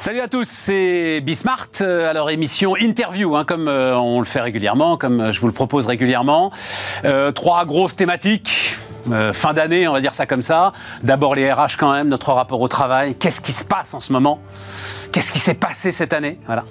Salut 0.00 0.20
à 0.20 0.28
tous, 0.28 0.46
c'est 0.48 1.20
Bismart, 1.20 1.66
euh, 1.80 2.08
alors 2.08 2.30
émission 2.30 2.76
interview, 2.76 3.34
hein, 3.34 3.44
comme 3.44 3.66
euh, 3.66 3.96
on 3.96 4.20
le 4.20 4.24
fait 4.26 4.40
régulièrement, 4.40 4.96
comme 4.96 5.20
euh, 5.20 5.32
je 5.32 5.40
vous 5.40 5.48
le 5.48 5.52
propose 5.52 5.86
régulièrement. 5.86 6.52
trois 7.34 7.66
grosses 7.66 7.96
thématiques. 7.96 8.78
fin 9.32 9.54
d'année, 9.54 9.88
on 9.88 9.92
va 9.92 10.00
dire 10.00 10.14
ça 10.14 10.24
comme 10.24 10.42
ça. 10.42 10.72
D'abord 11.02 11.34
les 11.34 11.52
RH 11.52 11.76
quand 11.78 11.92
même, 11.92 12.08
notre 12.08 12.32
rapport 12.32 12.60
au 12.60 12.68
travail. 12.68 13.16
Qu'est-ce 13.16 13.40
qui 13.40 13.50
se 13.50 13.64
passe 13.64 13.92
en 13.92 14.00
ce 14.00 14.12
moment? 14.12 14.40
Qu'est-ce 15.10 15.32
qui 15.32 15.40
s'est 15.40 15.54
passé 15.54 15.90
cette 15.90 16.12
année? 16.12 16.38
Voilà. 16.46 16.64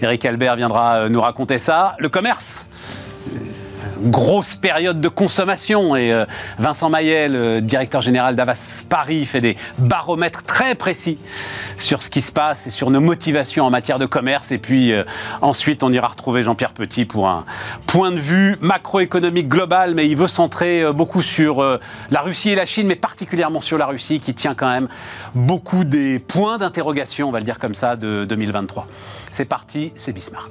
Eric 0.00 0.24
Albert 0.24 0.56
viendra 0.56 1.08
nous 1.08 1.20
raconter 1.20 1.60
ça. 1.60 1.94
Le 2.00 2.08
commerce, 2.08 2.66
grosse 4.02 4.56
période 4.56 5.00
de 5.00 5.08
consommation. 5.08 5.96
Et 5.96 6.12
euh, 6.12 6.24
Vincent 6.58 6.90
Mayel, 6.90 7.32
le 7.32 7.60
directeur 7.60 8.00
général 8.00 8.34
d'Avas 8.36 8.84
Paris, 8.88 9.24
fait 9.26 9.40
des 9.40 9.56
baromètres 9.78 10.42
très 10.44 10.74
précis 10.74 11.18
sur 11.78 12.02
ce 12.02 12.10
qui 12.10 12.20
se 12.20 12.32
passe 12.32 12.66
et 12.66 12.70
sur 12.70 12.90
nos 12.90 13.00
motivations 13.00 13.64
en 13.64 13.70
matière 13.70 13.98
de 13.98 14.06
commerce. 14.06 14.52
Et 14.52 14.58
puis 14.58 14.92
euh, 14.92 15.04
ensuite, 15.40 15.82
on 15.82 15.92
ira 15.92 16.08
retrouver 16.08 16.42
Jean-Pierre 16.42 16.72
Petit 16.72 17.04
pour 17.04 17.28
un 17.28 17.44
point 17.86 18.10
de 18.10 18.20
vue 18.20 18.56
macroéconomique 18.60 19.48
global, 19.48 19.94
mais 19.94 20.08
il 20.08 20.16
veut 20.16 20.28
centrer 20.28 20.82
euh, 20.82 20.92
beaucoup 20.92 21.22
sur 21.22 21.62
la 22.10 22.20
Russie 22.20 22.50
et 22.50 22.54
la 22.54 22.66
Chine, 22.66 22.86
mais 22.86 22.96
particulièrement 22.96 23.60
sur 23.60 23.78
la 23.78 23.86
Russie, 23.86 24.20
qui 24.20 24.34
tient 24.34 24.54
quand 24.54 24.70
même 24.70 24.88
beaucoup 25.34 25.84
des 25.84 26.18
points 26.18 26.58
d'interrogation, 26.58 27.28
on 27.28 27.32
va 27.32 27.38
le 27.38 27.44
dire 27.44 27.58
comme 27.58 27.74
ça, 27.74 27.96
de 27.96 28.24
2023. 28.24 28.86
C'est 29.30 29.44
parti, 29.44 29.92
c'est 29.96 30.12
Bismart. 30.12 30.50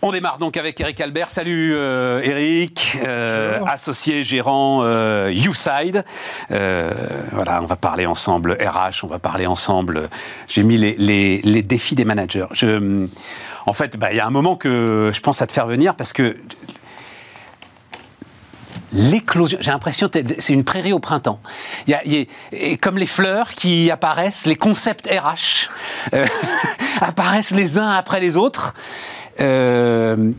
On 0.00 0.12
démarre 0.12 0.38
donc 0.38 0.56
avec 0.56 0.80
Eric 0.80 1.00
Albert. 1.00 1.28
Salut 1.28 1.74
euh, 1.74 2.20
Eric, 2.22 2.98
euh, 3.04 3.58
associé 3.66 4.22
gérant 4.22 4.82
euh, 4.82 5.28
YouSide. 5.32 6.04
voilà, 6.48 7.60
on 7.60 7.66
va 7.66 7.74
parler 7.74 8.06
ensemble 8.06 8.52
RH, 8.52 9.02
on 9.02 9.08
va 9.08 9.18
parler 9.18 9.48
ensemble. 9.48 10.08
J'ai 10.46 10.62
mis 10.62 10.76
les, 10.78 11.62
défis 11.62 11.96
des 11.96 12.04
managers. 12.04 12.46
en 13.66 13.72
fait, 13.72 13.96
bah, 13.96 14.12
il 14.12 14.18
y 14.18 14.20
a 14.20 14.26
un 14.26 14.30
moment 14.30 14.54
que 14.54 15.10
je 15.12 15.20
pense 15.20 15.42
à 15.42 15.48
te 15.48 15.52
faire 15.52 15.66
venir 15.66 15.96
parce 15.96 16.12
que 16.12 16.36
l'éclosion. 18.92 19.58
J'ai 19.60 19.72
l'impression 19.72 20.08
que 20.08 20.20
c'est 20.38 20.52
une 20.52 20.64
prairie 20.64 20.92
au 20.92 21.00
printemps. 21.00 21.40
Il 21.88 21.98
y 22.06 22.28
a, 22.72 22.76
comme 22.76 22.98
les 22.98 23.06
fleurs 23.06 23.54
qui 23.54 23.90
apparaissent, 23.90 24.46
les 24.46 24.56
concepts 24.56 25.08
RH 25.08 25.68
apparaissent 27.00 27.50
les 27.50 27.78
uns 27.78 27.90
après 27.90 28.20
les 28.20 28.36
autres. 28.36 28.74
Euh, 29.40 30.32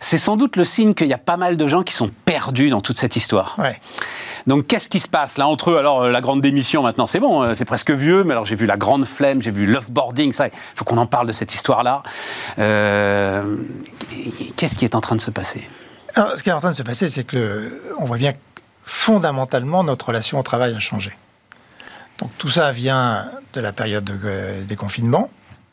c'est 0.00 0.18
sans 0.18 0.36
doute 0.36 0.56
le 0.56 0.64
signe 0.64 0.94
qu'il 0.94 1.08
y 1.08 1.12
a 1.12 1.18
pas 1.18 1.36
mal 1.36 1.56
de 1.56 1.66
gens 1.66 1.82
qui 1.82 1.94
sont 1.94 2.10
perdus 2.24 2.68
dans 2.68 2.80
toute 2.80 2.98
cette 2.98 3.16
histoire. 3.16 3.58
Donc 4.46 4.66
qu'est-ce 4.66 4.90
qui 4.90 5.00
se 5.00 5.08
passe 5.08 5.38
là 5.38 5.48
entre 5.48 5.70
eux? 5.70 5.78
Alors 5.78 6.02
euh, 6.02 6.10
la 6.10 6.20
grande 6.20 6.42
démission 6.42 6.82
maintenant, 6.82 7.06
c'est 7.06 7.20
bon, 7.20 7.42
euh, 7.42 7.54
c'est 7.54 7.64
presque 7.64 7.90
vieux, 7.90 8.24
mais 8.24 8.32
alors 8.32 8.44
j'ai 8.44 8.56
vu 8.56 8.66
la 8.66 8.76
grande 8.76 9.06
flemme, 9.06 9.40
j'ai 9.40 9.50
vu 9.50 9.64
l'offboarding, 9.64 10.32
ça, 10.32 10.48
il 10.48 10.52
faut 10.74 10.84
qu'on 10.84 10.98
en 10.98 11.06
parle 11.06 11.26
de 11.26 11.32
cette 11.32 11.54
histoire-là. 11.54 12.02
qu'est-ce 12.56 13.54
qui 14.76 14.84
est 14.84 14.94
en 14.94 15.00
train 15.00 15.16
de 15.16 15.22
se 15.22 15.30
passer? 15.30 15.66
Ce 16.14 16.42
qui 16.42 16.50
est 16.50 16.52
en 16.52 16.60
train 16.60 16.70
de 16.70 16.76
se 16.76 16.82
passer, 16.82 17.08
c'est 17.08 17.24
que 17.24 17.80
on 17.98 18.04
voit 18.04 18.18
bien 18.18 18.32
que 18.32 18.38
fondamentalement 18.84 19.82
notre 19.82 20.08
relation 20.08 20.38
au 20.38 20.42
travail 20.42 20.74
a 20.74 20.78
changé. 20.78 21.16
Donc 22.18 22.30
tout 22.36 22.50
ça 22.50 22.70
vient 22.70 23.30
de 23.54 23.60
la 23.60 23.72
période 23.72 24.10
des 24.68 24.76
confinements, 24.76 25.30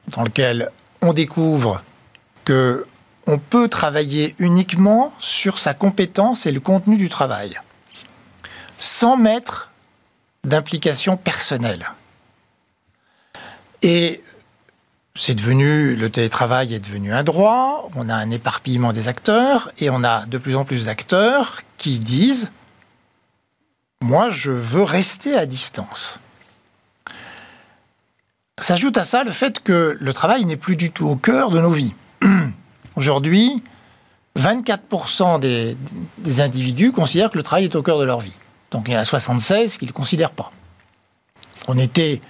dans 0.08 0.24
lequel 0.24 0.72
on 1.02 1.14
découvre 1.14 1.84
que 2.46 2.86
on 3.28 3.38
peut 3.38 3.68
travailler 3.68 4.36
uniquement 4.40 5.14
sur 5.20 5.60
sa 5.60 5.74
compétence 5.74 6.46
et 6.46 6.52
le 6.52 6.60
contenu 6.60 6.98
du 6.98 7.08
travail, 7.08 7.60
sans 8.80 9.16
mettre 9.16 9.72
d'implication 10.44 11.18
personnelle. 11.18 11.92
Et 13.84 14.24
c'est 15.16 15.36
devenu, 15.36 15.96
le 15.96 16.10
télétravail 16.10 16.74
est 16.74 16.80
devenu 16.80 17.14
un 17.14 17.24
droit, 17.24 17.90
on 17.96 18.10
a 18.10 18.16
un 18.16 18.32
éparpillement 18.32 18.94
des 18.94 19.08
acteurs, 19.08 19.72
et 19.78 19.90
on 19.90 20.04
a 20.04 20.26
de 20.26 20.38
plus 20.38 20.56
en 20.56 20.66
plus 20.66 20.86
d'acteurs 20.86 21.62
qui 21.78 22.00
disent, 22.00 22.52
moi 24.02 24.30
je 24.30 24.52
veux 24.52 24.84
rester 24.84 25.36
à 25.36 25.46
distance. 25.46 26.20
S'ajoute 28.58 28.98
à 28.98 29.04
ça 29.04 29.24
le 29.24 29.32
fait 29.32 29.62
que 29.62 29.98
le 30.00 30.14
travail 30.14 30.46
n'est 30.46 30.58
plus 30.58 30.76
du 30.76 30.92
tout 30.92 31.08
au 31.08 31.16
cœur 31.16 31.50
de 31.50 31.60
nos 31.60 31.72
vies. 31.72 31.94
Aujourd'hui, 32.96 33.64
24% 34.38 35.40
des, 35.40 36.42
individus 36.42 36.92
considèrent 36.92 37.30
que 37.30 37.38
le 37.38 37.44
travail 37.44 37.66
est 37.66 37.76
au 37.76 37.82
cœur 37.82 38.00
de 38.00 38.06
leur 38.06 38.20
vie. 38.20 38.34
Donc 38.72 38.86
il 38.88 38.94
y 38.94 38.98
en 38.98 39.00
a 39.00 39.06
76 39.06 39.78
qui 39.78 39.86
ne 39.86 39.90
le 39.90 39.94
considèrent 39.94 40.32
pas. 40.32 40.52
On 41.68 41.78
était, 41.78 42.22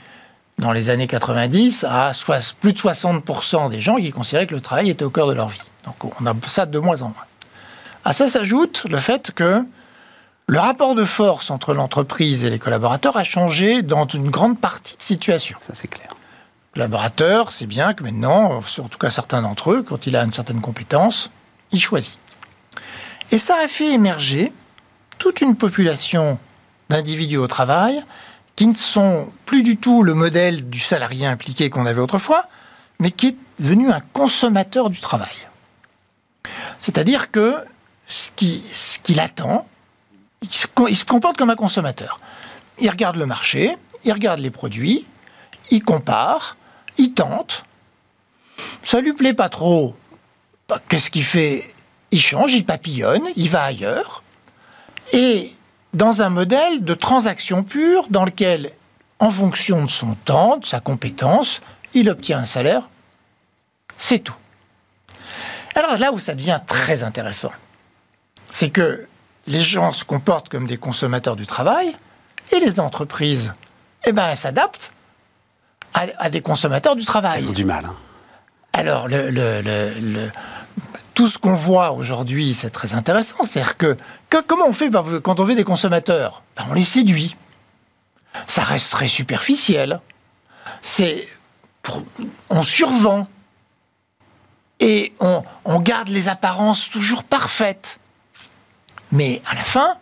dans 0.58 0.72
les 0.72 0.90
années 0.90 1.08
90, 1.08 1.86
à 1.88 2.12
plus 2.60 2.74
de 2.74 2.80
60% 2.80 3.70
des 3.70 3.80
gens 3.80 3.98
qui 3.98 4.12
considéraient 4.12 4.48
que 4.48 4.56
le 4.56 4.62
travail 4.62 4.90
était 4.90 5.06
au 5.06 5.10
cœur 5.10 5.28
de 5.28 5.34
leur 5.34 5.50
vie. 5.50 5.62
Donc 5.86 5.96
on 6.20 6.26
a 6.26 6.34
ça 6.48 6.66
de 6.66 6.80
moins 6.80 7.02
en 7.02 7.10
moins. 7.10 7.26
À 8.04 8.14
ça 8.14 8.28
s'ajoute 8.28 8.86
le 8.90 8.98
fait 8.98 9.32
que 9.32 9.64
le 10.48 10.60
rapport 10.60 10.96
de 10.96 11.06
force 11.06 11.52
entre 11.52 11.74
l'entreprise 11.74 12.44
et 12.44 12.50
les 12.50 12.60
collaborateurs 12.60 13.16
a 13.16 13.24
changé 13.24 13.84
dans 13.84 14.08
une 14.08 14.30
grande 14.30 14.60
partie 14.60 14.98
de 14.98 15.02
situation. 15.02 15.58
Ça 15.62 15.74
c'est 15.76 15.88
clair 15.88 16.10
collaborateur, 16.74 17.52
c'est 17.52 17.66
bien 17.66 17.94
que 17.94 18.04
maintenant, 18.04 18.60
en 18.60 18.88
tout 18.88 18.98
cas 18.98 19.10
certains 19.10 19.42
d'entre 19.42 19.72
eux, 19.72 19.84
quand 19.84 20.08
il 20.08 20.16
a 20.16 20.24
une 20.24 20.34
certaine 20.34 20.62
compétence, 20.62 21.30
il 21.72 21.82
choisit. 21.82 22.18
Et 23.32 23.38
ça 23.38 23.58
a 23.62 23.68
fait 23.68 23.92
émerger 23.92 24.52
toute 25.18 25.42
une 25.42 25.56
population 25.56 26.40
d'individus 26.90 27.38
au 27.38 27.48
travail 27.48 28.04
qui 28.56 28.68
ne 28.68 28.74
sont 28.74 29.30
plus 29.46 29.64
du 29.64 29.78
tout 29.78 30.04
le 30.04 30.14
modèle 30.14 30.70
du 30.70 30.80
salarié 30.80 31.26
impliqué 31.26 31.70
qu'on 31.70 31.86
avait 31.86 32.02
autrefois, 32.02 32.46
mais 33.00 33.12
qui 33.12 33.28
est 33.28 33.36
devenu 33.60 33.92
un 33.92 34.02
consommateur 34.14 34.90
du 34.90 35.00
travail. 35.00 35.48
C'est-à-dire 36.80 37.32
que 37.32 37.56
ce 38.08 38.30
qu'il 38.32 39.20
attend, 39.20 39.68
il 40.42 40.98
se 40.98 41.06
comporte 41.06 41.38
comme 41.38 41.50
un 41.50 41.56
consommateur. 41.56 42.20
Il 42.80 42.90
regarde 42.90 43.16
le 43.16 43.26
marché, 43.26 43.78
il 44.04 44.12
regarde 44.12 44.40
les 44.40 44.52
produits, 44.52 45.06
il 45.70 45.84
compare, 45.84 46.58
il 47.02 47.14
tente, 47.14 47.66
ça 48.84 49.02
lui 49.02 49.14
plaît 49.14 49.34
pas 49.34 49.50
trop. 49.50 49.96
Bah, 50.70 50.80
qu'est-ce 50.88 51.10
qu'il 51.10 51.24
fait? 51.24 51.74
Il 52.12 52.22
change, 52.22 52.54
il 52.54 52.64
papillonne, 52.64 53.24
il 53.36 53.50
va 53.50 53.64
ailleurs. 53.64 54.24
Et 55.12 55.54
dans 55.94 56.22
un 56.22 56.30
modèle 56.30 56.84
de 56.84 56.94
transaction 56.94 57.64
pure 57.64 58.06
dans 58.10 58.24
lequel, 58.24 58.74
en 59.20 59.32
fonction 59.32 59.84
de 59.84 59.90
son 59.90 60.14
temps, 60.14 60.58
de 60.58 60.66
sa 60.66 60.80
compétence, 60.80 61.62
il 61.94 62.08
obtient 62.08 62.40
un 62.40 62.46
salaire. 62.46 62.88
C'est 63.98 64.20
tout. 64.20 64.36
Alors 65.74 65.98
là 65.98 66.12
où 66.12 66.20
ça 66.20 66.36
devient 66.36 66.60
très 66.68 67.02
intéressant, 67.02 67.52
c'est 68.52 68.70
que 68.70 69.08
les 69.48 69.60
gens 69.60 69.92
se 69.92 70.06
comportent 70.06 70.50
comme 70.50 70.68
des 70.68 70.78
consommateurs 70.78 71.36
du 71.36 71.48
travail 71.48 71.96
et 72.52 72.60
les 72.60 72.80
entreprises, 72.80 73.54
eh 74.06 74.12
ben, 74.12 74.36
s'adaptent 74.36 74.92
à, 75.94 76.30
des 76.30 76.42
consommateurs 76.42 76.96
du 76.96 77.06
travail. 77.06 77.44
Ils 77.44 77.50
ont 77.50 77.54
du 77.54 77.66
mal. 77.66 77.86
Hein. 77.86 77.96
Alors, 78.74 79.08
le, 79.08 80.30
tout 81.14 81.28
ce 81.28 81.38
qu'on 81.38 81.56
voit 81.56 81.92
aujourd'hui, 81.92 82.54
c'est 82.54 82.70
très 82.70 82.94
intéressant. 82.94 83.44
C'est-à-dire 83.44 83.78
que, 83.78 83.98
comment 84.48 84.68
on 84.68 84.74
fait 84.74 84.90
quand 85.24 85.40
on 85.40 85.44
veut 85.44 85.56
des 85.56 85.64
consommateurs? 85.64 86.44
Ben, 86.58 86.66
On 86.70 86.74
les 86.74 86.84
séduit. 86.84 87.36
Ça 88.48 88.64
reste 88.64 88.92
très 88.92 89.08
superficiel. 89.08 90.00
C'est 90.82 91.28
on 92.50 92.64
survend 92.64 93.28
et 94.80 95.14
on, 95.20 95.44
on, 95.66 95.80
garde 95.80 96.10
les 96.10 96.28
apparences 96.28 96.90
toujours 96.90 97.24
parfaites. 97.24 98.00
Mais 99.12 99.42
à 99.50 99.56
la 99.56 99.64
fin, 99.64 99.98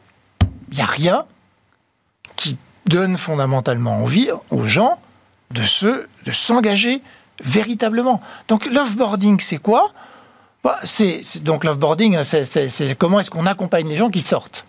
il 0.70 0.76
n'y 0.76 0.82
a 0.82 0.86
rien 0.86 1.26
qui 2.36 2.58
donne 2.86 3.18
fondamentalement 3.18 3.98
envie 3.98 4.30
aux 4.52 4.68
gens 4.68 5.00
de 5.52 5.64
se, 5.64 6.08
de 6.26 6.32
s'engager 6.32 7.02
véritablement. 7.44 8.22
Donc 8.48 8.66
l'offboarding, 8.66 9.40
c'est 9.40 9.58
quoi? 9.58 9.92
Bah, 10.64 10.78
c'est, 10.84 11.22
Donc 11.42 11.64
l'offboarding, 11.64 12.18
hein, 12.18 12.24
c'est, 12.24 12.46
c'est, 12.46 12.96
comment 12.96 13.20
est-ce 13.20 13.32
qu'on 13.32 13.46
accompagne 13.46 13.88
les 13.88 13.96
gens 13.96 14.10
qui 14.10 14.22
sortent 14.22 14.66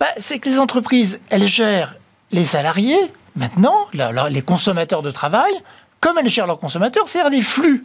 bah, 0.00 0.06
C'est 0.16 0.38
que 0.38 0.48
les 0.48 0.58
entreprises, 0.58 1.20
elles 1.28 1.46
gèrent 1.46 1.96
les 2.32 2.44
salariés, 2.44 3.12
maintenant, 3.36 3.86
les 3.92 4.42
consommateurs 4.42 5.02
de 5.02 5.10
travail, 5.10 5.52
comme 6.00 6.18
elles 6.18 6.28
gèrent 6.28 6.46
leurs 6.46 6.60
consommateurs, 6.60 7.08
c'est-à-dire 7.08 7.30
des 7.30 7.42
flux. 7.42 7.84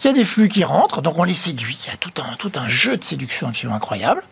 Il 0.00 0.06
y 0.06 0.10
a 0.10 0.12
des 0.12 0.24
flux 0.24 0.48
qui 0.48 0.64
rentrent, 0.64 1.02
donc 1.02 1.18
on 1.18 1.24
les 1.24 1.34
séduit. 1.34 1.78
Il 1.84 1.90
y 1.90 1.94
a 1.94 1.96
tout 1.96 2.12
un, 2.22 2.36
tout 2.36 2.52
un 2.54 2.68
jeu 2.68 2.96
de 2.96 3.04
séduction 3.04 3.48
absolument 3.48 3.76
incroyable. 3.76 4.22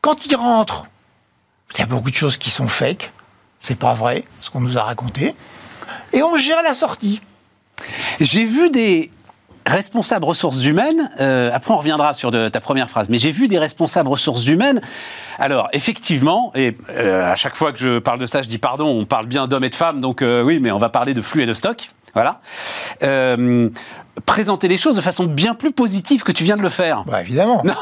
Quand 0.00 0.26
ils 0.26 0.36
rentrent, 0.36 0.86
il 1.74 1.78
y 1.78 1.82
a 1.82 1.86
beaucoup 1.86 2.10
de 2.10 2.14
choses 2.14 2.36
qui 2.36 2.50
sont 2.50 2.68
fake. 2.68 3.12
C'est 3.60 3.78
pas 3.78 3.94
vrai, 3.94 4.24
ce 4.40 4.50
qu'on 4.50 4.60
nous 4.60 4.78
a 4.78 4.82
raconté 4.82 5.34
et 6.12 6.22
on 6.22 6.36
gère 6.36 6.62
la 6.62 6.74
sortie. 6.74 7.20
J'ai 8.20 8.44
vu 8.44 8.70
des 8.70 9.10
responsables 9.66 10.24
ressources 10.24 10.64
humaines, 10.64 11.10
euh, 11.20 11.50
après 11.52 11.72
on 11.72 11.78
reviendra 11.78 12.14
sur 12.14 12.30
ta 12.30 12.60
première 12.60 12.88
phrase, 12.88 13.08
mais 13.08 13.18
j'ai 13.18 13.30
vu 13.30 13.46
des 13.48 13.58
responsables 13.58 14.08
ressources 14.08 14.46
humaines. 14.46 14.80
Alors, 15.38 15.68
effectivement, 15.72 16.52
et 16.54 16.76
euh, 16.90 17.32
à 17.32 17.36
chaque 17.36 17.56
fois 17.56 17.72
que 17.72 17.78
je 17.78 17.98
parle 17.98 18.18
de 18.18 18.26
ça, 18.26 18.42
je 18.42 18.48
dis 18.48 18.58
pardon, 18.58 18.86
on 18.86 19.04
parle 19.04 19.26
bien 19.26 19.46
d'hommes 19.46 19.64
et 19.64 19.70
de 19.70 19.74
femmes, 19.74 20.00
donc 20.00 20.22
euh, 20.22 20.42
oui, 20.42 20.58
mais 20.60 20.70
on 20.70 20.78
va 20.78 20.88
parler 20.88 21.14
de 21.14 21.22
flux 21.22 21.42
et 21.42 21.46
de 21.46 21.54
stock. 21.54 21.90
Voilà. 22.14 22.40
Euh, 23.02 23.68
présenter 24.26 24.68
les 24.68 24.78
choses 24.78 24.96
de 24.96 25.00
façon 25.00 25.24
bien 25.24 25.54
plus 25.54 25.72
positive 25.72 26.22
que 26.22 26.32
tu 26.32 26.44
viens 26.44 26.56
de 26.56 26.62
le 26.62 26.68
faire. 26.68 27.04
Bah, 27.04 27.20
évidemment. 27.20 27.62
Non, 27.70 27.74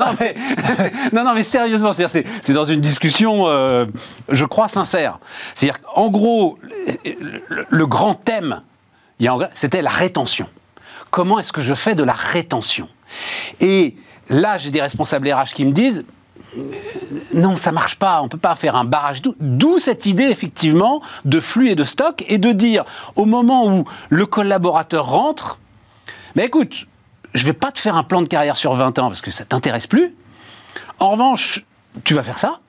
non, 0.00 0.14
mais, 0.20 0.34
non, 1.12 1.24
non, 1.24 1.34
mais 1.34 1.42
sérieusement, 1.42 1.92
c'est, 1.92 2.52
dans 2.52 2.64
une 2.64 2.80
discussion, 2.80 3.44
euh, 3.48 3.86
je 4.28 4.44
crois, 4.44 4.68
sincère. 4.68 5.18
C'est-à-dire 5.54 5.80
qu'en 5.80 6.10
gros, 6.10 6.58
le, 7.04 7.66
le 7.68 7.86
grand 7.86 8.14
thème, 8.14 8.62
c'était 9.54 9.82
la 9.82 9.90
rétention. 9.90 10.46
Comment 11.10 11.38
est-ce 11.38 11.52
que 11.52 11.62
je 11.62 11.74
fais 11.74 11.94
de 11.94 12.02
la 12.02 12.14
rétention? 12.14 12.88
Et 13.60 13.96
là, 14.28 14.58
j'ai 14.58 14.70
des 14.70 14.80
responsables 14.80 15.30
RH 15.30 15.52
qui 15.54 15.64
me 15.64 15.72
disent, 15.72 16.04
non, 17.34 17.56
ça 17.56 17.72
marche 17.72 17.96
pas. 17.96 18.20
On 18.22 18.28
peut 18.28 18.38
pas 18.38 18.54
faire 18.54 18.76
un 18.76 18.84
barrage. 18.84 19.22
D'où 19.40 19.78
cette 19.78 20.06
idée 20.06 20.24
effectivement 20.24 21.02
de 21.24 21.40
flux 21.40 21.70
et 21.70 21.74
de 21.74 21.84
stock 21.84 22.24
et 22.28 22.38
de 22.38 22.52
dire 22.52 22.84
au 23.16 23.24
moment 23.24 23.66
où 23.66 23.84
le 24.10 24.26
collaborateur 24.26 25.06
rentre, 25.06 25.58
mais 26.34 26.46
écoute, 26.46 26.86
je 27.34 27.44
vais 27.44 27.52
pas 27.52 27.70
te 27.70 27.78
faire 27.78 27.96
un 27.96 28.02
plan 28.02 28.22
de 28.22 28.28
carrière 28.28 28.56
sur 28.56 28.74
20 28.74 28.98
ans 28.98 29.08
parce 29.08 29.20
que 29.20 29.30
ça 29.30 29.44
t'intéresse 29.44 29.86
plus. 29.86 30.14
En 30.98 31.10
revanche, 31.10 31.64
tu 32.04 32.14
vas 32.14 32.22
faire 32.22 32.38
ça. 32.38 32.60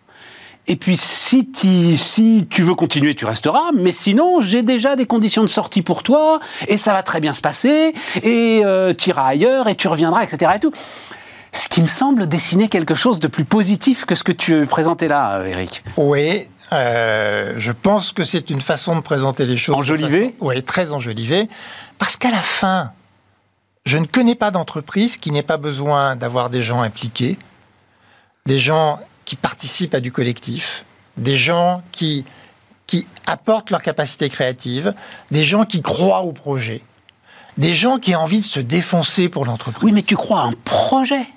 Et 0.66 0.78
puis, 0.78 0.96
si, 0.96 1.50
si 1.98 2.48
tu 2.50 2.62
veux 2.62 2.76
continuer, 2.76 3.16
tu 3.16 3.26
resteras. 3.26 3.72
Mais 3.74 3.92
sinon, 3.92 4.40
j'ai 4.40 4.64
déjà 4.64 4.96
des 4.96 5.06
conditions 5.06 5.42
de 5.42 5.48
sortie 5.48 5.82
pour 5.82 6.04
toi, 6.04 6.40
et 6.70 6.78
ça 6.78 6.94
va 6.94 7.04
très 7.04 7.20
bien 7.20 7.34
se 7.34 7.42
passer, 7.42 7.94
et 8.22 8.62
euh, 8.64 8.94
tu 8.94 9.10
iras 9.10 9.28
ailleurs, 9.28 9.68
et 9.68 9.76
tu 9.76 9.90
reviendras, 9.90 10.24
etc. 10.24 10.54
Et. 10.56 10.72
Ce 11.54 11.70
qui 11.70 11.82
me 11.84 11.88
semble 11.88 12.28
dessiner 12.28 12.68
quelque 12.68 12.96
chose 12.96 13.20
de 13.20 13.28
plus 13.28 13.46
positif 13.46 14.06
que 14.06 14.16
ce 14.16 14.24
que 14.24 14.32
tu 14.32 14.66
présentais 14.66 15.08
là, 15.08 15.38
euh, 15.38 15.46
Eric. 15.46 15.84
Oui, 15.98 16.48
euh, 16.72 17.54
je 17.58 17.72
pense 17.72 18.12
que 18.12 18.24
c'est 18.24 18.50
une 18.50 18.62
façon 18.62 18.96
de 18.96 19.02
présenter 19.02 19.46
les 19.46 19.58
choses. 19.58 19.76
Enjolivé 19.76 20.36
Oui, 20.40 20.64
très 20.64 20.92
enjolivé. 20.92 21.48
Parce 22.00 22.18
qu'à 22.18 22.32
la 22.32 22.42
fin, 22.42 22.92
je 23.86 24.00
ne 24.00 24.06
connais 24.06 24.36
pas 24.36 24.50
d'entreprise 24.50 25.18
qui 25.18 25.32
n'ait 25.32 25.44
pas 25.44 25.58
besoin 25.58 26.16
d'avoir 26.16 26.50
des 26.50 26.64
gens 26.64 26.82
impliqués, 26.82 27.38
des 28.48 28.58
gens 28.58 29.00
qui 29.26 29.36
participent 29.36 29.94
à 29.94 30.00
du 30.00 30.12
collectif, 30.12 30.86
des 31.18 31.38
gens 31.38 31.84
qui, 31.92 32.26
qui 32.88 33.06
apportent 33.28 33.70
leur 33.70 33.84
capacité 33.84 34.28
créative, 34.30 34.96
des 35.30 35.44
gens 35.44 35.66
qui 35.66 35.84
croient 35.84 36.22
au 36.22 36.32
projet, 36.32 36.82
des 37.58 37.76
gens 37.76 38.00
qui 38.00 38.16
ont 38.16 38.22
envie 38.22 38.40
de 38.40 38.46
se 38.46 38.60
défoncer 38.60 39.30
pour 39.30 39.46
l'entreprise. 39.46 39.84
Oui, 39.84 39.92
mais 39.92 40.02
tu 40.02 40.16
crois 40.16 40.42
à 40.42 40.46
un 40.46 40.54
projet 40.66 41.28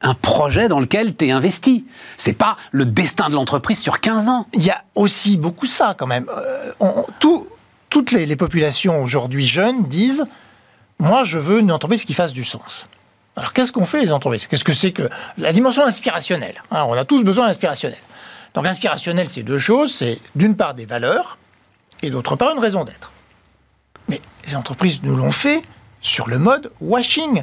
un 0.00 0.14
projet 0.14 0.68
dans 0.68 0.80
lequel 0.80 1.16
tu 1.16 1.26
es 1.26 1.30
investi. 1.30 1.86
C'est 2.16 2.32
pas 2.32 2.56
le 2.70 2.84
destin 2.84 3.28
de 3.28 3.34
l'entreprise 3.34 3.80
sur 3.80 4.00
15 4.00 4.28
ans. 4.28 4.46
Il 4.52 4.62
y 4.62 4.70
a 4.70 4.84
aussi 4.94 5.36
beaucoup 5.36 5.66
ça 5.66 5.94
quand 5.98 6.06
même. 6.06 6.26
Euh, 6.36 6.72
toutes 7.90 8.12
les, 8.12 8.26
les 8.26 8.36
populations 8.36 9.02
aujourd'hui 9.02 9.46
jeunes 9.46 9.84
disent 9.84 10.26
Moi, 10.98 11.24
je 11.24 11.38
veux 11.38 11.60
une 11.60 11.72
entreprise 11.72 12.04
qui 12.04 12.14
fasse 12.14 12.32
du 12.32 12.44
sens. 12.44 12.88
Alors, 13.36 13.52
qu'est-ce 13.52 13.72
qu'on 13.72 13.86
fait 13.86 14.00
les 14.00 14.12
entreprises? 14.12 14.46
Qu'est-ce 14.46 14.64
que 14.64 14.74
c'est 14.74 14.92
que 14.92 15.08
la 15.36 15.52
dimension 15.52 15.84
inspirationnelle 15.84 16.60
hein, 16.70 16.84
On 16.88 16.94
a 16.94 17.04
tous 17.04 17.22
besoin 17.22 17.46
d'inspirationnel. 17.46 17.98
Donc, 18.54 18.64
l'inspirationnel, 18.64 19.28
c'est 19.30 19.42
deux 19.42 19.58
choses 19.58 19.94
c'est 19.94 20.20
d'une 20.34 20.56
part 20.56 20.74
des 20.74 20.84
valeurs 20.84 21.38
et 22.02 22.10
d'autre 22.10 22.36
part 22.36 22.52
une 22.52 22.58
raison 22.58 22.84
d'être. 22.84 23.12
Mais 24.08 24.20
les 24.46 24.56
entreprises 24.56 25.02
nous 25.02 25.14
l'ont 25.14 25.32
fait 25.32 25.62
sur 26.02 26.28
le 26.28 26.38
mode 26.38 26.70
washing. 26.80 27.42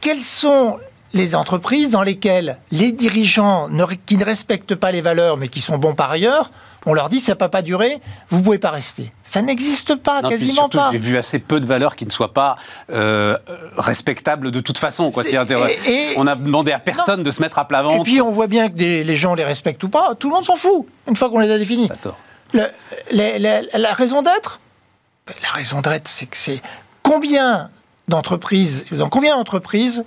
Quelles 0.00 0.20
sont 0.20 0.78
les 1.12 1.34
entreprises 1.34 1.90
dans 1.90 2.02
lesquelles 2.02 2.58
les 2.70 2.92
dirigeants 2.92 3.68
ne, 3.68 3.84
qui 4.06 4.16
ne 4.16 4.24
respectent 4.24 4.74
pas 4.74 4.92
les 4.92 5.00
valeurs 5.00 5.36
mais 5.36 5.48
qui 5.48 5.60
sont 5.60 5.78
bons 5.78 5.94
par 5.94 6.10
ailleurs, 6.10 6.50
on 6.86 6.94
leur 6.94 7.08
dit 7.08 7.20
ça 7.20 7.32
ne 7.32 7.38
peut 7.38 7.48
pas 7.48 7.62
durer, 7.62 8.00
vous 8.28 8.38
ne 8.38 8.42
pouvez 8.42 8.58
pas 8.58 8.70
rester. 8.70 9.12
Ça 9.24 9.42
n'existe 9.42 9.96
pas, 9.96 10.22
non, 10.22 10.28
quasiment 10.28 10.62
surtout, 10.62 10.78
pas. 10.78 10.90
J'ai 10.92 10.98
vu 10.98 11.16
assez 11.16 11.38
peu 11.38 11.60
de 11.60 11.66
valeurs 11.66 11.96
qui 11.96 12.06
ne 12.06 12.10
soient 12.10 12.32
pas 12.32 12.56
euh, 12.90 13.36
respectables 13.76 14.50
de 14.50 14.60
toute 14.60 14.78
façon. 14.78 15.10
Quoi. 15.10 15.24
Et, 15.28 15.34
et, 15.34 16.14
on 16.16 16.26
a 16.26 16.34
demandé 16.34 16.72
à 16.72 16.78
personne 16.78 17.18
non. 17.18 17.24
de 17.24 17.30
se 17.30 17.40
mettre 17.40 17.58
à 17.58 17.66
plat 17.66 17.82
ventre. 17.82 18.00
Et 18.00 18.04
puis 18.04 18.20
on 18.20 18.30
voit 18.30 18.46
bien 18.46 18.68
que 18.68 18.74
des, 18.74 19.04
les 19.04 19.16
gens 19.16 19.34
les 19.34 19.44
respectent 19.44 19.84
ou 19.84 19.88
pas, 19.88 20.14
tout 20.14 20.28
le 20.28 20.34
monde 20.34 20.44
s'en 20.44 20.56
fout, 20.56 20.86
une 21.08 21.16
fois 21.16 21.30
qu'on 21.30 21.40
les 21.40 21.50
a 21.50 21.58
définis. 21.58 21.90
Le, 22.52 22.66
les, 23.10 23.38
les, 23.38 23.68
la 23.74 23.92
raison 23.92 24.22
d'être? 24.22 24.60
La 25.42 25.50
raison 25.50 25.80
d'être, 25.82 26.08
c'est 26.08 26.26
que 26.26 26.36
c'est 26.36 26.62
combien 27.02 27.70
d'entreprises, 28.08 28.86
dans 28.92 29.10
combien 29.10 29.36
d'entreprises 29.36 30.04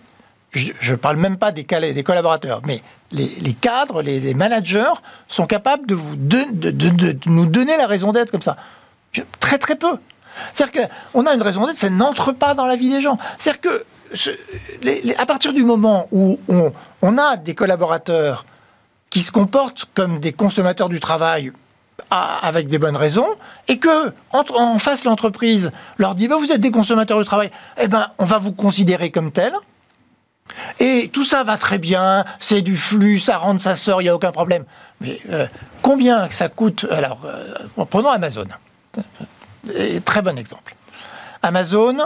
je 0.53 0.91
ne 0.91 0.97
parle 0.97 1.17
même 1.17 1.37
pas 1.37 1.51
des, 1.51 1.63
des 1.63 2.03
collaborateurs, 2.03 2.61
mais 2.65 2.81
les, 3.11 3.53
cadres, 3.53 4.01
les, 4.01 4.33
managers 4.33 4.93
sont 5.27 5.45
capables 5.45 5.85
de, 5.85 5.95
vous 5.95 6.15
de, 6.15 6.45
de, 6.51 7.17
nous 7.25 7.45
donner 7.45 7.77
la 7.77 7.87
raison 7.87 8.11
d'être 8.11 8.31
comme 8.31 8.41
ça. 8.41 8.57
Très 9.39 9.57
très 9.57 9.75
peu. 9.75 9.97
C'est-à-dire 10.53 10.89
qu'on 11.13 11.25
a 11.25 11.33
une 11.33 11.41
raison 11.41 11.65
d'être, 11.65 11.77
ça 11.77 11.89
n'entre 11.89 12.31
pas 12.31 12.53
dans 12.53 12.65
la 12.65 12.75
vie 12.75 12.89
des 12.89 13.01
gens. 13.01 13.17
C'est-à-dire 13.37 13.61
que 13.61 13.85
à 15.17 15.25
partir 15.25 15.53
du 15.53 15.63
moment 15.63 16.07
où 16.11 16.37
on, 16.49 17.17
a 17.17 17.37
des 17.37 17.55
collaborateurs 17.55 18.45
qui 19.09 19.21
se 19.21 19.31
comportent 19.31 19.85
comme 19.93 20.19
des 20.19 20.33
consommateurs 20.33 20.89
du 20.89 20.99
travail 20.99 21.53
avec 22.09 22.67
des 22.67 22.77
bonnes 22.77 22.97
raisons, 22.97 23.27
et 23.69 23.77
que 23.77 24.11
en, 24.33 24.43
en 24.53 24.79
face 24.79 25.05
l'entreprise 25.05 25.71
leur 25.97 26.15
dit 26.15 26.27
bah, 26.27 26.35
vous 26.37 26.51
êtes 26.51 26.59
des 26.59 26.71
consommateurs 26.71 27.19
du 27.19 27.23
travail, 27.23 27.51
eh 27.79 27.87
ben 27.87 28.09
on 28.17 28.25
va 28.25 28.37
vous 28.37 28.51
considérer 28.51 29.11
comme 29.11 29.31
tel. 29.31 29.53
Et 30.79 31.09
tout 31.11 31.23
ça 31.23 31.43
va 31.43 31.57
très 31.57 31.77
bien, 31.77 32.25
c'est 32.39 32.61
du 32.61 32.75
flux, 32.75 33.19
ça 33.19 33.37
rentre, 33.37 33.61
ça 33.61 33.75
sort, 33.75 34.01
il 34.01 34.05
n'y 34.05 34.09
a 34.09 34.15
aucun 34.15 34.31
problème. 34.31 34.65
Mais 34.99 35.19
euh, 35.29 35.47
combien 35.81 36.29
ça 36.29 36.49
coûte 36.49 36.85
Alors, 36.91 37.21
euh, 37.25 37.85
prenons 37.89 38.09
Amazon. 38.09 38.47
très 40.05 40.21
bon 40.21 40.37
exemple. 40.37 40.75
Amazon, 41.43 41.97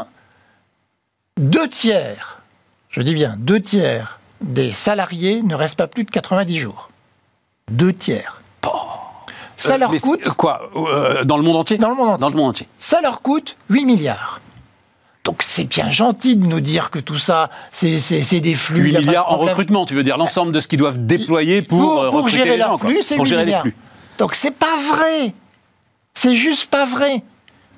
deux 1.37 1.67
tiers, 1.67 2.41
je 2.89 3.01
dis 3.01 3.13
bien 3.13 3.35
deux 3.37 3.61
tiers 3.61 4.19
des 4.41 4.71
salariés 4.71 5.41
ne 5.41 5.55
restent 5.55 5.77
pas 5.77 5.87
plus 5.87 6.03
de 6.03 6.11
90 6.11 6.59
jours. 6.59 6.89
Deux 7.71 7.93
tiers. 7.93 8.41
Ça 9.57 9.75
euh, 9.75 9.77
leur 9.77 9.91
coûte. 10.01 10.29
Quoi 10.29 10.69
Dans 11.23 11.37
le 11.37 11.43
monde 11.43 11.55
entier? 11.55 11.77
Dans 11.77 11.89
le 11.89 11.95
monde 11.95 12.09
entier. 12.09 12.21
Dans 12.21 12.29
le 12.29 12.35
monde 12.35 12.49
entier. 12.49 12.67
Ça 12.79 13.01
leur 13.01 13.21
coûte 13.21 13.55
8 13.69 13.85
milliards. 13.85 14.41
Donc 15.25 15.41
c'est 15.41 15.63
bien 15.65 15.89
gentil 15.89 16.35
de 16.35 16.45
nous 16.45 16.59
dire 16.61 16.91
que 16.91 16.99
tout 16.99 17.17
ça, 17.17 17.49
c'est 17.71 18.39
des 18.39 18.55
flux. 18.55 18.83
8 18.93 18.99
milliards 18.99 19.31
en 19.31 19.37
recrutement, 19.37 19.85
tu 19.85 19.95
veux 19.95 20.03
dire 20.03 20.17
l'ensemble 20.17 20.51
de 20.51 20.61
ce 20.61 20.67
qu'ils 20.67 20.77
doivent 20.79 21.03
déployer 21.03 21.63
pour, 21.63 21.79
pour, 21.79 22.03
pour 22.05 22.13
recruter 22.13 22.37
gérer 22.37 22.57
les 22.57 22.63
gens, 22.63 22.77
flux, 22.77 22.99
pour 23.15 23.25
8 23.25 23.29
gérer 23.29 23.45
milliards. 23.45 23.63
les 23.65 23.71
flux. 23.71 23.75
Donc 24.19 24.35
c'est 24.35 24.51
pas 24.51 24.77
vrai. 24.87 25.33
C'est 26.13 26.35
juste 26.35 26.69
pas 26.69 26.85
vrai. 26.85 27.23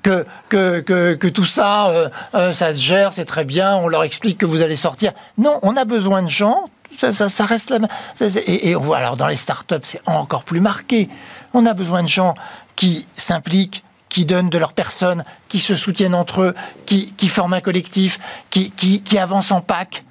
Que, 0.02 0.24
que, 0.48 0.78
que, 0.80 1.14
que 1.14 1.26
tout 1.26 1.44
ça, 1.44 1.88
euh, 1.88 2.08
euh, 2.34 2.52
ça 2.52 2.72
se 2.72 2.80
gère, 2.80 3.12
c'est 3.12 3.24
très 3.24 3.44
bien, 3.44 3.76
on 3.76 3.88
leur 3.88 4.04
explique 4.04 4.38
que 4.38 4.46
vous 4.46 4.62
allez 4.62 4.76
sortir. 4.76 5.12
Non, 5.38 5.58
on 5.62 5.76
a 5.76 5.84
besoin 5.84 6.22
de 6.22 6.28
gens, 6.28 6.66
ça, 6.92 7.12
ça, 7.12 7.28
ça 7.28 7.46
reste 7.46 7.70
la 7.70 7.80
même. 7.80 7.88
Et, 8.20 8.68
et 8.68 8.76
on 8.76 8.80
voit, 8.80 8.98
alors 8.98 9.16
dans 9.16 9.26
les 9.26 9.34
startups, 9.36 9.74
c'est 9.82 10.00
encore 10.06 10.44
plus 10.44 10.60
marqué. 10.60 11.08
On 11.52 11.66
a 11.66 11.74
besoin 11.74 12.04
de 12.04 12.08
gens 12.08 12.34
qui 12.76 13.08
s'impliquent, 13.16 13.82
qui 14.08 14.24
donnent 14.24 14.50
de 14.50 14.58
leur 14.58 14.72
personne, 14.72 15.24
qui 15.48 15.60
se 15.60 15.74
soutiennent 15.74 16.14
entre 16.14 16.42
eux, 16.42 16.54
qui, 16.86 17.12
qui 17.16 17.28
forment 17.28 17.54
un 17.54 17.60
collectif, 17.60 18.18
qui, 18.50 18.70
qui, 18.70 19.02
qui 19.02 19.18
avancent 19.18 19.50
en 19.50 19.60
pack. 19.60 20.04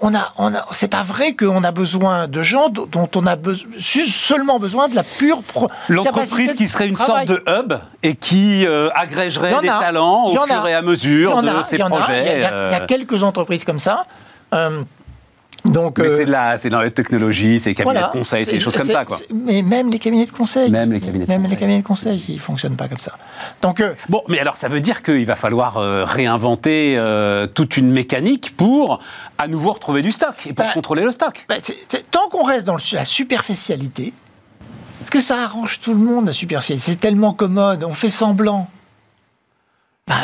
On 0.00 0.14
a, 0.14 0.32
on 0.38 0.52
a, 0.54 0.66
c'est 0.72 0.88
pas 0.88 1.02
vrai 1.04 1.36
qu'on 1.36 1.62
a 1.62 1.70
besoin 1.70 2.26
de 2.26 2.42
gens 2.42 2.70
dont 2.70 3.08
on 3.14 3.26
a 3.26 3.36
be 3.36 3.54
seulement 3.78 4.58
besoin 4.58 4.88
de 4.88 4.96
la 4.96 5.04
pure 5.04 5.42
l'entreprise 5.88 6.54
qui 6.54 6.68
serait 6.68 6.88
une 6.88 6.96
sorte 6.96 7.26
de 7.26 7.44
hub 7.46 7.74
et 8.02 8.16
qui 8.16 8.66
euh, 8.66 8.88
agrégerait 8.94 9.60
des 9.60 9.68
talents 9.68 10.24
au 10.24 10.44
fur 10.44 10.66
et 10.66 10.74
à 10.74 10.82
mesure 10.82 11.40
de 11.42 11.48
a, 11.48 11.62
ses 11.62 11.78
projets. 11.78 12.36
Il 12.36 12.40
y, 12.40 12.44
a, 12.44 12.68
il 12.68 12.72
y 12.72 12.74
a 12.74 12.80
quelques 12.80 13.22
entreprises 13.22 13.64
comme 13.64 13.78
ça. 13.78 14.06
Euh, 14.54 14.82
donc, 15.64 15.98
mais 15.98 16.04
euh, 16.06 16.16
c'est, 16.18 16.24
de 16.24 16.30
la, 16.32 16.58
c'est 16.58 16.68
dans 16.70 16.80
la 16.80 16.90
technologie, 16.90 17.60
c'est 17.60 17.70
les 17.70 17.74
cabinets 17.74 17.92
voilà. 17.94 18.08
de 18.08 18.12
conseil, 18.12 18.44
c'est 18.44 18.52
des 18.52 18.60
choses 18.60 18.74
comme 18.76 18.88
ça. 18.90 19.04
Quoi. 19.04 19.18
Mais 19.32 19.62
même 19.62 19.90
les 19.90 19.98
cabinets 20.00 20.26
de 20.26 20.30
conseil. 20.32 20.70
Même 20.70 20.92
les 20.92 21.00
cabinets 21.00 21.24
de 21.24 21.28
Même 21.30 21.42
conseil. 21.42 21.54
les 21.56 21.60
cabinets 21.60 21.82
de 21.82 21.86
conseil, 21.86 22.24
ils 22.28 22.40
fonctionnent 22.40 22.74
pas 22.76 22.88
comme 22.88 22.98
ça. 22.98 23.12
Donc, 23.62 23.80
euh, 23.80 23.94
Bon, 24.08 24.22
mais 24.28 24.38
alors 24.40 24.56
ça 24.56 24.68
veut 24.68 24.80
dire 24.80 25.02
qu'il 25.02 25.24
va 25.24 25.36
falloir 25.36 25.76
euh, 25.76 26.04
réinventer 26.04 26.98
toute 27.54 27.76
une 27.76 27.90
mécanique 27.92 28.56
pour 28.56 28.98
à 29.38 29.46
nouveau 29.48 29.72
retrouver 29.72 30.02
du 30.02 30.10
stock 30.12 30.34
et 30.46 30.52
pour 30.52 30.64
Bah, 30.64 30.72
contrôler 30.74 31.02
le 31.02 31.12
stock. 31.12 31.44
bah, 31.48 31.56
tant 32.10 32.28
qu'on 32.28 32.44
reste 32.44 32.66
dans 32.66 32.74
le- 32.74 32.96
la 32.96 33.04
superficialité, 33.04 34.12
parce 34.98 35.10
que 35.10 35.20
ça 35.20 35.42
arrange 35.42 35.80
tout 35.80 35.92
le 35.94 36.00
monde, 36.00 36.26
la 36.26 36.32
superficialité, 36.32 36.90
c'est 36.92 37.00
tellement 37.00 37.32
commode, 37.34 37.84
on 37.84 37.94
fait 37.94 38.10
semblant. 38.10 38.68
Bah, 40.08 40.14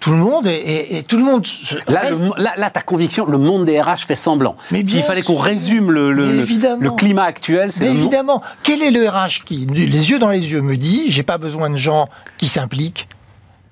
tout 0.00 0.10
le 0.12 0.18
monde 0.18 0.46
et, 0.46 1.02
tout 1.08 1.16
le 1.16 1.24
monde 1.24 1.46
se- 1.46 1.74
Là, 1.90 2.00
reste- 2.00 2.20
le- 2.20 2.42
là, 2.42 2.52
là, 2.56 2.70
ta 2.70 2.80
conviction, 2.80 3.26
le 3.26 3.38
monde 3.38 3.64
des 3.64 3.80
RH 3.80 4.06
fait 4.06 4.14
semblant. 4.16 4.56
Mais 4.70 4.84
S'il 4.84 5.02
fallait 5.02 5.22
qu'on 5.22 5.36
résume 5.36 5.90
le, 5.90 6.42
climat 6.96 7.24
actuel, 7.24 7.72
c'est 7.72 7.84
Mais 7.84 7.90
évidemment, 7.94 8.42
quel 8.62 8.82
est 8.82 8.90
le 8.90 9.08
RH 9.08 9.44
qui, 9.44 9.66
les 9.66 10.10
yeux 10.10 10.18
dans 10.18 10.30
les 10.30 10.52
yeux, 10.52 10.60
me 10.60 10.76
dit 10.76 11.10
j'ai 11.10 11.22
pas 11.22 11.38
besoin 11.38 11.70
de 11.70 11.76
gens 11.76 12.08
qui 12.38 12.46
s'impliquent, 12.48 13.08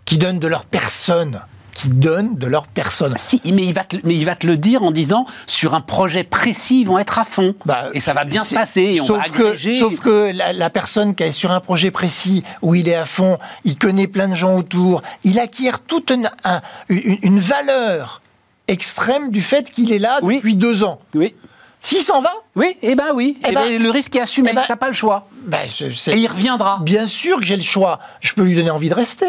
qui 0.05 0.19
donnent 0.19 0.39
de 0.41 0.49
leur 0.49 0.65
personne 0.65 1.41
qui 1.75 1.89
donnent 1.89 2.37
de 2.37 2.47
leur 2.47 2.67
personne. 2.69 3.15
Si, 3.17 3.41
mais 3.45 3.63
il, 3.65 3.75
va 3.75 3.85
te, 3.85 3.97
mais 4.05 4.15
il 4.15 4.25
va 4.25 4.35
te 4.37 4.47
le 4.47 4.57
dire 4.57 4.83
en 4.83 4.91
disant 4.91 5.27
sur 5.47 5.75
un 5.75 5.81
projet 5.81 6.23
précis, 6.25 6.81
ils 6.81 6.87
vont 6.87 6.99
être 6.99 7.19
à 7.19 7.25
fond. 7.25 7.55
Bah, 7.67 7.91
et 7.95 8.01
ça 8.01 8.13
va 8.15 8.25
bien 8.25 8.45
se 8.45 8.55
passer. 8.55 8.83
Et 8.83 9.01
on 9.01 9.07
sauf, 9.07 9.19
va 9.19 9.29
que, 9.29 9.43
agréger. 9.43 9.79
sauf 9.79 9.99
que 10.01 10.31
la, 10.33 10.53
la 10.53 10.71
personne 10.71 11.15
qui 11.15 11.25
est 11.25 11.33
sur 11.33 11.51
un 11.51 11.61
projet 11.61 11.91
précis 11.91 12.43
où 12.63 12.75
il 12.75 12.89
est 12.89 12.95
à 12.95 13.05
fond, 13.05 13.39
il 13.65 13.77
connaît 13.77 14.07
plein 14.07 14.29
de 14.29 14.35
gens 14.35 14.57
autour, 14.57 15.03
il 15.25 15.39
acquiert 15.39 15.81
toute 15.81 16.11
une, 16.11 16.31
un- 16.45 16.61
une, 16.89 17.19
une 17.23 17.39
valeur 17.41 18.23
extrême 18.69 19.31
du 19.31 19.43
fait 19.43 19.71
qu'il 19.71 19.93
est 19.93 19.99
là 19.99 20.21
Oui. 20.23 20.37
depuis 20.37 20.55
deux 20.57 20.85
ans. 20.85 21.01
Oui. 21.15 21.35
S'il 21.83 22.01
s'en 22.01 22.23
va, 22.23 22.33
Oui, 22.57 22.77
eh 22.81 22.95
ben 22.95 23.09
oui. 23.15 23.37
Eh 23.43 23.49
Eh 23.51 23.55
ben- 23.55 23.67
ben, 23.67 23.83
le 23.83 23.91
risque 23.91 24.17
est 24.17 24.21
assumé. 24.21 24.51
eh 24.53 24.55
ben- 24.55 24.65
T'as 24.67 24.77
pas 24.77 24.89
le 24.89 24.95
choix. 24.95 25.29
ben, 25.47 25.59
Et 25.67 26.17
il 26.17 26.27
reviendra. 26.29 26.79
Bien 26.81 27.07
sûr 27.07 27.39
que 27.41 27.45
j'ai 27.45 27.57
le 27.57 27.63
choix. 27.63 28.01
Je 28.23 28.33
peux 28.33 28.43
lui 28.43 28.55
donner 28.55 28.71
envie 28.71 28.89
de 28.89 28.95
rester. 28.95 29.27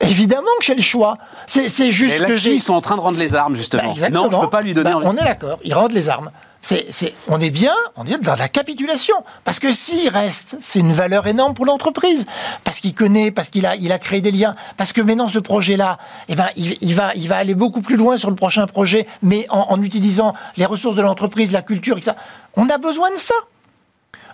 Évidemment 0.00 0.46
que 0.60 0.64
j'ai 0.64 0.74
le 0.76 0.80
choix. 0.82 1.18
C'est 1.46 1.90
juste 1.90 2.24
que 2.24 2.36
j'ai. 2.36 2.54
ils 2.54 2.62
sont 2.62 2.74
en 2.74 2.80
train 2.80 2.96
de 2.96 3.00
rendre 3.00 3.18
les 3.18 3.34
armes, 3.34 3.54
Bah, 3.54 3.58
justement. 3.58 3.90
exactement. 3.90 4.24
non, 4.24 4.30
je 4.30 4.44
peux 4.44 4.50
pas 4.50 4.60
lui 4.60 4.72
donner 4.74 4.90
Bah, 4.90 4.96
envie. 4.98 5.06
On 5.08 5.16
est 5.16 5.24
d'accord, 5.24 5.58
ils 5.64 5.74
rendent 5.74 5.92
les 5.92 6.08
armes. 6.08 6.30
C'est, 6.60 6.86
c'est- 6.90 7.14
on 7.28 7.40
est 7.40 7.50
bien, 7.50 7.74
on 7.96 8.04
est 8.04 8.18
dans 8.18 8.34
la 8.36 8.48
capitulation. 8.48 9.14
Parce 9.44 9.58
que 9.60 9.70
s'il 9.72 10.08
reste, 10.08 10.56
c'est 10.60 10.80
une 10.80 10.92
valeur 10.92 11.26
énorme 11.28 11.54
pour 11.54 11.66
l'entreprise. 11.66 12.26
Parce 12.64 12.80
qu'il 12.80 12.94
connaît, 12.94 13.30
parce 13.30 13.48
qu'il 13.50 13.64
a, 13.66 13.76
il 13.76 13.90
a 13.92 13.98
créé 13.98 14.20
des 14.20 14.30
liens. 14.32 14.54
Parce 14.76 14.92
que 14.92 15.00
maintenant, 15.00 15.28
ce 15.28 15.38
projet-là, 15.38 15.98
eh 16.28 16.34
ben, 16.36 16.48
il, 16.56 16.76
il 16.80 16.94
va, 16.94 17.12
il 17.14 17.28
va 17.28 17.36
aller 17.36 17.54
beaucoup 17.54 17.80
plus 17.80 17.96
loin 17.96 18.16
sur 18.18 18.28
le 18.30 18.36
prochain 18.36 18.66
projet, 18.66 19.06
mais 19.22 19.46
en, 19.50 19.66
en 19.70 19.82
utilisant 19.82 20.34
les 20.56 20.64
ressources 20.66 20.96
de 20.96 21.02
l'entreprise, 21.02 21.52
la 21.52 21.62
culture, 21.62 21.96
etc. 21.96 22.12
On 22.56 22.68
a 22.68 22.78
besoin 22.78 23.10
de 23.10 23.16
ça. 23.18 23.34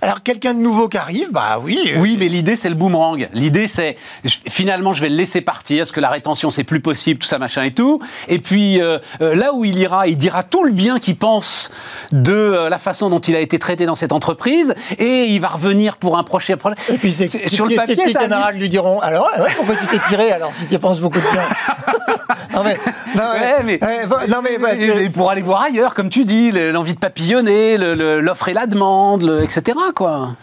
Alors, 0.05 0.23
quelqu'un 0.23 0.53
de 0.53 0.59
nouveau 0.59 0.89
qui 0.89 0.99
arrive, 0.99 1.33
bah 1.33 1.59
oui. 1.63 1.93
euh, 1.95 1.99
Oui, 1.99 2.17
mais 2.19 2.29
l'idée, 2.29 2.57
c'est 2.57 2.69
le 2.69 2.75
boomerang. 2.75 3.27
L'idée, 3.33 3.69
c'est 3.69 3.97
finalement, 4.27 4.93
je 4.93 5.01
vais 5.01 5.09
le 5.09 5.17
laisser 5.17 5.41
partir 5.41 5.79
parce 5.81 5.93
que 5.93 6.01
la 6.01 6.11
rétention, 6.11 6.51
c'est 6.51 6.63
plus 6.63 6.81
possible, 6.81 7.19
tout 7.21 7.27
ça, 7.27 7.39
machin 7.39 7.63
et 7.63 7.71
tout. 7.73 8.01
Et 8.29 8.39
puis, 8.39 8.83
euh, 8.83 8.99
euh, 9.23 9.35
là 9.35 9.55
où 9.55 9.65
il 9.65 9.79
ira, 9.79 10.07
il 10.07 10.19
dira 10.19 10.43
tout 10.43 10.65
le 10.65 10.73
bien 10.73 10.99
qu'il 10.99 11.17
pense 11.17 11.71
de 12.13 12.33
euh, 12.35 12.69
la 12.69 12.79
façon 12.79 13.09
dont 13.09 13.19
il 13.21 13.35
a 13.35 13.41
été 13.41 13.59
traité 13.59 13.87
dans 13.87 13.95
cette 13.95 14.13
entreprise 14.13 14.75
et 14.99 15.25
il 15.25 15.41
va 15.41 15.49
revenir 15.49 15.97
pour 15.97 16.19
un 16.19 16.23
prochain 16.23 16.59
projet. 16.59 16.77
Et 16.93 16.99
puis, 16.99 17.13
c'est, 17.13 17.29
C'est- 17.29 17.49
sur 17.49 17.65
le 17.65 17.71
ses 17.71 17.77
papier, 17.77 17.97
petits 17.97 18.17
a 18.17 18.25
du- 18.25 18.29
camarades 18.29 18.57
lui 18.57 18.69
diront 18.69 19.01
Alors, 19.01 19.31
ouais, 19.39 19.53
pourquoi 19.57 19.75
tu 19.77 19.87
t'es 19.87 20.01
tiré 20.09 20.33
alors 20.33 20.55
si 20.55 20.67
tu 20.67 20.79
penses 20.79 21.01
beaucoup 21.01 21.19
de 21.19 21.33
bien 21.33 21.43
Non, 22.55 22.63
mais. 22.63 22.77
Non, 23.17 23.23
Ouais, 23.35 23.63
mais, 23.65 23.79
ouais, 23.83 24.07
bon, 24.07 24.17
non, 24.29 24.37
mais, 24.43 24.59
bah, 24.59 24.69
pour 25.13 25.31
aller 25.31 25.43
voir 25.43 25.63
ailleurs, 25.63 25.95
comme 25.95 26.09
tu 26.11 26.25
dis, 26.25 26.53
le- 26.53 26.71
l'envie 26.73 26.95
de 26.95 26.99
papillonner, 26.99 27.79
le- 27.79 27.95
le- 27.95 28.21
l'offre 28.21 28.49
et 28.49 28.55
la 28.55 28.67
demande, 28.67 29.23
le- 29.23 29.43
etc. 29.43 29.77
Quoi. 29.95 30.37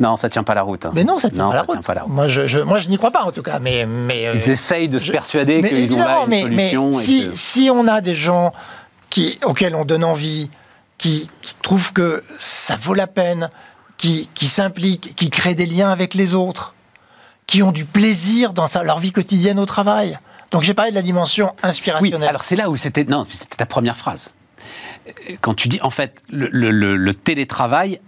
Non, 0.00 0.16
ça 0.16 0.28
tient 0.28 0.42
pas 0.42 0.54
la 0.54 0.62
route. 0.62 0.86
hein. 0.86 0.92
Mais 0.94 1.04
non, 1.04 1.18
ça 1.20 1.30
tient 1.30 1.44
Non, 1.44 1.50
pas 1.50 1.56
la 1.58 1.64
tient 1.64 1.74
route. 1.76 1.86
pas 1.86 1.94
la 1.94 2.02
route. 2.02 2.12
Moi, 2.12 2.26
je, 2.28 2.46
je, 2.46 2.58
moi, 2.58 2.78
je 2.80 2.88
n'y 2.88 2.96
crois 2.98 3.12
pas 3.12 3.22
en 3.22 3.30
tout 3.32 3.42
cas. 3.42 3.58
Mais, 3.60 3.86
mais, 3.86 4.26
euh, 4.26 4.32
Ils 4.34 4.50
essayent 4.50 4.88
de 4.88 4.98
se 4.98 5.06
je- 5.06 5.12
persuader 5.12 5.62
qu'ils 5.62 5.92
ont 5.92 5.96
là 5.98 6.22
une 6.24 6.28
mais, 6.30 6.44
mais 6.50 6.70
solution. 6.72 6.88
et 6.90 7.02
si, 7.02 7.26
que- 7.30 7.36
si 7.36 7.70
on 7.72 7.86
a 7.86 8.00
des 8.00 8.14
gens 8.14 8.52
qui, 9.10 9.38
auxquels 9.44 9.76
on 9.76 9.84
donne 9.84 10.02
envie, 10.04 10.50
qui, 10.98 11.28
qui 11.42 11.54
trouvent 11.62 11.92
que 11.92 12.24
ça 12.38 12.76
vaut 12.76 12.94
la 12.94 13.06
peine, 13.06 13.50
qui, 13.96 14.28
qui 14.34 14.46
s'impliquent, 14.46 15.14
qui 15.14 15.30
créent 15.30 15.54
des 15.54 15.66
liens 15.66 15.90
avec 15.90 16.14
les 16.14 16.34
autres, 16.34 16.74
qui 17.46 17.62
ont 17.62 17.70
du 17.72 17.84
plaisir 17.84 18.52
dans 18.52 18.66
sa- 18.66 18.82
leur 18.82 18.98
vie 18.98 19.12
quotidienne 19.12 19.60
au 19.60 19.66
travail. 19.66 20.18
Donc 20.50 20.62
j'ai 20.62 20.74
parlé 20.74 20.90
de 20.90 20.96
la 20.96 21.02
dimension 21.02 21.46
Oui, 21.62 21.68
inspirationnelle. 21.68 22.28
alors 22.28 22.42
c'est 22.42 22.56
là 22.56 22.68
où 22.70 22.76
c'était. 22.76 23.04
Non, 23.04 23.26
c'était 23.30 23.56
ta 23.56 23.66
première 23.66 23.96
phrase. 23.96 24.32
Euh, 25.06 25.12
Quand 25.40 25.54
tu 25.54 25.68
dis, 25.68 25.78
en 25.82 25.90
fait, 25.90 26.22
le, 26.30 26.48
le- 26.50 26.70
le- 26.72 26.96
le 26.96 27.14
télétravail 27.14 28.00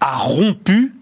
a 0.00 0.16
rompu 0.16 0.94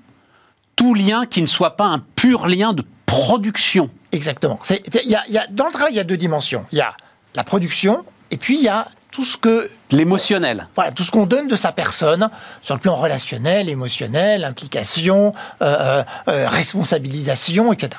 tout 0.76 0.94
lien 0.94 1.24
qui 1.26 1.42
ne 1.42 1.46
soit 1.46 1.76
pas 1.76 1.86
un 1.86 1.98
pur 1.98 2.46
lien 2.46 2.72
de 2.72 2.84
production. 3.06 3.90
Exactement. 4.12 4.58
C'est- 4.62 4.82
y 5.04 5.14
a- 5.14 5.24
y 5.28 5.38
a- 5.38 5.46
dans 5.48 5.66
le 5.66 5.72
travail, 5.72 5.92
il 5.92 5.96
y 5.96 6.00
a 6.00 6.04
deux 6.04 6.16
dimensions. 6.16 6.64
Il 6.72 6.78
y 6.78 6.80
a 6.80 6.94
la 7.34 7.44
production 7.44 8.04
et 8.30 8.36
puis 8.36 8.56
il 8.56 8.62
y 8.62 8.68
a 8.68 8.88
tout 9.10 9.24
ce 9.24 9.36
que 9.36 9.70
L'émotionnel. 9.90 10.68
voilà, 10.74 10.92
tout 10.92 11.02
ce 11.02 11.10
qu'on 11.10 11.26
donne 11.26 11.48
de 11.48 11.56
sa 11.56 11.72
personne 11.72 12.30
sur 12.62 12.74
le 12.74 12.80
plan 12.80 12.94
relationnel, 12.96 13.68
émotionnel, 13.68 14.44
implication, 14.44 15.32
euh, 15.62 15.64
euh, 15.64 16.04
euh, 16.28 16.48
responsabilisation, 16.48 17.72
etc. 17.72 17.90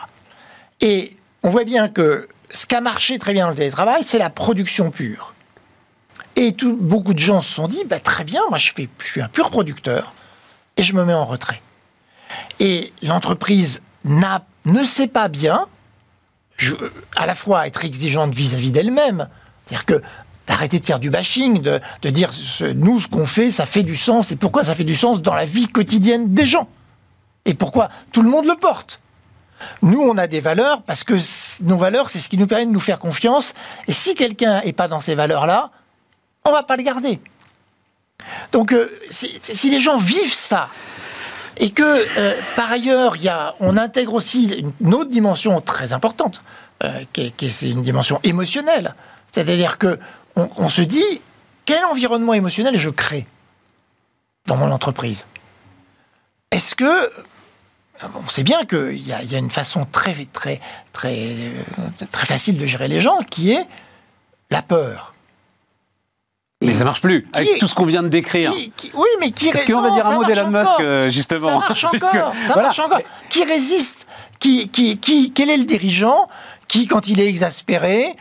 Et 0.81 1.17
on 1.43 1.49
voit 1.49 1.63
bien 1.65 1.89
que 1.89 2.27
ce 2.53 2.65
qui 2.65 2.75
a 2.75 2.81
marché 2.81 3.19
très 3.19 3.33
bien 3.33 3.45
dans 3.45 3.49
le 3.51 3.55
télétravail, 3.57 4.03
c'est 4.05 4.19
la 4.19 4.29
production 4.29 4.91
pure. 4.91 5.33
Et 6.35 6.53
tout, 6.53 6.77
beaucoup 6.79 7.13
de 7.13 7.19
gens 7.19 7.41
se 7.41 7.51
sont 7.53 7.67
dit, 7.67 7.83
bah, 7.85 7.99
très 7.99 8.23
bien, 8.23 8.41
moi 8.49 8.57
je, 8.57 8.71
fais, 8.73 8.87
je 8.99 9.05
suis 9.05 9.21
un 9.21 9.27
pur 9.27 9.49
producteur 9.49 10.13
et 10.77 10.83
je 10.83 10.93
me 10.93 11.03
mets 11.05 11.13
en 11.13 11.25
retrait. 11.25 11.61
Et 12.59 12.93
l'entreprise 13.01 13.81
ne 14.05 14.83
sait 14.83 15.07
pas 15.07 15.27
bien 15.27 15.67
à 17.15 17.25
la 17.25 17.35
fois 17.35 17.67
être 17.67 17.85
exigeante 17.85 18.33
vis-à-vis 18.33 18.71
d'elle-même, 18.71 19.27
c'est-à-dire 19.65 19.85
que 19.85 20.01
d'arrêter 20.47 20.79
de 20.79 20.85
faire 20.85 20.99
du 20.99 21.09
bashing, 21.09 21.61
de, 21.61 22.09
dire 22.09 22.33
ce- 22.33 22.65
nous 22.65 22.99
ce 22.99 23.07
qu'on 23.07 23.25
fait, 23.25 23.51
ça 23.51 23.65
fait 23.65 23.83
du 23.83 23.95
sens, 23.95 24.31
et 24.31 24.35
pourquoi 24.35 24.63
ça 24.63 24.75
fait 24.75 24.83
du 24.83 24.95
sens 24.95 25.21
dans 25.21 25.35
la 25.35 25.45
vie 25.45 25.67
quotidienne 25.67 26.33
des 26.33 26.45
gens, 26.45 26.67
et 27.45 27.53
pourquoi 27.53 27.89
tout 28.11 28.21
le 28.23 28.29
monde 28.29 28.45
le 28.45 28.55
porte? 28.55 28.99
Nous, 29.81 30.01
on 30.01 30.17
a 30.17 30.27
des 30.27 30.39
valeurs 30.39 30.81
parce 30.83 31.03
que 31.03 31.15
nos 31.63 31.77
valeurs, 31.77 32.09
c'est 32.09 32.19
ce 32.19 32.29
qui 32.29 32.37
nous 32.37 32.47
permet 32.47 32.65
de 32.65 32.71
nous 32.71 32.79
faire 32.79 32.99
confiance, 32.99 33.53
et 33.87 33.93
si 33.93 34.15
quelqu'un 34.15 34.61
n'est 34.63 34.73
pas 34.73 34.87
dans 34.87 34.99
ces 35.01 35.15
valeurs-là, 35.15 35.71
on 36.45 36.51
va 36.51 36.63
pas 36.63 36.77
le 36.77 36.83
garder. 36.83 37.21
Donc, 38.51 38.73
euh, 38.73 38.89
si, 39.09 39.69
les 39.69 39.79
gens 39.79 39.97
vivent 39.97 40.33
ça, 40.33 40.69
et 41.57 41.71
que 41.71 41.83
euh, 41.83 42.35
par 42.55 42.71
ailleurs, 42.71 43.17
il 43.17 43.23
y 43.23 43.29
a, 43.29 43.55
on 43.59 43.77
intègre 43.77 44.13
aussi 44.13 44.63
une, 44.79 44.93
autre 44.93 45.09
dimension 45.09 45.59
très 45.61 45.93
importante, 45.93 46.41
euh, 46.83 47.03
qui 47.13 47.33
est, 47.41 47.61
une 47.63 47.83
dimension 47.83 48.19
émotionnelle. 48.23 48.95
C'est-à-dire 49.31 49.77
que 49.77 49.99
on, 50.35 50.69
se 50.69 50.81
dit 50.81 51.21
quel 51.65 51.83
environnement 51.85 52.33
émotionnel 52.33 52.77
je 52.77 52.89
crée 52.89 53.27
dans 54.47 54.55
mon 54.55 54.71
entreprise? 54.71 55.25
Est-ce 56.51 56.75
que 56.75 57.11
on 58.15 58.29
sait 58.29 58.43
bien 58.43 58.63
qu'il 58.65 59.05
y, 59.05 59.11
a- 59.11 59.37
une 59.37 59.51
façon 59.51 59.85
très 59.91 60.15
très 60.31 60.61
facile 62.13 62.57
de 62.57 62.65
gérer 62.65 62.87
les 62.87 63.01
gens, 63.01 63.19
qui 63.29 63.51
est 63.51 63.67
la 64.49 64.61
peur. 64.61 65.13
Mais 66.61 66.73
ça 66.73 66.83
marche 66.83 66.99
plus, 66.99 67.25
avec 67.31 67.53
Qui- 67.53 67.59
tout 67.59 67.67
ce 67.67 67.75
qu'on 67.75 67.85
vient 67.85 68.03
de 68.03 68.09
décrire. 68.09 68.51
Qui- 68.53 68.71
qui- 68.75 68.91
oui, 68.93 69.07
mais 69.21 69.31
qui 69.31 69.47
Est-ce 69.47 69.65
qu'on 69.65 69.79
va 69.81 69.91
dire 69.91 70.05
un 70.05 70.15
mot 70.15 70.25
d'Elon. 70.25 70.49
Musk, 70.49 70.71
euh, 70.81 71.09
justement 71.09 71.61
Ça 71.61 71.67
marche 71.69 71.83
encore, 71.85 72.01
ça 72.11 72.33
voilà. 72.47 72.61
marche 72.63 72.79
encore. 72.79 72.99
Qui 73.29 73.45
résiste 73.45 74.05
qui, 74.39 74.67
qui, 74.67 74.97
qui, 74.97 75.31
Quel 75.31 75.49
est 75.49 75.55
le 75.57 75.63
dirigeant 75.63 76.27
qui, 76.67 76.85
quand 76.85 77.07
il 77.07 77.21
est 77.21 77.27
exaspéré, 77.27 78.13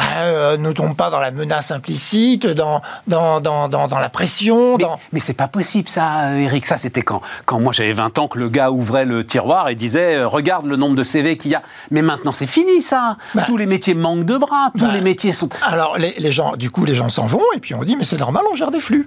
bah, 0.00 0.22
euh, 0.22 0.56
ne 0.56 0.72
tombe 0.72 0.96
pas 0.96 1.10
dans 1.10 1.20
la 1.20 1.30
menace 1.30 1.70
implicite, 1.70 2.46
dans, 2.46 2.80
dans, 3.06 3.40
dans, 3.40 3.68
dans, 3.68 3.86
dans 3.86 3.98
la 3.98 4.08
pression 4.08 4.78
Mais, 4.78 4.84
dans... 4.84 4.98
mais 5.12 5.20
c'est 5.20 5.34
pas 5.34 5.46
possible 5.48 5.88
ça, 5.90 6.30
euh, 6.30 6.36
Eric. 6.38 6.64
Ça, 6.64 6.78
c'était 6.78 7.02
quand, 7.02 7.20
quand 7.44 7.60
moi 7.60 7.74
j'avais 7.74 7.92
20 7.92 8.18
ans 8.18 8.26
que 8.26 8.38
le 8.38 8.48
gars 8.48 8.70
ouvrait 8.70 9.04
le 9.04 9.26
tiroir 9.26 9.68
et 9.68 9.74
disait 9.74 10.16
euh, 10.16 10.26
Regarde 10.26 10.64
le 10.64 10.76
nombre 10.76 10.96
de 10.96 11.04
CV 11.04 11.36
qu'il 11.36 11.50
y 11.50 11.54
a. 11.54 11.62
Mais 11.90 12.00
maintenant, 12.00 12.32
c'est 12.32 12.46
fini 12.46 12.80
ça. 12.80 13.18
Bah. 13.34 13.42
tous 13.46 13.58
les 13.58 13.66
métiers 13.66 13.94
manquent 13.94 14.24
de 14.24 14.38
bras. 14.38 14.70
Tous 14.72 14.86
Bah. 14.86 14.92
les 14.92 15.02
métiers 15.02 15.32
sont. 15.32 15.50
Alors, 15.62 15.98
les, 15.98 16.14
les 16.18 16.32
gens, 16.32 16.56
du 16.56 16.70
coup, 16.70 16.86
les 16.86 16.94
gens 16.94 17.10
s'en 17.10 17.26
vont, 17.26 17.42
et 17.54 17.60
puis 17.60 17.74
on 17.74 17.82
dit, 17.84 17.96
mais 17.96 18.04
c'est 18.04 18.18
normal, 18.18 18.42
on 18.50 18.54
gère 18.54 18.70
des 18.70 18.80
flux. 18.80 19.06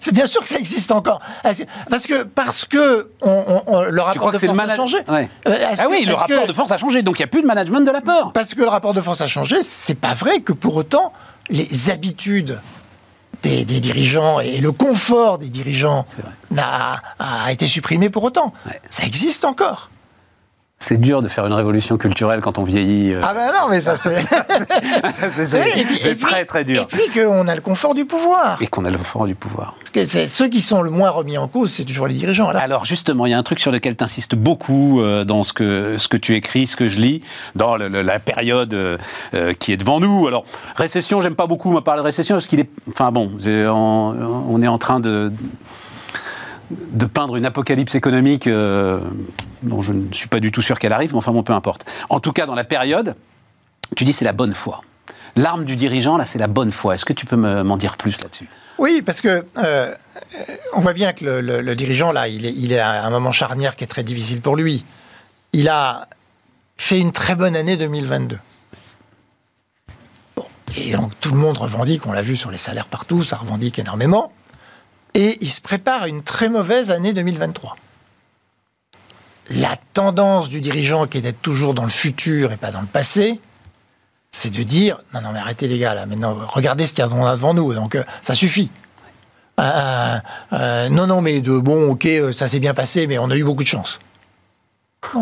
C'est 0.00 0.12
bien 0.14 0.26
sûr 0.26 0.42
que 0.42 0.48
ça 0.48 0.58
existe 0.58 0.90
encore. 0.92 1.20
Que- 1.42 1.64
Parce 1.90 2.06
que, 2.06 2.22
parce 2.22 2.64
que 2.64 3.10
on, 3.22 3.28
on- 3.46 3.62
on- 3.66 3.82
le 3.82 4.00
rapport 4.02 4.32
de 4.32 4.38
force 4.38 4.58
a 4.58 4.76
changé. 4.76 4.98
Ouais. 5.08 5.28
Euh, 5.46 5.56
Ah 5.78 5.84
que- 5.84 5.88
oui, 5.90 6.04
le 6.04 6.14
rapport 6.14 6.42
que- 6.42 6.48
de 6.48 6.52
force 6.52 6.70
a 6.72 6.78
changé, 6.78 7.02
donc 7.02 7.18
il 7.18 7.22
n'y 7.22 7.24
a 7.24 7.28
plus 7.28 7.42
de 7.42 7.46
management 7.46 7.80
de 7.80 7.90
la 7.90 8.00
peur. 8.00 8.32
Parce 8.32 8.54
que 8.54 8.60
le 8.60 8.68
rapport 8.68 8.94
de 8.94 9.00
force 9.00 9.20
a 9.20 9.26
changé, 9.26 9.62
c'est 9.62 9.94
pas 9.98 10.14
vrai 10.14 10.40
que 10.40 10.52
pour 10.52 10.76
autant 10.76 11.12
les 11.50 11.90
habitudes 11.90 12.60
des, 13.42 13.64
des 13.64 13.80
dirigeants 13.80 14.40
et 14.40 14.58
le 14.58 14.72
confort 14.72 15.38
des 15.38 15.48
dirigeants 15.48 16.04
a 16.56 17.52
été 17.52 17.66
supprimé 17.66 18.10
pour 18.10 18.24
autant. 18.24 18.52
Ouais. 18.66 18.80
Ça 18.90 19.04
existe 19.04 19.44
encore. 19.44 19.90
C'est 20.80 20.96
dur 20.98 21.22
de 21.22 21.28
faire 21.28 21.44
une 21.44 21.52
révolution 21.52 21.96
culturelle 21.96 22.40
quand 22.40 22.58
on 22.58 22.62
vieillit. 22.62 23.12
euh. 23.12 23.20
Ah 23.24 23.34
ben 23.34 23.48
non, 23.52 23.68
mais 23.68 23.80
ça 23.80 23.96
c'est. 23.96 24.14
c'est 26.00 26.18
très 26.20 26.44
très 26.44 26.64
dur. 26.64 26.82
Et 26.82 26.86
puis 26.86 27.20
qu'on 27.20 27.48
a 27.48 27.54
le 27.54 27.60
confort 27.60 27.94
du 27.94 28.04
pouvoir. 28.04 28.58
Et 28.62 28.68
qu'on 28.68 28.84
a 28.84 28.90
le 28.90 28.98
fort 28.98 29.26
du 29.26 29.34
pouvoir. 29.34 29.74
Parce 29.78 29.90
que 29.90 30.04
c'est- 30.04 30.28
ceux 30.28 30.48
qui 30.48 30.60
sont 30.60 30.82
le 30.82 30.90
moins 30.90 31.10
remis 31.10 31.36
en 31.36 31.48
cause, 31.48 31.72
c'est 31.72 31.84
toujours 31.84 32.06
les 32.06 32.14
dirigeants. 32.14 32.52
Là. 32.52 32.60
Alors 32.60 32.84
justement, 32.84 33.26
il 33.26 33.30
y 33.30 33.34
a 33.34 33.38
un 33.38 33.42
truc 33.42 33.58
sur 33.58 33.72
lequel 33.72 33.96
tu 33.96 34.04
insistes 34.04 34.36
beaucoup 34.36 35.00
euh, 35.00 35.24
dans 35.24 35.42
ce 35.42 35.52
que, 35.52 35.96
ce 35.98 36.06
que 36.06 36.16
tu 36.16 36.34
écris, 36.36 36.68
ce 36.68 36.76
que 36.76 36.88
je 36.88 37.00
lis, 37.00 37.22
dans 37.56 37.76
le- 37.76 37.88
le- 37.88 38.02
la 38.02 38.20
période 38.20 38.72
euh, 38.72 38.98
qui 39.58 39.72
est 39.72 39.76
devant 39.76 39.98
nous. 39.98 40.28
Alors, 40.28 40.44
récession, 40.76 41.20
j'aime 41.20 41.34
pas 41.34 41.48
beaucoup 41.48 41.72
me 41.72 41.80
parler 41.80 42.02
de 42.02 42.06
récession 42.06 42.36
parce 42.36 42.46
qu'il 42.46 42.60
est... 42.60 42.70
Enfin 42.88 43.10
bon, 43.10 43.32
on 43.44 44.62
est 44.62 44.68
en 44.68 44.78
train 44.78 45.00
de, 45.00 45.32
de 46.70 47.06
peindre 47.06 47.36
une 47.36 47.46
apocalypse 47.46 47.94
économique 47.94 48.46
euh, 48.46 49.00
dont 49.62 49.80
je 49.82 49.92
ne 49.92 50.12
suis 50.12 50.28
pas 50.28 50.40
du 50.40 50.52
tout 50.52 50.62
sûr 50.62 50.78
qu'elle 50.78 50.92
arrive, 50.92 51.12
mais 51.12 51.18
enfin 51.18 51.32
bon, 51.32 51.42
peu 51.42 51.52
importe. 51.54 51.84
En 52.10 52.20
tout 52.20 52.32
cas, 52.32 52.46
dans 52.46 52.54
la 52.54 52.64
période, 52.64 53.14
tu 53.96 54.04
dis 54.04 54.12
c'est 54.12 54.24
la 54.24 54.32
bonne 54.32 54.54
foi. 54.54 54.82
L'arme 55.36 55.64
du 55.64 55.76
dirigeant, 55.76 56.16
là, 56.16 56.24
c'est 56.24 56.38
la 56.38 56.46
bonne 56.48 56.72
foi. 56.72 56.94
Est-ce 56.94 57.04
que 57.04 57.12
tu 57.12 57.24
peux 57.26 57.36
me- 57.36 57.62
m'en 57.62 57.76
dire 57.76 57.96
plus 57.96 58.20
là-dessus? 58.22 58.48
Oui, 58.78 59.02
parce 59.04 59.20
que 59.20 59.44
euh, 59.58 59.94
on 60.74 60.80
voit 60.80 60.92
bien 60.94 61.12
que 61.12 61.24
le, 61.24 61.74
dirigeant, 61.76 62.12
là, 62.12 62.28
il 62.28 62.44
est, 62.46 62.52
il 62.54 62.72
est 62.72 62.78
à 62.78 63.04
un 63.04 63.10
moment 63.10 63.32
charnière 63.32 63.76
qui 63.76 63.84
est 63.84 63.88
très 63.88 64.02
difficile 64.04 64.40
pour 64.40 64.56
lui. 64.56 64.84
Il 65.52 65.68
a 65.68 66.08
fait 66.76 66.98
une 66.98 67.12
très 67.12 67.34
bonne 67.34 67.56
année 67.56 67.76
2022. 67.76 68.38
et 70.76 70.92
donc 70.92 71.12
tout 71.20 71.30
le 71.32 71.38
monde 71.38 71.58
revendique, 71.58 72.06
on 72.06 72.12
l'a 72.12 72.22
vu 72.22 72.36
sur 72.36 72.50
les 72.50 72.58
salaires 72.58 72.86
partout, 72.86 73.22
ça 73.22 73.36
revendique 73.36 73.78
énormément. 73.78 74.32
Et 75.14 75.38
il 75.40 75.48
se 75.48 75.60
prépare 75.60 76.02
à 76.02 76.08
une 76.08 76.22
très 76.22 76.48
mauvaise 76.48 76.90
année 76.90 77.12
2023. 77.12 77.76
La 79.50 79.76
tendance 79.94 80.48
du 80.48 80.60
dirigeant 80.60 81.06
qui 81.06 81.18
est 81.18 81.22
d'être 81.22 81.40
toujours 81.40 81.74
dans 81.74 81.84
le 81.84 81.90
futur 81.90 82.52
et 82.52 82.56
pas 82.56 82.70
dans 82.70 82.82
le 82.82 82.86
passé, 82.86 83.40
c'est 84.30 84.50
de 84.50 84.62
dire 84.62 85.00
non 85.14 85.20
non 85.22 85.32
mais 85.32 85.38
arrêtez 85.38 85.66
les 85.68 85.78
gars 85.78 85.94
là 85.94 86.04
maintenant 86.06 86.36
regardez 86.48 86.86
ce 86.86 86.92
qu'il 86.92 87.02
y 87.02 87.06
a 87.06 87.08
devant 87.08 87.54
nous 87.54 87.72
donc 87.74 87.94
euh, 87.94 88.04
ça 88.22 88.34
suffit. 88.34 88.70
Euh, 89.58 90.18
euh, 90.52 90.88
non 90.90 91.06
non 91.06 91.22
mais 91.22 91.40
de 91.40 91.58
bon 91.58 91.88
ok 91.90 92.06
ça 92.32 92.46
s'est 92.46 92.60
bien 92.60 92.74
passé 92.74 93.06
mais 93.06 93.18
on 93.18 93.30
a 93.30 93.36
eu 93.36 93.42
beaucoup 93.42 93.62
de 93.64 93.68
chance 93.68 93.98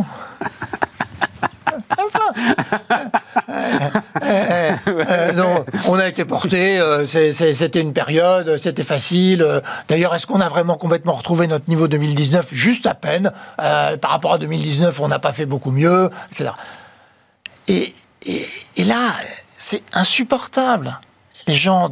on 5.86 5.98
a 5.98 6.08
été 6.08 6.24
porté, 6.24 6.80
c'était 7.04 7.80
une 7.80 7.92
période, 7.92 8.58
c'était 8.62 8.82
facile. 8.82 9.62
D'ailleurs, 9.88 10.14
est-ce 10.14 10.26
qu'on 10.26 10.40
a 10.40 10.48
vraiment 10.48 10.74
complètement 10.74 11.14
retrouvé 11.14 11.46
notre 11.46 11.68
niveau 11.68 11.88
2019 11.88 12.48
Juste 12.52 12.86
à 12.86 12.94
peine. 12.94 13.32
par 13.56 14.10
rapport 14.10 14.34
à 14.34 14.38
2019, 14.38 15.00
on 15.00 15.08
n'a 15.08 15.18
pas 15.18 15.32
fait 15.32 15.46
beaucoup 15.46 15.70
mieux, 15.70 16.10
etc. 16.32 16.50
Et, 17.68 17.94
et, 18.76 18.84
là, 18.84 19.12
c'est 19.56 19.82
insupportable. 19.92 20.98
Les 21.46 21.56
gens 21.56 21.90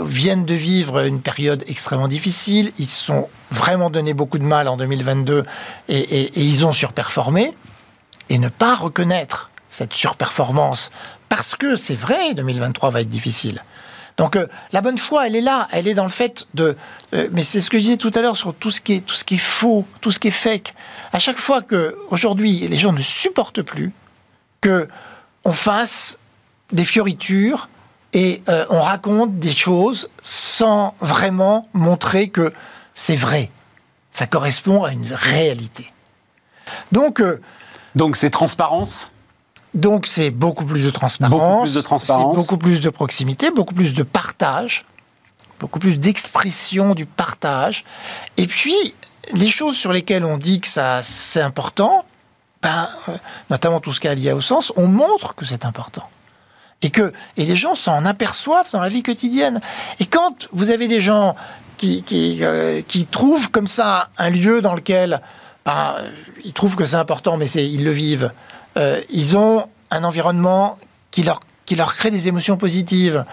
viennent 0.00 0.46
de 0.46 0.54
vivre 0.54 1.04
une 1.04 1.20
période 1.20 1.62
extrêmement 1.66 2.08
difficile. 2.08 2.72
Ils 2.78 2.88
se 2.88 3.04
sont 3.04 3.28
vraiment 3.50 3.90
donné 3.90 4.14
beaucoup 4.14 4.38
de 4.38 4.44
mal 4.44 4.66
en 4.68 4.76
2022 4.76 5.44
et, 5.88 6.40
ils 6.40 6.64
ont 6.64 6.72
surperformé. 6.72 7.54
Et 8.30 8.38
ne 8.38 8.48
pas 8.48 8.74
reconnaître 8.74 9.50
cette 9.70 9.94
surperformance, 9.94 10.90
parce 11.28 11.56
que 11.56 11.76
c'est 11.76 11.94
vrai, 11.94 12.34
2023 12.34 12.90
va 12.90 13.00
être 13.00 13.08
difficile. 13.08 13.62
Donc 14.18 14.34
euh, 14.34 14.48
la 14.72 14.80
bonne 14.80 14.98
foi, 14.98 15.26
elle 15.26 15.36
est 15.36 15.40
là, 15.40 15.68
elle 15.70 15.86
est 15.86 15.94
dans 15.94 16.04
le 16.04 16.10
fait 16.10 16.46
de. 16.54 16.76
Euh, 17.14 17.28
mais 17.32 17.42
c'est 17.42 17.60
ce 17.60 17.70
que 17.70 17.78
je 17.78 17.82
disais 17.84 17.96
tout 17.96 18.10
à 18.14 18.20
l'heure 18.20 18.36
sur 18.36 18.52
tout 18.52 18.72
ce 18.72 18.80
qui 18.80 18.94
est 18.94 19.00
tout 19.00 19.14
ce 19.14 19.24
qui 19.24 19.36
est 19.36 19.38
faux, 19.38 19.86
tout 20.00 20.10
ce 20.10 20.18
qui 20.18 20.28
est 20.28 20.32
fake. 20.32 20.74
À 21.12 21.20
chaque 21.20 21.38
fois 21.38 21.62
que 21.62 21.96
aujourd'hui 22.10 22.66
les 22.66 22.76
gens 22.76 22.92
ne 22.92 23.00
supportent 23.00 23.62
plus 23.62 23.92
que 24.60 24.88
on 25.44 25.52
fasse 25.52 26.18
des 26.72 26.84
fioritures 26.84 27.68
et 28.12 28.42
euh, 28.48 28.66
on 28.70 28.80
raconte 28.80 29.38
des 29.38 29.52
choses 29.52 30.10
sans 30.22 30.94
vraiment 31.00 31.68
montrer 31.72 32.28
que 32.28 32.52
c'est 32.96 33.16
vrai. 33.16 33.50
Ça 34.10 34.26
correspond 34.26 34.82
à 34.82 34.92
une 34.92 35.12
réalité. 35.12 35.92
Donc, 36.90 37.22
donc 37.94 38.16
c'est 38.16 38.30
transparence? 38.30 39.12
Donc 39.74 40.06
c'est 40.06 40.30
beaucoup 40.30 40.64
plus 40.64 40.84
de 40.84 40.90
transparence, 40.90 41.40
beaucoup 41.40 41.62
plus 41.62 41.74
de 41.74 41.80
transparence, 41.80 42.36
beaucoup 42.36 42.58
plus 42.58 42.80
de 42.80 42.90
proximité, 42.90 43.50
beaucoup 43.50 43.74
plus 43.74 43.94
de 43.94 44.02
partage, 44.02 44.86
beaucoup 45.60 45.78
plus 45.78 45.98
d'expression 45.98 46.94
du 46.94 47.06
partage. 47.06 47.84
Et 48.36 48.46
puis 48.46 48.94
les 49.34 49.48
choses 49.48 49.76
sur 49.76 49.92
lesquelles 49.92 50.24
on 50.24 50.38
dit 50.38 50.60
que 50.60 50.68
ça 50.68 51.00
c'est 51.02 51.42
important, 51.42 52.04
ben, 52.62 52.88
euh, 53.08 53.16
notamment 53.50 53.80
tout 53.80 53.92
ce 53.92 54.00
qui 54.00 54.06
est 54.06 54.14
lié 54.14 54.32
au 54.32 54.40
sens, 54.40 54.72
on 54.76 54.86
montre 54.86 55.34
que 55.34 55.44
c'est 55.44 55.64
important. 55.64 56.08
Et 56.80 56.90
que 56.90 57.12
et 57.36 57.44
les 57.44 57.56
gens 57.56 57.74
s'en 57.74 58.04
aperçoivent 58.04 58.70
dans 58.72 58.80
la 58.80 58.88
vie 58.88 59.02
quotidienne. 59.02 59.60
Et 59.98 60.06
quand 60.06 60.48
vous 60.52 60.70
avez 60.70 60.88
des 60.88 61.00
gens 61.00 61.34
qui, 61.76 62.02
qui, 62.02 62.38
euh, 62.42 62.82
trouvent 63.10 63.50
comme 63.50 63.66
ça 63.68 64.08
un 64.16 64.30
lieu 64.30 64.60
dans 64.60 64.74
lequel 64.74 65.20
ben, 65.64 65.96
ils 66.44 66.52
trouvent 66.52 66.76
que 66.76 66.84
c'est 66.84 66.96
important, 66.96 67.36
mais 67.36 67.46
ils 67.50 67.84
le 67.84 67.90
vivent, 67.90 68.32
euh, 68.78 69.02
ils 69.10 69.36
ont 69.36 69.68
un 69.90 70.04
environnement 70.04 70.78
qui 71.10 71.22
leur, 71.22 71.40
qui 71.66 71.74
leur 71.74 71.96
crée 71.96 72.10
des 72.10 72.28
émotions 72.28 72.56
positives. 72.56 73.24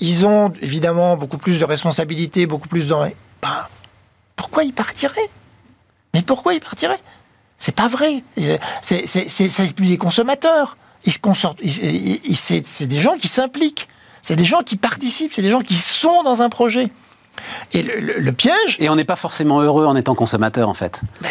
ils 0.00 0.26
ont 0.26 0.52
évidemment 0.60 1.16
beaucoup 1.16 1.38
plus 1.38 1.58
de 1.60 1.64
responsabilités, 1.64 2.46
beaucoup 2.46 2.68
plus 2.68 2.86
de... 2.86 2.94
Ben, 3.42 3.68
pourquoi 4.34 4.64
ils 4.64 4.72
partiraient? 4.72 5.30
Mais 6.14 6.22
pourquoi 6.22 6.54
ils 6.54 6.60
partiraient? 6.60 7.00
C'est 7.58 7.74
pas 7.74 7.88
vrai. 7.88 8.22
C'est 8.82 9.74
plus 9.74 9.86
les 9.86 9.98
consommateurs. 9.98 10.76
Ils 11.04 11.12
se 11.12 12.60
c'est 12.64 12.86
des 12.86 12.98
gens 12.98 13.16
qui 13.16 13.28
s'impliquent. 13.28 13.88
C'est 14.22 14.36
des 14.36 14.44
gens 14.44 14.62
qui 14.62 14.76
participent. 14.76 15.32
C'est 15.32 15.42
des 15.42 15.50
gens 15.50 15.60
qui 15.60 15.74
sont 15.74 16.22
dans 16.22 16.42
un 16.42 16.48
projet. 16.48 16.88
Et 17.72 17.82
le, 17.82 18.32
piège. 18.32 18.76
Et 18.78 18.88
on 18.88 18.96
n'est 18.96 19.04
pas 19.04 19.16
forcément 19.16 19.60
heureux 19.60 19.86
en 19.86 19.96
étant 19.96 20.14
consommateur, 20.14 20.68
en 20.68 20.74
fait. 20.74 21.00
Ben, 21.20 21.30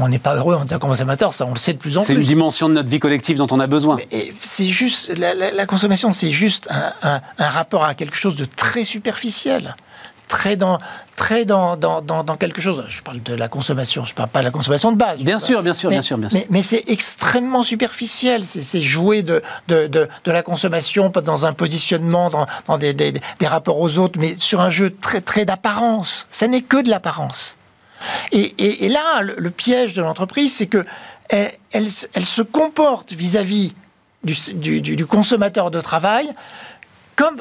on 0.00 0.08
n'est 0.08 0.18
pas 0.18 0.34
heureux 0.36 0.54
en 0.54 0.64
étant 0.64 0.78
consommateur, 0.78 1.32
ça 1.32 1.46
on 1.46 1.52
le 1.52 1.58
sait 1.58 1.72
de 1.72 1.78
plus 1.78 1.96
en 1.96 2.00
plus. 2.00 2.06
C'est 2.06 2.14
une 2.14 2.22
dimension 2.22 2.68
de 2.68 2.74
notre 2.74 2.88
vie 2.88 2.98
collective 2.98 3.36
dont 3.38 3.46
on 3.50 3.60
a 3.60 3.66
besoin. 3.66 3.98
C'est 4.40 4.66
juste. 4.66 5.16
La, 5.18 5.66
consommation, 5.66 6.12
c'est 6.12 6.30
juste 6.30 6.68
un, 7.02 7.20
rapport 7.38 7.84
à 7.84 7.94
quelque 7.94 8.16
chose 8.16 8.36
de 8.36 8.44
très 8.44 8.84
superficiel 8.84 9.76
très 10.28 10.56
dans 10.56 10.78
très 11.16 11.44
dans, 11.44 11.76
dans, 11.76 12.02
dans, 12.02 12.36
quelque 12.36 12.60
chose. 12.60 12.84
Je 12.88 13.00
parle 13.00 13.22
de 13.22 13.32
la 13.32 13.48
consommation, 13.48 14.04
je 14.04 14.14
parle 14.14 14.28
pas 14.28 14.40
de 14.40 14.44
la 14.44 14.50
consommation 14.50 14.92
de 14.92 14.98
base. 14.98 15.20
Bien 15.20 15.38
sûr, 15.38 15.62
bien 15.62 15.72
sûr, 15.72 15.88
bien 15.88 16.02
sûr, 16.02 16.18
bien 16.18 16.28
sûr. 16.28 16.38
Mais, 16.38 16.46
mais 16.50 16.62
c'est 16.62 16.84
extrêmement 16.88 17.62
superficiel. 17.62 18.44
C'est 18.44 18.82
jouer 18.82 19.22
de, 19.22 19.42
de, 19.68 19.86
de, 19.86 20.08
de, 20.24 20.30
la 20.30 20.42
consommation 20.42 21.10
pas 21.10 21.22
dans 21.22 21.46
un 21.46 21.54
positionnement, 21.54 22.28
dans, 22.28 22.46
dans 22.66 22.76
des, 22.76 22.92
des, 22.92 23.12
des, 23.12 23.46
rapports 23.46 23.80
aux 23.80 23.98
autres, 23.98 24.18
mais 24.20 24.36
sur 24.38 24.60
un 24.60 24.70
jeu 24.70 24.90
très 24.90 25.22
très 25.22 25.46
d'apparence. 25.46 26.28
Ça 26.30 26.48
n'est 26.48 26.60
que 26.60 26.82
de 26.82 26.90
l'apparence. 26.90 27.56
Et, 28.30 28.42
et, 28.58 28.84
et, 28.84 28.88
là, 28.90 29.22
le, 29.22 29.50
piège 29.50 29.94
de 29.94 30.02
l'entreprise, 30.02 30.54
c'est 30.54 30.66
que 30.66 30.84
elle, 31.30 31.50
elle, 31.72 32.24
se 32.26 32.42
comporte 32.42 33.12
vis-à-vis 33.12 33.74
du, 34.22 34.36
du, 34.54 34.80
du 34.80 35.06
consommateur 35.06 35.70
de 35.70 35.80
travail 35.80 36.28
comme 37.16 37.40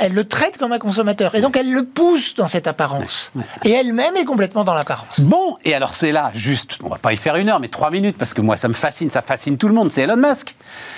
elle 0.00 0.12
le 0.12 0.26
traite 0.26 0.58
comme 0.58 0.72
un 0.72 0.78
consommateur 0.78 1.34
et 1.34 1.40
donc 1.40 1.56
elle 1.56 1.72
le 1.72 1.84
pousse 1.84 2.34
dans 2.34 2.48
cette 2.48 2.66
apparence 2.66 3.30
et 3.64 3.70
elle-même 3.70 4.16
est 4.16 4.24
complètement 4.24 4.64
dans 4.64 4.74
l'apparence. 4.74 5.20
Bon, 5.20 5.56
et 5.64 5.74
alors 5.74 5.94
c'est 5.94 6.12
là 6.12 6.32
juste, 6.34 6.78
on 6.82 6.88
va 6.88 6.98
pas 6.98 7.12
y 7.12 7.16
faire 7.16 7.36
une 7.36 7.48
heure, 7.48 7.60
mais 7.60 7.68
trois 7.68 7.90
minutes 7.90 8.18
parce 8.18 8.34
que 8.34 8.40
moi 8.40 8.56
ça 8.56 8.68
me 8.68 8.74
fascine, 8.74 9.10
ça 9.10 9.22
fascine 9.22 9.56
tout 9.56 9.68
le 9.68 9.74
monde, 9.74 9.92
c'est 9.92 10.02
Elon 10.02 10.16
Musk. 10.16 10.54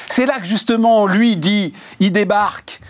C'est 0.09 0.27
là 0.27 0.41
que 0.41 0.47
justement 0.47 1.07
lui 1.07 1.37
dit, 1.37 1.75
il 2.01 2.13
débarque 2.13 2.81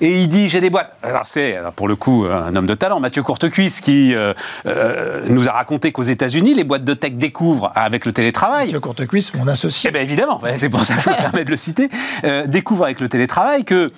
et 0.00 0.22
il 0.22 0.28
dit 0.28 0.48
j'ai 0.48 0.60
des 0.60 0.70
boîtes. 0.70 0.96
Alors 1.02 1.26
c'est 1.26 1.56
pour 1.76 1.88
le 1.88 1.96
coup 1.96 2.26
un 2.30 2.54
homme 2.54 2.66
de 2.66 2.74
talent, 2.74 3.00
Mathieu 3.00 3.22
Courtecuisse, 3.22 3.80
qui 3.80 4.14
euh, 4.14 4.32
euh, 4.66 5.26
nous 5.28 5.48
a 5.48 5.52
raconté 5.52 5.92
qu'aux 5.92 6.02
États-Unis 6.02 6.54
les 6.54 6.64
boîtes 6.64 6.84
de 6.84 6.94
tech 6.94 7.12
découvrent 7.12 7.72
avec 7.74 8.04
le 8.04 8.12
télétravail. 8.12 8.66
Mathieu 8.66 8.80
Courtecuisse, 8.80 9.34
mon 9.34 9.48
associé. 9.48 9.90
Eh 9.90 9.92
bien 9.92 10.02
évidemment, 10.02 10.40
c'est 10.58 10.68
pour 10.68 10.84
ça 10.84 10.94
que 10.94 11.02
je 11.02 11.10
me 11.10 11.16
permets 11.16 11.44
de 11.44 11.50
le 11.50 11.56
citer. 11.56 11.88
Euh, 12.24 12.46
découvrent 12.46 12.84
avec 12.84 13.00
le 13.00 13.08
télétravail 13.08 13.64
que 13.64 13.92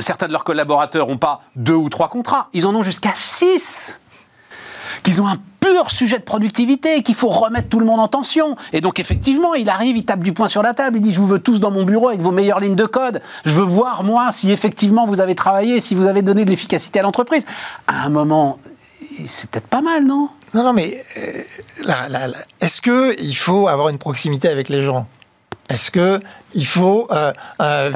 certains 0.00 0.26
de 0.26 0.32
leurs 0.32 0.44
collaborateurs 0.44 1.08
n'ont 1.08 1.18
pas 1.18 1.40
deux 1.56 1.74
ou 1.74 1.88
trois 1.88 2.08
contrats, 2.08 2.48
ils 2.52 2.66
en 2.66 2.74
ont 2.74 2.82
jusqu'à 2.82 3.12
six 3.14 4.00
qu'ils 5.02 5.20
ont 5.20 5.28
un 5.28 5.36
pur 5.64 5.90
sujet 5.90 6.18
de 6.18 6.24
productivité, 6.24 7.02
qu'il 7.02 7.14
faut 7.14 7.28
remettre 7.28 7.68
tout 7.68 7.80
le 7.80 7.86
monde 7.86 8.00
en 8.00 8.08
tension. 8.08 8.56
Et 8.72 8.80
donc 8.80 9.00
effectivement, 9.00 9.54
il 9.54 9.70
arrive, 9.70 9.96
il 9.96 10.04
tape 10.04 10.22
du 10.22 10.32
poing 10.32 10.48
sur 10.48 10.62
la 10.62 10.74
table, 10.74 10.98
il 10.98 11.00
dit 11.00 11.14
je 11.14 11.20
vous 11.20 11.26
veux 11.26 11.38
tous 11.38 11.58
dans 11.58 11.70
mon 11.70 11.84
bureau 11.84 12.08
avec 12.08 12.20
vos 12.20 12.32
meilleures 12.32 12.60
lignes 12.60 12.76
de 12.76 12.86
code. 12.86 13.22
Je 13.46 13.50
veux 13.50 13.64
voir 13.64 14.04
moi 14.04 14.30
si 14.30 14.52
effectivement 14.52 15.06
vous 15.06 15.20
avez 15.20 15.34
travaillé, 15.34 15.80
si 15.80 15.94
vous 15.94 16.06
avez 16.06 16.20
donné 16.20 16.44
de 16.44 16.50
l'efficacité 16.50 17.00
à 17.00 17.02
l'entreprise. 17.02 17.44
À 17.86 18.04
un 18.04 18.10
moment, 18.10 18.58
c'est 19.24 19.48
peut-être 19.48 19.68
pas 19.68 19.80
mal, 19.80 20.04
non? 20.04 20.28
Non, 20.52 20.64
non, 20.64 20.72
mais 20.74 21.02
euh, 21.16 22.32
est-ce 22.60 22.80
qu'il 22.82 23.36
faut 23.36 23.68
avoir 23.68 23.88
une 23.88 23.98
proximité 23.98 24.48
avec 24.48 24.68
les 24.68 24.82
gens? 24.82 25.06
Est-ce 25.70 25.90
que 25.90 26.20
il 26.52 26.66
faut 26.66 27.08
euh, 27.10 27.32
euh, 27.62 27.90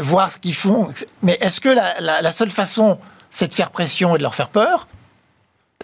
voir 0.00 0.32
ce 0.32 0.38
qu'ils 0.38 0.54
font? 0.54 0.88
Mais 1.22 1.36
est-ce 1.42 1.60
que 1.60 1.68
la 1.68 2.32
seule 2.32 2.50
façon, 2.50 2.96
c'est 3.30 3.48
de 3.48 3.54
faire 3.54 3.70
pression 3.70 4.14
et 4.14 4.18
de 4.18 4.22
leur 4.22 4.34
faire 4.34 4.48
peur? 4.48 4.88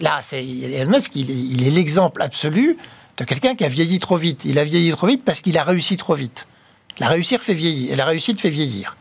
Là, 0.01 0.19
c'est 0.21 0.43
Elon 0.43 0.89
Musk, 0.89 1.15
il, 1.15 1.65
est 1.65 1.69
l'exemple 1.69 2.21
absolu 2.21 2.77
de 3.17 3.23
quelqu'un 3.23 3.55
qui 3.55 3.63
a 3.63 3.67
vieilli 3.67 3.99
trop 3.99 4.17
vite. 4.17 4.45
Il 4.45 4.57
a 4.57 4.63
vieilli 4.63 4.91
trop 4.91 5.07
vite 5.07 5.23
parce 5.23 5.41
qu'il 5.41 5.57
a 5.57 5.63
réussi 5.63 5.95
trop 5.95 6.15
vite. 6.15 6.47
La 6.99 7.07
réussite 7.07 7.41
fait 7.41 7.53
vieillir. 7.53 7.93
Et 7.93 7.95
la 7.95 8.05
réussite 8.05 8.41
fait 8.41 8.49
vieillir. 8.49 8.97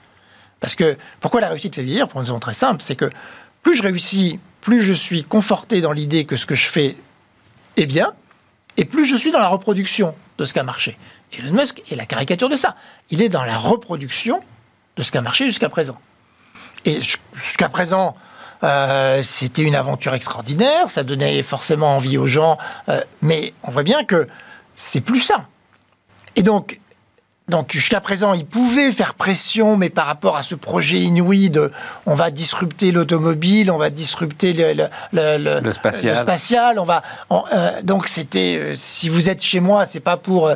Parce 0.60 0.74
que, 0.74 0.98
pourquoi 1.20 1.40
la 1.40 1.48
réussite 1.48 1.74
fait 1.74 1.82
vieillir? 1.82 2.06
Pour 2.06 2.20
une 2.20 2.26
raison 2.26 2.38
très 2.38 2.54
simple, 2.54 2.82
c'est 2.82 2.96
que 2.96 3.10
plus 3.62 3.76
je 3.76 3.82
réussis, 3.82 4.38
plus 4.60 4.82
je 4.82 4.92
suis 4.92 5.24
conforté 5.24 5.80
dans 5.80 5.92
l'idée 5.92 6.26
que 6.26 6.36
ce 6.36 6.44
que 6.44 6.54
je 6.54 6.66
fais 6.66 6.96
est 7.78 7.86
bien, 7.86 8.12
et 8.76 8.84
plus 8.84 9.06
je 9.06 9.16
suis 9.16 9.30
dans 9.30 9.38
la 9.38 9.48
reproduction 9.48 10.14
de 10.36 10.44
ce 10.44 10.52
qui 10.52 10.58
a 10.58 10.62
marché. 10.62 10.98
Elon 11.38 11.52
Musk 11.52 11.82
est 11.90 11.96
la 11.96 12.06
caricature 12.06 12.50
de 12.50 12.56
ça. 12.56 12.76
Il 13.08 13.22
est 13.22 13.30
dans 13.30 13.44
la 13.44 13.56
reproduction 13.56 14.42
de 14.96 15.02
ce 15.02 15.10
qui 15.10 15.18
a 15.18 15.22
marché 15.22 15.46
jusqu'à 15.46 15.70
présent. 15.70 15.98
Et 16.84 17.00
jusqu'à 17.34 17.68
présent, 17.68 18.16
euh, 18.62 19.23
c'était 19.23 19.62
une 19.62 19.75
aventure 19.75 20.14
extraordinaire, 20.14 20.90
ça 20.90 21.03
donnait 21.03 21.42
forcément 21.42 21.96
envie 21.96 22.18
aux 22.18 22.27
gens, 22.27 22.59
euh, 22.88 23.01
mais 23.23 23.55
on 23.62 23.70
voit 23.70 23.83
bien 23.83 24.05
que 24.05 24.29
c'est 24.77 25.01
plus 25.01 25.20
ça. 25.20 25.46
Et 26.37 26.42
donc, 26.42 26.79
donc 27.49 27.73
jusqu'à 27.73 28.01
présent, 28.01 28.35
il 28.35 28.44
pouvait 28.44 28.92
faire 28.92 29.14
pression, 29.14 29.77
mais 29.77 29.88
par 29.88 30.07
rapport 30.07 30.37
à 30.37 30.42
ce 30.42 30.55
projet 30.55 30.99
inouï 30.99 31.49
de 31.51 31.73
on 32.07 32.14
va 32.14 32.31
disrupter 32.31 32.92
l'automobile, 32.92 33.70
on 33.70 33.79
va 33.79 33.90
disrupter 33.90 34.53
le, 34.53 34.88
le, 35.12 35.73
spatial. 35.73 36.79
on 36.79 36.85
va 36.85 37.03
euh, 37.33 37.83
donc 37.83 38.07
c'était 38.07 38.73
si 38.77 39.09
vous 39.09 39.31
êtes 39.31 39.42
chez 39.42 39.61
moi, 39.61 39.87
c'est 39.87 40.01
pas 40.01 40.16
pour 40.16 40.53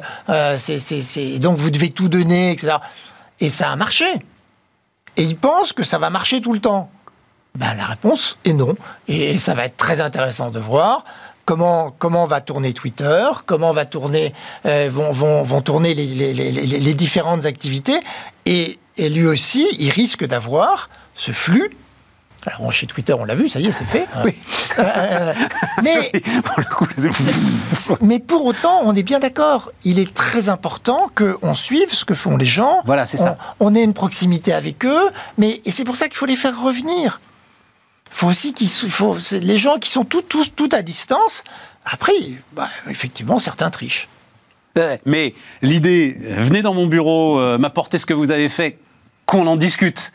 c'est 0.59 1.39
donc 1.39 1.59
vous 1.59 1.71
devez 1.71 1.91
tout 1.91 2.09
donner, 2.09 2.53
etc. 2.53 2.77
Et 3.41 3.51
ça 3.51 3.71
a 3.71 3.77
marché. 3.77 4.05
et 5.17 5.25
ils 5.25 5.37
pensent 5.37 5.73
que 5.73 5.83
ça 5.83 5.99
va 5.99 6.11
marcher 6.11 6.41
tout 6.41 6.53
le 6.53 6.61
temps. 6.61 6.91
Ben, 7.59 7.75
la 7.75 7.87
réponse 7.87 8.39
est 8.45 8.53
non. 8.53 8.75
Et 9.07 9.39
ça 9.39 9.55
va 9.55 9.67
être 9.67 9.77
très 9.77 10.01
intéressant 10.01 10.51
de 10.51 10.59
voir 10.59 11.05
comment, 11.45 11.95
comment 11.99 12.27
va 12.27 12.41
tourner 12.41 12.73
Twitter, 12.73 13.27
comment 13.47 13.73
va 13.73 13.85
tourner, 13.85 14.35
euh, 14.67 14.89
vont, 14.91 15.13
vont, 15.13 15.43
vont, 15.43 15.61
tourner 15.61 15.95
les, 15.95 16.07
les, 16.07 16.33
les, 16.35 16.51
les, 16.51 16.95
différentes 16.95 17.45
activités. 17.45 18.01
Et, 18.47 18.79
et 18.97 19.09
lui 19.09 19.27
aussi, 19.27 19.67
il 19.79 19.91
risque 19.91 20.25
d'avoir 20.25 20.91
ce 21.15 21.33
flux 21.33 21.71
alors, 22.47 22.73
chez 22.73 22.87
Twitter, 22.87 23.15
on 23.19 23.25
l'a 23.25 23.35
vu, 23.35 23.49
ça 23.49 23.59
y 23.59 23.67
est, 23.67 23.73
c'est 23.73 23.87
fait. 23.87 24.07
Oui. 24.25 24.35
Euh, 24.79 25.33
mais, 25.83 26.13
mais 28.03 28.19
pour 28.19 28.45
autant, 28.45 28.81
on 28.85 28.95
est 28.95 29.03
bien 29.03 29.19
d'accord. 29.19 29.73
Il 29.83 29.99
est 29.99 30.13
très 30.13 30.49
important 30.49 31.11
qu'on 31.15 31.55
suive 31.55 31.95
ce 31.95 32.05
que 32.05 32.13
font 32.13 32.37
les 32.37 32.45
gens. 32.45 32.83
Voilà, 32.85 33.07
c'est 33.07 33.17
ça. 33.17 33.39
On, 33.61 33.75
ait 33.75 33.83
une 33.83 33.95
proximité 33.95 34.53
avec 34.53 34.85
eux, 34.85 35.11
mais 35.39 35.63
et 35.65 35.71
c'est 35.71 35.85
pour 35.85 35.97
ça 35.97 36.09
qu'il 36.09 36.17
faut 36.17 36.27
les 36.27 36.37
faire 36.37 36.61
revenir. 36.61 37.21
Faut 38.15 38.29
aussi 38.29 38.53
qu'ils, 38.53 38.69
faut, 38.69 39.17
les 39.33 39.59
gens 39.59 39.81
qui 39.81 39.91
sont 39.91 40.05
tous, 40.05 40.23
tous, 40.23 40.55
tout 40.55 40.69
à 40.71 40.83
distance. 40.83 41.43
Après, 41.85 42.13
bah, 42.53 42.69
effectivement, 42.89 43.41
certains 43.41 43.71
trichent. 43.71 44.07
Mais 45.05 45.35
l'idée, 45.63 46.17
venez 46.21 46.63
dans 46.63 46.75
mon 46.75 46.87
bureau, 46.87 47.41
euh, 47.41 47.59
m'apportez 47.59 47.99
ce 47.99 48.07
que 48.07 48.15
vous 48.15 48.31
avez 48.31 48.49
fait, 48.49 48.79
qu'on 49.27 49.49
en 49.49 49.57
discute 49.57 50.13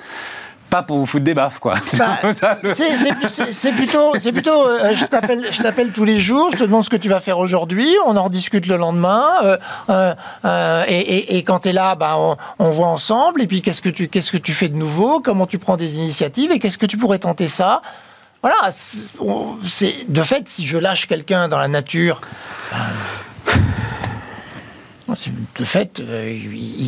pas 0.70 0.84
pour 0.84 0.98
vous 0.98 1.06
foutre 1.06 1.24
des 1.24 1.34
baffes, 1.34 1.60
quoi. 1.60 1.76
Bah, 1.98 2.20
c'est 2.74 3.72
plutôt, 3.72 4.14
c'est 4.20 4.32
plutôt, 4.32 4.68
euh, 4.68 4.96
je 4.96 5.62
t'appelle 5.62 5.92
tous 5.92 6.06
les 6.06 6.20
jours, 6.20 6.50
je 6.52 6.58
te 6.58 6.64
demande 6.64 6.84
ce 6.84 6.90
que 6.90 6.96
tu 6.96 7.10
vas 7.10 7.20
faire 7.20 7.40
aujourd'hui, 7.40 7.88
on 8.06 8.16
en 8.16 8.24
rediscute 8.24 8.68
le 8.68 8.78
lendemain, 8.78 9.58
euh, 9.90 10.14
euh, 10.46 10.84
et, 10.88 11.44
quand 11.44 11.60
tu 11.60 11.70
es 11.70 11.74
là, 11.74 11.96
bah, 11.96 12.18
on, 12.60 12.70
voit 12.70 12.88
ensemble, 12.88 13.42
et 13.42 13.48
puis 13.48 13.62
qu'est-ce 13.62 13.82
que 13.82 13.90
tu, 13.90 14.08
qu'est-ce 14.08 14.32
que 14.32 14.38
tu 14.38 14.54
fais 14.54 14.70
de 14.70 14.78
nouveau, 14.78 15.20
comment 15.20 15.48
tu 15.48 15.58
prends 15.58 15.78
des 15.78 15.96
initiatives, 15.96 16.52
et 16.52 16.60
qu'est-ce 16.60 16.78
que 16.78 16.86
tu 16.86 16.98
pourrais 16.98 17.20
tenter 17.20 17.48
ça? 17.48 17.82
Voilà, 18.42 18.70
c'est 18.72 20.06
de 20.08 20.24
fait, 20.24 20.48
si 20.48 20.66
je 20.66 20.78
lâche 20.78 21.08
quelqu'un 21.08 21.50
dans 21.50 21.58
la 21.58 21.68
nature. 21.68 22.22
Ben, 22.72 22.78
de 25.14 25.64
fait, 25.64 26.00
euh, 26.00 26.32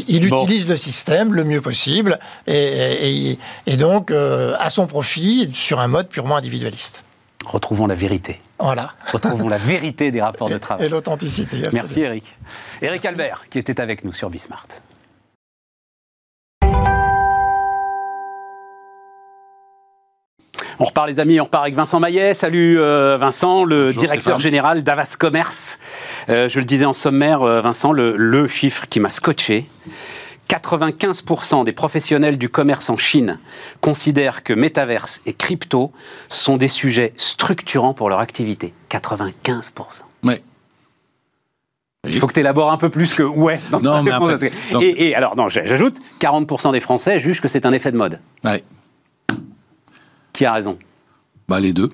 il, 0.07 0.25
utilise 0.25 0.67
le 0.67 0.77
système 0.77 1.33
le 1.33 1.43
mieux 1.43 1.61
possible 1.61 2.19
et, 2.47 3.37
donc 3.77 4.11
euh, 4.11 4.55
à 4.59 4.69
son 4.69 4.87
profit 4.87 5.49
sur 5.53 5.79
un 5.79 5.87
mode 5.87 6.07
purement 6.07 6.35
individualiste. 6.35 7.03
Retrouvons 7.45 7.87
la 7.87 7.95
vérité. 7.95 8.39
Voilà. 8.59 8.93
Retrouvons 9.11 9.49
la 9.49 9.57
vérité 9.57 10.11
des 10.11 10.21
rapports 10.21 10.49
de 10.49 10.57
travail. 10.59 10.85
Et 10.85 10.89
l'authenticité. 10.89 11.57
Merci 11.73 12.01
Eric. 12.01 12.37
Eric 12.81 13.05
Albert, 13.05 13.45
qui 13.49 13.57
était 13.57 13.81
avec 13.81 14.03
nous 14.05 14.13
sur 14.13 14.29
Bismart. 14.29 14.67
On 20.81 20.85
repart 20.85 21.07
les 21.07 21.19
amis, 21.19 21.39
on 21.39 21.43
repart 21.43 21.61
avec 21.61 21.75
Vincent 21.75 21.99
Maillet. 21.99 22.33
Salut 22.33 22.79
euh, 22.79 23.15
Vincent, 23.15 23.65
le 23.65 23.93
directeur 23.93 24.39
général 24.39 24.81
d'Avas 24.81 25.15
Commerce. 25.15 25.77
Euh, 26.27 26.49
je 26.49 26.57
le 26.57 26.65
disais 26.65 26.85
en 26.85 26.95
sommaire, 26.95 27.43
euh, 27.43 27.61
Vincent, 27.61 27.91
le, 27.91 28.47
chiffre 28.47 28.87
qui 28.89 28.99
m'a 28.99 29.11
scotché. 29.11 29.69
95% 30.49 31.65
des 31.65 31.71
professionnels 31.71 32.39
du 32.39 32.49
commerce 32.49 32.89
en 32.89 32.97
Chine 32.97 33.37
considèrent 33.79 34.41
que 34.41 34.53
métaverse 34.53 35.21
et 35.27 35.33
crypto 35.33 35.91
sont 36.29 36.57
des 36.57 36.67
sujets 36.67 37.13
structurants 37.15 37.93
pour 37.93 38.09
leur 38.09 38.17
activité. 38.17 38.73
95%. 38.89 39.33
Ouais. 40.23 40.41
Il 42.07 42.17
faut 42.17 42.25
que 42.25 42.33
tu 42.33 42.39
élabores 42.39 42.71
un 42.71 42.77
peu 42.77 42.89
plus 42.89 43.13
que 43.13 43.21
ouais. 43.21 43.59
non, 43.83 44.01
mais 44.31 44.49
et, 44.81 45.09
et, 45.09 45.15
alors, 45.15 45.35
non, 45.35 45.47
j'ajoute, 45.47 45.97
40% 46.19 46.71
des 46.71 46.79
Français 46.79 47.19
jugent 47.19 47.39
que 47.39 47.47
c'est 47.47 47.67
un 47.67 47.71
effet 47.71 47.91
de 47.91 47.97
mode. 47.97 48.19
Ouais. 48.43 48.63
Qui 50.33 50.45
a 50.45 50.53
raison? 50.53 50.77
Bah 51.47 51.59
les 51.59 51.73
deux. 51.73 51.91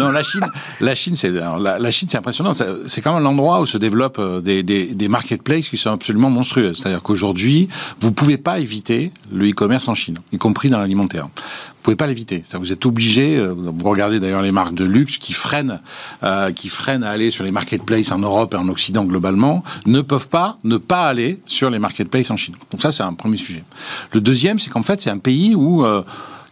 Non, 0.00 0.10
la 0.10 0.22
Chine, 0.22 0.46
la 0.80 0.94
Chine, 0.94 1.14
c'est 1.14 2.16
impressionnant. 2.16 2.52
C'est 2.86 3.00
quand 3.00 3.14
même 3.14 3.22
l'endroit 3.22 3.60
où 3.60 3.66
se 3.66 3.78
développent 3.78 4.18
euh, 4.18 4.40
des, 4.40 5.08
marketplaces 5.08 5.68
qui 5.68 5.76
sont 5.76 5.90
absolument 5.90 6.30
monstrueux. 6.30 6.72
C'est-à-dire 6.74 7.02
qu'aujourd'hui, 7.02 7.68
vous 8.00 8.12
pouvez 8.12 8.38
pas 8.38 8.60
éviter 8.60 9.12
le 9.32 9.48
e-commerce 9.48 9.88
en 9.88 9.94
Chine, 9.94 10.18
y 10.32 10.38
compris 10.38 10.70
dans 10.70 10.78
l'alimentaire. 10.78 11.24
Vous 11.24 11.82
pouvez 11.82 11.96
pas 11.96 12.06
l'éviter. 12.06 12.42
Vous 12.54 12.72
êtes 12.72 12.86
obligé. 12.86 13.36
Euh, 13.36 13.54
vous 13.56 13.88
regardez 13.88 14.20
d'ailleurs 14.20 14.42
les 14.42 14.52
marques 14.52 14.74
de 14.74 14.84
luxe 14.84 15.18
qui 15.18 15.32
freinent, 15.32 15.80
euh, 16.22 16.50
qui 16.50 16.68
freinent 16.68 17.04
à 17.04 17.10
aller 17.10 17.30
sur 17.30 17.44
les 17.44 17.50
marketplaces 17.50 18.12
en 18.12 18.18
Europe 18.18 18.54
et 18.54 18.56
en 18.56 18.68
Occident 18.68 19.04
globalement, 19.04 19.62
ne 19.86 20.00
peuvent 20.00 20.28
pas 20.28 20.58
ne 20.64 20.76
pas 20.76 21.08
aller 21.08 21.40
sur 21.46 21.70
les 21.70 21.78
marketplaces 21.78 22.30
en 22.30 22.36
Chine. 22.36 22.54
Donc 22.70 22.80
ça, 22.80 22.92
c'est 22.92 23.02
un 23.02 23.14
premier 23.14 23.36
sujet. 23.36 23.64
Le 24.12 24.20
deuxième, 24.20 24.58
c'est 24.58 24.70
qu'en 24.70 24.82
fait, 24.82 25.00
c'est 25.00 25.10
un 25.10 25.18
pays 25.18 25.54
où 25.54 25.84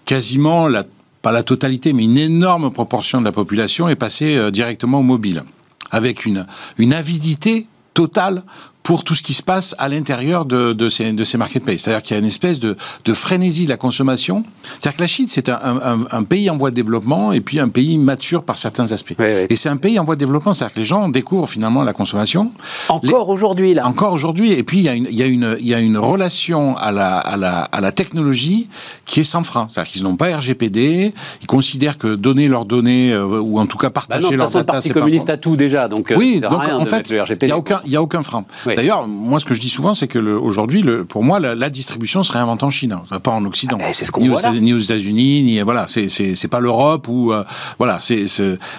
quasiment 0.05 0.69
la 0.69 0.85
pas 1.23 1.33
la 1.33 1.43
totalité, 1.43 1.93
mais 1.93 2.05
une 2.05 2.19
énorme 2.19 2.71
proportion 2.71 3.21
de 3.21 3.25
la 3.25 3.33
population 3.33 3.89
est 3.89 3.97
passée 3.97 4.37
euh, 4.37 4.51
directement 4.51 5.01
au 5.01 5.03
mobile, 5.03 5.45
avec 5.91 6.27
une, 6.27 6.47
une 6.79 6.93
avidité 6.93 7.67
totale 7.95 8.43
pour 8.89 9.05
tout 9.05 9.15
ce 9.15 9.23
qui 9.23 9.35
se 9.35 9.43
passe 9.43 9.75
à 9.77 9.91
l'intérieur 9.91 10.47
de, 10.47 10.73
de, 10.73 10.89
ces, 10.89 11.13
de 11.13 11.23
ces 11.23 11.37
marketplaces. 11.37 11.83
C'est-à-dire 11.83 12.03
qu'il 12.03 12.15
y 12.15 12.17
a 12.17 12.21
une 12.21 12.27
espèce 12.27 12.59
de, 12.59 12.75
de 13.05 13.13
frénésie 13.13 13.65
de 13.65 13.69
la 13.69 13.77
consommation. 13.77 14.45
C'est-à-dire 14.63 14.97
que 14.97 15.03
la 15.03 15.07
Chine, 15.07 15.27
c'est 15.29 15.51
un, 15.51 15.59
un, 15.63 15.99
un, 16.11 16.23
pays 16.23 16.49
en 16.49 16.57
voie 16.57 16.71
de 16.71 16.75
développement 16.75 17.33
et 17.35 17.43
puis 17.43 17.61
un 17.61 17.69
pays 17.69 17.99
mature 17.99 18.45
par 18.45 18.57
certains 18.57 18.91
aspects. 18.91 19.13
Et 19.21 19.57
c'est 19.57 19.69
un 19.69 19.77
pays 19.77 19.99
en 19.99 20.05
voie 20.05 20.15
de 20.15 20.21
développement, 20.21 20.55
c'est-à-dire 20.55 20.73
que 20.73 20.81
les 20.81 20.87
gens 20.87 21.11
découvrent 21.11 21.51
finalement 21.51 21.85
la 21.85 21.93
consommation. 21.93 22.51
Encore 22.89 23.29
aujourd'hui, 23.29 23.75
là. 23.75 23.87
Encore 23.87 24.15
aujourd'hui. 24.15 24.53
Et 24.53 24.63
puis, 24.63 24.79
il 24.79 24.85
y, 24.85 24.89
a 24.89 24.95
une, 24.95 25.07
il, 25.11 25.19
y 25.19 25.23
a 25.23 25.27
une, 25.27 25.59
il 25.61 25.67
y 25.67 25.75
a 25.75 25.81
une 25.81 25.99
relation 25.99 26.75
à 26.79 26.91
la, 26.91 27.19
à, 27.19 27.37
la, 27.37 27.65
à 27.65 27.83
la 27.83 27.93
technologie 27.93 28.71
qui 29.05 29.21
est 29.21 29.25
sans 29.25 29.43
frein. 29.43 29.69
C'est-à-dire 29.71 29.93
qu'ils 29.93 30.05
n'ont 30.05 30.17
pas 30.17 30.35
RGPD, 30.35 31.13
ils 31.43 31.47
considèrent 31.47 31.99
que 31.99 32.15
donner 32.15 32.49
leurs 32.49 32.65
données, 32.65 33.13
euh, 33.13 33.39
ou 33.39 33.61
en 33.61 33.67
tout 33.67 33.77
cas 33.77 33.91
partager 33.91 34.23
bah 34.23 34.31
non, 34.31 34.37
leurs 34.39 34.47
data, 34.47 34.61
le 34.61 34.65
Parti 34.65 34.89
communiste 34.89 35.29
a 35.29 35.37
tout 35.37 35.57
déjà, 35.57 35.89
donc 35.89 36.11
euh, 36.11 36.17
oui, 36.17 36.41
donc 36.41 36.53
en 36.55 36.87
fait, 36.87 37.11
il 37.43 37.53
n'y 37.91 37.97
a 37.97 38.03
aucun 38.03 38.23
frein. 38.23 38.47
D'ailleurs, 38.79 39.09
moi, 39.09 39.41
ce 39.41 39.45
que 39.45 39.55
je 39.55 39.61
dis 39.61 39.71
souvent, 39.71 39.93
c'est 39.93 40.07
que 40.07 40.21
aujourd'hui, 40.21 40.85
pour 41.09 41.25
moi, 41.25 41.41
la, 41.41 41.69
distribution 41.69 42.23
se 42.23 42.31
réinvente 42.31 42.63
en 42.63 42.71
Chine, 42.71 42.97
hein. 43.11 43.19
pas 43.19 43.33
en 43.33 43.45
Occident. 43.45 43.77
Ah, 43.81 43.93
c'est 43.93 44.05
ce 44.05 44.13
qu'on 44.13 44.21
ni, 44.21 44.29
voit 44.29 44.41
aux, 44.49 44.55
ni 44.55 44.73
aux 44.73 44.79
États-Unis, 44.79 45.43
ni 45.43 45.61
voilà, 45.63 45.87
c'est 45.89 46.49
pas 46.49 46.61
l'Europe 46.61 47.09
ou 47.09 47.33
euh, 47.33 47.43
voilà, 47.79 47.99
c'est 47.99 48.27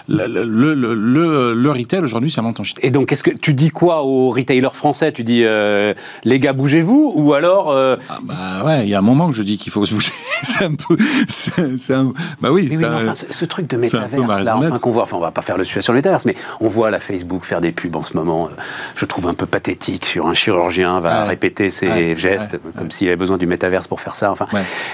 le, 0.08 0.26
le, 0.26 0.74
le, 0.74 1.54
le, 1.54 1.72
retail 1.72 2.00
aujourd'hui, 2.00 2.32
ça 2.32 2.42
monte 2.42 2.62
en 2.62 2.64
Chine. 2.64 2.78
Et 2.82 2.92
donc, 2.92 3.12
est-ce 3.12 3.24
que 3.24 3.32
tu 3.32 3.54
dis 3.54 3.72
quoi 3.72 4.04
aux 4.04 4.30
retailers 4.30 4.74
français? 4.74 5.12
Tu 5.12 5.26
dis 5.26 5.44
euh, 5.44 5.94
les 6.24 6.40
gars, 6.40 6.54
bougez-vous 6.54 7.12
ou 7.16 7.34
alors 7.34 7.70
euh, 7.72 7.98
ah, 8.08 8.20
Bah 8.24 8.64
ouais, 8.66 8.84
il 8.86 8.90
y 8.90 8.96
a 8.96 9.00
un 9.00 9.02
moment 9.02 9.30
que 9.30 9.36
je 9.36 9.44
dis 9.44 9.58
qu'il 9.58 9.74
faut 9.74 9.86
se 9.86 9.94
bouger. 9.94 10.14
c'est 10.44 10.64
un 10.64 10.76
peu, 10.76 10.96
c'est 11.28 11.94
un, 11.94 12.14
bah 12.40 12.54
oui. 12.54 12.72
enfin, 12.74 13.14
ce, 13.14 13.44
truc 13.44 13.68
de 13.68 13.76
métaverse 13.76 14.44
là, 14.44 14.56
enfin 14.56 14.80
qu'on 14.80 14.92
voit, 14.92 15.04
enfin 15.04 15.18
on 15.18 15.22
va 15.22 15.32
pas 15.32 15.42
faire 15.42 15.58
le 15.58 15.66
sujet 15.66 15.82
sur 15.82 15.92
le 15.92 15.98
métaverse, 15.98 16.24
mais 16.24 16.36
on 16.62 16.70
voit 16.70 16.90
la 16.90 17.02
Facebook 17.02 17.44
faire 17.44 17.60
des 17.60 17.74
pubs 17.74 17.98
en 17.98 18.04
ce 18.04 18.14
moment. 18.14 18.50
Je 18.96 19.06
trouve 19.06 19.28
un 19.28 19.34
peu 19.34 19.46
pathétique 19.46 19.79
sur 20.04 20.28
un 20.28 20.34
chirurgien 20.34 21.00
va 21.00 21.26
répéter 21.26 21.72
ses 21.72 22.16
gestes, 22.16 22.60
comme 22.78 22.92
s'il 22.92 23.08
avait 23.08 23.18
besoin 23.18 23.38
du 23.38 23.46
métaverse 23.46 23.88
pour 23.88 24.02
faire 24.02 24.16
ça. 24.16 24.32
Enfin, 24.32 24.48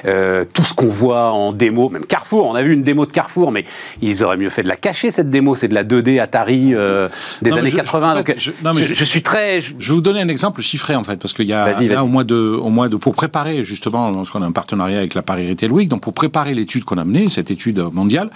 euh, 0.06 0.46
tout 0.52 0.64
ce 0.64 0.74
qu'on 0.74 0.88
voit 0.88 1.32
en 1.32 1.52
démo, 1.52 1.90
même 1.90 2.06
Carrefour, 2.06 2.46
on 2.48 2.56
a 2.56 2.62
vu 2.62 2.74
une 2.74 2.84
démo 2.84 3.06
de 3.06 3.12
Carrefour, 3.12 3.52
mais 3.52 3.66
ils 4.02 4.24
auraient 4.24 4.38
mieux 4.38 4.50
fait 4.50 4.64
de 4.64 4.68
la 4.68 4.76
cacher 4.76 5.12
cette 5.12 5.30
démo. 5.30 5.56
C'est 5.56 5.68
de 5.68 5.74
la 5.74 5.84
2D 5.84 6.20
Atari 6.20 6.74
euh, 6.74 7.10
des 7.42 7.58
années 7.58 7.72
80. 7.72 8.16
donc, 8.16 8.34
je, 8.38 8.52
je, 8.94 9.06
suis 9.06 9.22
très. 9.22 9.62
Je... 9.62 9.74
vais 9.74 9.94
vous 9.94 10.02
donner 10.02 10.22
un 10.22 10.28
exemple 10.28 10.62
chiffré 10.62 10.96
en 10.96 11.04
fait, 11.04 11.18
parce 11.18 11.34
qu'il 11.34 11.48
y 11.48 11.54
a 11.54 11.80
là, 11.82 12.04
au 12.04 12.08
mois 12.08 12.24
de, 12.24 12.36
au 12.36 12.70
mois 12.70 12.90
de, 12.90 12.96
pour 12.96 13.16
préparer 13.16 13.64
justement, 13.64 14.14
parce 14.14 14.32
qu'on 14.32 14.42
a 14.42 14.46
un 14.46 14.52
partenariat 14.52 15.00
avec 15.00 15.14
la 15.14 15.22
Paris 15.22 15.50
Retail 15.50 15.70
Week, 15.70 15.90
donc 15.90 16.02
pour 16.02 16.14
préparer 16.14 16.54
l'étude 16.54 16.84
qu'on 16.84 16.98
a 16.98 17.06
menée, 17.06 17.30
cette 17.30 17.52
étude 17.52 17.80
mondiale, 17.92 18.30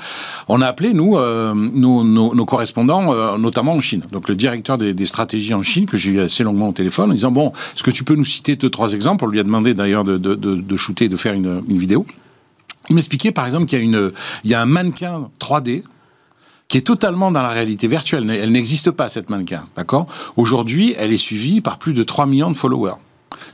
on 0.48 0.62
a 0.62 0.68
appelé 0.68 0.94
nous 0.94 1.18
euh, 1.18 1.54
nos, 1.54 2.04
nos, 2.04 2.46
correspondants, 2.46 3.38
notamment 3.38 3.74
en 3.74 3.80
Chine. 3.80 4.02
Donc 4.12 4.28
le 4.28 4.36
directeur 4.36 4.78
des, 4.78 4.94
des 4.94 5.06
stratégies 5.06 5.54
en 5.54 5.64
Chine 5.64 5.86
que 5.86 5.98
j'ai 5.98 6.12
eu 6.12 6.20
longuement 6.44 6.70
au 6.70 6.74
téléphone 6.74 7.12
en 7.12 7.14
disant 7.14 7.32
bon, 7.32 7.52
est-ce 7.76 7.84
que 7.84 7.92
tu 7.92 8.04
peux 8.04 8.16
nous 8.16 8.26
citer 8.26 8.56
deux, 8.56 8.70
trois 8.70 8.94
exemples? 8.94 9.26
On 9.26 9.28
lui 9.28 9.40
a 9.40 9.44
demandé 9.44 9.74
d'ailleurs 9.74 10.04
de, 10.04 10.76
shooter, 10.76 11.10
de 11.10 11.18
faire 11.18 11.34
une, 11.34 11.62
vidéo. 11.68 12.06
Il 12.90 12.96
m'expliquait 12.96 13.32
par 13.32 13.46
exemple 13.46 13.66
qu'il 13.66 13.84
y 13.84 13.96
a, 13.96 14.10
y 14.44 14.54
a 14.54 14.62
un 14.62 14.66
mannequin 14.66 15.30
3D 15.40 15.84
qui 16.70 16.78
est 16.78 16.82
totalement 16.82 17.32
dans 17.32 17.42
la 17.42 17.50
réalité 17.50 17.88
virtuelle. 17.88 18.30
Elle 18.30 18.52
n'existe 18.52 18.92
pas, 18.92 19.10
cette 19.10 19.30
mannequin. 19.30 19.66
D'accord? 19.76 20.08
Aujourd'hui, 20.38 20.96
elle 20.98 21.12
est 21.12 21.18
suivie 21.18 21.62
par 21.62 21.80
plus 21.80 21.94
de 21.94 22.04
3 22.04 22.28
millions 22.28 22.52
de 22.52 22.56
followers. 22.56 22.96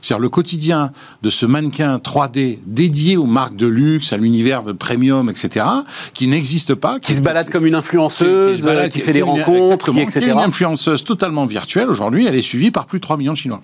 C'est-à-dire 0.00 0.22
le 0.22 0.28
quotidien 0.28 0.92
de 1.22 1.30
ce 1.30 1.46
mannequin 1.46 1.98
3D 1.98 2.58
dédié 2.66 3.16
aux 3.16 3.26
marques 3.26 3.56
de 3.56 3.66
luxe, 3.66 4.12
à 4.12 4.16
l'univers 4.16 4.62
de 4.62 4.72
premium, 4.72 5.30
etc., 5.30 5.66
qui 6.14 6.26
n'existe 6.26 6.74
pas. 6.74 6.98
Qui, 7.00 7.14
se 7.14 7.20
balade 7.20 7.50
comme 7.50 7.66
une 7.66 7.74
influenceuse, 7.74 8.68
qui, 8.92 9.00
fait 9.00 9.12
des 9.12 9.22
rencontres, 9.22 9.92
qui, 9.92 10.00
etc. 10.00 10.20
Qui 10.20 10.26
est 10.26 10.32
une 10.32 10.38
influenceuse 10.38 11.04
totalement 11.04 11.46
virtuelle. 11.46 11.88
Aujourd'hui, 11.88 12.26
elle 12.26 12.34
est 12.34 12.42
suivie 12.42 12.70
par 12.70 12.86
plus 12.86 12.98
de 12.98 13.02
3 13.02 13.16
millions 13.16 13.32
de 13.32 13.38
Chinois. 13.38 13.60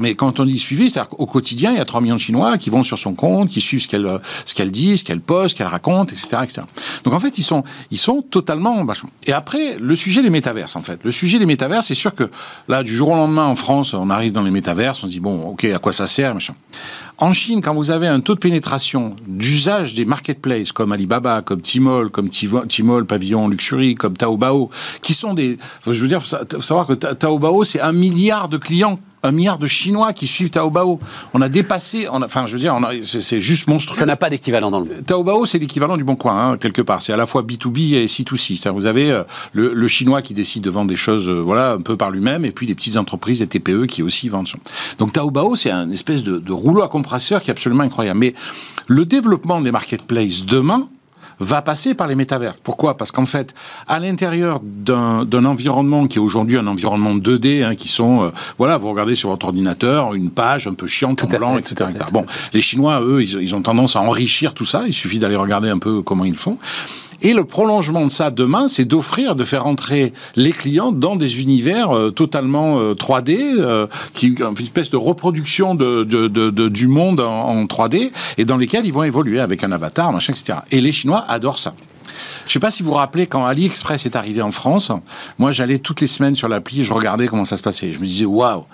mais 0.00 0.14
quand 0.14 0.40
on 0.40 0.44
dit 0.44 0.58
suivi, 0.58 0.90
c'est-à-dire 0.90 1.10
qu'au 1.10 1.26
quotidien, 1.26 1.72
il 1.72 1.78
y 1.78 1.80
a 1.80 1.84
3 1.84 2.00
millions 2.00 2.16
de 2.16 2.20
Chinois 2.20 2.58
qui 2.58 2.70
vont 2.70 2.84
sur 2.84 2.98
son 2.98 3.14
compte, 3.14 3.48
qui 3.48 3.60
suivent 3.60 3.82
ce 3.82 3.88
qu'elle 3.88 4.08
ce 4.44 4.54
qu'elle 4.54 4.70
dit, 4.70 4.96
ce 4.96 5.04
qu'elle 5.04 5.20
poste, 5.20 5.50
ce 5.50 5.56
qu'elle 5.56 5.66
raconte, 5.66 6.12
etc., 6.12 6.38
etc. 6.42 6.62
Donc 7.04 7.14
en 7.14 7.18
fait, 7.18 7.38
ils 7.38 7.42
sont 7.42 7.64
ils 7.90 7.98
sont 7.98 8.22
totalement 8.22 8.86
Et 9.26 9.32
après, 9.32 9.76
le 9.78 9.96
sujet 9.96 10.22
des 10.22 10.30
métaverses, 10.30 10.76
en 10.76 10.82
fait, 10.82 11.00
le 11.02 11.10
sujet 11.10 11.38
des 11.38 11.46
métaverses, 11.46 11.88
c'est 11.88 11.94
sûr 11.94 12.14
que 12.14 12.30
là, 12.68 12.82
du 12.82 12.94
jour 12.94 13.10
au 13.10 13.14
lendemain, 13.14 13.46
en 13.46 13.54
France, 13.54 13.94
on 13.94 14.10
arrive 14.10 14.32
dans 14.32 14.42
les 14.42 14.50
métaverses, 14.50 15.02
on 15.02 15.06
se 15.06 15.12
dit 15.12 15.17
bon, 15.20 15.50
ok, 15.50 15.64
à 15.64 15.78
quoi 15.78 15.92
ça 15.92 16.06
sert, 16.06 16.34
machin. 16.34 16.54
En 17.20 17.32
Chine, 17.32 17.60
quand 17.60 17.74
vous 17.74 17.90
avez 17.90 18.06
un 18.06 18.20
taux 18.20 18.36
de 18.36 18.40
pénétration 18.40 19.16
d'usage 19.26 19.94
des 19.94 20.04
marketplaces 20.04 20.70
comme 20.70 20.92
Alibaba, 20.92 21.42
comme 21.42 21.60
Tmall, 21.60 22.10
comme 22.10 22.30
Tmall, 22.30 23.06
Pavillon 23.06 23.48
Luxury, 23.48 23.96
comme 23.96 24.16
Taobao, 24.16 24.70
qui 25.02 25.14
sont 25.14 25.34
des, 25.34 25.58
je 25.84 25.90
veux 25.90 26.06
dire, 26.06 26.22
faut 26.22 26.60
savoir 26.60 26.86
que 26.86 26.92
Taobao 26.92 27.64
c'est 27.64 27.80
un 27.80 27.92
milliard 27.92 28.48
de 28.48 28.56
clients 28.56 29.00
un 29.22 29.32
milliard 29.32 29.58
de 29.58 29.66
Chinois 29.66 30.12
qui 30.12 30.26
suivent 30.26 30.50
Taobao. 30.50 31.00
On 31.34 31.40
a 31.40 31.48
dépassé, 31.48 32.08
on 32.10 32.22
enfin, 32.22 32.46
je 32.46 32.52
veux 32.52 32.58
dire, 32.58 32.78
c'est 33.04 33.40
juste 33.40 33.68
monstrueux. 33.68 33.98
Ça 33.98 34.06
n'a 34.06 34.16
pas 34.16 34.30
d'équivalent 34.30 34.70
dans 34.70 34.80
le 34.80 34.86
monde. 34.86 35.04
Taobao, 35.04 35.44
c'est 35.46 35.58
l'équivalent 35.58 35.96
du 35.96 36.04
Bon 36.04 36.16
Coin, 36.16 36.52
hein, 36.52 36.56
quelque 36.56 36.82
part. 36.82 37.02
C'est 37.02 37.12
à 37.12 37.16
la 37.16 37.26
fois 37.26 37.42
B2B 37.42 37.94
et 37.94 38.06
C2C. 38.06 38.68
Vous 38.70 38.86
avez 38.86 39.10
euh, 39.10 39.24
le, 39.52 39.88
Chinois 39.88 40.22
qui 40.22 40.34
décide 40.34 40.62
de 40.62 40.70
vendre 40.70 40.88
des 40.88 40.96
choses, 40.96 41.28
euh, 41.28 41.40
voilà, 41.40 41.72
un 41.72 41.80
peu 41.80 41.96
par 41.96 42.10
lui-même, 42.10 42.44
et 42.44 42.52
puis 42.52 42.66
les 42.66 42.74
petites 42.74 42.96
entreprises, 42.96 43.40
les 43.40 43.46
TPE 43.46 43.86
qui 43.86 44.02
aussi 44.02 44.28
vendent. 44.28 44.48
Donc 44.98 45.12
Taobao, 45.12 45.56
c'est 45.56 45.70
un 45.70 45.90
espèce 45.90 46.22
de, 46.22 46.38
de 46.38 46.52
rouleau 46.52 46.82
à 46.82 46.88
compresseur 46.88 47.42
qui 47.42 47.50
est 47.50 47.52
absolument 47.52 47.84
incroyable. 47.84 48.20
Mais 48.20 48.34
le 48.86 49.04
développement 49.04 49.60
des 49.60 49.72
marketplaces 49.72 50.44
demain, 50.44 50.88
va 51.40 51.62
passer 51.62 51.94
par 51.94 52.06
les 52.06 52.14
métaverses. 52.14 52.60
Pourquoi? 52.62 52.96
Parce 52.96 53.12
qu'en 53.12 53.26
fait, 53.26 53.54
à 53.86 53.98
l'intérieur 53.98 54.60
d'un 54.62 55.44
environnement 55.44 56.06
qui 56.06 56.18
est 56.18 56.20
aujourd'hui 56.20 56.56
un 56.56 56.66
environnement 56.66 57.14
2D, 57.14 57.64
hein, 57.64 57.74
qui 57.74 57.88
sont, 57.88 58.22
euh, 58.22 58.30
voilà, 58.58 58.76
vous 58.78 58.90
regardez 58.90 59.14
sur 59.14 59.30
votre 59.30 59.46
ordinateur 59.46 60.14
une 60.14 60.30
page 60.30 60.66
un 60.66 60.74
peu 60.74 60.86
chiante, 60.86 61.22
en 61.24 61.26
blanc, 61.26 61.58
etc., 61.58 61.90
Bon, 62.12 62.24
les 62.52 62.60
Chinois, 62.60 63.00
eux, 63.02 63.22
ils, 63.22 63.42
ils 63.42 63.54
ont 63.54 63.62
tendance 63.62 63.96
à 63.96 64.00
enrichir 64.00 64.54
tout 64.54 64.64
ça. 64.64 64.84
Il 64.86 64.92
suffit 64.92 65.18
d'aller 65.18 65.36
regarder 65.36 65.68
un 65.68 65.78
peu 65.78 66.02
comment 66.02 66.24
ils 66.24 66.34
font. 66.34 66.58
Et 67.22 67.32
le 67.32 67.44
prolongement 67.44 68.06
de 68.06 68.10
ça 68.10 68.30
demain, 68.30 68.68
c'est 68.68 68.84
d'offrir, 68.84 69.34
de 69.34 69.44
faire 69.44 69.66
entrer 69.66 70.12
les 70.36 70.52
clients 70.52 70.92
dans 70.92 71.16
des 71.16 71.42
univers 71.42 71.90
euh, 71.90 72.10
totalement 72.10 72.92
3D, 72.92 73.36
euh, 73.38 73.68
euh, 73.68 73.86
qui 74.14 74.28
une 74.28 74.54
espèce 74.60 74.90
de 74.90 74.96
reproduction 74.96 75.74
du 75.74 76.88
monde 76.88 77.20
en, 77.20 77.64
3D, 77.64 78.12
et 78.38 78.44
dans 78.44 78.56
lesquels 78.56 78.86
ils 78.86 78.92
vont 78.92 79.02
évoluer 79.02 79.40
avec 79.40 79.64
un 79.64 79.72
avatar, 79.72 80.12
machin, 80.12 80.32
etc. 80.32 80.60
Et 80.70 80.80
les 80.80 80.92
Chinois 80.92 81.24
adorent 81.28 81.58
ça. 81.58 81.74
Je 82.44 82.50
ne 82.50 82.52
sais 82.52 82.58
pas 82.58 82.70
si 82.70 82.82
vous 82.82 82.90
vous 82.90 82.96
rappelez, 82.96 83.26
quand 83.26 83.44
AliExpress 83.44 84.06
est 84.06 84.16
arrivé 84.16 84.42
en 84.42 84.50
France, 84.50 84.92
moi 85.38 85.50
j'allais 85.50 85.78
toutes 85.78 86.00
les 86.00 86.06
semaines 86.06 86.36
sur 86.36 86.48
l'appli 86.48 86.80
et 86.80 86.84
je 86.84 86.92
regardais 86.92 87.26
comment 87.26 87.44
ça 87.44 87.56
se 87.56 87.62
passait. 87.62 87.92
Je 87.92 87.98
me 87.98 88.04
disais, 88.04 88.24
waouh, 88.24 88.64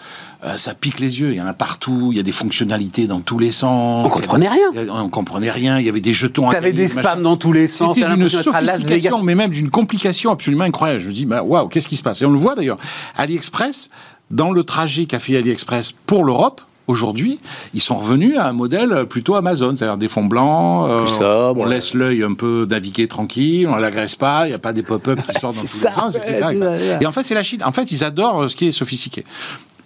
euh, 0.44 0.56
ça 0.56 0.74
pique 0.74 1.00
les 1.00 1.20
yeux. 1.20 1.32
Il 1.32 1.36
y 1.36 1.40
en 1.40 1.46
a 1.46 1.54
partout. 1.54 2.10
Il 2.10 2.16
y 2.16 2.20
a 2.20 2.22
des 2.22 2.32
fonctionnalités 2.32 3.06
dans 3.06 3.20
tous 3.20 3.38
les 3.38 3.52
sens. 3.52 4.06
On 4.06 4.10
comprenait 4.10 4.48
rien. 4.48 4.88
On 4.90 5.08
comprenait 5.08 5.50
rien. 5.50 5.78
Il 5.78 5.86
y 5.86 5.88
avait 5.88 6.00
des 6.00 6.12
jetons. 6.12 6.50
T'avais 6.50 6.72
des 6.72 6.88
spams 6.88 7.22
dans 7.22 7.36
tous 7.36 7.52
les 7.52 7.66
sens. 7.66 7.96
C'était 7.96 8.14
d'une 8.14 8.28
sophistication, 8.28 9.22
mais 9.22 9.34
même 9.34 9.50
d'une 9.50 9.70
complication 9.70 10.30
absolument 10.30 10.64
incroyable. 10.64 11.00
Je 11.00 11.08
me 11.08 11.12
dis, 11.12 11.26
bah, 11.26 11.42
waouh, 11.42 11.68
qu'est-ce 11.68 11.88
qui 11.88 11.96
se 11.96 12.02
passe? 12.02 12.22
Et 12.22 12.26
on 12.26 12.30
le 12.30 12.38
voit 12.38 12.54
d'ailleurs. 12.54 12.78
AliExpress, 13.16 13.88
dans 14.30 14.52
le 14.52 14.62
trajet 14.64 15.06
qu'a 15.06 15.18
fait 15.18 15.36
AliExpress 15.36 15.92
pour 16.06 16.24
l'Europe, 16.24 16.60
Aujourd'hui, 16.86 17.40
ils 17.72 17.80
sont 17.80 17.94
revenus 17.94 18.36
à 18.36 18.48
un 18.48 18.52
modèle 18.52 19.06
plutôt 19.08 19.36
Amazon, 19.36 19.74
c'est-à-dire 19.76 19.96
des 19.96 20.08
fonds 20.08 20.26
blancs, 20.26 20.86
euh, 20.88 21.54
on 21.56 21.64
laisse 21.64 21.94
l'œil 21.94 22.22
un 22.22 22.34
peu 22.34 22.66
naviguer 22.68 23.08
tranquille, 23.08 23.66
on 23.68 23.76
l'agresse 23.76 24.16
pas, 24.16 24.46
il 24.46 24.50
n'y 24.50 24.54
a 24.54 24.58
pas 24.58 24.74
des 24.74 24.82
pop-up 24.82 25.20
qui 25.22 25.32
sortent 25.40 25.56
dans 25.56 25.62
tous 25.62 25.84
les 25.84 25.90
sens, 25.90 26.16
etc. 26.16 26.58
Et 27.00 27.06
en 27.06 27.12
fait, 27.12 27.24
c'est 27.24 27.34
la 27.34 27.42
Chine. 27.42 27.62
En 27.64 27.72
fait, 27.72 27.90
ils 27.90 28.04
adorent 28.04 28.50
ce 28.50 28.56
qui 28.56 28.66
est 28.66 28.72
sophistiqué. 28.72 29.24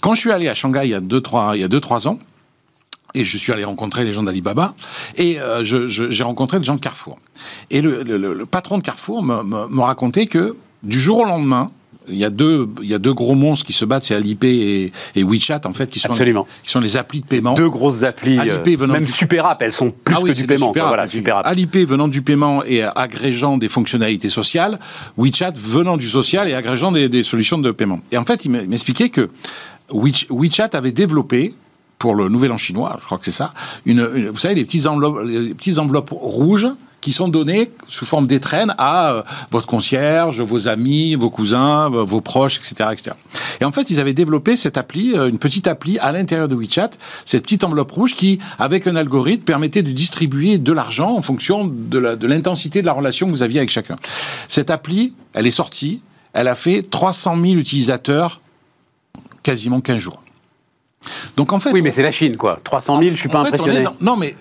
Quand 0.01 0.15
je 0.15 0.21
suis 0.21 0.33
allé 0.33 0.49
à 0.49 0.55
Shanghai 0.55 0.83
il 0.85 0.91
y 0.91 0.95
a 0.95 1.01
2-3 1.01 1.55
il 1.55 1.61
y 1.61 1.65
a 1.65 1.69
deux, 1.69 1.81
trois 1.81 2.09
ans, 2.09 2.19
et 3.15 3.25
je 3.25 3.37
suis 3.37 3.53
allé 3.53 3.65
rencontrer 3.65 4.05
les 4.05 4.13
gens 4.13 4.23
d'Alibaba, 4.23 4.75
et 5.17 5.41
euh, 5.41 5.65
j'ai 5.65 6.23
rencontré 6.25 6.59
des 6.59 6.65
gens 6.65 6.75
de 6.75 6.81
Carrefour. 6.81 7.19
Et 7.71 7.81
le, 7.81 8.45
patron 8.45 8.79
de 8.79 8.83
Carrefour 8.83 9.23
me, 9.23 9.81
racontait 9.81 10.27
que 10.27 10.57
du 10.83 10.99
jour 11.01 11.19
au 11.19 11.25
lendemain, 11.25 11.67
il 12.11 12.17
y 12.17 12.25
a 12.25 12.31
deux, 12.31 12.69
il 12.83 12.89
y 12.89 12.95
a 12.95 12.99
deux 12.99 13.13
gros 13.13 13.35
monstres 13.35 13.67
qui 13.67 13.73
se 13.73 13.85
battent, 13.85 14.05
c'est 14.05 14.15
Alipay 14.15 14.93
et, 15.15 15.25
WeChat 15.25 15.61
en 15.65 15.73
fait, 15.73 15.89
qui 15.91 15.99
sont, 15.99 16.11
Absolument. 16.11 16.47
qui 16.65 16.71
sont 16.71 16.81
les 16.81 16.97
applis 16.97 17.21
de 17.21 17.27
paiement. 17.27 17.55
Deux 17.55 17.69
grosses 17.69 18.03
applis, 18.03 18.39
Alipay 18.39 18.75
euh, 18.75 18.77
venant 18.77 18.95
même 18.95 19.07
Super 19.07 19.47
App, 19.47 19.63
elles 19.63 19.73
sont 19.73 19.91
plus 19.91 20.15
ah 20.17 20.23
que 20.25 20.33
du 20.33 20.47
paiement. 20.47 20.69
Super, 20.69 20.89
voilà, 20.89 21.07
super 21.07 21.39
App. 21.39 21.47
Alipay 21.47 21.85
venant 21.85 22.09
du 22.09 22.23
paiement 22.23 22.65
et 22.65 22.83
agrégeant 22.83 23.59
des 23.59 23.69
fonctionnalités 23.69 24.29
sociales, 24.29 24.79
WeChat 25.17 25.53
venant 25.57 25.97
du 25.97 26.07
social 26.07 26.49
et 26.49 26.55
agrégeant 26.55 26.93
des, 26.93 27.09
des 27.09 27.23
solutions 27.23 27.59
de 27.59 27.71
paiement. 27.71 28.01
Et 28.13 28.19
en 28.19 28.25
fait, 28.25 28.45
il 28.45 28.51
m'expliquait 28.51 29.09
que 29.09 29.29
WeChat 29.91 30.71
avait 30.73 30.93
développé 30.93 31.55
pour 31.99 32.15
le 32.15 32.29
Nouvel 32.29 32.53
An 32.53 32.59
chinois, 32.59 32.97
je 33.01 33.05
crois 33.07 33.19
que 33.19 33.25
c'est 33.25 33.31
ça, 33.31 33.53
une, 33.85 34.29
vous 34.29 34.39
savez, 34.39 34.55
les 34.55 34.65
petites 34.65 34.87
enveloppes, 34.87 35.21
les 35.25 35.55
petites 35.55 35.79
enveloppes 35.79 36.11
rouges 36.13 36.69
qui 37.09 37.13
sont 37.15 37.29
données 37.29 37.71
sous 37.87 38.05
forme 38.05 38.27
d'étrennes 38.27 38.75
à 38.77 39.13
euh, 39.13 39.23
votre 39.51 39.67
concierge, 39.67 40.43
vos 40.43 40.69
amis, 40.69 41.15
vos 41.15 41.31
cousins, 41.31 41.89
vos 41.89 42.21
proches, 42.21 42.59
etc., 42.59 42.91
etc. 42.93 43.17
Et 43.63 43.65
en 43.65 43.73
fait, 43.73 43.89
ils 43.89 43.99
avaient 43.99 44.13
développé 44.13 44.59
cette 44.59 44.77
appli, 44.77 45.15
euh, 45.15 45.27
une 45.27 45.39
petite 45.39 45.69
appli 45.69 45.99
à 46.01 46.13
l'intérieur 46.13 46.49
de 46.49 46.55
WeChat, 46.55 46.91
cette 47.25 47.45
petite 47.45 47.65
enveloppe 47.65 47.93
rouge 47.93 48.15
qui, 48.15 48.41
avec 48.59 48.87
un 48.87 48.95
algorithme, 48.95 49.43
permettait 49.43 49.83
de 49.83 49.91
distribuer 49.91 50.59
de 50.59 50.71
l'argent 50.71 51.17
en 51.17 51.23
fonction 51.23 51.67
de 51.67 51.99
l'intensité 52.27 52.81
de, 52.81 52.83
de 52.83 52.87
la 52.89 52.93
relation 52.93 53.27
que 53.27 53.31
vous 53.31 53.43
aviez 53.43 53.61
avec 53.61 53.71
chacun. 53.71 53.97
Cette 54.51 54.69
appli, 54.69 55.15
elle 55.33 55.47
est 55.47 55.51
sortie, 55.51 56.03
elle 56.35 56.49
a 56.49 56.55
fait 56.55 56.83
300 56.83 57.37
000 57.37 57.47
utilisateurs 57.55 58.43
quasiment 59.43 59.81
15 59.81 59.97
jours. 59.97 60.23
Donc 61.39 61.55
en 61.55 61.59
fait. 61.59 61.73
Oui, 61.73 61.81
mais 61.81 61.91
c'est 61.91 62.03
la 62.03 62.13
Chine, 62.13 62.37
quoi. 62.37 62.61
300 62.63 63.01
000, 63.01 63.11
je 63.13 63.17
suis 63.17 63.31
pas 63.31 63.41
impressionné. 63.41 63.83
non, 63.99 64.19
mais 64.19 64.35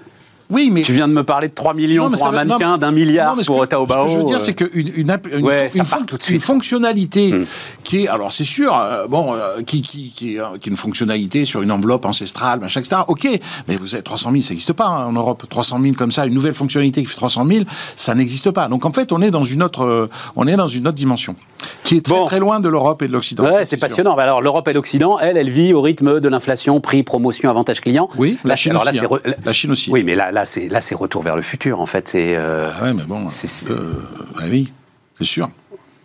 oui, 0.49 0.69
mais. 0.71 0.81
Tu 0.83 0.93
viens 0.93 1.07
de 1.07 1.13
me 1.13 1.23
parler 1.23 1.49
de 1.49 1.53
3 1.53 1.73
millions 1.73 2.09
pour 2.09 2.27
un 2.27 2.31
mannequin, 2.31 2.77
d'un 2.77 2.91
milliard 2.91 3.35
pour 3.45 3.67
Taobao. 3.67 4.07
Ce 4.07 4.13
que 4.13 4.13
je 4.13 4.17
veux 4.17 4.23
dire, 4.23 4.41
c'est 4.41 4.53
qu'une 4.53 4.87
une, 4.95 5.17
une, 5.33 5.85
une, 6.29 6.39
fonctionnalité 6.39 7.33
hmm. 7.33 7.45
qui 7.83 8.03
est, 8.03 8.07
alors 8.07 8.31
c'est 8.31 8.45
sûr, 8.45 8.77
euh, 8.77 9.07
bon, 9.07 9.33
euh, 9.33 9.61
qui, 9.65 9.81
qui, 9.81 10.11
qui, 10.15 10.39
euh, 10.39 10.57
qui, 10.59 10.69
est 10.69 10.71
une 10.71 10.77
fonctionnalité 10.77 11.43
sur 11.45 11.61
une 11.61 11.71
enveloppe 11.71 12.05
ancestrale, 12.05 12.59
machin, 12.59 12.79
etc. 12.79 13.01
Ok, 13.07 13.27
mais 13.67 13.75
vous 13.75 13.93
avez 13.93 14.03
300 14.03 14.31
000, 14.31 14.41
ça 14.43 14.49
n'existe 14.51 14.73
pas 14.73 14.85
hein, 14.85 15.07
en 15.07 15.13
Europe. 15.13 15.43
300 15.49 15.81
000 15.81 15.95
comme 15.95 16.11
ça, 16.11 16.25
une 16.25 16.33
nouvelle 16.33 16.53
fonctionnalité 16.53 17.01
qui 17.01 17.07
fait 17.07 17.15
300 17.17 17.45
000, 17.45 17.65
ça 17.97 18.15
n'existe 18.15 18.51
pas. 18.51 18.67
Donc 18.69 18.85
en 18.85 18.93
fait, 18.93 19.11
on 19.11 19.21
est 19.21 19.31
dans 19.31 19.43
une 19.43 19.63
autre, 19.63 20.09
on 20.35 20.47
est 20.47 20.55
dans 20.55 20.67
une 20.67 20.87
autre 20.87 20.95
dimension 20.95 21.35
qui 21.83 21.97
est 21.97 22.01
très 22.01 22.25
très 22.25 22.39
loin 22.39 22.59
de 22.59 22.69
l'Europe 22.69 23.01
et 23.01 23.07
de 23.07 23.13
l'Occident. 23.13 23.45
Ouais, 23.45 23.65
c'est 23.65 23.77
passionnant. 23.77 24.15
Bah, 24.15 24.23
alors 24.23 24.41
l'Europe 24.41 24.67
et 24.67 24.73
l'Occident, 24.73 25.19
elle, 25.19 25.37
elle 25.37 25.49
vit 25.49 25.73
au 25.73 25.81
rythme 25.81 26.19
de 26.19 26.29
l'inflation, 26.29 26.79
prix, 26.81 27.03
promotion, 27.03 27.49
avantage 27.49 27.81
client. 27.81 28.09
Oui, 28.17 28.37
la 28.43 28.55
Chine 28.55 28.75
aussi. 28.75 28.99
Hein. 28.99 29.33
La 29.43 29.53
Chine 29.53 29.71
aussi. 29.71 29.89
Oui, 29.91 30.03
mais 30.03 30.15
là, 30.15 30.31
là, 30.37 30.45
c'est 30.45 30.69
là, 30.69 30.81
c'est 30.81 30.95
retour 30.95 31.23
vers 31.23 31.35
le 31.35 31.41
futur. 31.41 31.79
En 31.81 31.85
fait, 31.85 32.07
c'est. 32.07 32.35
Euh, 32.35 32.69
ah 32.75 32.83
ouais, 32.83 32.93
mais 32.93 33.03
bon. 33.03 33.29
C'est, 33.29 33.69
euh, 33.71 33.93
bah 34.35 34.43
oui, 34.49 34.71
c'est 35.15 35.25
sûr. 35.25 35.49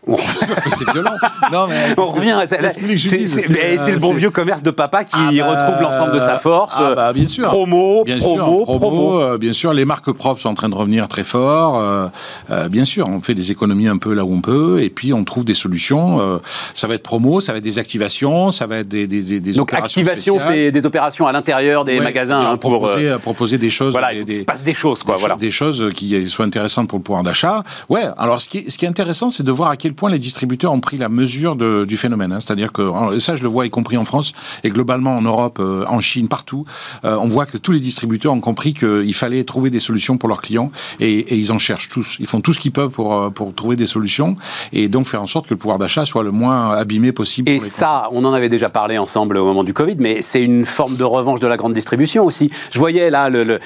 C'est 0.04 0.90
violent. 0.90 1.14
Non, 1.52 1.66
mais 1.68 1.94
on 1.96 2.06
revient. 2.06 2.36
C'est 2.48 2.60
le 2.60 4.00
bon 4.00 4.12
vieux 4.12 4.30
commerce 4.30 4.62
de 4.62 4.70
papa 4.70 5.04
qui 5.04 5.12
ah 5.14 5.30
bah, 5.32 5.50
retrouve 5.50 5.82
l'ensemble 5.82 6.12
de 6.12 6.20
sa 6.20 6.38
force. 6.38 6.74
Ah 6.76 6.94
bah, 6.94 7.12
bien 7.12 7.26
sûr. 7.26 7.44
Promo, 7.44 8.02
bien 8.04 8.18
promo, 8.18 8.64
sûr, 8.64 8.78
promo. 8.78 9.20
Euh, 9.20 9.38
bien 9.38 9.52
sûr, 9.52 9.72
les 9.72 9.84
marques 9.84 10.10
propres 10.12 10.40
sont 10.40 10.48
en 10.48 10.54
train 10.54 10.68
de 10.68 10.74
revenir 10.74 11.06
très 11.06 11.22
fort. 11.22 11.78
Euh, 11.78 12.08
euh, 12.50 12.68
bien 12.68 12.84
sûr, 12.84 13.08
on 13.08 13.20
fait 13.20 13.34
des 13.34 13.52
économies 13.52 13.86
un 13.86 13.98
peu 13.98 14.12
là 14.12 14.24
où 14.24 14.34
on 14.34 14.40
peut, 14.40 14.82
et 14.82 14.90
puis 14.90 15.12
on 15.12 15.22
trouve 15.24 15.44
des 15.44 15.54
solutions. 15.54 16.40
ça 16.74 16.88
va 16.88 16.94
être 16.94 17.02
promo, 17.02 17.40
ça 17.40 17.52
va 17.52 17.58
être 17.58 17.64
des 17.64 17.78
activations, 17.78 18.50
ça 18.50 18.66
va 18.66 18.78
être 18.78 18.88
des, 18.88 19.06
des, 19.06 19.40
des 19.40 19.52
Donc 19.52 19.72
activation, 19.72 20.38
c'est 20.40 20.72
des 20.72 20.86
opérations 20.86 21.26
à 21.26 21.32
l'intérieur 21.32 21.84
des 21.84 22.00
magasins 22.00 22.40
hein, 22.40 22.56
pour 22.56 22.72
proposer, 22.72 23.16
proposer, 23.22 23.58
des 23.58 23.70
choses. 23.70 23.92
Voilà, 23.92 24.12
il 24.12 24.36
se 24.36 24.44
passe 24.44 24.62
des 24.62 24.74
choses, 24.74 25.02
quoi. 25.02 25.14
Des, 25.14 25.20
voilà. 25.20 25.36
des 25.36 25.50
choses 25.50 25.90
qui 25.94 26.28
soient 26.28 26.44
intéressantes 26.44 26.88
pour 26.88 26.98
le 26.98 27.04
pouvoir 27.04 27.22
d'achat. 27.22 27.62
Ouais. 27.88 28.02
Alors, 28.18 28.40
ce 28.40 28.48
qui 28.48 28.58
est, 28.58 28.70
ce 28.70 28.78
qui 28.78 28.84
est 28.84 28.88
intéressant, 28.88 29.30
c'est 29.30 29.42
de 29.42 29.52
voir 29.52 29.70
à 29.70 29.76
quel 29.76 29.91
point 29.94 30.11
les 30.11 30.18
distributeurs 30.18 30.72
ont 30.72 30.81
pris 30.81 30.96
la 30.96 31.09
mesure 31.09 31.57
de, 31.57 31.85
du 31.85 31.96
phénomène. 31.96 32.33
Hein. 32.33 32.40
C'est-à-dire 32.40 32.72
que 32.72 33.18
ça, 33.18 33.37
je 33.37 33.42
le 33.42 33.48
vois, 33.48 33.66
y 33.66 33.70
compris 33.70 33.96
en 33.96 34.05
France 34.05 34.33
et 34.64 34.70
globalement 34.70 35.16
en 35.16 35.22
Europe, 35.22 35.59
euh, 35.61 35.85
en 35.88 36.00
Chine, 36.00 36.28
partout. 36.28 36.64
Euh, 37.05 37.16
on 37.16 37.28
voit 37.28 37.46
que 37.46 37.59
tous 37.59 37.72
les 37.72 37.81
distributeurs 37.81 38.33
ont 38.33 38.40
compris 38.40 38.74
qu'il 38.74 39.14
fallait 39.14 39.44
trouver 39.44 39.70
des 39.70 39.81
solutions 39.81 40.18
pour 40.18 40.28
leurs 40.28 40.42
clients 40.42 40.70
et, 41.00 41.18
et, 41.18 41.37
ils 41.37 41.52
en 41.52 41.59
cherchent 41.59 41.88
tous. 41.88 42.16
Ils 42.20 42.26
font 42.26 42.40
tout 42.40 42.52
ce 42.52 42.61
qu'ils 42.61 42.72
peuvent 42.72 42.90
pour, 42.90 43.14
euh, 43.14 43.31
pour 43.31 43.55
trouver 43.55 43.76
des 43.76 43.87
solutions 43.87 44.37
et 44.72 44.88
donc 44.88 45.07
faire 45.07 45.22
en 45.22 45.26
sorte 45.26 45.46
que 45.46 45.55
le 45.55 45.59
pouvoir 45.59 45.78
d'achat 45.78 46.05
soit 46.05 46.22
le 46.22 46.31
moins 46.31 46.72
abîmé 46.72 47.12
possible. 47.12 47.48
Et 47.50 47.61
ça, 47.61 48.09
on 48.12 48.24
en 48.24 48.33
avait 48.33 48.48
déjà 48.48 48.68
parlé 48.68 48.98
ensemble 48.98 49.37
au 49.37 49.44
moment 49.44 49.64
du 49.64 49.74
Covid, 49.74 49.96
mais 49.98 50.22
c'est 50.22 50.42
une 50.42 50.66
forme 50.66 50.96
de 50.96 51.05
revanche 51.05 51.40
de 51.40 51.46
la 51.46 51.57
grande 51.57 51.72
distribution 51.72 52.24
aussi. 52.24 52.50
Je 52.70 52.78
voyais 52.78 53.11
là, 53.11 53.28
le, 53.28 53.42
le 53.42 53.59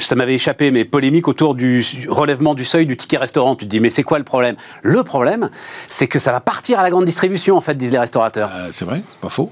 ça 0.00 0.14
m'avait 0.14 0.34
échappé, 0.34 0.70
mais 0.70 0.84
polémique 0.84 1.28
autour 1.28 1.54
du 1.54 1.84
relèvement 2.08 2.54
du 2.54 2.64
seuil 2.64 2.86
du 2.86 2.96
ticket 2.96 3.18
restaurant. 3.18 3.56
Tu 3.56 3.64
te 3.64 3.70
dis, 3.70 3.80
mais 3.80 3.90
c'est 3.90 4.02
quoi 4.02 4.18
le 4.18 4.24
problème? 4.24 4.56
Le 4.82 5.02
problème, 5.02 5.19
c'est 5.88 6.06
que 6.06 6.18
ça 6.18 6.32
va 6.32 6.40
partir 6.40 6.78
à 6.78 6.82
la 6.82 6.90
grande 6.90 7.04
distribution, 7.04 7.56
en 7.56 7.60
fait, 7.60 7.74
disent 7.74 7.92
les 7.92 7.98
restaurateurs. 7.98 8.50
Euh, 8.54 8.68
c'est 8.72 8.84
vrai, 8.84 9.02
pas 9.20 9.28
faux. 9.28 9.50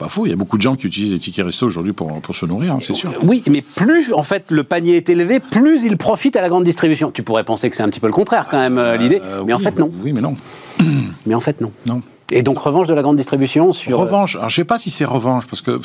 Pas 0.00 0.08
faux, 0.08 0.24
il 0.24 0.30
y 0.30 0.32
a 0.32 0.36
beaucoup 0.36 0.56
de 0.56 0.62
gens 0.62 0.76
qui 0.76 0.86
utilisent 0.86 1.12
les 1.12 1.18
tickets 1.18 1.44
resto 1.44 1.66
aujourd'hui 1.66 1.92
pour, 1.92 2.22
pour 2.22 2.34
se 2.34 2.46
nourrir, 2.46 2.72
hein, 2.72 2.78
c'est 2.80 2.94
sûr. 2.94 3.12
Oui, 3.22 3.42
mais 3.50 3.60
plus 3.60 4.14
en 4.14 4.22
fait 4.22 4.50
le 4.50 4.64
panier 4.64 4.96
est 4.96 5.10
élevé, 5.10 5.40
plus 5.40 5.82
il 5.82 5.98
profite 5.98 6.36
à 6.36 6.40
la 6.40 6.48
grande 6.48 6.64
distribution. 6.64 7.10
Tu 7.10 7.22
pourrais 7.22 7.44
penser 7.44 7.68
que 7.68 7.76
c'est 7.76 7.82
un 7.82 7.90
petit 7.90 8.00
peu 8.00 8.06
le 8.06 8.14
contraire 8.14 8.46
quand 8.50 8.58
même 8.58 8.78
euh, 8.78 8.96
l'idée, 8.96 9.20
euh, 9.22 9.44
mais 9.44 9.52
en 9.52 9.58
fait 9.58 9.78
non. 9.78 9.90
Oui, 10.02 10.14
mais 10.14 10.22
non. 10.22 10.36
mais 11.26 11.34
en 11.34 11.40
fait 11.40 11.60
non. 11.60 11.70
Non. 11.84 12.00
Et 12.32 12.42
donc 12.42 12.58
revanche 12.58 12.86
de 12.86 12.94
la 12.94 13.02
grande 13.02 13.16
distribution 13.16 13.72
sur... 13.72 13.96
Revanche, 13.98 14.36
alors 14.36 14.48
je 14.48 14.54
sais 14.56 14.64
pas 14.64 14.78
si 14.78 14.90
c'est 14.90 15.04
revanche, 15.04 15.46
parce 15.46 15.62
que 15.62 15.80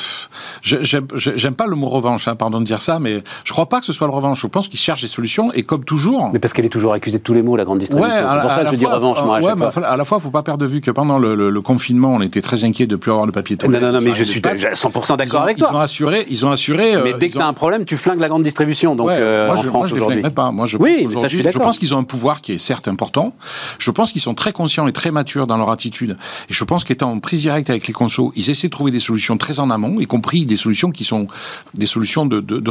j'aime 0.62 1.54
pas 1.54 1.66
le 1.66 1.76
mot 1.76 1.88
revanche, 1.88 2.28
hein, 2.28 2.36
pardon 2.36 2.60
de 2.60 2.64
dire 2.64 2.80
ça, 2.80 2.98
mais 2.98 3.22
je 3.44 3.52
crois 3.52 3.66
pas 3.68 3.80
que 3.80 3.86
ce 3.86 3.92
soit 3.92 4.06
le 4.06 4.12
revanche. 4.12 4.40
Je 4.40 4.46
pense 4.46 4.68
qu'ils 4.68 4.78
cherchent 4.78 5.02
des 5.02 5.08
solutions, 5.08 5.52
et 5.52 5.62
comme 5.62 5.84
toujours... 5.84 6.30
Mais 6.32 6.38
parce 6.38 6.52
qu'elle 6.52 6.64
est 6.66 6.70
toujours 6.70 6.92
accusée 6.92 7.18
de 7.18 7.22
tous 7.22 7.34
les 7.34 7.42
mots, 7.42 7.56
la 7.56 7.64
grande 7.64 7.78
distribution. 7.78 8.10
Ouais, 8.12 8.20
c'est 8.20 8.40
pour 8.40 8.50
ça 8.50 8.64
que 8.64 8.70
je 8.72 8.76
dis 8.76 8.86
revanche, 8.86 9.18
moi, 9.22 9.36
à 9.38 9.40
ouais, 9.40 9.52
mais 9.56 9.84
à 9.84 9.96
la 9.96 10.04
fois, 10.04 10.20
faut 10.20 10.30
pas 10.30 10.42
perdre 10.42 10.60
de 10.64 10.66
vue 10.70 10.80
que 10.80 10.90
pendant 10.90 11.18
le, 11.18 11.34
le- 11.34 11.50
le 11.50 11.60
confinement, 11.60 12.14
on 12.14 12.20
était 12.20 12.42
très 12.42 12.64
inquiet 12.64 12.86
de 12.86 12.96
plus 12.96 13.10
avoir 13.10 13.26
le 13.26 13.32
papier 13.32 13.56
Non, 13.56 13.66
toilette. 13.66 13.82
non, 13.82 13.92
non, 13.92 13.98
mais 14.00 14.10
Enfin, 14.10 14.18
je 14.18 14.24
suis 14.24 14.40
pâtes. 14.40 14.58
100% 14.58 15.16
d'accord 15.16 15.40
Ils 15.40 15.44
avec 15.44 15.58
Ils 15.58 15.64
ont 15.64 15.70
toi. 15.70 15.82
assuré, 15.82 16.26
ils 16.28 16.46
ont 16.46 16.50
assuré. 16.50 16.96
Mais 17.02 17.12
euh, 17.12 17.18
dès 17.18 17.26
ils 17.26 17.32
que 17.32 17.38
tu 17.38 17.42
as 17.42 17.46
un 17.46 17.52
problème, 17.52 17.84
tu 17.84 17.96
flingues 17.96 18.20
la 18.20 18.28
grande 18.28 18.42
distribution, 18.42 18.94
donc 18.94 19.08
Ouais, 19.08 19.16
euh, 19.18 19.46
moi, 19.46 19.56
en 19.58 19.62
je, 19.62 19.68
France 19.68 19.92
aujourd'hui. 19.92 20.22
pas. 20.22 20.50
Moi, 20.52 20.66
je 20.66 20.76
Oui, 20.78 21.02
pense 21.04 21.14
mais 21.14 21.20
ça, 21.20 21.28
je 21.28 21.58
pense 21.58 21.78
qu'ils 21.78 21.94
ont 21.94 21.98
un 21.98 22.04
pouvoir 22.04 22.40
qui 22.40 22.52
est 22.52 22.58
certes 22.58 22.88
important. 22.88 23.32
Je 23.78 23.90
pense 23.90 24.12
qu'ils 24.12 24.20
sont 24.22 24.34
très 24.34 24.52
conscients 24.52 24.86
et 24.86 24.92
très 24.92 25.10
matures 25.10 25.46
dans 25.46 25.56
leur 25.56 25.70
attitude. 25.70 26.16
Et 26.48 26.54
je 26.54 26.64
pense 26.64 26.84
qu'étant 26.84 27.12
en 27.12 27.20
prise 27.20 27.40
directe 27.40 27.70
avec 27.70 27.86
les 27.86 27.92
consos, 27.92 28.32
ils 28.36 28.50
essaient 28.50 28.68
de 28.68 28.72
trouver 28.72 28.90
des 28.90 29.00
solutions 29.00 29.36
très 29.36 29.60
en 29.60 29.70
amont, 29.70 30.00
y 30.00 30.06
compris 30.06 30.46
des 30.46 30.56
solutions 30.56 30.90
qui 30.90 31.04
sont 31.04 31.26
des 31.74 31.86
solutions 31.86 32.26
de, 32.26 32.62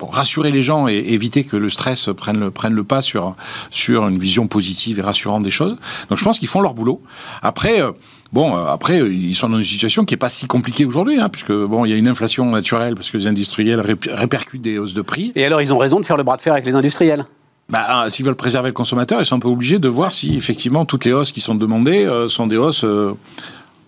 rassurer 0.00 0.50
les 0.50 0.62
gens 0.62 0.88
et 0.88 0.96
éviter 0.96 1.44
que 1.44 1.56
le 1.56 1.70
stress 1.70 2.08
prenne 2.16 2.38
le, 2.40 2.84
pas 2.84 3.02
sur, 3.02 3.36
sur 3.70 4.08
une 4.08 4.18
vision 4.18 4.46
positive 4.46 4.98
et 4.98 5.02
rassurante 5.02 5.42
des 5.42 5.50
choses. 5.50 5.76
Donc 6.08 6.18
je 6.18 6.24
pense 6.24 6.38
qu'ils 6.38 6.48
font 6.48 6.60
leur 6.60 6.74
boulot. 6.74 7.02
Après, 7.42 7.80
euh, 7.80 7.92
Bon, 8.32 8.56
euh, 8.56 8.66
après, 8.66 9.00
euh, 9.00 9.12
ils 9.12 9.36
sont 9.36 9.48
dans 9.48 9.58
une 9.58 9.64
situation 9.64 10.04
qui 10.04 10.14
est 10.14 10.16
pas 10.16 10.28
si 10.28 10.48
compliquée 10.48 10.84
aujourd'hui, 10.84 11.20
hein, 11.20 11.28
puisque 11.28 11.52
bon, 11.52 11.84
il 11.84 11.90
y 11.90 11.94
a 11.94 11.96
une 11.96 12.08
inflation 12.08 12.44
naturelle 12.46 12.96
parce 12.96 13.12
que 13.12 13.16
les 13.16 13.28
industriels 13.28 13.78
rép- 13.78 14.12
répercutent 14.12 14.60
des 14.60 14.76
hausses 14.76 14.94
de 14.94 15.02
prix. 15.02 15.30
Et 15.36 15.44
alors, 15.44 15.62
ils 15.62 15.72
ont 15.72 15.78
raison 15.78 16.00
de 16.00 16.04
faire 16.04 16.16
le 16.16 16.24
bras 16.24 16.36
de 16.36 16.42
fer 16.42 16.52
avec 16.52 16.66
les 16.66 16.74
industriels? 16.74 17.26
Bah, 17.70 18.04
euh, 18.06 18.10
s'ils 18.10 18.24
veulent 18.26 18.34
préserver 18.36 18.68
le 18.68 18.74
consommateur, 18.74 19.20
ils 19.20 19.24
sont 19.26 19.36
un 19.36 19.40
peu 19.40 19.48
obligés 19.48 19.78
de 19.78 19.88
voir 19.88 20.12
si 20.12 20.36
effectivement 20.36 20.84
toutes 20.84 21.04
les 21.04 21.12
hausses 21.12 21.32
qui 21.32 21.40
sont 21.40 21.54
demandées 21.54 22.04
euh, 22.04 22.28
sont 22.28 22.46
des 22.46 22.56
hausses 22.58 22.84
euh, 22.84 23.12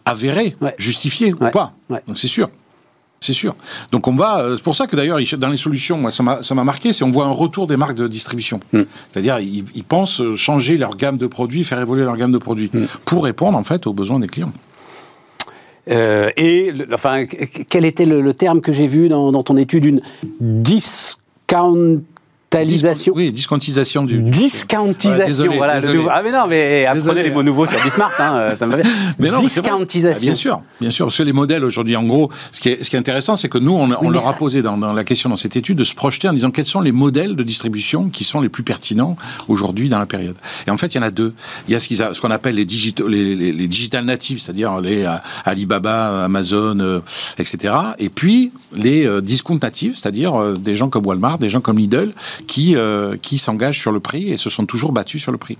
avérées, 0.04 0.56
Ouais. 0.60 0.74
justifiées 0.78 1.34
Ouais. 1.34 1.48
ou 1.48 1.50
pas. 1.50 1.72
Ouais. 1.90 2.00
Donc 2.08 2.18
c'est 2.18 2.26
sûr. 2.28 2.48
C'est 3.20 3.32
sûr. 3.32 3.54
Donc 3.92 4.08
on 4.08 4.14
va. 4.14 4.40
euh, 4.40 4.56
C'est 4.56 4.62
pour 4.62 4.74
ça 4.74 4.86
que 4.86 4.94
d'ailleurs, 4.96 5.18
dans 5.38 5.48
les 5.48 5.56
solutions, 5.56 5.96
moi, 5.98 6.10
ça 6.10 6.22
m'a 6.22 6.64
marqué, 6.64 6.92
c'est 6.92 7.02
on 7.04 7.10
voit 7.10 7.24
un 7.26 7.30
retour 7.30 7.66
des 7.66 7.76
marques 7.76 7.96
de 7.96 8.06
distribution. 8.08 8.60
Mm. 8.72 8.82
C'est-à-dire, 9.10 9.38
ils, 9.40 9.64
ils 9.74 9.84
pensent 9.84 10.22
changer 10.36 10.76
leur 10.78 10.96
gamme 10.96 11.16
de 11.18 11.26
produits, 11.26 11.64
faire 11.64 11.80
évoluer 11.80 12.04
leur 12.04 12.16
gamme 12.16 12.32
de 12.32 12.38
produits 12.38 12.70
Mm. 12.72 12.84
pour 13.04 13.24
répondre 13.24 13.56
en 13.58 13.64
fait 13.64 13.86
aux 13.86 13.92
besoins 13.94 14.20
des 14.20 14.28
clients. 14.28 14.52
Euh, 15.90 16.30
et, 16.36 16.72
le- 16.72 16.86
enfin, 16.92 17.26
qu- 17.26 17.64
quel 17.68 17.84
était 17.84 18.06
le, 18.06 18.20
le 18.20 18.34
terme 18.34 18.60
que 18.60 18.72
j'ai 18.72 18.86
vu 18.86 19.08
dans, 19.08 19.30
dans 19.32 19.42
ton 19.42 19.56
étude 19.56 19.84
Une 19.84 20.02
discountalisation 22.50 23.12
Oui, 23.14 23.32
discontisation 23.32 24.04
du. 24.04 24.18
Discountisation, 24.20 25.26
désolé, 25.26 25.56
voilà. 25.56 25.80
désolé. 25.80 26.04
Ah 26.10 26.22
mais 26.24 26.32
non, 26.32 26.46
mais 26.48 26.84
apprenez 26.86 26.94
Désolé. 27.00 27.22
les 27.24 27.30
mots 27.30 27.42
nouveaux 27.42 27.66
sur 27.66 27.82
Bismart, 27.82 28.12
hein, 28.18 28.36
euh, 28.36 28.56
ça 28.56 28.66
me 28.66 28.72
va 28.72 28.82
bien. 28.82 28.90
Mais 29.18 29.30
non. 29.30 29.40
Discountisation. 29.40 30.18
Ah, 30.18 30.20
bien 30.20 30.34
sûr, 30.34 30.60
bien 30.80 30.90
sûr, 30.90 31.06
parce 31.06 31.16
que 31.16 31.22
les 31.22 31.32
modèles 31.32 31.64
aujourd'hui, 31.64 31.96
en 31.96 32.04
gros, 32.04 32.30
ce 32.52 32.60
qui 32.60 32.68
est, 32.70 32.84
ce 32.84 32.90
qui 32.90 32.96
est 32.96 32.98
intéressant, 32.98 33.36
c'est 33.36 33.48
que 33.48 33.58
nous, 33.58 33.72
on, 33.72 34.10
leur 34.10 34.22
ça- 34.22 34.30
a 34.30 34.32
posé 34.32 34.62
dans, 34.62 34.76
dans 34.76 34.92
la 34.92 35.04
question 35.04 35.28
dans 35.28 35.36
cette 35.36 35.56
étude 35.56 35.76
de 35.78 35.84
se 35.84 35.94
projeter 35.94 36.28
en 36.28 36.32
disant 36.32 36.50
quels 36.50 36.64
sont 36.64 36.80
les 36.80 36.92
modèles 36.92 37.36
de 37.36 37.42
distribution 37.42 38.08
qui 38.08 38.24
sont 38.24 38.40
les 38.40 38.48
plus 38.48 38.62
pertinents 38.62 39.16
aujourd'hui 39.48 39.88
dans 39.88 39.98
la 39.98 40.06
période. 40.06 40.36
Et 40.66 40.70
en 40.70 40.76
fait, 40.76 40.94
il 40.94 40.96
y 40.96 41.00
en 41.00 41.02
a 41.02 41.10
deux. 41.10 41.34
Il 41.68 41.72
y 41.72 41.74
a 41.74 41.80
ce 41.80 42.20
qu'on 42.20 42.30
appelle 42.30 42.54
les, 42.54 42.64
les, 42.64 43.34
les, 43.34 43.52
les 43.52 43.68
digital 43.68 44.04
natives, 44.04 44.40
c'est-à-dire 44.40 44.80
les 44.80 45.04
euh, 45.04 45.10
Alibaba, 45.44 46.24
Amazon, 46.24 46.78
euh, 46.80 47.00
etc. 47.38 47.74
Et 47.98 48.08
puis 48.08 48.52
les 48.74 49.08
discount 49.22 49.58
natives, 49.60 49.96
c'est-à-dire 49.96 50.52
des 50.58 50.74
gens 50.74 50.88
comme 50.88 51.06
Walmart, 51.06 51.38
des 51.38 51.48
gens 51.48 51.60
comme 51.60 51.78
Lidl, 51.78 52.12
qui 52.46 52.76
euh, 52.76 53.16
qui 53.20 53.38
s'engagent 53.38 53.78
sur 53.78 53.92
le 53.92 54.00
prix 54.00 54.30
et 54.30 54.36
se 54.36 54.50
sont 54.50 54.66
toujours 54.66 54.92
battus 54.92 55.22
sur 55.22 55.32
le 55.32 55.38
prix. 55.38 55.58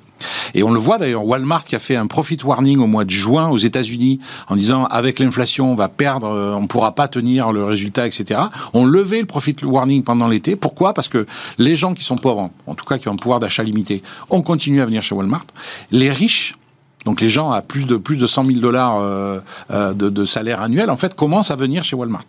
Et 0.55 0.63
on 0.63 0.71
le 0.71 0.79
voit 0.79 0.99
d'ailleurs, 0.99 1.25
Walmart 1.25 1.65
qui 1.65 1.77
a 1.77 1.79
fait 1.79 1.97
un 1.97 2.07
profit 2.07 2.39
warning 2.43 2.79
au 2.79 2.87
mois 2.87 3.05
de 3.05 3.11
juin 3.11 3.49
aux 3.49 3.59
États-Unis 3.59 4.21
en 4.49 4.57
disant 4.57 4.85
avec 4.87 5.19
l'inflation 5.19 5.73
on 5.73 5.75
va 5.75 5.89
perdre, 5.89 6.29
euh, 6.29 6.55
on 6.55 6.67
pourra 6.67 6.95
pas 6.95 7.09
tenir 7.09 7.53
le 7.53 7.65
résultat, 7.65 8.07
etc. 8.07 8.41
On 8.73 8.85
levait 8.85 9.21
le 9.21 9.27
profit 9.27 9.57
warning 9.63 10.03
pendant 10.03 10.29
l'été. 10.29 10.57
Pourquoi? 10.57 10.95
Parce 10.95 11.09
que 11.09 11.27
les 11.59 11.77
gens 11.77 11.95
qui 11.95 12.05
sont 12.05 12.17
pauvres, 12.17 12.51
en 12.67 12.75
tout 12.75 12.85
cas 12.85 12.99
qui 12.99 13.09
ont 13.09 13.13
un 13.13 13.17
pouvoir 13.17 13.41
d'achat 13.41 13.63
limité, 13.63 14.03
ont 14.31 14.43
continué 14.43 14.83
à 14.83 14.87
venir 14.87 15.03
chez 15.03 15.15
Walmart. 15.15 15.47
Les 15.91 16.11
riches 16.11 16.55
donc 17.07 17.21
les 17.21 17.29
gens 17.29 17.53
à 17.53 17.63
plus 17.63 17.87
de 17.87 17.97
plus 17.97 18.17
de 18.17 18.27
100 18.27 18.45
000 18.47 18.59
dollars 18.59 18.99
euh, 18.99 19.39
euh, 19.71 19.95
de, 19.95 20.11
de 20.11 20.25
salaire 20.25 20.61
annuel, 20.61 20.91
en 20.91 20.97
fait, 20.97 21.15
commencent 21.15 21.53
à 21.53 21.57
venir 21.57 21.85
chez 21.85 21.95
Walmart. 21.95 22.25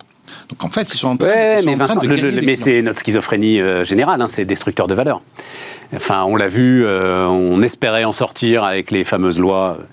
Donc 0.50 0.64
en 0.64 0.70
fait, 0.70 0.94
ils 0.94 0.98
sont 0.98 1.08
en 1.10 1.18
train, 1.18 1.28
Ouais, 1.28 1.58
sont 1.60 1.66
mais, 1.66 1.74
en 1.76 1.78
train 1.78 1.88
Vincent, 1.88 2.02
de 2.02 2.08
le- 2.08 2.30
le- 2.32 2.42
mais 2.42 2.56
c'est 2.56 2.82
notre 2.82 3.00
schizophrénie 3.00 3.62
euh, 3.62 3.84
générale, 3.84 4.22
hein, 4.22 4.28
c'est 4.28 4.46
destructeur 4.46 4.88
de 4.88 4.94
valeur. 4.94 5.22
Enfin, 5.96 6.24
on 6.26 6.36
l'a 6.36 6.50
vu, 6.50 6.84
euh, 6.86 7.26
on 7.28 7.62
espérait 7.62 8.04
en 8.04 8.12
sortir 8.12 8.64
avec 8.66 8.92
les 8.92 9.06
fameuses 9.06 9.40
lois 9.40 9.78
euh, 9.80 9.84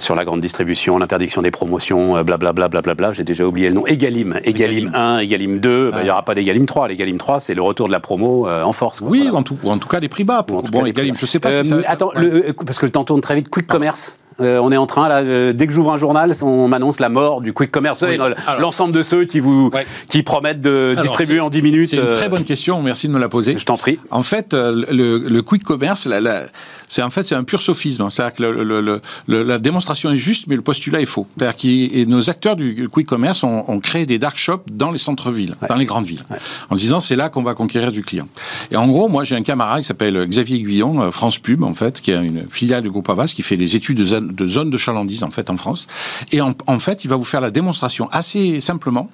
sur 0.00 0.16
la 0.16 0.24
grande 0.24 0.40
distribution, 0.40 0.98
l'interdiction 0.98 1.40
des 1.40 1.52
promotions, 1.52 2.20
blablabla, 2.24 2.68
blablabla, 2.68 3.12
j'ai 3.12 3.22
déjà 3.22 3.44
oublié 3.46 3.68
le 3.68 3.74
nom, 3.74 3.86
Egalim, 3.86 4.40
Egalim 4.44 4.88
Egalim. 4.88 4.92
1, 4.94 5.18
Egalim 5.20 5.58
2, 5.60 5.90
bah, 5.92 5.98
il 6.00 6.04
n'y 6.04 6.10
aura 6.10 6.24
pas 6.24 6.34
d'Egalim 6.34 6.66
3, 6.66 6.88
l'Egalim 6.88 7.18
3, 7.18 7.38
c'est 7.38 7.54
le 7.54 7.62
retour 7.62 7.86
de 7.86 7.92
la 7.92 8.00
promo 8.00 8.48
euh, 8.48 8.64
en 8.64 8.72
force. 8.72 9.00
Oui, 9.00 9.20
Voilà. 9.22 9.34
en 9.38 9.42
tout, 9.44 9.56
ou 9.62 9.70
en 9.70 9.78
tout 9.78 9.88
cas 9.88 10.00
des 10.00 10.08
prix 10.08 10.24
bas. 10.24 10.44
Tout 10.44 10.62
bon, 10.72 10.82
les 10.82 10.90
Egalim, 10.90 11.14
je 11.16 11.26
sais 11.26 11.38
pas 11.38 11.62
si 11.62 11.68
ça 11.68 11.76
Attends, 11.86 12.10
ouais. 12.16 12.22
le- 12.22 12.52
parce 12.66 12.78
que 12.80 12.86
le 12.86 12.92
temps 12.92 13.04
tourne 13.04 13.20
très 13.20 13.36
vite, 13.36 13.48
Quick 13.50 13.66
Commerce. 13.68 14.16
Euh, 14.40 14.58
on 14.62 14.72
est 14.72 14.76
en 14.76 14.86
train, 14.86 15.08
là, 15.08 15.18
euh, 15.18 15.52
dès 15.52 15.66
que 15.66 15.72
j'ouvre 15.72 15.92
un 15.92 15.96
journal, 15.98 16.32
on 16.42 16.68
m'annonce 16.68 17.00
la 17.00 17.08
mort 17.08 17.40
du 17.40 17.52
quick 17.52 17.70
commerce. 17.70 18.02
Oui. 18.02 18.14
Alors- 18.14 18.30
L'ensemble 18.60 18.92
de 18.92 19.02
ceux 19.02 19.24
qui 19.24 19.40
vous 19.40 19.70
Ouais. 19.72 19.86
qui 20.08 20.22
promettent 20.22 20.60
de 20.60 20.90
Alors, 20.92 21.02
distribuer 21.02 21.40
en 21.40 21.50
10 21.50 21.62
minutes. 21.62 21.88
C'est 21.88 21.96
une 21.96 22.02
euh, 22.04 22.12
très 22.14 22.28
bonne 22.28 22.44
question, 22.44 22.82
merci 22.82 23.08
de 23.08 23.12
me 23.12 23.18
la 23.18 23.28
poser. 23.28 23.56
Je 23.58 23.64
t'en 23.64 23.76
prie. 23.76 23.98
En 24.10 24.22
fait, 24.22 24.54
euh, 24.54 24.84
le, 24.90 25.18
le 25.18 25.42
quick 25.42 25.62
commerce, 25.64 26.06
la- 26.06 26.20
la- 26.20 26.44
c'est 26.90 27.00
en 27.02 27.08
fait 27.08 27.22
c'est 27.24 27.34
un 27.34 27.44
pur 27.44 27.62
sophisme. 27.62 28.06
C'est-à-dire 28.10 28.34
que 28.34 28.42
le- 28.42 28.62
le- 28.82 29.00
le- 29.28 29.42
la 29.44 29.58
démonstration 29.58 30.10
est 30.10 30.18
juste, 30.18 30.46
mais 30.48 30.56
le 30.56 30.60
postulat 30.62 31.00
est 31.00 31.06
faux. 31.06 31.26
C'est-à-dire 31.38 31.56
que 31.56 32.04
nos 32.04 32.28
acteurs 32.28 32.56
du 32.56 32.88
quick 32.92 33.06
commerce 33.06 33.42
ont, 33.44 33.64
ont 33.70 33.80
créé 33.80 34.04
des 34.04 34.18
dark 34.18 34.36
shops 34.36 34.64
dans 34.70 34.90
les 34.90 34.98
centres-villes, 34.98 35.54
dans 35.68 35.76
les 35.76 35.86
grandes 35.86 36.04
villes, 36.04 36.24
en 36.68 36.74
se 36.76 36.80
disant 36.82 37.00
c'est 37.00 37.16
là 37.16 37.28
qu'on 37.30 37.42
va 37.42 37.54
conquérir 37.54 37.92
du 37.92 38.02
client. 38.02 38.28
Et 38.70 38.76
en 38.76 38.88
gros, 38.88 39.08
moi 39.08 39.24
j'ai 39.24 39.36
un 39.36 39.42
camarade 39.42 39.80
qui 39.80 39.86
s'appelle 39.86 40.26
Xavier 40.26 40.58
Guyon, 40.60 41.00
euh, 41.00 41.10
France 41.10 41.38
Pub 41.38 41.62
en 41.62 41.74
fait, 41.74 42.00
qui 42.02 42.10
est 42.10 42.22
une 42.22 42.46
filiale 42.50 42.82
du 42.82 42.90
groupe 42.90 43.08
Avas, 43.08 43.32
qui 43.34 43.42
fait 43.42 43.56
les 43.56 43.76
études 43.76 43.96
de 43.98 44.04
zone 44.04 44.34
de, 44.34 44.46
zone 44.46 44.68
de 44.70 44.76
chalandise 44.76 45.22
en 45.22 45.30
fait 45.30 45.48
en 45.48 45.56
France. 45.56 45.86
Et 46.32 46.40
en, 46.40 46.54
en 46.66 46.78
fait, 46.80 47.04
il 47.04 47.08
va 47.08 47.16
vous 47.16 47.24
faire 47.24 47.40
la 47.40 47.50
démonstration 47.52 48.08
assez 48.10 48.58
simplement 48.60 49.10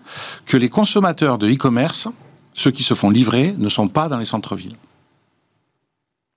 que 0.46 0.56
les 0.56 0.70
consommateurs 0.70 1.36
de 1.38 1.48
e-commerce 1.50 2.08
ceux 2.54 2.70
qui 2.70 2.82
se 2.82 2.94
font 2.94 3.10
livrer 3.10 3.54
ne 3.58 3.68
sont 3.68 3.86
pas 3.88 4.08
dans 4.08 4.16
les 4.16 4.24
centres-villes. 4.24 4.76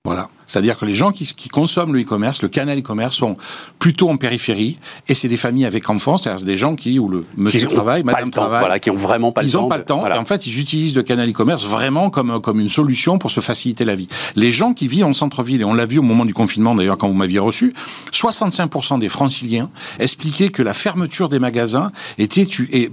Voilà. 0.06 0.30
C'est-à-dire 0.46 0.78
que 0.78 0.86
les 0.86 0.94
gens 0.94 1.12
qui, 1.12 1.26
qui 1.26 1.50
consomment 1.50 1.92
le 1.92 2.00
e-commerce, 2.00 2.40
le 2.40 2.48
canal 2.48 2.78
e-commerce, 2.78 3.14
sont 3.14 3.36
plutôt 3.78 4.08
en 4.08 4.16
périphérie, 4.16 4.78
et 5.08 5.14
c'est 5.14 5.28
des 5.28 5.36
familles 5.36 5.66
avec 5.66 5.90
enfants, 5.90 6.16
c'est-à-dire 6.16 6.46
des 6.46 6.56
gens 6.56 6.74
qui, 6.74 6.98
où 6.98 7.06
le 7.10 7.26
monsieur 7.36 7.60
qui 7.60 7.66
ont 7.66 7.76
travaille, 7.76 8.02
pas 8.02 8.12
madame 8.12 8.30
temps, 8.30 8.40
travaille, 8.40 8.60
voilà, 8.60 8.78
qui 8.78 8.88
ont 8.90 8.96
vraiment 8.96 9.30
pas 9.30 9.42
le 9.42 9.48
ils 9.48 9.52
temps. 9.52 9.60
n'ont 9.62 9.68
pas 9.68 9.74
de- 9.76 9.80
le 9.82 9.84
temps. 9.84 10.00
voilà. 10.00 10.16
Et 10.16 10.18
en 10.18 10.24
fait, 10.24 10.46
ils 10.46 10.58
utilisent 10.58 10.96
le 10.96 11.02
canal 11.02 11.28
e-commerce 11.28 11.66
vraiment 11.66 12.08
comme, 12.08 12.40
comme 12.40 12.60
une 12.60 12.70
solution 12.70 13.18
pour 13.18 13.30
se 13.30 13.40
faciliter 13.40 13.84
la 13.84 13.94
vie. 13.94 14.06
Les 14.36 14.50
gens 14.50 14.72
qui 14.72 14.88
vivent 14.88 15.04
en 15.04 15.12
centre-ville, 15.12 15.60
et 15.60 15.64
on 15.64 15.74
l'a 15.74 15.84
vu 15.84 15.98
au 15.98 16.02
moment 16.02 16.24
du 16.24 16.32
confinement 16.32 16.74
d'ailleurs 16.74 16.96
quand 16.96 17.06
vous 17.08 17.14
m'aviez 17.14 17.38
reçu, 17.38 17.74
65% 18.10 18.98
des 19.00 19.10
franciliens 19.10 19.68
expliquaient 19.98 20.48
que 20.48 20.62
la 20.62 20.72
fermeture 20.72 21.28
des 21.28 21.38
magasins 21.38 21.92
était 22.16 22.46
et 22.72 22.90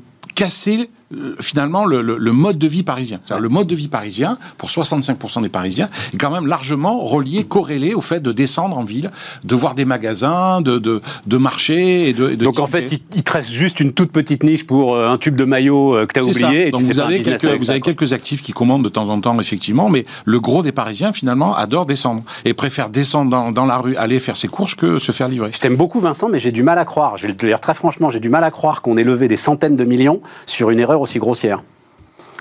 euh, 1.16 1.36
finalement 1.40 1.86
le, 1.86 2.02
le- 2.02 2.18
le 2.18 2.32
mode 2.32 2.58
de 2.58 2.68
vie 2.68 2.84
parisien. 2.84 3.20
Le 3.40 3.50
mode 3.50 3.68
de 3.68 3.76
vie 3.76 3.88
parisien, 3.88 4.38
pour 4.58 4.70
65% 4.70 5.42
des 5.42 5.50
Parisiens, 5.50 5.90
est 6.14 6.18
quand 6.18 6.32
même 6.32 6.48
largement 6.48 7.00
relié, 7.00 7.44
corrélé 7.44 7.94
au 7.94 8.02
fait 8.02 8.20
de 8.22 8.32
descendre 8.32 8.78
en 8.78 8.84
ville, 8.84 9.12
de 9.44 9.56
voir 9.56 9.76
des 9.76 9.86
magasins, 9.86 10.62
de, 10.62 10.78
de, 10.80 11.02
de 11.26 11.38
marcher 11.38 12.10
et 12.10 12.14
de, 12.14 12.32
et 12.32 12.36
de 12.38 12.46
Donc 12.46 12.60
en 12.60 12.68
fait, 12.68 12.92
il, 12.92 13.00
il 13.16 13.24
te 13.24 13.32
reste 13.34 13.50
juste 13.50 13.80
une 13.80 13.94
toute 13.94 14.12
petite 14.12 14.44
niche 14.44 14.66
pour 14.68 14.96
euh, 14.96 15.10
un 15.10 15.18
tube 15.18 15.36
de 15.36 15.46
maillot 15.46 15.96
euh, 15.96 16.06
que 16.06 16.14
tu 16.14 16.20
as 16.20 16.24
oublié. 16.24 16.40
ça. 16.42 16.54
et 16.54 16.66
tu 16.66 16.72
Donc 16.72 16.82
vous 16.84 17.00
avez, 17.00 17.18
business 17.20 17.34
quelques, 17.40 17.46
avec 17.50 17.60
vous 17.60 17.66
ça, 17.66 17.72
avez 17.74 17.82
quoi. 17.82 17.94
quelques 17.94 18.14
actifs 18.14 18.42
qui 18.42 18.52
commandent 18.54 18.84
de 18.84 18.90
temps 18.90 19.10
en 19.10 19.20
temps, 19.22 19.40
effectivement, 19.40 19.90
mais 19.90 20.06
le 20.26 20.40
gros 20.40 20.64
des 20.64 20.72
Parisiens, 20.72 21.12
finalement, 21.12 21.56
adore 21.56 21.86
descendre 21.86 22.24
et 22.46 22.54
préfère 22.54 22.90
descendre 22.90 23.32
dans, 23.32 23.52
dans 23.52 23.66
la 23.66 23.78
rue, 23.78 23.96
aller 23.96 24.20
faire 24.20 24.36
ses 24.38 24.48
courses 24.48 24.76
que 24.76 25.00
se 25.00 25.12
faire 25.12 25.28
livrer. 25.30 25.52
Je 25.54 25.60
t'aime 25.60 25.76
beaucoup 25.76 26.00
Vincent, 26.00 26.30
mais 26.30 26.40
j'ai 26.40 26.52
du 26.52 26.64
mal 26.64 26.78
à 26.80 26.86
croire, 26.86 27.18
je 27.18 27.28
vais 27.28 27.34
te 27.34 27.46
le 27.46 27.52
dire 27.52 27.60
très 27.62 27.74
franchement, 27.74 28.10
j'ai 28.10 28.20
du 28.20 28.30
mal 28.30 28.44
à 28.44 28.52
croire 28.52 28.82
qu'on 28.82 28.98
ait 28.98 29.04
levé 29.04 29.28
des 29.28 29.38
centaines 29.38 29.76
de 29.76 29.84
millions 29.86 30.22
sur 30.46 30.70
une 30.70 30.80
erreur 30.80 30.97
aussi 31.02 31.20
grossière. 31.20 31.64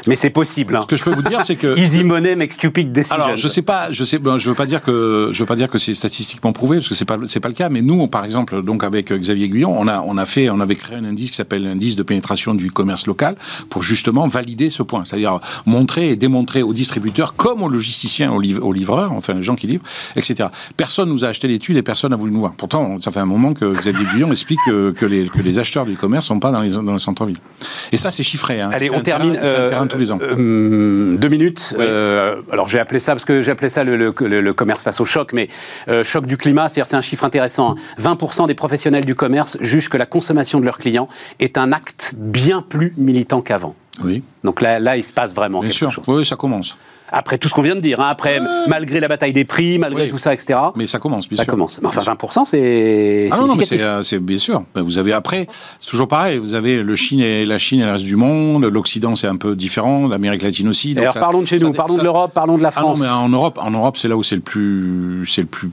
Mais 0.07 0.17
c'est 0.17 0.31
possible. 0.31 0.77
hein. 0.77 0.81
Ce 0.83 0.87
que 0.87 0.97
je 0.97 1.05
peux 1.05 1.13
vous 1.15 1.23
dire, 1.23 1.45
c'est 1.45 1.57
que 1.57 1.77
Easy 1.79 2.05
money 2.05 2.37
makes 2.37 2.53
stupid 2.55 2.93
decisions. 2.93 3.15
Alors, 3.17 3.37
je 3.37 3.49
sais 3.49 3.63
pas, 3.63 3.91
je 3.91 4.05
sais, 4.05 4.19
ben, 4.19 4.39
je 4.39 4.49
veux 4.49 4.55
pas 4.55 4.67
dire 4.67 4.83
que, 4.83 5.31
je 5.33 5.39
veux 5.39 5.47
pas 5.47 5.57
dire 5.57 5.69
que 5.69 5.79
c'est 5.79 5.95
statistiquement 5.95 6.53
prouvé 6.53 6.79
parce 6.79 6.89
que 6.89 6.95
c'est 6.95 7.05
pas, 7.05 7.19
c'est 7.27 7.41
pas 7.41 7.49
le 7.49 7.55
cas. 7.55 7.69
Mais 7.69 7.83
nous, 7.83 8.01
on, 8.01 8.09
par 8.09 8.25
exemple, 8.25 8.63
donc 8.63 8.85
avec 8.85 9.11
euh, 9.13 9.19
Xavier 9.19 9.49
Guyon, 9.49 9.75
on 9.79 9.89
a, 9.89 10.01
on 10.01 10.17
a 10.17 10.27
fait, 10.27 10.49
on 10.51 10.61
avait 10.61 10.77
créé 10.77 10.97
un 10.97 11.05
indice 11.05 11.31
qui 11.31 11.37
s'appelle 11.37 11.65
l'indice 11.65 11.97
de 11.97 12.03
pénétration 12.03 12.55
du 12.55 12.71
commerce 12.71 13.07
local 13.07 13.37
pour 13.71 13.83
justement 13.83 14.27
valider 14.29 14.71
ce 14.71 14.83
point, 14.83 15.05
c'est-à-dire 15.05 15.41
montrer 15.67 16.11
et 16.11 16.17
démontrer 16.17 16.63
aux 16.63 16.73
distributeurs 16.73 17.35
comme 17.35 17.63
aux 17.63 17.69
logisticiens, 17.69 18.31
aux, 18.33 18.41
liv- 18.41 18.61
aux 18.63 18.73
livreurs, 18.73 19.13
enfin 19.13 19.35
les 19.35 19.43
gens 19.43 19.57
qui 19.57 19.67
livrent, 19.67 19.85
etc. 20.17 20.49
Personne 20.77 21.09
nous 21.09 21.25
a 21.25 21.29
acheté 21.29 21.49
l'étude 21.49 21.77
et 21.77 21.83
personne 21.83 22.11
n'a 22.11 22.17
voulu 22.17 22.33
nous 22.33 22.41
voir. 22.41 22.53
Pourtant, 22.53 23.01
ça 23.01 23.11
fait 23.13 23.21
un 23.21 23.27
moment 23.27 23.55
que 23.55 23.65
Xavier 23.73 24.07
Guyon 24.15 24.31
explique 24.31 24.61
que, 24.67 24.91
que 24.93 25.07
les, 25.07 25.29
que 25.29 25.41
les 25.41 25.59
acheteurs 25.59 25.85
du 25.87 25.97
commerce 25.97 26.27
sont 26.27 26.41
pas 26.41 26.51
dans 26.53 26.61
les, 26.61 26.71
dans 26.71 26.93
les 26.93 26.99
centres-villes. 26.99 27.39
Et 27.93 27.97
ça, 27.97 28.11
c'est 28.11 28.23
chiffré. 28.23 28.61
Hein. 28.61 28.71
Allez, 28.73 28.91
on 28.91 29.01
terrain- 29.01 29.19
termine. 29.19 29.39
euh, 29.43 29.69
tous 29.97 30.01
les 30.03 30.13
ans. 30.13 30.19
Euh, 30.23 31.17
deux 31.17 31.29
minutes. 31.29 31.75
Oui. 31.79 31.85
Euh, 31.87 32.41
alors 32.53 32.69
j'ai 32.69 32.79
appelé 32.79 33.01
ça 33.01 33.13
parce 33.13 33.25
que 33.25 33.43
j'ai 33.43 33.51
appelé 33.51 33.69
ça 33.69 33.85
le, 33.85 33.97
le- 33.97 34.15
le- 34.21 34.41
le 34.41 34.53
commerce 34.55 34.83
face 34.83 35.01
au 35.01 35.05
choc, 35.05 35.33
mais 35.33 35.49
euh, 35.89 36.05
choc 36.05 36.27
du 36.27 36.37
climat, 36.37 36.69
c'est-à-dire 36.69 36.87
c'est 36.89 36.97
un 36.97 37.01
chiffre 37.03 37.25
intéressant. 37.25 37.77
hein. 37.99 38.03
20% 38.15 38.47
des 38.47 38.55
professionnels 38.55 39.05
du 39.05 39.15
commerce 39.15 39.57
jugent 39.61 39.89
que 39.89 39.97
la 39.97 40.07
consommation 40.07 40.61
de 40.61 40.65
leurs 40.65 40.79
clients 40.79 41.09
est 41.41 41.59
un 41.59 41.73
acte 41.73 42.15
bien 42.17 42.63
plus 42.67 42.93
militant 42.97 43.41
qu'avant. 43.41 43.75
Oui, 44.05 44.23
Donc 44.45 44.61
là, 44.61 44.79
là, 44.79 44.97
il 44.99 45.05
se 45.05 45.13
passe 45.13 45.35
vraiment 45.35 45.61
bien 45.61 45.71
quelque 45.71 45.77
sûr. 45.79 45.91
chose. 45.91 46.05
Oui, 46.09 46.25
ça 46.27 46.37
commence. 46.37 46.77
Après 47.13 47.39
tout 47.39 47.49
ce 47.49 47.55
qu'on 47.55 47.63
vient 47.63 47.77
de 47.77 47.81
dire, 47.81 48.01
hein, 48.01 48.09
après 48.09 48.41
malgré 48.69 49.01
la 49.01 49.09
bataille 49.09 49.33
des 49.33 49.45
prix, 49.45 49.79
malgré 49.79 50.05
Oui. 50.05 50.09
tout 50.11 50.19
ça, 50.19 50.33
etc. 50.35 50.59
Mais 50.75 50.87
ça 50.87 50.99
commence, 50.99 51.29
bien 51.29 51.37
ça 51.39 51.45
sûr. 51.45 51.53
commence. 51.53 51.79
Mais 51.81 51.89
enfin, 51.89 52.01
20%, 52.03 52.45
c'est 52.45 53.29
Ah 53.33 53.39
non, 53.39 53.47
non, 53.47 53.55
mais 53.55 53.65
c'est, 53.65 53.81
euh, 53.81 54.03
bien 54.21 54.39
sûr. 54.39 54.65
Ben, 54.75 54.83
Vous 54.83 54.99
avez 54.99 55.13
après, 55.13 55.47
c'est 55.81 55.89
toujours 55.89 56.09
pareil. 56.09 56.39
Vous 56.39 56.55
avez 56.55 56.83
le 56.83 56.97
Chine 56.97 57.21
et 57.21 57.45
la 57.45 57.59
Chine 57.59 57.81
et 57.81 57.85
le 57.85 57.93
reste 57.93 58.05
du 58.05 58.17
monde. 58.17 58.65
L'Occident, 58.65 59.15
c'est 59.15 59.27
un 59.29 59.37
peu 59.37 59.55
différent. 59.57 60.09
L'Amérique 60.09 60.43
latine 60.43 60.69
aussi. 60.69 60.95
Alors 60.99 61.15
parlons 61.15 61.43
de 61.43 61.47
chez 61.47 61.59
ça- 61.59 61.67
nous, 61.67 61.73
parlons 61.73 61.97
de 61.97 62.03
l'Europe, 62.03 62.33
parlons 62.35 62.57
de 62.59 62.63
la 62.63 62.71
Ah 62.75 62.81
non, 62.81 62.87
France. 62.95 63.01
mais 63.01 63.09
en 63.09 63.29
Europe, 63.29 63.59
en 63.63 63.71
Europe, 63.71 63.97
c'est 63.97 64.09
là 64.09 64.17
où 64.17 64.23
c'est 64.23 64.35
le 64.37 64.41
plus, 64.41 65.25
c'est 65.27 65.43
le 65.43 65.47
plus, 65.47 65.71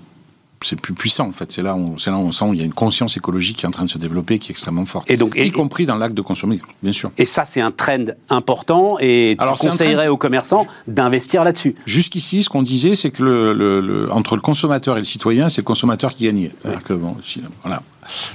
c'est 0.64 0.80
plus 0.80 0.94
puissant 0.94 1.28
en 1.28 1.32
fait. 1.32 1.52
C'est 1.52 1.62
là, 1.62 1.76
où, 1.76 1.98
c'est 2.00 2.10
là 2.12 2.18
où 2.18 2.22
on 2.22 2.32
sent 2.32 2.46
qu'il 2.50 2.60
y 2.60 2.62
a 2.62 2.66
une 2.66 2.74
conscience 2.74 3.16
écologique 3.18 3.58
qui 3.58 3.66
est 3.66 3.68
en 3.68 3.72
train 3.72 3.86
de 3.86 3.90
se 3.90 3.98
développer, 3.98 4.40
qui 4.40 4.52
est 4.52 4.54
extrêmement 4.54 4.86
forte. 4.86 5.10
Et 5.12 5.18
donc, 5.18 5.36
et- 5.36 5.46
y 5.48 5.52
compris 5.52 5.86
dans 5.86 5.96
l'acte 5.98 6.16
de 6.16 6.22
consommer, 6.22 6.60
bien 6.82 6.92
sûr. 6.92 7.12
Et 7.18 7.26
ça, 7.26 7.46
c'est 7.46 7.62
un 7.62 7.72
trend 7.72 8.06
important 8.30 8.98
et 9.00 9.36
Alors, 9.40 9.60
tu 9.60 9.68
conseillerais 9.68 10.08
aux 10.08 10.18
commerçants 10.18 10.66
d'investir 10.88 11.44
là-dessus. 11.44 11.76
Jusqu'ici, 11.86 12.44
ce 12.44 12.50
qu'on 12.50 12.64
disait, 12.64 12.96
c'est 12.96 13.12
que 13.12 13.24
le, 13.24 13.54
le- 13.54 13.82
le- 13.82 14.12
entre 14.12 14.36
le 14.36 14.42
consommateur 14.42 14.96
et 14.98 15.00
le 15.00 15.06
citoyen, 15.06 15.50
c'est 15.50 15.62
le 15.62 15.66
consommateur 15.66 16.14
qui 16.16 16.26
gagnait. 16.26 16.52
C'est-à-dire 16.62 16.84
que, 16.84 16.94
bon, 16.94 17.16
si- 17.24 17.42
voilà. 17.62 17.82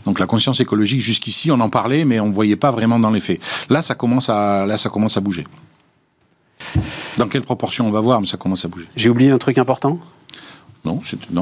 Donc 0.07 0.19
la 0.19 0.27
conscience 0.27 0.61
écologique, 0.61 1.01
jusqu'ici, 1.01 1.51
on 1.51 1.61
en 1.61 1.69
parlait, 1.69 2.05
mais 2.05 2.21
on 2.21 2.29
ne 2.29 2.33
voyait 2.33 2.57
pas 2.57 2.71
vraiment 2.71 2.99
dans 2.99 3.11
les 3.11 3.21
faits. 3.21 3.41
Là, 3.69 3.83
ça 3.83 3.95
commence 3.95 4.29
à, 4.31 4.65
là, 4.67 4.77
ça 4.77 4.89
commence 4.89 5.17
à 5.17 5.21
bouger. 5.21 5.45
Dans 7.19 7.29
quelle 7.29 7.43
proportion 7.43 7.87
on 7.87 7.91
va 7.91 8.01
voir, 8.01 8.21
mais 8.21 8.27
ça 8.27 8.37
commence 8.37 8.65
à 8.65 8.69
bouger. 8.69 8.87
J'ai 8.97 9.11
oublié 9.11 9.31
un 9.31 9.39
truc 9.39 9.59
important? 9.59 9.99
Non, 10.85 11.01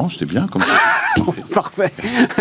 c'était, 0.09 0.27
bien 0.27 0.47
comme 0.47 0.63
ça. 0.63 0.75
Parfait. 1.53 1.93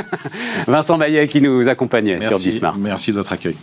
Vincent 0.67 0.97
Maillet 0.97 1.27
qui 1.27 1.41
nous 1.41 1.67
accompagnait 1.67 2.19
sur 2.19 2.31
Merci, 2.31 2.49
Bismarck. 2.49 2.77
merci 2.77 3.11
de 3.11 3.17
votre 3.17 3.33
accueil. 3.33 3.55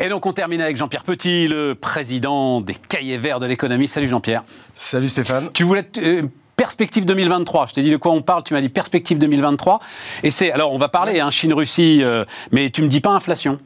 Et 0.00 0.08
donc 0.08 0.26
on 0.26 0.32
termine 0.32 0.60
avec 0.60 0.76
Jean-Pierre 0.76 1.02
Petit, 1.02 1.48
le 1.48 1.74
président 1.74 2.60
des 2.60 2.76
cahiers 2.76 3.18
verts 3.18 3.40
de 3.40 3.46
l'économie. 3.46 3.88
Salut 3.88 4.06
Jean-Pierre. 4.06 4.44
Salut 4.74 5.08
Stéphane. 5.08 5.50
Tu 5.52 5.64
voulais 5.64 5.84
euh, 5.98 6.22
perspective 6.54 7.04
2023. 7.04 7.66
Je 7.68 7.74
t'ai 7.74 7.82
dit 7.82 7.90
de 7.90 7.96
quoi 7.96 8.12
on 8.12 8.22
parle. 8.22 8.44
Tu 8.44 8.54
m'as 8.54 8.60
dit 8.60 8.68
perspective 8.68 9.18
2023. 9.18 9.80
Et 10.22 10.30
c'est 10.30 10.52
alors 10.52 10.72
on 10.72 10.78
va 10.78 10.88
parler 10.88 11.18
hein, 11.18 11.30
Chine-Russie, 11.30 12.04
euh, 12.04 12.24
mais 12.52 12.70
tu 12.70 12.82
me 12.82 12.86
dis 12.86 13.00
pas 13.00 13.10
inflation. 13.10 13.58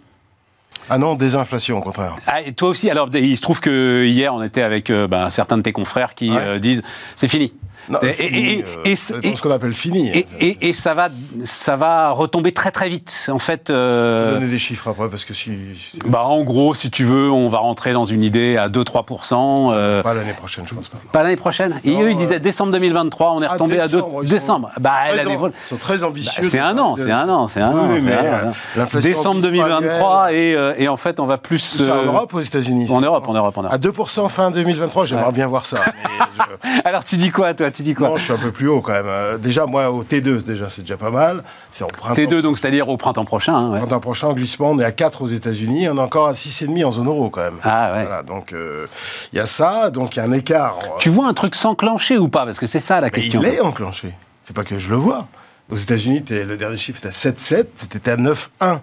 Ah 0.91 0.99
non, 0.99 1.15
désinflation 1.15 1.79
au 1.79 1.81
contraire. 1.81 2.17
Ah, 2.27 2.43
et 2.43 2.53
toi 2.53 2.69
aussi. 2.71 2.91
Alors 2.91 3.09
il 3.15 3.37
se 3.37 3.43
trouve 3.43 3.61
que 3.61 4.05
hier 4.07 4.35
on 4.35 4.43
était 4.43 4.63
avec 4.63 4.91
euh, 4.91 5.07
ben, 5.09 5.31
certains 5.31 5.57
de 5.57 5.63
tes 5.63 5.73
confrères 5.73 6.15
qui 6.15 6.31
Ouais. 6.31 6.37
euh, 6.41 6.59
disent 6.59 6.83
c'est 7.17 7.29
fini. 7.29 7.53
Non, 7.89 7.99
Et- 8.03 8.13
fini, 8.13 8.39
et- 8.39 8.59
et- 8.59 8.65
euh, 8.65 8.67
et- 8.85 9.29
et- 9.29 9.37
ce 9.37 9.43
qu'on 9.43 9.51
appelle 9.51 9.75
fini. 9.75 10.09
Et, 10.11 10.27
et- 10.41 10.69
et 10.69 10.73
ça 10.73 10.95
va, 10.95 11.09
ça 11.45 11.77
va 11.77 12.11
retomber 12.11 12.53
très 12.53 12.71
très 12.71 12.89
vite. 12.89 13.29
En 13.33 13.39
fait, 13.39 13.71
euh, 13.71 14.35
Donner 14.35 14.47
des 14.51 14.59
chiffres 14.59 14.89
après 14.89 15.09
parce 15.09 15.25
que 15.25 15.35
si, 15.35 15.51
bah 16.07 16.25
en 16.25 16.43
gros, 16.43 16.75
si 16.75 16.91
tu 16.91 17.05
veux, 17.05 17.31
on 17.31 17.49
va 17.49 17.59
rentrer 17.59 17.93
dans 17.93 18.05
une 18.05 18.23
idée 18.23 18.57
à 18.57 18.69
2-3%. 18.69 19.71
euh, 19.73 20.03
pas 20.03 20.15
l'année 20.15 20.33
prochaine, 20.33 20.65
je 20.69 20.75
pense 20.75 20.89
pas. 20.89 20.99
pas 21.13 21.23
l'année 21.23 21.37
prochaine. 21.37 21.81
Et 21.85 21.91
Non, 21.93 22.03
eux, 22.03 22.11
ils 22.11 22.17
disaient 22.17 22.41
décembre 22.41 22.73
2023, 22.73 23.33
on 23.33 23.43
est 23.43 23.47
Ah, 23.47 23.53
retombé 23.55 23.79
à 23.81 23.89
2 23.89 23.97
décembre, 23.97 24.21
ils 24.23 24.29
sont 24.29 24.35
décembre. 24.35 24.71
Bah 24.81 24.91
Très. 25.13 25.25
Ils 25.25 25.69
sont 25.69 25.77
très 25.77 26.05
ambitieux. 26.05 26.43
Bah, 26.43 26.49
c'est 26.51 26.59
un 26.59 26.79
an, 26.79 26.97
c'est 26.97 27.11
un 27.11 27.29
an, 27.29 27.49
c'est 27.49 27.61
un 27.61 27.73
Oui, 27.73 27.81
an. 27.99 28.01
mais 28.03 28.13
un 28.15 28.49
an, 28.51 28.53
euh, 28.79 29.01
Décembre 29.01 29.41
glisse 29.41 29.51
pas 29.51 29.51
2023 29.51 30.23
annuelle. 30.27 30.41
et, 30.41 30.55
euh, 30.55 30.75
et 30.79 30.89
en 30.89 30.97
fait 30.97 31.19
on 31.21 31.27
va 31.27 31.39
plus. 31.39 31.59
C'est 31.59 31.91
en 31.91 31.97
euh, 31.97 32.05
Europe 32.07 32.33
ou 32.33 32.39
aux 32.39 32.41
États-Unis 32.41 32.87
En 32.91 33.01
Europe, 33.01 33.29
en 33.29 33.33
Europe, 33.33 33.57
en 33.59 33.63
Europe. 33.63 33.75
À 33.75 33.79
2% 33.79 34.29
fin 34.29 34.51
2023, 34.51 35.05
j'aimerais 35.07 35.33
bien 35.33 35.47
voir 35.47 35.67
ça. 35.67 35.79
Alors 36.85 37.05
tu 37.05 37.17
dis 37.17 37.31
quoi 37.31 37.55
toi 37.55 37.71
Tu 37.73 37.83
dis 37.83 37.95
quoi 37.95 38.09
Non, 38.11 38.17
je 38.17 38.25
suis 38.25 38.33
un 38.33 38.39
peu 38.39 38.53
plus 38.53 38.69
haut 38.69 38.81
quand 38.81 38.93
même. 38.93 39.07
Euh, 39.07 39.39
Déjà, 39.39 39.67
moi, 39.67 39.91
au 39.91 40.05
T2, 40.05 40.43
déjà, 40.45 40.69
c'est 40.71 40.83
déjà 40.83 40.97
pas 40.97 41.11
mal. 41.11 41.43
C'est 41.73 41.85
au 41.85 41.89
printemps. 41.89 42.21
T2 42.21 42.41
donc 42.41 42.59
c'est-à-dire 42.59 42.89
au 42.89 42.97
printemps 42.97 43.25
prochain. 43.25 43.55
hein, 43.55 43.71
ouais. 43.73 43.79
Printemps 43.79 44.01
prochain, 44.01 44.29
en 44.29 44.35
glissement, 44.35 44.71
on 44.71 44.79
est 44.79 44.85
à 44.85 44.93
4 44.93 45.23
aux 45.23 45.29
États-Unis. 45.29 45.89
On 45.89 45.97
est 45.97 46.01
encore 46.01 46.29
à 46.29 46.33
6,5 46.33 46.85
en 46.85 46.93
zone 46.93 47.07
euro 47.09 47.31
quand 47.31 47.41
même. 47.43 47.59
Ah 47.65 47.93
ouais. 47.95 48.05
Voilà, 48.07 48.23
donc 48.23 48.53
euh, 48.53 48.87
il 49.33 49.37
y 49.39 49.41
a 49.41 49.47
ça, 49.47 49.91
donc 49.91 50.15
il 50.17 50.19
y 50.19 50.21
a 50.21 50.25
un 50.25 50.33
écart. 50.33 50.77
Tu 50.99 51.09
vois 51.09 51.27
un 51.27 51.35
truc 51.35 51.55
s'enclencher 51.55 52.19
ou 52.19 52.29
pas? 52.29 52.45
Parce 52.45 52.59
que 52.61 52.67
c'est 52.67 52.81
ça 52.81 52.97
la 53.01 53.07
Mais 53.07 53.11
question. 53.11 53.41
il 53.43 53.49
est 53.49 53.61
enclenché. 53.61 54.13
C'est 54.43 54.55
pas 54.55 54.65
que 54.65 54.79
je 54.79 54.91
le 54.91 54.97
vois. 54.97 55.27
Aux 55.71 55.77
États-Unis, 55.77 56.25
le 56.29 56.57
dernier 56.57 56.77
chiffre 56.77 56.99
était 56.99 57.09
à 57.09 57.13
7,7, 57.13 57.65
c'était 57.79 58.11
à 58.11 58.17
9,1 58.17 58.81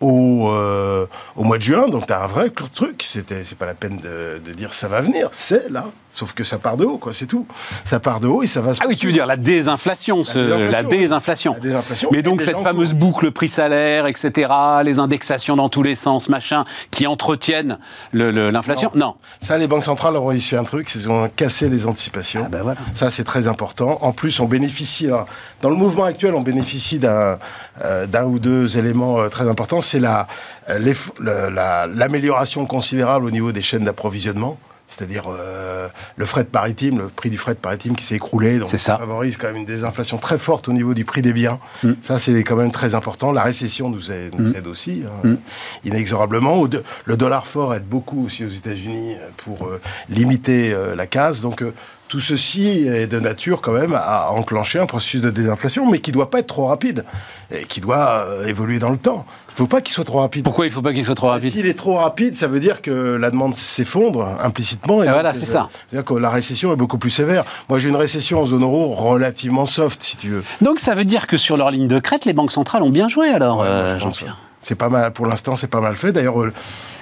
au, 0.00 0.48
euh, 0.50 1.06
au 1.34 1.42
mois 1.42 1.58
de 1.58 1.62
juin, 1.62 1.88
donc 1.88 2.06
t'as 2.06 2.22
un 2.22 2.26
vrai 2.28 2.50
truc. 2.50 3.04
C'est 3.08 3.24
pas 3.58 3.66
la 3.66 3.74
peine 3.74 3.98
de, 3.98 4.38
de 4.44 4.52
dire 4.52 4.72
ça 4.72 4.86
va 4.86 5.00
venir, 5.00 5.28
c'est 5.32 5.68
là. 5.70 5.86
Sauf 6.10 6.32
que 6.32 6.42
ça 6.42 6.58
part 6.58 6.76
de 6.78 6.84
haut, 6.84 6.98
quoi, 6.98 7.12
c'est 7.12 7.26
tout. 7.26 7.46
Ça 7.84 8.00
part 8.00 8.18
de 8.20 8.26
haut 8.26 8.42
et 8.42 8.46
ça 8.46 8.60
va 8.62 8.74
se 8.74 8.80
Ah 8.82 8.86
oui, 8.88 8.96
tu 8.96 9.06
veux 9.06 9.12
dire 9.12 9.26
la 9.26 9.36
désinflation, 9.36 10.24
ce- 10.24 10.38
la 10.38 10.82
désinflation, 10.82 10.88
désinflation. 10.88 11.52
La 11.54 11.60
désinflation. 11.60 12.08
Mais 12.12 12.22
donc 12.22 12.40
cette 12.42 12.58
fameuse 12.58 12.90
cours. 12.90 12.98
boucle 12.98 13.30
prix-salaire, 13.30 14.06
etc., 14.06 14.48
les 14.84 14.98
indexations 14.98 15.54
dans 15.56 15.68
tous 15.68 15.82
les 15.82 15.94
sens, 15.94 16.28
machin, 16.28 16.64
qui 16.90 17.06
entretiennent 17.06 17.78
l'inflation? 18.12 18.90
Non. 18.94 19.16
Ça, 19.40 19.58
les 19.58 19.66
banques 19.68 19.84
centrales 19.84 20.16
ont 20.16 20.26
réussi 20.26 20.56
un 20.56 20.64
truc, 20.64 20.88
c'est 20.90 20.98
qu'ils 20.98 21.10
ont 21.10 21.28
cassé 21.28 21.68
les 21.68 21.86
anticipations. 21.86 22.42
Ah 22.46 22.48
ben 22.48 22.62
voilà. 22.62 22.78
Ça, 22.94 23.10
c'est 23.10 23.24
très 23.24 23.46
important. 23.46 23.98
En 24.00 24.12
plus, 24.12 24.40
on 24.40 24.46
bénéficie. 24.46 25.06
Alors, 25.06 25.26
dans 25.62 25.70
le 25.70 25.76
mouvement 25.76 26.04
actuel, 26.04 26.34
on 26.34 26.42
bénéficie 26.42 26.98
d'un 26.98 27.38
euh, 27.84 28.22
ou 28.24 28.38
deux 28.38 28.76
éléments 28.78 29.18
euh, 29.20 29.28
très 29.28 29.48
importants. 29.48 29.80
C'est 29.82 30.00
la 30.00 30.26
euh, 30.70 30.78
le- 31.20 31.50
la- 31.50 31.86
l'amélioration 31.86 32.66
considérable 32.66 33.26
au 33.26 33.30
niveau 33.30 33.52
des 33.52 33.62
chaînes 33.62 33.84
d'approvisionnement. 33.84 34.58
C'est-à-dire 34.88 35.24
euh, 35.28 35.86
le 36.16 36.24
fret 36.24 36.46
maritime, 36.52 36.98
le 36.98 37.08
prix 37.08 37.28
du 37.28 37.36
fret 37.38 37.56
maritime 37.62 37.94
qui 37.94 38.04
s'est 38.04 38.14
écroulé. 38.16 38.58
Donc, 38.58 38.68
ça. 38.78 38.96
favorise 38.96 39.36
quand 39.36 39.48
même 39.48 39.56
une 39.56 39.64
désinflation 39.66 40.16
très 40.16 40.38
forte 40.38 40.66
au 40.68 40.72
niveau 40.72 40.94
du 40.94 41.04
prix 41.04 41.20
des 41.20 41.34
biens. 41.34 41.58
Mm. 41.82 41.92
Ça, 42.02 42.18
c'est 42.18 42.42
quand 42.42 42.56
même 42.56 42.72
très 42.72 42.94
important. 42.94 43.30
La 43.30 43.42
récession 43.42 43.90
nous 43.90 44.10
aide, 44.10 44.34
nous 44.38 44.54
aide 44.56 44.66
aussi, 44.66 45.02
hein, 45.24 45.36
inexorablement. 45.84 46.54
Au 46.54 46.68
de- 46.68 46.82
le 47.04 47.16
dollar 47.16 47.46
fort 47.46 47.74
aide 47.74 47.84
beaucoup 47.86 48.24
aussi 48.26 48.44
aux 48.44 48.48
États-Unis 48.48 49.14
pour 49.36 49.66
euh, 49.66 49.80
limiter 50.08 50.72
euh, 50.72 50.94
la 50.94 51.06
casse. 51.06 51.40
Donc, 51.40 51.62
euh, 51.62 51.72
tout 52.08 52.20
ceci 52.20 52.86
est 52.86 53.06
de 53.06 53.20
nature 53.20 53.60
quand 53.60 53.72
même 53.72 53.94
à 53.94 54.30
enclencher 54.30 54.78
un 54.78 54.86
processus 54.86 55.20
de 55.20 55.30
désinflation, 55.30 55.88
mais 55.90 56.00
qui 56.00 56.10
ne 56.10 56.14
doit 56.14 56.30
pas 56.30 56.40
être 56.40 56.46
trop 56.46 56.66
rapide 56.66 57.04
et 57.50 57.64
qui 57.64 57.80
doit 57.80 58.24
euh, 58.26 58.46
évoluer 58.46 58.78
dans 58.78 58.90
le 58.90 58.96
temps. 58.96 59.26
Il 59.48 59.52
ne 59.52 59.56
faut 59.56 59.66
pas 59.66 59.80
qu'il 59.80 59.92
soit 59.92 60.04
trop 60.04 60.20
rapide. 60.20 60.44
Pourquoi 60.44 60.66
il 60.66 60.70
ne 60.70 60.74
faut 60.74 60.82
pas 60.82 60.92
qu'il 60.92 61.04
soit 61.04 61.14
trop 61.14 61.28
rapide? 61.28 61.50
S'il 61.50 61.66
est 61.66 61.74
trop 61.74 61.96
rapide, 61.96 62.38
ça 62.38 62.46
veut 62.46 62.60
dire 62.60 62.80
que 62.80 63.16
la 63.16 63.30
demande 63.30 63.54
s'effondre 63.54 64.26
implicitement. 64.42 65.02
Et 65.02 65.08
voilà, 65.08 65.34
c'est 65.34 65.48
euh, 65.48 65.52
ça. 65.52 65.68
C'est-à-dire 65.88 66.04
que 66.04 66.14
la 66.14 66.30
récession 66.30 66.72
est 66.72 66.76
beaucoup 66.76 66.98
plus 66.98 67.10
sévère. 67.10 67.44
Moi, 67.68 67.78
j'ai 67.78 67.88
une 67.88 67.96
récession 67.96 68.40
en 68.40 68.46
zone 68.46 68.62
euro 68.62 68.94
relativement 68.94 69.66
soft, 69.66 70.02
si 70.02 70.16
tu 70.16 70.30
veux. 70.30 70.44
Donc 70.62 70.78
ça 70.78 70.94
veut 70.94 71.04
dire 71.04 71.26
que 71.26 71.36
sur 71.36 71.56
leur 71.56 71.70
ligne 71.70 71.88
de 71.88 71.98
crête, 71.98 72.24
les 72.24 72.32
banques 72.32 72.52
centrales 72.52 72.82
ont 72.82 72.90
bien 72.90 73.08
joué 73.08 73.28
alors, 73.28 73.60
Ouais, 73.60 73.66
euh, 73.66 73.98
Jean-Pierre. 73.98 74.38
C'est 74.62 74.74
pas 74.74 74.88
mal, 74.88 75.12
pour 75.12 75.26
l'instant, 75.26 75.56
c'est 75.56 75.68
pas 75.68 75.80
mal 75.80 75.94
fait. 75.94 76.12
D'ailleurs, 76.12 76.36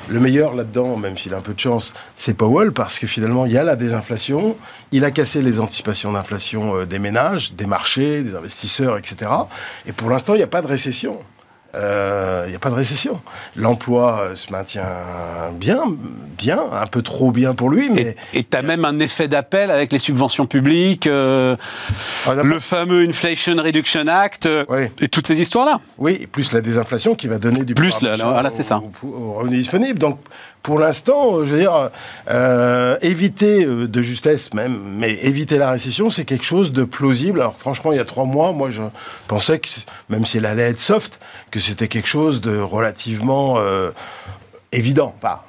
le 0.09 0.21
meilleur 0.21 0.55
là-dedans, 0.55 0.97
même 0.97 1.19
s'il 1.19 1.35
a 1.35 1.39
un 1.39 1.43
peu 1.43 1.55
de 1.55 1.61
chance, 1.61 1.93
c'est 2.17 2.35
Powell, 2.35 2.73
parce 2.73 2.99
que 2.99 3.07
finalement, 3.07 3.47
il 3.47 3.53
y 3.53 3.59
a 3.59 3.65
la 3.65 3.77
désinflation. 3.77 4.57
Il 4.93 5.05
a 5.05 5.11
cassé 5.11 5.43
les 5.43 5.61
anticipations 5.61 6.13
d'inflation 6.13 6.77
euh, 6.77 6.87
des 6.87 6.99
ménages, 6.99 7.53
des 7.55 7.67
marchés, 7.67 8.23
des 8.23 8.35
investisseurs, 8.35 8.99
etc. 8.99 9.31
Et 9.87 9.93
pour 9.93 10.11
l'instant, 10.11 10.35
il 10.35 10.39
n'y 10.39 10.43
a 10.43 10.49
pas 10.49 10.63
de 10.63 10.67
récession. 10.67 11.19
Euh, 11.77 12.45
Il 12.47 12.51
n'y 12.51 12.57
a 12.57 12.59
pas 12.59 12.71
de 12.71 12.75
récession. 12.75 13.21
L'emploi 13.55 14.21
euh, 14.23 14.35
se 14.35 14.51
maintient 14.53 14.83
bien, 15.55 15.83
bien, 16.39 16.61
un 16.73 16.87
peu 16.87 17.03
trop 17.03 17.33
bien 17.33 17.53
pour 17.53 17.71
lui, 17.71 17.91
mais 17.91 18.17
Et 18.33 18.45
tu 18.45 18.57
as 18.57 18.63
même 18.63 18.85
un 18.85 18.99
effet 18.99 19.29
d'appel 19.29 19.71
avec 19.71 19.93
les 19.93 19.99
subventions 19.99 20.47
publiques, 20.47 21.07
euh, 21.07 21.57
Ah, 22.27 22.35
le 22.35 22.61
fameux 22.61 23.07
Inflation 23.09 23.57
Reduction 23.57 24.07
Act, 24.09 24.47
euh, 24.47 24.65
Oui. 24.69 24.87
et 25.01 25.09
toutes 25.09 25.27
ces 25.27 25.41
histoires-là. 25.41 25.81
Oui, 25.99 26.27
plus 26.31 26.53
la 26.53 26.61
désinflation 26.61 27.15
qui 27.15 27.29
va 27.29 27.39
donner 27.39 27.65
du 27.65 27.75
Plus 27.75 27.93
pouvoir 27.95 28.13
d'achat 28.13 28.29
voilà, 28.31 28.49
au- 28.49 28.53
c'est 28.53 28.63
ça. 28.63 28.81
au, 29.03 29.07
au 29.07 29.33
revenu 29.35 29.57
disponible. 29.59 29.99
Donc, 29.99 30.19
pour 30.63 30.79
l'instant, 30.79 31.37
euh, 31.37 31.45
je 31.45 31.53
veux 31.53 31.59
dire, 31.61 31.91
euh, 32.29 32.97
éviter 33.01 33.65
euh, 33.65 33.87
de 33.87 34.03
justesse 34.03 34.53
même, 34.53 34.79
mais 34.83 35.15
éviter 35.25 35.59
la 35.59 35.71
récession, 35.71 36.11
c'est 36.11 36.25
quelque 36.25 36.45
chose 36.45 36.73
de 36.73 36.85
plausible. 36.85 37.41
Alors, 37.41 37.55
franchement, 37.57 37.93
il 37.93 37.99
y 37.99 38.01
a 38.01 38.05
trois 38.05 38.25
mois, 38.25 38.53
moi, 38.53 38.71
je 38.71 38.83
pensais 39.29 39.59
que, 39.59 39.69
même 40.09 40.27
si 40.27 40.39
elle 40.39 40.47
allait 40.47 40.71
être 40.71 40.81
soft, 40.81 41.21
que 41.51 41.61
c'était 41.61 41.89
quelque 41.89 42.09
chose 42.09 42.41
de 42.41 42.59
relativement 42.59 43.59
évident. 44.73 45.15
Enfin, 45.23 45.41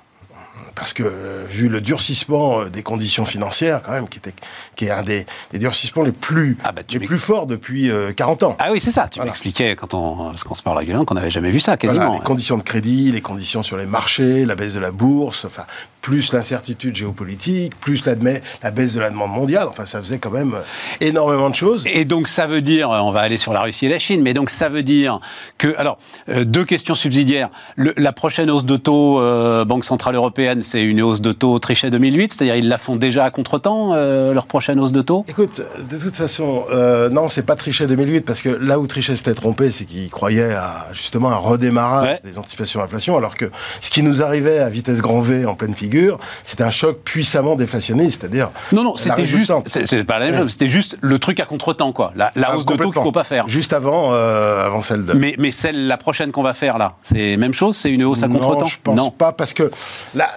parce 0.77 0.93
que 0.93 1.01
euh, 1.03 1.45
vu 1.49 1.69
le 1.69 1.81
durcissement 1.81 2.61
euh, 2.61 2.69
des 2.69 2.83
conditions 2.83 3.25
financières, 3.25 3.81
quand 3.83 3.93
même, 3.93 4.07
qui, 4.07 4.19
était, 4.19 4.33
qui 4.75 4.85
est 4.85 4.91
un 4.91 5.01
des, 5.01 5.25
des 5.51 5.57
durcissements 5.57 6.03
les 6.03 6.11
plus, 6.11 6.55
Ah 6.63 6.71
bah, 6.71 6.81
les 6.89 6.99
plus 6.99 7.17
forts 7.17 7.47
depuis 7.47 7.89
euh, 7.89 8.13
40 8.13 8.43
ans. 8.43 8.55
Ah 8.59 8.69
oui, 8.71 8.79
c'est 8.79 8.91
ça. 8.91 9.07
Tu 9.07 9.17
Voilà. 9.17 9.31
m'expliquais 9.31 9.75
quand 9.75 9.95
on, 9.95 10.29
parce 10.29 10.43
qu'on 10.43 10.53
se 10.53 10.61
parle 10.61 10.77
régulièrement 10.77 11.05
qu'on 11.05 11.15
n'avait 11.15 11.31
jamais 11.31 11.49
vu 11.49 11.59
ça, 11.59 11.77
quasiment. 11.77 12.05
Voilà, 12.05 12.19
les 12.19 12.23
conditions 12.25 12.57
de 12.57 12.63
crédit, 12.63 13.11
les 13.11 13.21
conditions 13.21 13.63
sur 13.63 13.75
les 13.77 13.87
marchés, 13.87 14.45
la 14.45 14.53
baisse 14.55 14.73
de 14.75 14.79
la 14.79 14.91
bourse, 14.91 15.45
enfin, 15.45 15.65
plus 16.07 16.31
l'incertitude 16.31 16.95
géopolitique, 16.95 17.77
plus 17.81 18.05
la, 18.05 18.15
la 18.63 18.71
baisse 18.71 18.93
de 18.93 19.01
la 19.01 19.09
demande 19.09 19.31
mondiale. 19.31 19.67
Enfin, 19.69 19.85
ça 19.85 19.99
faisait 19.99 20.19
quand 20.19 20.31
même 20.31 20.55
énormément 21.01 21.49
de 21.49 21.55
choses. 21.55 21.83
Et 21.91 22.05
donc, 22.05 22.29
ça 22.29 22.47
veut 22.47 22.61
dire, 22.61 22.89
on 22.91 23.11
va 23.11 23.19
aller 23.19 23.37
sur 23.37 23.51
la 23.51 23.59
Russie 23.61 23.87
et 23.87 23.89
la 23.89 23.99
Chine, 23.99 24.21
mais 24.21 24.33
donc 24.33 24.49
ça 24.49 24.69
veut 24.69 24.83
dire 24.83 25.19
que, 25.57 25.75
alors, 25.77 25.97
euh, 26.29 26.45
deux 26.45 26.63
questions 26.63 26.95
subsidiaires. 26.95 27.49
Le, 27.75 27.93
la 27.97 28.13
prochaine 28.13 28.49
hausse 28.49 28.63
de 28.63 28.77
taux, 28.77 29.19
euh, 29.19 29.65
Banque 29.65 29.83
Centrale 29.83 30.15
Européenne, 30.15 30.63
c'est 30.63 30.81
une 30.81 31.01
hausse 31.01 31.19
de 31.19 31.33
taux 31.33 31.59
Trichet 31.59 31.89
2008, 31.89 32.31
c'est-à-dire 32.31 32.55
ils 32.55 32.69
la 32.69 32.77
font 32.77 32.95
déjà 32.95 33.25
à 33.25 33.29
contre-temps, 33.29 33.91
euh, 33.93 34.33
leur 34.33 34.47
prochaine 34.47 34.79
hausse 34.79 34.93
de 34.93 35.01
taux? 35.01 35.25
Écoute, 35.27 35.61
de 35.91 35.97
toute 35.97 36.15
façon, 36.15 36.63
euh, 36.71 37.09
non, 37.09 37.27
c'est 37.27 37.45
pas 37.45 37.57
Trichet 37.57 37.85
2008, 37.85 38.21
parce 38.21 38.41
que 38.41 38.47
là 38.47 38.79
où 38.79 38.87
Trichet 38.87 39.17
s'était 39.17 39.33
trompé, 39.33 39.71
c'est 39.73 39.83
qu'il 39.83 40.09
croyait 40.09 40.53
à, 40.53 40.87
justement, 40.93 41.31
un 41.31 41.35
redémarrage 41.35 42.07
Ouais. 42.07 42.19
des 42.23 42.37
anticipations 42.37 42.79
d'inflation, 42.79 43.17
alors 43.17 43.35
que 43.35 43.51
ce 43.81 43.89
qui 43.89 44.03
nous 44.03 44.23
arrivait 44.23 44.59
à 44.59 44.69
vitesse 44.69 45.01
grand 45.01 45.19
V 45.19 45.45
en 45.45 45.55
pleine 45.55 45.73
figure, 45.73 45.96
c'était 46.43 46.63
un 46.63 46.71
choc 46.71 46.99
puissamment 47.03 47.55
déflationniste, 47.55 48.21
c'est-à-dire 48.21 48.49
Non, 48.71 48.83
non, 48.83 48.91
la 48.93 48.97
c'était 49.01 49.25
juste, 49.25 49.51
c'est 49.85 50.03
pas 50.03 50.19
la 50.19 50.25
même 50.25 50.35
Ouais. 50.35 50.41
chose, 50.41 50.51
c'était 50.51 50.69
juste 50.69 50.97
le 51.01 51.19
truc 51.19 51.39
à 51.39 51.45
contre-temps, 51.45 51.91
quoi. 51.91 52.11
La, 52.15 52.31
la 52.35 52.47
Ah, 52.49 52.57
hausse 52.57 52.65
de 52.65 52.71
taux 52.71 52.75
qu'il 52.75 52.83
complètement. 52.85 53.03
faut 53.03 53.11
pas 53.11 53.23
faire. 53.23 53.47
Juste 53.47 53.73
avant, 53.73 54.13
euh, 54.13 54.65
avant 54.65 54.81
celle 54.81 55.05
de. 55.05 55.13
Mais, 55.13 55.35
mais 55.37 55.51
celle, 55.51 55.87
la 55.87 55.97
prochaine 55.97 56.31
qu'on 56.31 56.43
va 56.43 56.53
faire 56.53 56.77
là, 56.77 56.95
c'est 57.01 57.37
même 57.37 57.53
chose, 57.53 57.75
c'est 57.77 57.89
une 57.89 58.03
hausse 58.03 58.23
à 58.23 58.27
contre-temps? 58.27 58.59
Non, 58.61 58.65
je 58.67 58.77
pense 58.83 59.13
pas, 59.15 59.31
parce 59.31 59.53
que 59.53 59.71
la- 60.15 60.29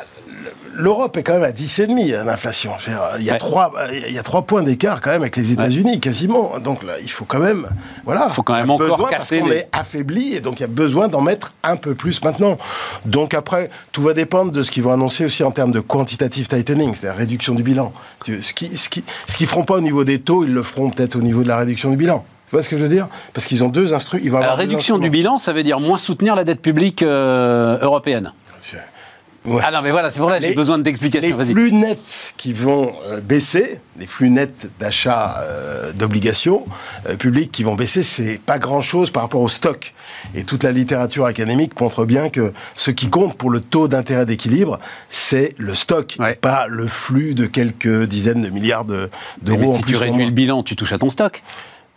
L'Europe 0.75 1.17
est 1.17 1.23
quand 1.23 1.35
même 1.35 1.43
à 1.45 1.51
10,5 1.51 2.25
d'inflation. 2.25 2.71
Je 2.79 2.87
veux 2.91 2.97
dire, 2.97 3.03
Il 3.19 3.25
y, 3.25 3.31
a 3.31 3.37
trois, 3.37 3.73
il 4.07 4.13
y 4.13 4.19
a 4.19 4.23
trois 4.23 4.43
points 4.43 4.63
d'écart 4.63 5.01
quand 5.01 5.11
même 5.11 5.23
avec 5.23 5.37
les 5.37 5.53
États-Unis, 5.53 6.01
quasiment. 6.01 6.59
Donc 6.63 6.83
là, 6.83 6.95
il 7.03 7.11
faut 7.11 7.25
quand 7.25 7.39
même. 7.39 7.67
Voilà. 8.05 8.31
Faut 8.31 8.43
quand 8.43 8.55
Il 8.55 8.59
y 8.59 8.61
a 8.61 8.63
même 8.63 8.71
encore 8.71 9.09
casser 9.09 9.39
Parce 9.41 9.51
les- 9.51 9.57
est 9.59 9.69
affaibli 9.73 10.35
et 10.35 10.41
donc 10.41 10.59
il 10.59 10.63
y 10.63 10.65
a 10.65 10.69
besoin 10.69 11.09
d'en 11.09 11.21
mettre 11.21 11.53
un 11.63 11.77
peu 11.77 11.95
plus 11.95 12.23
maintenant. 12.23 12.57
Donc 13.05 13.35
après, 13.35 13.71
tout 13.93 14.03
va 14.03 14.15
dépendre 14.15 14.53
de 14.53 14.63
ce 14.63 14.71
qu'ils 14.71 14.83
vont 14.83 14.93
annoncer 14.93 15.25
aussi 15.25 15.43
en 15.43 15.51
termes 15.51 15.73
de 15.73 15.81
quantitative 15.81 16.47
tightening, 16.49 16.95
c'est-à-dire 16.95 17.19
réduction 17.19 17.55
du 17.55 17.63
bilan. 17.63 17.93
Ce 18.25 18.53
qui, 18.55 18.77
ce 18.77 18.89
qu'ils 18.89 19.47
feront 19.47 19.65
pas 19.65 19.75
au 19.75 19.81
niveau 19.81 20.05
des 20.05 20.21
taux, 20.21 20.45
ils 20.45 20.53
le 20.53 20.63
feront 20.63 20.91
peut-être 20.91 21.17
au 21.17 21.21
niveau 21.23 21.43
de 21.43 21.49
la 21.49 21.57
réduction 21.57 21.91
du 21.91 21.97
bilan. 21.97 22.25
Tu 22.49 22.57
vois 22.57 22.63
ce 22.65 22.69
que 22.69 22.77
je 22.77 22.83
veux 22.83 22.89
dire? 22.89 23.07
Parce 23.33 23.47
qu'ils 23.47 23.63
ont 23.63 23.69
deux 23.69 23.95
instruments. 23.95 24.39
La 24.41 24.55
réduction 24.55 24.99
du 24.99 25.09
bilan, 25.09 25.39
ça 25.39 25.53
veut 25.53 25.63
dire 25.63 25.79
moins 25.79 25.99
soutenir 25.99 26.35
la 26.35 26.43
dette 26.45 26.61
publique 26.61 27.03
euh, 27.03 27.79
européenne. 27.81 28.33
Ouais. 29.47 29.63
Ah 29.65 29.71
non, 29.71 29.81
mais 29.83 29.91
voilà, 29.91 30.11
c'est 30.11 30.21
pour 30.21 30.29
là 30.29 30.37
que 30.37 30.43
j'ai 30.43 30.51
Les- 30.51 30.55
besoin 30.55 30.77
Les 30.77 30.83
d'explications. 30.83 31.35
Vas-y. 31.35 31.53
flux 31.53 31.73
nets 31.73 32.35
qui 32.37 32.53
vont 32.53 32.93
euh, 33.09 33.21
baisser, 33.21 33.81
les 33.99 34.07
flux 34.07 34.29
nets 34.29 34.69
d'achat 34.79 35.39
euh, 35.41 35.93
d'obligations 35.93 36.67
euh, 37.09 37.17
publiques 37.17 37.51
qui 37.51 37.63
vont 37.63 37.75
baisser, 37.75 38.03
c'est 38.03 38.39
pas 38.39 38.59
grand-chose 38.59 39.11
par 39.11 39.23
rapport 39.23 39.41
au 39.41 39.49
stock. 39.49 39.95
Et 40.35 40.45
toute 40.45 40.63
la 40.63 40.73
littérature 40.73 41.25
académique 41.25 41.81
montre 41.81 42.05
bien 42.05 42.29
que 42.29 42.53
ce 42.75 42.91
qui 42.91 43.09
compte 43.09 43.35
pour 43.39 43.49
le 43.49 43.61
taux 43.61 43.89
d'intérêt 43.89 44.27
d'équilibre, 44.27 44.79
c'est 45.09 45.55
le 45.57 45.75
stock, 45.75 46.17
Ouais. 46.19 46.35
pas 46.35 46.67
le 46.69 46.87
flux 46.87 47.33
de 47.35 47.47
quelques 47.47 48.05
dizaines 48.05 48.43
de 48.43 48.51
milliards 48.51 48.85
de- 48.85 49.09
Mais 49.43 49.57
d'euros 49.57 49.71
en 49.73 49.77
si 49.77 49.83
plus. 49.83 49.93
tu 49.93 49.97
réduis 49.99 50.27
le 50.27 50.33
bilan, 50.33 50.63
tu 50.63 50.77
touches 50.77 50.93
à 50.93 50.99
ton 50.99 51.09
stock. 51.09 51.43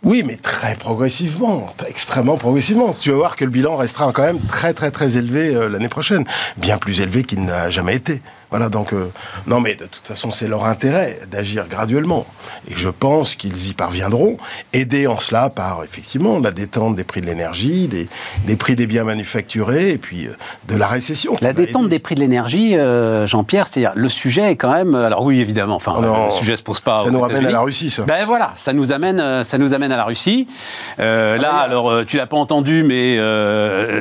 Oui, 0.04 0.22
mais 0.26 0.36
très 0.36 0.76
progressivement, 0.76 1.72
extrêmement 1.88 2.36
progressivement. 2.36 2.92
Tu 2.92 3.10
vas 3.10 3.16
voir 3.16 3.36
que 3.36 3.44
le 3.46 3.50
bilan 3.50 3.76
restera 3.76 4.12
quand 4.12 4.22
même 4.22 4.38
très 4.38 4.74
très 4.74 4.90
très 4.90 5.16
élevé 5.16 5.54
euh, 5.54 5.70
l'année 5.70 5.88
prochaine, 5.88 6.26
bien 6.58 6.76
plus 6.76 7.00
élevé 7.00 7.24
qu'il 7.24 7.42
n'a 7.46 7.70
jamais 7.70 7.96
été. 7.96 8.20
Voilà, 8.54 8.68
donc 8.68 8.92
euh, 8.92 9.10
non, 9.48 9.60
mais 9.60 9.74
de 9.74 9.86
toute 9.86 10.06
façon, 10.06 10.30
c'est 10.30 10.46
leur 10.46 10.64
intérêt 10.64 11.18
d'agir 11.28 11.66
graduellement, 11.68 12.24
et 12.68 12.74
je 12.76 12.88
pense 12.88 13.34
qu'ils 13.34 13.66
y 13.68 13.74
parviendront, 13.74 14.36
aidés 14.72 15.08
en 15.08 15.18
cela 15.18 15.50
par 15.50 15.82
effectivement 15.82 16.38
la 16.38 16.52
détente 16.52 16.94
des 16.94 17.02
prix 17.02 17.20
de 17.20 17.26
l'énergie, 17.26 17.88
des, 17.88 18.06
des 18.46 18.54
prix 18.54 18.76
des 18.76 18.86
biens 18.86 19.02
manufacturés, 19.02 19.90
et 19.90 19.98
puis 19.98 20.28
euh, 20.28 20.36
de 20.68 20.76
la 20.76 20.86
récession. 20.86 21.36
La 21.40 21.52
détente 21.52 21.88
des 21.88 21.98
prix 21.98 22.14
de 22.14 22.20
l'énergie, 22.20 22.76
euh, 22.76 23.26
Jean-Pierre, 23.26 23.66
c'est-à-dire 23.66 23.90
le 23.96 24.08
sujet 24.08 24.52
est 24.52 24.56
quand 24.56 24.72
même. 24.72 24.94
Alors 24.94 25.24
oui, 25.24 25.40
évidemment. 25.40 25.74
Enfin, 25.74 26.00
non. 26.00 26.26
le 26.26 26.30
sujet 26.30 26.56
se 26.56 26.62
pose 26.62 26.78
pas. 26.78 27.02
Ça 27.02 27.10
nous 27.10 27.20
ramène 27.20 27.46
à 27.46 27.50
la 27.50 27.60
Russie, 27.60 27.90
ça. 27.90 28.04
Ben 28.04 28.24
voilà, 28.24 28.52
ça 28.54 28.72
nous 28.72 28.92
amène, 28.92 29.42
ça 29.42 29.58
nous 29.58 29.74
amène 29.74 29.90
à 29.90 29.96
la 29.96 30.04
Russie. 30.04 30.46
Euh, 31.00 31.38
là, 31.38 31.56
alors 31.56 32.06
tu 32.06 32.18
l'as 32.18 32.28
pas 32.28 32.36
entendu, 32.36 32.84
mais 32.84 33.16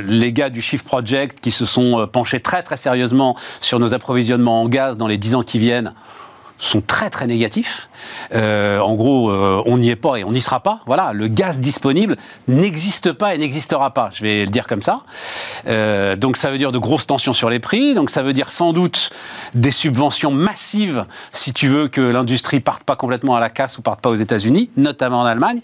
les 0.03 0.31
gars 0.31 0.51
du 0.51 0.61
Shift 0.61 0.85
Project 0.85 1.39
qui 1.39 1.49
se 1.49 1.65
sont 1.65 2.07
penchés 2.11 2.39
très 2.39 2.61
très 2.61 2.77
sérieusement 2.77 3.35
sur 3.59 3.79
nos 3.79 3.95
approvisionnements 3.95 4.42
en 4.47 4.67
gaz 4.67 4.97
dans 4.97 5.07
les 5.07 5.17
10 5.17 5.35
ans 5.35 5.43
qui 5.43 5.59
viennent 5.59 5.93
sont 6.59 6.81
très 6.81 7.09
très 7.09 7.27
négatifs. 7.27 7.89
Euh, 8.33 8.79
en 8.79 8.93
gros, 8.95 9.29
euh, 9.29 9.61
on 9.65 9.77
n'y 9.77 9.89
est 9.89 9.97
pas 9.97 10.15
et 10.15 10.23
on 10.23 10.31
n'y 10.31 10.39
sera 10.39 10.61
pas. 10.61 10.79
Voilà, 10.85 11.11
le 11.11 11.27
gaz 11.27 11.59
disponible 11.59 12.15
n'existe 12.47 13.11
pas 13.11 13.35
et 13.35 13.37
n'existera 13.37 13.93
pas. 13.93 14.11
Je 14.13 14.23
vais 14.23 14.45
le 14.45 14.51
dire 14.51 14.65
comme 14.65 14.81
ça. 14.81 15.01
Euh, 15.67 16.15
donc 16.15 16.37
ça 16.37 16.51
veut 16.51 16.57
dire 16.57 16.71
de 16.71 16.77
grosses 16.77 17.05
tensions 17.05 17.33
sur 17.33 17.49
les 17.49 17.59
prix. 17.59 17.95
Donc 17.95 18.09
ça 18.09 18.23
veut 18.23 18.31
dire 18.31 18.49
sans 18.49 18.71
doute 18.71 19.09
des 19.55 19.71
subventions 19.71 20.31
massives 20.31 21.05
si 21.33 21.51
tu 21.51 21.67
veux 21.67 21.89
que 21.89 21.99
l'industrie 21.99 22.61
parte 22.61 22.83
pas 22.83 22.95
complètement 22.95 23.35
à 23.35 23.41
la 23.41 23.49
casse 23.49 23.77
ou 23.77 23.81
parte 23.81 23.99
pas 23.99 24.09
aux 24.09 24.15
États-Unis, 24.15 24.69
notamment 24.77 25.19
en 25.21 25.25
Allemagne. 25.25 25.59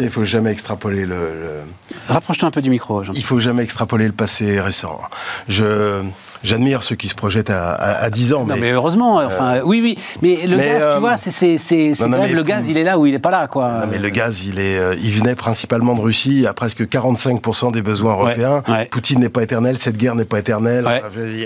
Il 0.00 0.10
faut 0.10 0.24
jamais 0.24 0.50
extrapoler 0.50 1.04
le- 1.04 1.34
le, 1.40 1.60
Rapproche-toi 2.08 2.48
un 2.48 2.50
peu 2.50 2.62
du 2.62 2.70
micro, 2.70 3.04
Jean. 3.04 3.12
Il 3.14 3.22
faut 3.22 3.38
jamais 3.38 3.62
extrapoler 3.62 4.06
le 4.06 4.12
passé 4.12 4.60
récent. 4.60 4.98
Je 5.46 6.02
j'admire 6.42 6.82
ceux 6.82 6.96
qui 6.96 7.08
se 7.08 7.14
projettent 7.14 7.50
à, 7.50 7.72
à, 7.72 8.04
à 8.04 8.10
10 8.10 8.34
ans, 8.34 8.40
Non 8.40 8.54
mais, 8.54 8.60
mais 8.60 8.70
heureusement, 8.72 9.16
enfin 9.16 9.60
oui 9.64 9.80
oui, 9.82 9.98
mais 10.22 10.46
le 10.46 10.56
mais, 10.56 10.66
gaz, 10.68 10.82
euh, 10.82 10.94
tu 10.94 11.00
vois, 11.00 11.16
c'est 11.16 11.56
quand 11.98 12.08
même 12.08 12.34
le 12.34 12.42
gaz, 12.42 12.68
il 12.68 12.78
est 12.78 12.84
là 12.84 12.98
où 12.98 13.06
il 13.06 13.14
est 13.14 13.18
pas 13.18 13.30
là 13.30 13.46
quoi. 13.46 13.68
Non, 13.70 13.86
mais 13.90 13.98
le 13.98 14.08
gaz, 14.10 14.44
il 14.44 14.58
est, 14.58 14.78
euh, 14.78 14.94
il 15.02 15.12
venait 15.12 15.34
principalement 15.34 15.94
de 15.94 16.00
Russie 16.00 16.46
à 16.46 16.52
presque 16.54 16.82
45% 16.86 17.72
des 17.72 17.82
besoins 17.82 18.12
européens. 18.12 18.62
ouais. 18.68 18.86
Poutine 18.90 19.20
n'est 19.20 19.28
pas 19.28 19.42
éternel, 19.42 19.78
cette 19.78 19.96
guerre 19.96 20.14
n'est 20.14 20.24
pas 20.24 20.38
éternelle. 20.38 20.86
Ouais. 20.86 21.02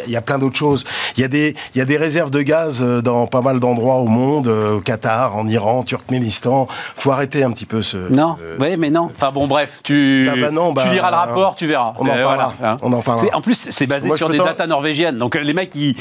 Il 0.07 0.11
y 0.11 0.17
a- 0.17 0.23
plein 0.25 0.39
d'autres 0.39 0.57
choses. 0.57 0.85
Il 1.17 1.21
y 1.21 1.25
a 1.25 1.29
des, 1.29 1.55
il 1.75 1.79
y 1.79 1.83
a 1.83 1.85
des 1.85 1.99
réserves 1.99 2.31
de 2.31 2.41
gaz 2.41 2.83
euh, 2.83 3.03
dans 3.03 3.27
pas 3.27 3.43
mal 3.43 3.61
d'endroits 3.61 3.97
au 3.97 4.07
monde, 4.07 4.47
euh, 4.49 4.77
au 4.77 4.81
Qatar, 4.81 5.37
en 5.37 5.47
Iran, 5.49 5.83
Turkménistan. 5.83 6.67
Faut 6.97 7.11
arrêter 7.11 7.45
un 7.45 7.51
petit 7.51 7.67
peu 7.67 7.83
ce. 7.83 7.97
Non, 8.11 8.37
euh, 8.43 8.57
oui, 8.59 8.77
mais 8.79 8.89
non. 8.91 9.11
Enfin 9.15 9.31
bon, 9.33 9.47
bref, 9.47 9.81
tu, 9.83 10.29
Ah 10.33 10.37
bah 10.41 10.51
non, 10.51 10.73
bah, 10.73 10.83
tu 10.85 10.89
liras 10.91 11.11
le 11.11 11.17
rapport, 11.17 11.57
tu 11.57 11.67
verras. 11.67 11.93
on 11.99 12.05
en 12.05 12.07
parlera, 12.07 12.55
hein. 12.65 12.79
on 12.83 12.93
en 12.93 13.03
parlera. 13.03 13.37
En 13.37 13.41
plus, 13.43 13.69
c'est 13.71 13.87
basé 13.87 14.09
Moi, 14.09 14.17
sur 14.17 14.29
des 14.31 14.39
datas 14.39 14.67
norvégiennes. 14.67 14.84
Donc 15.19 15.37
euh, 15.37 15.41
les 15.41 15.55
mecs, 15.55 15.75
ils, 15.75 15.95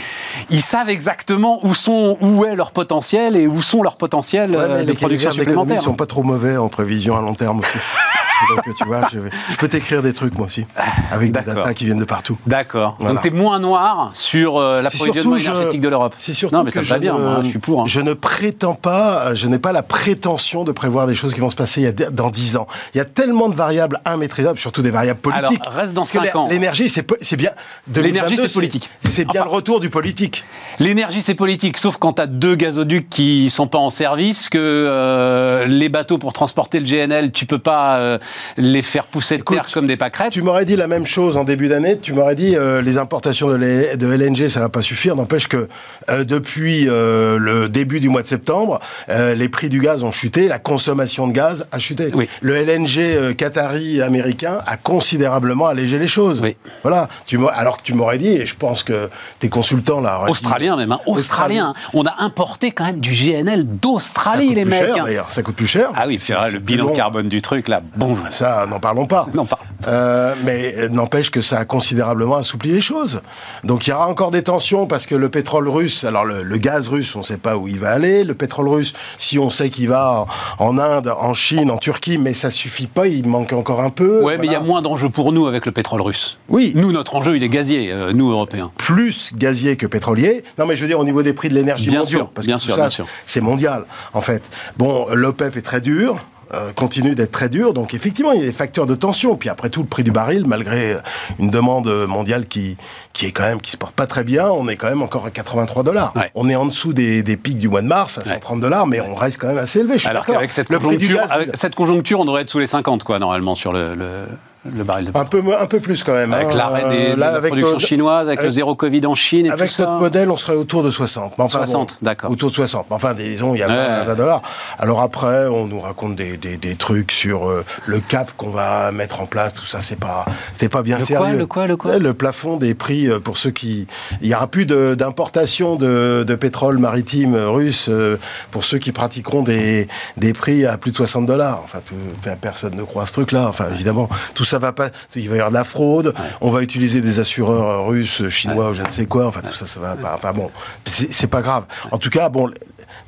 ils 0.50 0.62
savent 0.62 0.90
exactement 0.90 1.60
où 1.66 1.74
sont, 1.74 2.18
où 2.22 2.46
est 2.46 2.56
leur 2.56 2.72
potentiel 2.72 3.36
et 3.36 3.48
où 3.48 3.62
sont 3.62 3.82
leurs 3.84 3.98
potentiels 3.98 4.52
Ouais, 4.52 4.58
euh, 4.58 4.84
de 4.84 4.88
les 4.88 4.94
production 4.94 5.32
supplémentaire. 5.32 5.82
sont 5.82 5.94
pas 5.94 6.06
trop 6.06 6.24
mauvais 6.24 6.58
en 6.58 6.68
prévision 6.70 7.16
à 7.16 7.22
long 7.22 7.34
terme 7.34 7.60
aussi. 7.60 7.78
Donc 8.50 8.76
tu 8.76 8.84
vois, 8.86 9.02
je, 9.12 9.20
vais- 9.20 9.30
je 9.50 9.58
peux 9.58 9.68
t'écrire 9.68 10.02
des 10.02 10.14
trucs 10.14 10.38
moi 10.38 10.48
aussi, 10.48 10.66
avec 11.12 11.32
des 11.32 11.42
datas 11.42 11.74
qui 11.74 11.86
viennent 11.86 12.00
de 12.00 12.06
partout. 12.06 12.38
D'accord. 12.48 12.96
Voilà. 13.00 13.14
Donc 13.16 13.24
t'es 13.24 13.30
moins 13.30 13.60
noir 13.60 14.10
sur 14.14 14.58
euh, 14.58 14.82
l'approvisionnement 14.82 15.38
je- 15.38 15.50
énergétique 15.50 15.82
de 15.82 15.90
l'Europe. 15.90 16.14
C'est 16.18 16.34
surtout 16.34 16.56
Non, 16.56 16.64
mais 16.64 16.70
que 16.70 16.76
ça 16.76 16.80
me 16.82 16.86
je 16.86 16.90
va 16.94 17.00
bien. 17.00 17.14
ne- 17.14 17.20
moi, 17.20 17.40
je 17.44 17.50
suis 17.50 17.60
pour. 17.60 17.82
hein. 17.82 17.86
Je 17.88 18.00
ne 18.02 18.14
prétends 18.14 18.76
pas, 18.76 19.34
je 19.36 19.48
n'ai 19.48 19.60
pas 19.60 19.72
la 19.72 19.84
prétention 19.84 20.64
de 20.64 20.72
prévoir 20.72 21.08
des 21.08 21.16
choses 21.16 21.34
qui 21.34 21.40
vont 21.40 21.50
se 21.50 21.56
passer 21.56 21.82
il 21.82 21.84
y 21.86 21.88
a- 22.04 22.10
dans 22.10 22.30
10 22.30 22.58
ans. 22.58 22.68
Il 22.94 22.98
y 22.98 23.02
a 23.02 23.06
tellement 23.06 23.50
de 23.50 23.56
variables 23.56 24.00
immaîtrisables, 24.12 24.60
surtout 24.60 24.82
des 24.82 24.92
variables 24.92 25.20
politiques. 25.20 25.62
Alors, 25.66 25.78
reste 25.78 25.94
dans 25.94 26.02
Parce 26.02 26.12
que 26.14 26.18
cinq 26.20 26.26
l'é- 26.26 26.36
ans. 26.36 26.48
L'énergie, 26.50 26.90
c'est 26.90 27.04
po- 27.04 27.16
bien. 27.38 27.52
L'énergie, 27.96 28.12
2022, 28.36 28.48
c'est 28.48 28.54
politique. 28.54 28.90
C'est 29.02 29.26
bien 29.26 29.42
Enfin- 29.42 29.50
le 29.50 29.56
retour 29.56 29.80
du 29.80 29.90
politique. 29.90 30.44
L'énergie, 30.80 31.22
c'est 31.22 31.36
politique, 31.36 31.78
sauf 31.78 31.98
quand 31.98 32.14
tu 32.14 32.22
as 32.22 32.28
deux 32.28 32.56
gazoducs 32.56 33.10
qui 33.10 33.50
sont 33.50 33.68
pas 33.68 33.78
en 33.78 33.90
service, 33.90 34.50
que 34.50 34.58
euh, 34.60 35.66
les 35.66 35.90
bateaux 35.90 36.18
pour 36.18 36.34
transporter 36.34 36.80
le 36.80 36.86
GNL, 36.86 37.32
tu 37.32 37.46
peux 37.46 37.60
pas 37.60 37.98
euh, 37.98 38.18
les 38.58 38.82
faire 38.82 39.06
pousser 39.06 39.38
de 39.38 39.44
terre 39.44 39.66
comme 39.74 39.88
des 39.88 39.98
pâquerettes. 39.98 40.32
Tu 40.34 40.42
m'aurais 40.42 40.66
dit 40.66 40.76
la 40.76 40.88
même 40.88 41.06
chose 41.06 41.38
en 41.38 41.44
début 41.44 41.68
d'année. 41.68 41.98
Tu 41.98 42.14
m'aurais 42.14 42.36
dit 42.36 42.56
euh, 42.56 42.82
les 42.82 42.98
importations 42.98 43.48
de, 43.50 43.58
LNG, 43.58 44.48
ça 44.48 44.60
va 44.60 44.70
pas 44.70 44.82
suffire. 44.82 45.16
N'empêche 45.16 45.48
que 45.48 45.68
euh, 46.10 46.24
depuis 46.24 46.88
euh, 46.88 47.38
le 47.38 47.70
début 47.70 48.00
du 48.00 48.10
mois 48.10 48.22
de 48.22 48.28
septembre, 48.28 48.80
les 49.10 49.50
prix 49.50 49.70
du 49.70 49.80
gaz 49.80 50.04
ont 50.04 50.12
chuté, 50.12 50.48
la 50.48 50.60
consommation 50.60 51.28
de 51.28 51.34
gaz 51.34 51.66
a 51.72 51.80
chuté. 51.80 52.10
Oui. 52.14 52.28
Le 52.42 52.56
LNG 52.56 53.36
qatari 53.36 54.02
américain 54.02 54.60
a 54.66 54.78
considérablement 54.78 55.68
allégé 55.68 56.00
les 56.00 56.08
choses. 56.08 56.42
Oui. 56.42 56.56
Voilà. 56.84 57.10
Tu 57.26 57.40
alors 57.54 57.78
que 57.78 57.84
tu 57.84 57.94
m'aurais 57.94 58.18
dit, 58.18 58.30
et 58.30 58.46
je 58.46 58.56
pense 58.56 58.84
que 58.84 59.10
tes 59.40 59.50
consultants 59.50 60.02
là, 60.02 60.22
dit- 60.26 60.32
Australien 60.32 60.76
même, 60.76 60.92
hein. 60.92 61.00
Australien. 61.06 61.74
On 61.94 62.06
a 62.06 62.16
importé 62.20 62.72
quand 62.72 62.86
même 62.86 63.00
du 63.00 63.12
GNL 63.12 63.62
Ça 63.62 63.68
d'Australie, 63.82 64.48
coûte 64.48 64.56
les 64.56 64.62
plus 64.64 64.72
mecs. 64.72 64.80
cher, 64.86 64.96
hein. 64.98 65.04
d'ailleurs. 65.06 65.32
Ça 65.32 65.42
coûte 65.44 65.56
plus 65.56 65.68
cher. 65.68 65.90
Ah 65.96 66.04
oui, 66.08 66.18
c'est 66.20 66.34
vrai, 66.34 66.52
le 66.52 66.60
bilan 66.60 66.88
long. 66.88 66.94
carbone 66.94 67.28
du 67.28 67.42
truc 67.42 67.68
là, 67.68 67.82
bon. 67.96 68.13
Ça, 68.30 68.66
n'en 68.70 68.80
parlons 68.80 69.06
pas. 69.06 69.28
Non, 69.34 69.46
pas. 69.46 69.60
Euh, 69.88 70.34
mais 70.46 70.88
n'empêche 70.90 71.30
que 71.30 71.42
ça 71.42 71.60
a 71.60 71.66
considérablement 71.66 72.38
assoupli 72.38 72.72
les 72.72 72.80
choses. 72.82 73.22
Donc 73.64 73.86
il 73.86 73.90
y 73.90 73.94
aura 73.94 74.08
encore 74.08 74.32
des 74.32 74.44
tensions 74.44 74.88
parce 74.88 75.06
que 75.06 75.16
le 75.16 75.28
pétrole 75.30 75.68
russe, 75.68 76.04
alors 76.06 76.24
le, 76.26 76.42
le 76.44 76.58
gaz 76.58 76.88
russe, 76.88 77.16
on 77.16 77.20
ne 77.20 77.24
sait 77.24 77.38
pas 77.38 77.58
où 77.58 77.68
il 77.68 77.80
va 77.80 77.90
aller. 77.92 78.24
Le 78.24 78.34
pétrole 78.34 78.70
russe, 78.70 78.94
si 79.18 79.38
on 79.40 79.50
sait 79.50 79.70
qu'il 79.70 79.90
va 79.90 80.26
en, 80.60 80.66
en 80.68 80.78
Inde, 80.80 81.14
en 81.20 81.34
Chine, 81.34 81.70
en 81.70 81.78
Turquie, 81.78 82.18
mais 82.18 82.34
ça 82.34 82.50
suffit 82.50 82.88
pas, 82.88 83.08
il 83.08 83.28
manque 83.28 83.52
encore 83.54 83.82
un 83.82 83.90
peu. 83.90 84.22
Ouais, 84.24 84.38
mais 84.38 84.48
il 84.48 84.52
y 84.52 84.56
a 84.56 84.60
Voilà. 84.60 84.72
moins 84.72 84.82
d'enjeux 84.82 85.10
pour 85.10 85.34
nous 85.34 85.48
avec 85.48 85.66
le 85.66 85.72
pétrole 85.74 86.02
russe. 86.02 86.38
Oui. 86.48 86.72
Nous, 86.76 86.92
notre 86.94 87.16
enjeu, 87.16 87.36
il 87.36 87.44
est 87.44 87.50
gazier, 87.50 87.92
euh, 87.92 88.14
nous, 88.14 88.32
Européens. 88.32 88.72
plus 88.78 89.34
gazier 89.36 89.76
que 89.76 89.86
pétrolier. 89.86 90.44
Non, 90.58 90.66
mais 90.66 90.76
je 90.78 90.82
veux 90.82 90.88
dire 90.88 91.00
au 91.00 91.04
niveau 91.06 91.24
des 91.24 91.34
prix 91.34 91.50
de 91.50 91.56
l'énergie 91.56 91.90
Bien 91.90 92.00
mondiaux, 92.00 92.20
sûr, 92.20 92.30
parce 92.30 92.48
bien 92.48 92.56
que 92.58 92.62
sûr, 92.64 92.76
ça, 92.76 92.82
bien 92.82 92.90
sûr. 92.90 93.06
c'est 93.26 93.42
mondial 93.42 93.84
en 94.14 94.22
fait. 94.22 94.44
Bon, 94.78 95.06
l'OPEP 95.14 95.58
est 95.58 95.62
très 95.62 95.82
dur. 95.82 96.24
Euh, 96.54 96.72
continue 96.74 97.16
d'être 97.16 97.32
très 97.32 97.50
dur. 97.50 97.74
Donc 97.74 97.94
effectivement, 97.94 98.32
il 98.32 98.40
y 98.40 98.44
a 98.44 98.46
des 98.46 98.54
facteurs 98.54 98.86
de 98.86 98.96
tension. 98.96 99.36
Puis 99.36 99.50
après 99.50 99.70
tout, 99.70 99.82
le 99.82 99.88
prix 99.88 100.04
du 100.04 100.12
baril, 100.12 100.46
malgré 100.48 100.98
une 101.40 101.50
demande 101.50 101.88
mondiale 102.08 102.48
qui, 102.48 102.78
qui 103.14 103.26
est 103.26 103.32
quand 103.32 103.44
même 103.44 103.62
qui 103.62 103.72
se 103.72 103.78
porte 103.78 103.96
pas 103.96 104.08
très 104.08 104.24
bien, 104.24 104.50
on 104.50 104.68
est 104.68 104.76
quand 104.76 104.90
même 104.90 105.02
encore 105.02 105.26
à 105.26 105.32
83 105.32 105.84
dollars. 105.84 106.14
Ouais. 106.16 106.32
On 106.36 106.50
est 106.50 106.56
en 106.56 106.66
dessous 106.66 106.94
des, 106.94 107.24
des 107.24 107.38
pics 107.38 107.60
du 107.60 107.70
mois 107.70 107.82
de 107.82 107.88
mars 107.88 108.18
à 108.18 108.26
130 108.26 108.60
dollars, 108.60 108.88
mais 108.88 109.02
on 109.02 109.16
reste 109.16 109.40
quand 109.40 109.48
même 109.48 109.58
assez 109.58 109.80
élevé. 109.80 109.96
Je 109.96 110.00
suis 110.00 110.10
Alors 110.10 110.26
qu'avec 110.26 110.52
cette, 110.52 110.70
conjoncture, 110.70 111.22
avec 111.30 111.50
cette 111.56 111.76
conjoncture, 111.76 112.20
on 112.20 112.26
devrait 112.26 112.44
être 112.44 112.50
sous 112.50 112.60
les 112.60 112.68
50, 112.68 113.04
quoi, 113.04 113.20
normalement, 113.20 113.56
sur 113.56 113.74
le, 113.74 113.96
le, 113.96 114.26
le 114.66 114.84
baril 114.84 115.12
de 115.12 115.18
un 115.18 115.26
peu 115.26 115.42
un 115.60 115.66
peu 115.66 115.80
plus 115.80 116.04
quand 116.04 116.14
même. 116.14 116.34
Avec 116.34 116.48
hein. 116.48 116.56
l'arrêt 116.56 116.90
des- 116.90 117.12
de 117.16 117.20
là, 117.20 117.32
la 117.32 117.38
avec 117.38 117.50
production 117.52 117.74
notre- 117.74 117.86
chinoise, 117.88 118.28
avec, 118.28 118.40
le 118.40 118.46
avec- 118.46 118.54
zéro 118.56 118.76
Covid 118.76 119.06
en 119.06 119.16
Chine 119.16 119.46
et 119.46 119.50
Avec 119.50 119.68
tout 119.70 119.76
ça. 119.76 119.84
notre 119.84 120.00
modèle, 120.00 120.32
on 120.32 120.38
serait 120.38 120.56
autour 120.56 120.84
de 120.84 120.90
60. 120.90 121.38
Mais 121.38 121.44
enfin, 121.44 121.60
60, 121.60 121.90
bon, 122.02 122.06
d'accord. 122.06 122.32
Autour 122.32 122.50
de 122.50 122.56
60. 122.56 122.86
Mais 122.90 122.96
Enfin, 122.96 123.14
disons, 123.14 123.56
il 123.56 123.60
y 123.60 123.64
a 123.64 123.68
Ouais. 123.68 123.76
20, 123.76 124.04
20 124.06 124.16
dollars. 124.16 124.42
Alors 124.80 125.02
après, 125.02 125.48
on 125.48 125.68
nous 125.68 125.80
raconte 125.82 126.16
des, 126.16 126.38
des, 126.38 126.58
des 126.58 126.76
trucs 126.76 127.12
sur 127.12 127.48
euh, 127.50 127.66
le 127.86 128.00
cap 128.00 128.32
qu'on 128.38 128.52
va 128.52 128.92
mettre 128.92 129.20
en 129.22 129.26
place. 129.26 129.54
Tout 129.54 129.66
ça, 129.66 129.82
c'est 129.82 130.00
pas, 130.00 130.26
c'est 130.56 130.70
pas 130.70 130.82
bien 130.82 130.98
Le 130.98 131.06
quoi, 131.06 131.08
sérieux. 131.08 131.38
le 131.38 131.46
quoi, 131.46 131.68
le 131.68 131.78
quoi 131.78 131.98
Le 131.98 132.14
plafond 132.14 132.58
des 132.58 132.74
prix 132.74 133.08
euh, 133.10 133.20
pour 133.20 133.38
ceux 133.38 133.52
qui. 133.52 133.88
Il 134.22 134.28
y 134.28 134.34
aura 134.36 134.48
plus 134.48 134.66
de- 134.66 134.96
d'importation 134.96 135.76
de, 135.76 136.24
de 136.26 136.36
pétrole 136.36 136.78
maritime 136.78 137.36
russe 137.36 137.88
euh, 137.90 138.18
pour 138.52 138.64
ceux 138.64 138.78
qui 138.78 138.92
pratiqueront 138.92 139.42
des, 139.42 139.88
des 140.18 140.34
prix 140.34 140.66
à 140.66 140.78
plus 140.78 140.92
de 140.92 140.96
60 140.98 141.26
dollars. 141.26 141.60
Enfin, 141.64 141.80
tout- 141.86 141.96
enfin, 142.20 142.36
personne 142.40 142.76
ne 142.76 142.84
croit 142.84 143.04
à 143.04 143.06
ce 143.06 143.14
truc-là. 143.14 143.48
Enfin, 143.50 143.66
évidemment, 143.74 144.08
tout 144.36 144.44
ça 144.46 144.53
va 144.60 144.72
pas. 144.72 144.90
Il 145.16 145.30
va 145.30 145.36
y 145.36 145.40
avoir 145.40 145.52
de 145.52 145.56
la 145.56 145.64
fraude. 145.64 146.14
On 146.42 146.50
va 146.52 146.62
utiliser 146.62 147.02
des 147.02 147.20
assureurs 147.20 147.86
russes, 147.88 148.28
chinois 148.30 148.72
ou 148.72 148.74
je 148.74 148.82
ne 148.82 148.90
sais 148.90 149.06
quoi. 149.06 149.28
Enfin, 149.28 149.42
tout 149.42 149.54
ça, 149.54 149.68
ça 149.68 149.80
va 149.80 149.96
pas. 149.96 150.14
Enfin 150.16 150.34
bon, 150.34 150.52
c'est 150.86 151.28
pas 151.28 151.42
grave. 151.42 151.66
En 151.92 151.98
tout 151.98 152.10
cas, 152.10 152.30
bon. 152.30 152.50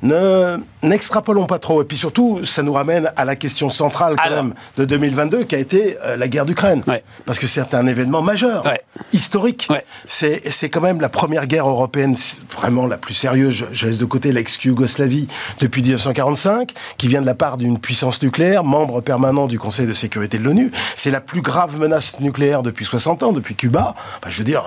Ne 0.06 0.58
n'extrapolons 0.82 1.46
pas 1.46 1.58
trop 1.58 1.82
et 1.82 1.84
puis 1.84 1.96
surtout 1.96 2.44
ça 2.44 2.62
nous 2.62 2.72
ramène 2.72 3.10
à 3.16 3.24
la 3.24 3.34
question 3.34 3.68
centrale 3.68 4.14
quand 4.16 4.22
Alors. 4.22 4.44
même 4.44 4.54
de 4.76 4.84
2022 4.84 5.42
qui 5.44 5.56
a 5.56 5.58
été 5.58 5.96
euh, 6.04 6.16
la 6.16 6.28
guerre 6.28 6.46
d'Ukraine 6.46 6.82
Ouais. 6.86 7.02
parce 7.24 7.40
que 7.40 7.46
c'est 7.48 7.74
un 7.74 7.86
événement 7.88 8.22
majeur 8.22 8.64
Ouais. 8.64 8.80
historique 9.12 9.66
Ouais. 9.68 9.84
c'est 10.06 10.68
quand 10.68 10.80
même 10.80 11.00
la 11.00 11.08
première 11.08 11.46
guerre 11.48 11.68
européenne 11.68 12.14
vraiment 12.56 12.86
la 12.86 12.98
plus 12.98 13.14
sérieuse 13.14 13.52
je, 13.54 13.64
je 13.72 13.86
laisse 13.86 13.98
de 13.98 14.04
côté 14.04 14.30
l'ex-Yougoslavie 14.30 15.26
depuis 15.58 15.82
1945 15.82 16.72
qui 16.98 17.08
vient 17.08 17.20
de 17.20 17.26
la 17.26 17.34
part 17.34 17.56
d'une 17.56 17.78
puissance 17.78 18.22
nucléaire 18.22 18.62
membre 18.62 19.00
permanent 19.00 19.46
du 19.48 19.58
Conseil 19.58 19.86
de 19.86 19.92
sécurité 19.92 20.38
de 20.38 20.44
l'ONU 20.44 20.70
c'est 20.94 21.10
la 21.10 21.20
plus 21.20 21.42
grave 21.42 21.76
menace 21.78 22.20
nucléaire 22.20 22.62
depuis 22.62 22.84
60 22.84 23.24
ans 23.24 23.32
depuis 23.32 23.56
Cuba 23.56 23.94
Enfin, 24.20 24.30
je 24.30 24.38
veux 24.38 24.44
dire 24.44 24.62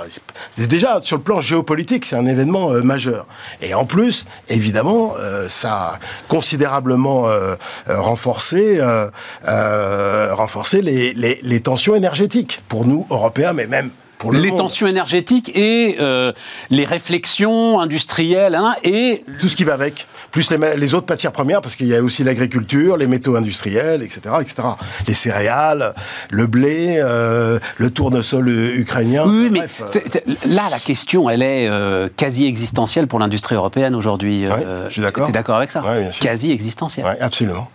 c'est 0.51 0.67
déjà 0.67 0.99
sur 1.01 1.15
le 1.15 1.23
plan 1.23 1.39
géopolitique 1.39 2.03
c'est 2.05 2.17
un 2.17 2.25
événement 2.25 2.71
euh, 2.73 2.81
majeur 2.81 3.25
et 3.61 3.73
en 3.73 3.85
plus 3.85 4.25
évidemment 4.49 5.13
euh, 5.17 5.28
ça 5.47 5.71
a 5.73 5.99
considérablement 6.27 7.27
euh, 7.27 7.55
euh, 7.89 8.01
renforcé 8.01 8.77
euh, 8.79 9.09
euh, 9.47 10.33
renforcé 10.33 10.81
les, 10.81 11.13
les, 11.13 11.39
les 11.41 11.59
tensions 11.61 11.95
énergétiques 11.95 12.61
pour 12.67 12.85
nous 12.85 13.05
Européens 13.09 13.53
mais 13.53 13.67
même 13.67 13.89
pour 14.19 14.31
le 14.33 14.39
les 14.39 14.49
monde. 14.49 14.59
tensions 14.59 14.85
énergétiques 14.85 15.55
et 15.57 15.95
euh, 15.99 16.33
les 16.69 16.85
réflexions 16.85 17.79
industrielles 17.79 18.55
hein, 18.55 18.75
et 18.83 19.23
tout 19.39 19.47
ce 19.47 19.55
qui 19.55 19.63
va 19.63 19.73
avec, 19.73 20.05
plus 20.31 20.51
les, 20.51 20.93
autres 20.93 21.07
matières 21.09 21.31
premières, 21.31 21.61
parce 21.61 21.75
qu'il 21.75 21.87
y 21.87 21.95
a 21.95 22.01
aussi 22.01 22.23
l'agriculture, 22.23 22.97
les 22.97 23.07
métaux 23.07 23.35
industriels, 23.35 24.01
etc., 24.03 24.35
etc. 24.41 24.67
Les 25.07 25.13
céréales, 25.13 25.93
le 26.29 26.47
blé, 26.47 26.99
euh, 26.99 27.59
le 27.77 27.89
tournesol 27.89 28.47
euh, 28.47 28.75
ukrainien. 28.75 29.23
oui, 29.27 29.49
mais 29.51 29.61
euh, 29.61 30.35
là 30.45 30.69
la 30.69 30.79
question 30.79 31.29
elle 31.29 31.41
est 31.41 31.67
euh, 31.67 32.09
quasi 32.15 32.45
existentielle 32.45 33.07
pour 33.07 33.19
l'industrie 33.19 33.55
européenne 33.55 33.95
aujourd'hui. 33.95 34.47
Ouais, 34.47 34.65
je 34.87 34.93
suis 34.93 35.01
d'accord. 35.01 35.27
T'es 35.27 35.33
d'accord 35.33 35.57
avec 35.57 35.71
ça? 35.71 35.81
Ouais, 35.83 36.01
bien 36.01 36.11
sûr. 36.11 36.21
Quasi 36.21 36.51
existentielle. 36.51 37.05
ouais, 37.05 37.19
absolument. 37.19 37.69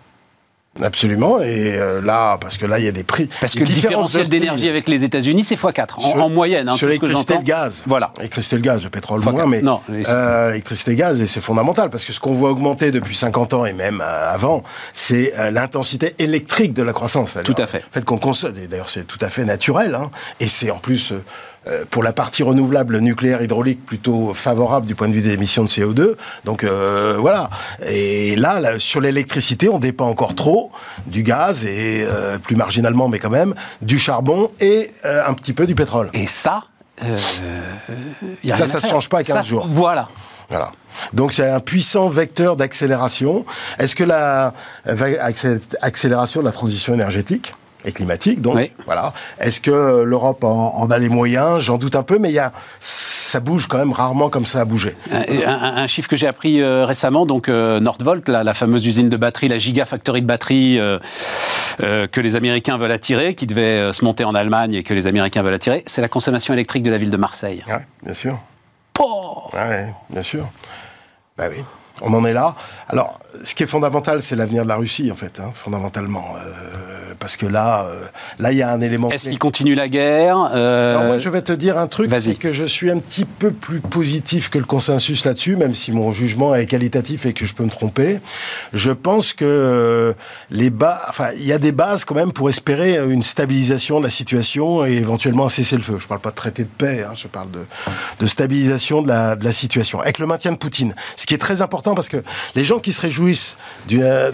Absolument, 0.82 1.40
et 1.40 1.76
euh, 1.78 2.00
là, 2.00 2.36
parce 2.40 2.58
que 2.58 2.66
là, 2.66 2.80
il 2.80 2.84
y 2.84 2.88
a 2.88 2.92
des 2.92 3.04
prix. 3.04 3.28
Parce 3.40 3.54
que 3.54 3.60
le 3.60 3.66
différentiel 3.66 4.28
d'énergie 4.28 4.68
avec 4.68 4.88
les 4.88 5.04
États-Unis, 5.04 5.44
c'est 5.44 5.54
x4 5.54 5.86
en, 5.96 6.00
Sur- 6.00 6.22
en 6.24 6.28
moyenne. 6.28 6.68
Hein, 6.68 6.74
sur 6.74 6.88
l'électricité 6.88 7.34
et 7.34 7.38
le 7.38 7.42
gaz. 7.44 7.84
Voilà. 7.86 8.10
L'électricité 8.16 8.56
et 8.56 8.58
le 8.58 8.64
gaz, 8.64 8.82
le 8.82 8.90
pétrole 8.90 9.22
Fois 9.22 9.32
moins, 9.32 9.42
quatre. 9.42 9.50
mais 9.50 9.62
Non, 9.62 9.80
c'est- 9.88 10.08
euh, 10.08 10.48
l'électricité 10.48 10.90
et 10.90 10.94
le 10.94 10.98
gaz, 10.98 11.20
et 11.20 11.26
c'est 11.28 11.40
fondamental, 11.40 11.90
parce 11.90 12.04
que 12.04 12.12
ce 12.12 12.18
qu'on 12.18 12.32
voit 12.34 12.50
augmenter 12.50 12.90
depuis 12.90 13.14
50 13.14 13.54
ans 13.54 13.64
et 13.66 13.72
même 13.72 14.00
euh, 14.04 14.32
avant, 14.34 14.62
c'est 14.94 15.32
l'intensité 15.52 16.14
électrique 16.18 16.72
de 16.74 16.82
la 16.82 16.92
croissance. 16.92 17.38
Tout 17.44 17.54
à 17.58 17.66
fait. 17.68 17.78
Le 17.78 17.84
fait 17.92 18.04
qu'on 18.04 18.18
consomme, 18.18 18.56
et 18.58 18.66
d'ailleurs 18.66 18.90
c'est 18.90 19.04
tout 19.06 19.18
à 19.20 19.28
fait 19.28 19.44
naturel, 19.44 19.94
hein, 19.94 20.10
et 20.40 20.48
c'est 20.48 20.70
en 20.70 20.78
plus... 20.78 21.12
euh, 21.66 21.70
euh, 21.70 21.84
pour 21.90 22.02
la 22.02 22.12
partie 22.12 22.42
renouvelable 22.42 22.98
nucléaire 22.98 23.42
hydraulique 23.42 23.84
plutôt 23.86 24.34
favorable 24.34 24.86
du 24.86 24.94
point 24.94 25.08
de 25.08 25.14
vue 25.14 25.22
des 25.22 25.30
émissions 25.32 25.64
de 25.64 25.68
CO2. 25.68 26.14
Donc 26.44 26.62
euh, 26.64 27.16
voilà. 27.18 27.50
Et 27.86 28.36
là, 28.36 28.60
là, 28.60 28.78
sur 28.78 29.00
l'électricité, 29.00 29.68
on 29.68 29.78
dépend 29.78 30.06
encore 30.08 30.34
trop 30.34 30.70
du 31.06 31.22
gaz 31.22 31.64
et 31.66 32.04
euh, 32.06 32.38
plus 32.38 32.56
marginalement, 32.56 33.08
mais 33.08 33.18
quand 33.18 33.30
même, 33.30 33.54
du 33.82 33.98
charbon 33.98 34.50
et 34.60 34.92
euh, 35.04 35.22
un 35.26 35.34
petit 35.34 35.52
peu 35.52 35.66
du 35.66 35.74
pétrole. 35.74 36.10
Et 36.12 36.26
ça, 36.26 36.64
euh, 37.02 37.18
y 38.42 38.52
a 38.52 38.56
Ça, 38.56 38.66
ça 38.66 38.80
faire. 38.80 38.90
change 38.90 39.08
pas 39.08 39.18
à 39.18 39.22
15 39.22 39.36
Ça, 39.36 39.42
jours. 39.42 39.66
Voilà. 39.68 40.08
Voilà. 40.50 40.70
Donc 41.12 41.32
c'est 41.32 41.48
un 41.48 41.60
puissant 41.60 42.08
vecteur 42.08 42.56
d'accélération. 42.56 43.44
Est-ce 43.78 43.96
que 43.96 44.04
la 44.04 44.52
accé- 44.86 45.60
accélération 45.80 46.40
de 46.40 46.46
la 46.46 46.52
transition 46.52 46.92
énergétique 46.94 47.52
et 47.84 47.92
climatique, 47.92 48.40
donc 48.40 48.56
Oui. 48.56 48.72
voilà. 48.86 49.12
Est-ce 49.38 49.60
que 49.60 50.02
l'Europe 50.02 50.42
en, 50.44 50.74
en 50.76 50.90
a 50.90 50.98
les 50.98 51.08
moyens? 51.08 51.60
J'en 51.60 51.76
doute 51.78 51.96
un 51.96 52.02
peu, 52.02 52.18
mais 52.18 52.30
il 52.30 52.34
y 52.34 52.38
a, 52.38 52.52
ça 52.80 53.40
bouge 53.40 53.66
quand 53.66 53.78
même 53.78 53.92
rarement 53.92 54.30
comme 54.30 54.46
ça 54.46 54.60
a 54.60 54.64
bougé. 54.64 54.96
Un, 55.10 55.22
un- 55.46 55.76
un 55.76 55.86
chiffre 55.86 56.08
que 56.08 56.16
j'ai 56.16 56.26
appris 56.26 56.60
euh, 56.62 56.86
récemment, 56.86 57.26
donc 57.26 57.48
euh, 57.48 57.80
Nordvolt, 57.80 58.28
la, 58.28 58.44
la 58.44 58.54
fameuse 58.54 58.86
usine 58.86 59.08
de 59.08 59.16
batterie, 59.16 59.48
la 59.48 59.58
gigafactory 59.58 60.22
de 60.22 60.26
batterie 60.26 60.78
euh, 60.78 60.98
euh, 61.82 62.06
que 62.06 62.20
les 62.20 62.36
Américains 62.36 62.78
veulent 62.78 62.92
attirer, 62.92 63.34
qui 63.34 63.46
devait 63.46 63.92
se 63.92 64.04
monter 64.04 64.24
en 64.24 64.34
Allemagne 64.34 64.74
et 64.74 64.82
que 64.82 64.94
les 64.94 65.06
Américains 65.06 65.42
veulent 65.42 65.54
attirer, 65.54 65.82
c'est 65.86 66.00
la 66.00 66.08
consommation 66.08 66.54
électrique 66.54 66.82
de 66.84 66.90
la 66.90 66.98
ville 66.98 67.10
de 67.10 67.16
Marseille. 67.16 67.64
Ouais, 67.68 67.84
bien 68.02 68.14
sûr. 68.14 68.38
Oh 69.00 69.42
Ouais, 69.52 69.86
bien 70.08 70.22
sûr. 70.22 70.46
Bah 71.36 71.46
oui. 71.50 71.62
On 72.02 72.12
en 72.14 72.24
est 72.24 72.32
là. 72.32 72.54
Alors, 72.88 73.20
ce 73.44 73.54
qui 73.54 73.62
est 73.62 73.66
fondamental, 73.68 74.22
c'est 74.22 74.34
l'avenir 74.36 74.64
de 74.64 74.68
la 74.68 74.76
Russie, 74.76 75.10
en 75.12 75.16
fait, 75.16 75.38
hein, 75.40 75.52
fondamentalement, 75.54 76.24
Euh, 76.36 77.03
parce 77.18 77.36
que 77.36 77.46
là, 77.46 77.84
euh, 77.86 78.04
là, 78.38 78.52
il 78.52 78.58
y 78.58 78.62
a 78.62 78.70
un 78.70 78.80
élément. 78.80 79.10
Est-ce 79.10 79.28
qu'il 79.28 79.38
continue 79.38 79.74
la 79.74 79.88
guerre 79.88 80.50
Euh, 80.52 80.92
Alors 80.94 81.04
moi, 81.04 81.18
je 81.18 81.28
vais 81.28 81.42
te 81.42 81.52
dire 81.52 81.78
un 81.78 81.86
truc, 81.86 82.10
c'est 82.20 82.34
que 82.34 82.52
je 82.52 82.64
suis 82.64 82.90
un 82.90 82.98
petit 82.98 83.24
peu 83.24 83.50
plus 83.50 83.80
positif 83.80 84.50
que 84.50 84.58
le 84.58 84.64
consensus 84.64 85.24
là-dessus, 85.24 85.56
même 85.56 85.74
si 85.74 85.92
mon 85.92 86.12
jugement 86.12 86.54
est 86.54 86.66
qualitatif 86.66 87.26
et 87.26 87.32
que 87.32 87.46
je 87.46 87.54
peux 87.54 87.64
me 87.64 87.70
tromper. 87.70 88.18
Je 88.72 88.90
pense 88.90 89.32
que 89.32 89.44
euh, 89.44 90.12
les 90.50 90.70
bas, 90.70 91.02
enfin, 91.08 91.28
il 91.36 91.44
y 91.46 91.52
a 91.52 91.58
des 91.58 91.72
bases 91.72 92.04
quand 92.04 92.14
même 92.14 92.32
pour 92.32 92.48
espérer 92.48 92.96
euh, 92.96 93.08
une 93.08 93.22
stabilisation 93.22 93.98
de 93.98 94.04
la 94.04 94.10
situation 94.10 94.84
et 94.84 94.92
éventuellement 94.92 95.46
un 95.46 95.48
cessez-le-feu. 95.48 95.98
Je 95.98 96.06
parle 96.06 96.20
pas 96.20 96.30
de 96.30 96.36
traité 96.36 96.62
de 96.62 96.68
paix, 96.68 97.04
hein, 97.08 97.12
je 97.16 97.28
parle 97.28 97.50
de, 97.50 97.60
de 98.20 98.26
stabilisation 98.26 99.02
de 99.02 99.08
la, 99.08 99.36
de 99.36 99.44
la 99.44 99.52
situation 99.52 100.00
avec 100.00 100.18
le 100.18 100.26
maintien 100.26 100.52
de 100.52 100.56
Poutine. 100.56 100.94
Ce 101.16 101.26
qui 101.26 101.34
est 101.34 101.38
très 101.38 101.62
important 101.62 101.94
parce 101.94 102.08
que 102.08 102.22
les 102.54 102.64
gens 102.64 102.78
qui 102.78 102.92
se 102.92 103.00
réjouissent 103.00 103.56
du, 103.88 104.00
euh, 104.02 104.30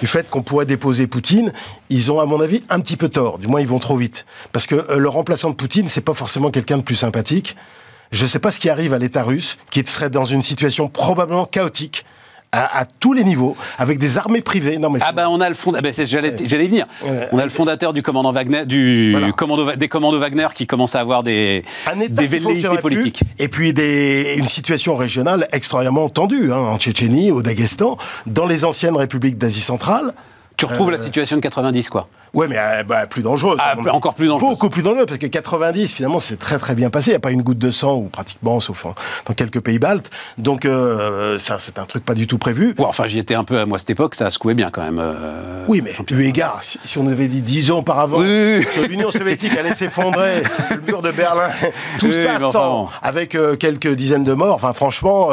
du 0.00 0.06
fait 0.06 0.28
qu'on 0.28 0.42
pourrait 0.42 0.66
déposer 0.66 1.06
Poutine, 1.06 1.52
ils 1.90 2.05
ont 2.10 2.20
à 2.20 2.24
mon 2.26 2.40
avis 2.40 2.62
un 2.68 2.80
petit 2.80 2.96
peu 2.96 3.08
tort. 3.08 3.38
Du 3.38 3.48
moins, 3.48 3.60
ils 3.60 3.66
vont 3.68 3.78
trop 3.78 3.96
vite 3.96 4.24
parce 4.52 4.66
que 4.66 4.74
euh, 4.74 4.98
le 4.98 5.08
remplaçant 5.08 5.50
de 5.50 5.54
Poutine, 5.54 5.88
c'est 5.88 6.00
pas 6.00 6.14
forcément 6.14 6.50
quelqu'un 6.50 6.78
de 6.78 6.82
plus 6.82 6.96
sympathique. 6.96 7.56
Je 8.12 8.22
ne 8.22 8.28
sais 8.28 8.38
pas 8.38 8.50
ce 8.50 8.60
qui 8.60 8.70
arrive 8.70 8.94
à 8.94 8.98
l'État 8.98 9.22
russe, 9.24 9.58
qui 9.70 9.82
serait 9.86 10.10
dans 10.10 10.24
une 10.24 10.42
situation 10.42 10.88
probablement 10.88 11.44
chaotique 11.44 12.04
à, 12.52 12.78
à 12.78 12.84
tous 12.84 13.12
les 13.12 13.24
niveaux, 13.24 13.56
avec 13.76 13.98
des 13.98 14.16
armées 14.18 14.40
privées. 14.40 14.78
Non 14.78 14.88
mais 14.88 15.00
Ah 15.02 15.10
ben 15.10 15.26
on 15.28 15.40
a 15.40 15.48
le 15.48 15.56
fond, 15.56 15.72
ah 15.76 15.80
ben, 15.82 15.92
c'est- 15.92 16.06
j'allais 16.06 16.30
venir. 16.68 16.86
On 17.32 17.38
a 17.38 17.44
le 17.44 17.50
fondateur 17.50 17.92
du 17.92 18.02
commandant 18.02 18.30
Wagner, 18.30 18.64
du 18.64 19.10
Voilà. 19.10 19.32
commando, 19.32 19.72
des 19.74 19.88
commandos 19.88 20.20
Wagner 20.20 20.46
qui 20.54 20.66
commence 20.68 20.94
à 20.94 21.00
avoir 21.00 21.24
des 21.24 21.64
un 21.92 21.98
État 21.98 22.14
des 22.14 22.28
velléités 22.28 22.68
plus, 22.68 22.78
politiques. 22.80 23.20
et 23.40 23.48
puis 23.48 23.72
des, 23.72 24.36
une 24.38 24.46
situation 24.46 24.94
régionale 24.94 25.48
extrêmement 25.52 26.08
tendue, 26.08 26.52
hein, 26.52 26.58
en 26.58 26.78
Tchétchénie, 26.78 27.32
au 27.32 27.42
Daghestan, 27.42 27.98
dans 28.26 28.46
les 28.46 28.64
anciennes 28.64 28.96
républiques 28.96 29.36
d'Asie 29.36 29.60
centrale. 29.60 30.14
Tu 30.56 30.64
retrouves 30.64 30.90
la 30.90 30.98
Euh, 30.98 31.02
situation 31.02 31.36
de 31.36 31.42
90 31.42 31.88
quoi. 31.90 32.08
Ouais, 32.36 32.46
mais 32.48 32.56
euh, 32.58 32.82
bah, 32.84 33.06
plus 33.06 33.22
dangereuse. 33.22 33.56
Ah, 33.60 33.70
avis. 33.78 33.88
encore 33.88 34.14
plus 34.14 34.28
dangereuse. 34.28 34.50
Beaucoup 34.52 34.68
plus 34.68 34.82
dangereuse, 34.82 35.06
parce 35.06 35.18
que 35.18 35.26
90, 35.26 35.92
finalement, 35.92 36.18
c'est 36.20 36.36
très 36.36 36.58
très 36.58 36.74
bien 36.74 36.90
passé. 36.90 37.10
Il 37.10 37.12
n'y 37.14 37.16
a 37.16 37.20
pas 37.20 37.30
une 37.30 37.40
goutte 37.42 37.58
de 37.58 37.70
sang, 37.70 37.94
ou 37.96 38.02
pratiquement, 38.12 38.60
sauf 38.60 38.84
en- 38.84 38.94
dans 39.26 39.34
quelques 39.34 39.60
pays 39.60 39.78
baltes. 39.78 40.10
Donc, 40.36 40.66
euh, 40.66 41.38
ça, 41.38 41.56
c'est 41.58 41.78
un 41.78 41.86
truc 41.86 42.04
pas 42.04 42.12
du 42.14 42.26
tout 42.26 42.36
prévu. 42.38 42.74
Ouais, 42.78 42.84
enfin 42.84 43.06
j'y 43.06 43.18
étais 43.18 43.34
un 43.34 43.44
peu 43.44 43.58
à 43.58 43.64
moi 43.66 43.76
à 43.76 43.78
cette 43.78 43.90
époque, 43.90 44.14
ça 44.14 44.26
a 44.26 44.30
secoué 44.30 44.52
bien 44.54 44.70
quand 44.70 44.82
même. 44.82 44.98
euh. 45.00 45.64
Oui, 45.66 45.82
mais 45.82 45.92
eu 46.10 46.22
égard, 46.24 46.58
si, 46.62 46.78
si 46.84 46.98
on 46.98 47.06
avait 47.08 47.26
dit 47.28 47.40
dix 47.40 47.70
ans 47.70 47.78
auparavant 47.78 48.18
Oui, 48.18 48.26
oui, 48.28 48.58
oui. 48.58 48.82
que 48.82 48.86
l'Union 48.86 49.10
soviétique 49.10 49.56
allait 49.56 49.74
s'effondrer, 49.74 50.42
le 50.70 50.80
mur 50.82 51.00
de 51.02 51.10
Berlin, 51.12 51.48
tout 51.98 52.12
ça 52.12 52.34
enfin 52.36 52.50
sans, 52.52 52.90
avec 53.02 53.36
quelques 53.58 53.88
dizaines 53.94 54.24
de 54.24 54.34
morts, 54.34 54.54
enfin 54.54 54.72
franchement, 54.74 55.30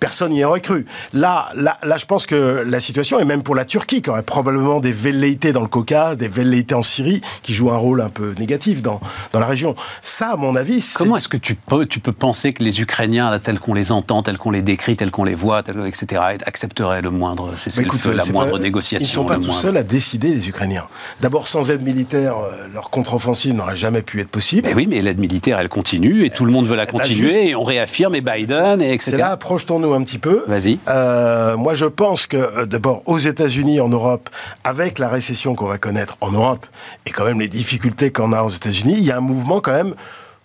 personne 0.00 0.32
n'y 0.32 0.44
aurait 0.44 0.60
cru. 0.62 0.86
Là, 1.12 1.48
là, 1.54 1.76
là, 1.82 1.96
je 1.98 2.06
pense 2.06 2.24
que 2.26 2.64
la 2.66 2.80
situation, 2.80 3.20
et 3.20 3.24
même 3.26 3.42
pour 3.42 3.54
la 3.54 3.64
Turquie, 3.66 4.00
qui 4.02 4.10
aurait 4.10 4.22
probablement 4.22 4.80
des 4.80 4.92
velléités 4.92 5.52
dans 5.52 5.60
le 5.62 5.68
Caucase, 5.68 6.16
des 6.22 6.28
velléités 6.28 6.74
en 6.74 6.82
Syrie 6.82 7.20
qui 7.42 7.52
jouent 7.52 7.72
un 7.72 7.76
rôle 7.76 8.00
un 8.00 8.08
peu 8.08 8.34
négatif 8.38 8.80
dans, 8.80 9.00
dans 9.32 9.40
la 9.40 9.46
région. 9.46 9.74
Ça, 10.02 10.30
à 10.34 10.36
mon 10.36 10.54
avis, 10.54 10.80
c'est... 10.80 10.96
Comment 10.98 11.16
est-ce 11.16 11.28
que 11.28 11.36
tu 11.36 11.54
peux, 11.56 11.84
tu 11.84 11.98
peux 11.98 12.12
penser 12.12 12.52
que 12.52 12.62
les 12.62 12.80
Ukrainiens, 12.80 13.30
là, 13.30 13.38
tels 13.40 13.58
qu'on 13.58 13.74
les 13.74 13.90
entend, 13.90 14.22
tels 14.22 14.38
qu'on 14.38 14.52
les 14.52 14.62
décrit, 14.62 14.94
tels 14.94 15.10
qu'on 15.10 15.24
les 15.24 15.34
voit, 15.34 15.62
tels, 15.64 15.84
etc., 15.86 16.22
accepteraient 16.46 17.02
le 17.02 17.10
moindre 17.10 17.54
cessez-le-feu, 17.56 18.12
la 18.12 18.24
moindre 18.26 18.52
pas- 18.52 18.58
négociation 18.60 19.04
Ils 19.04 19.10
ne 19.10 19.14
sont 19.14 19.24
pas 19.24 19.34
tout 19.34 19.40
moindre- 19.42 19.54
seuls 19.54 19.76
à 19.76 19.82
décider, 19.82 20.28
les 20.28 20.48
Ukrainiens. 20.48 20.86
D'abord, 21.20 21.48
sans 21.48 21.70
aide 21.70 21.82
militaire, 21.82 22.34
euh, 22.38 22.68
leur 22.72 22.90
contre-offensive 22.90 23.54
n'aurait 23.54 23.76
jamais 23.76 24.02
pu 24.02 24.20
être 24.20 24.28
possible. 24.30 24.68
Mais 24.68 24.74
oui, 24.74 24.86
mais 24.88 25.02
l'aide 25.02 25.18
militaire, 25.18 25.58
elle 25.58 25.68
continue, 25.68 26.24
et 26.24 26.30
tout 26.30 26.44
le 26.44 26.52
monde 26.52 26.66
veut 26.66 26.76
la 26.76 26.86
bah, 26.86 26.92
continuer, 26.92 27.28
juste- 27.28 27.36
et 27.36 27.54
on 27.56 27.64
réaffirme, 27.64 28.14
et 28.14 28.20
Biden, 28.20 28.80
et 28.80 28.92
etc. 28.92 29.10
C'est 29.12 29.16
là, 29.16 29.36
projetons-nous 29.36 29.92
un 29.92 30.02
petit 30.04 30.18
peu. 30.18 30.44
Vas-y. 30.46 30.78
Euh, 30.88 31.56
moi, 31.56 31.74
je 31.74 31.86
pense 31.86 32.26
que 32.26 32.36
euh, 32.36 32.66
d'abord 32.66 33.02
aux 33.06 33.18
États-Unis, 33.18 33.80
en 33.80 33.88
Europe, 33.88 34.30
avec 34.64 34.98
la 34.98 35.08
récession 35.08 35.54
qu'on 35.54 35.66
va 35.66 35.78
connaître 35.78 36.11
en 36.20 36.32
Europe. 36.32 36.66
Et 37.06 37.10
quand 37.10 37.24
même 37.24 37.40
les 37.40 37.48
difficultés 37.48 38.12
qu'on 38.12 38.32
a 38.32 38.42
aux 38.42 38.50
États-Unis, 38.50 38.94
il 38.98 39.04
y 39.04 39.10
a 39.10 39.16
un 39.16 39.20
mouvement 39.20 39.60
quand 39.60 39.72
même 39.72 39.94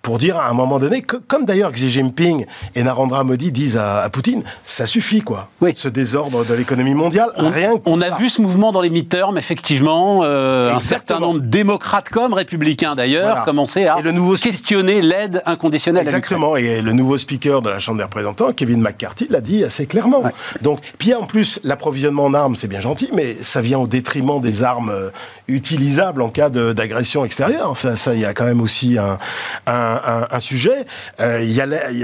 pour 0.08 0.20
dire 0.20 0.38
à 0.38 0.49
un 0.49 0.53
moment 0.53 0.80
donné, 0.80 1.01
que, 1.01 1.18
comme 1.18 1.43
d'ailleurs 1.43 1.74
Xi 1.74 1.89
Jinping 1.89 2.45
et 2.76 2.82
Narendra 2.84 3.26
Modi 3.26 3.51
disent 3.51 3.76
à, 3.76 3.99
à 4.03 4.10
Poutine, 4.10 4.41
ça 4.64 4.86
suffit 4.86 5.20
quoi. 5.20 5.49
Oui. 5.60 5.74
Ce 5.76 5.89
désordre 5.89 6.45
de 6.45 6.53
l'économie 6.53 6.93
mondiale, 6.93 7.28
On, 7.36 7.49
rien 7.49 7.76
que 7.76 7.82
on 7.88 7.99
a 7.99 8.05
ça. 8.12 8.16
vu 8.16 8.30
ce 8.30 8.41
mouvement 8.41 8.72
dans 8.72 8.80
les 8.80 8.89
midterms, 8.89 9.38
effectivement. 9.38 10.22
euh, 10.24 10.74
un 10.74 10.80
certain 10.80 11.20
nombre 11.20 11.41
de 11.41 11.47
démocrates 11.47 12.08
comme 12.08 12.32
républicains 12.32 12.95
d'ailleurs 12.95 13.28
Voilà. 13.32 13.41
commencer 13.41 13.86
à 13.86 13.99
Et 13.99 14.01
le 14.01 14.14
nouveau- 14.14 14.36
questionner 14.36 15.01
l'aide 15.01 15.41
inconditionnelle 15.45 16.03
à. 16.08 16.10
Exactement. 16.10 16.55
Et 16.55 16.82
le 16.82 16.93
nouveau 16.93 17.18
speaker 17.18 17.62
de 17.62 17.70
la 17.70 17.80
Chambre 17.80 17.97
des 17.97 18.05
représentants, 18.05 18.53
Kevin 18.53 18.80
McCarthy, 18.80 19.28
l'a 19.30 19.41
dit 19.41 19.66
assez 19.66 19.88
clairement. 19.88 20.22
Ouais. 20.22 20.32
Donc, 20.62 20.80
puis 20.97 21.14
en 21.16 21.26
plus, 21.26 21.60
l'approvisionnement 21.66 22.24
en 22.24 22.34
armes, 22.34 22.55
c'est 22.55 22.70
bien 22.70 22.80
gentil, 22.80 23.10
mais 23.14 23.36
ça 23.41 23.60
vient 23.62 23.80
au 23.80 23.88
détriment 23.88 24.39
des 24.39 24.64
armes 24.64 24.89
euh, 24.89 25.10
utilisables 25.49 26.22
en 26.22 26.30
cas 26.30 26.49
d'agression 26.49 27.26
extérieure. 27.26 27.76
Ça, 27.76 27.97
ça, 27.97 28.14
il 28.14 28.22
y 28.22 28.26
a 28.26 28.34
quand 28.34 28.45
même 28.45 28.62
aussi 28.62 28.97
un, 28.97 29.18
un, 29.66 29.97
un- 30.06 30.28
un 30.30 30.39
sujet. 30.39 30.86
Euh, 31.20 31.41
Il 31.43 31.52
y 31.52 31.62
a 31.62 31.66
la- 31.66 31.89
il 31.91 32.00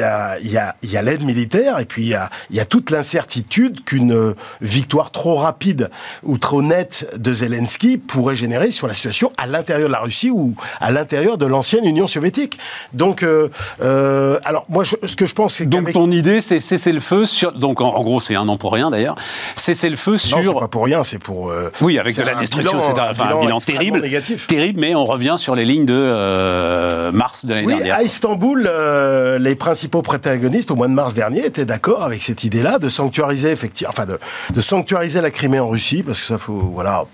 y 0.91 0.98
a, 0.98 1.02
l'aide 1.02 1.24
militaire, 1.24 1.80
et 1.80 1.86
puis 1.86 2.04
il 2.04 2.10
y 2.10 2.14
a, 2.16 2.30
y 2.52 2.60
a 2.60 2.66
toute 2.66 2.89
l'incertitude 2.91 3.84
qu'une 3.84 4.14
euh, 4.14 4.34
victoire 4.62 5.12
trop 5.12 5.36
rapide 5.36 5.89
ou 6.24 6.38
trop 6.38 6.62
nette 6.62 7.10
de 7.18 7.34
Zelensky 7.34 7.98
pourrait 7.98 8.36
générer 8.36 8.72
sur 8.72 8.88
la 8.88 8.94
situation 8.94 9.32
à 9.38 9.48
l'intérieur 9.48 9.88
de 9.89 9.94
la 9.94 10.00
Russie 10.00 10.30
ou 10.30 10.56
à 10.82 10.91
l'intérieur 10.91 11.38
de 11.38 11.46
l'ancienne 11.46 11.86
Union 11.86 12.08
soviétique. 12.08 12.58
Donc, 12.94 13.24
euh, 13.24 13.50
euh, 13.82 14.39
alors 14.46 14.66
moi, 14.70 14.84
je- 14.84 14.96
ce 15.06 15.16
que 15.16 15.26
je 15.26 15.34
pense, 15.36 15.56
c'est 15.56 15.66
Donc 15.68 15.91
ton 15.94 16.12
idée, 16.12 16.41
c'est 16.41 16.60
cesser 16.60 16.91
le 16.91 17.00
feu 17.00 17.26
sur. 17.26 17.52
Donc 17.54 17.82
en, 17.82 17.89
en 17.96 18.02
gros, 18.04 18.20
c'est 18.20 18.36
un 18.36 18.48
an 18.48 18.58
pour 18.58 18.74
rien 18.74 18.89
d'ailleurs. 18.89 19.16
Cesser 19.56 19.89
le 19.89 19.98
feu 19.98 20.14
Non, 20.14 20.18
c'est 20.20 20.44
sur. 20.44 20.60
pas 20.60 20.68
pour 20.68 20.86
rien, 20.86 21.04
c'est 21.04 21.20
pour. 21.20 21.50
euh, 21.50 21.70
Oui, 21.82 22.00
avec 22.00 22.14
c'est 22.14 22.22
de 22.22 22.28
la 22.28 22.38
un 22.38 22.39
destruction, 22.39 22.80
bilan- 22.80 22.91
etc. 22.91 23.08
Enfin, 23.12 23.36
un 23.36 23.39
bilan 23.41 23.60
terrible, 23.60 24.02
négatif. 24.02 24.48
terrible, 24.48 24.80
mais 24.80 24.96
on 24.96 25.06
revient 25.06 25.36
sur 25.38 25.56
les 25.56 25.66
lignes 25.66 25.86
de 25.86 25.94
euh, 25.96 27.12
mars 27.12 27.46
de 27.46 27.54
l'année 27.54 27.68
Oui, 27.68 27.73
dernière. 27.78 27.98
à 27.98 28.04
Istanbul, 28.04 28.70
euh, 28.70 29.40
les 29.40 29.56
principaux 29.56 30.02
protagonistes 30.02 30.72
au 30.72 30.76
mois 30.76 30.88
de 30.88 30.94
mars 30.94 31.14
dernier 31.14 31.46
étaient 31.46 31.66
d'accord 31.66 32.04
avec 32.04 32.22
cette 32.22 32.44
idée-là 32.44 32.80
de 32.80 32.90
sanctuariser 32.90 33.52
effectivement, 33.52 33.92
enfin 33.92 34.06
de, 34.06 34.20
de 34.54 34.62
sanctuariser 34.62 35.22
la 35.22 35.32
Crimée 35.32 35.60
en 35.60 35.70
Russie, 35.70 36.04
parce 36.04 36.20
que 36.20 36.26
ça 36.26 36.38
faut, 36.38 36.60
voilà. 36.60 37.06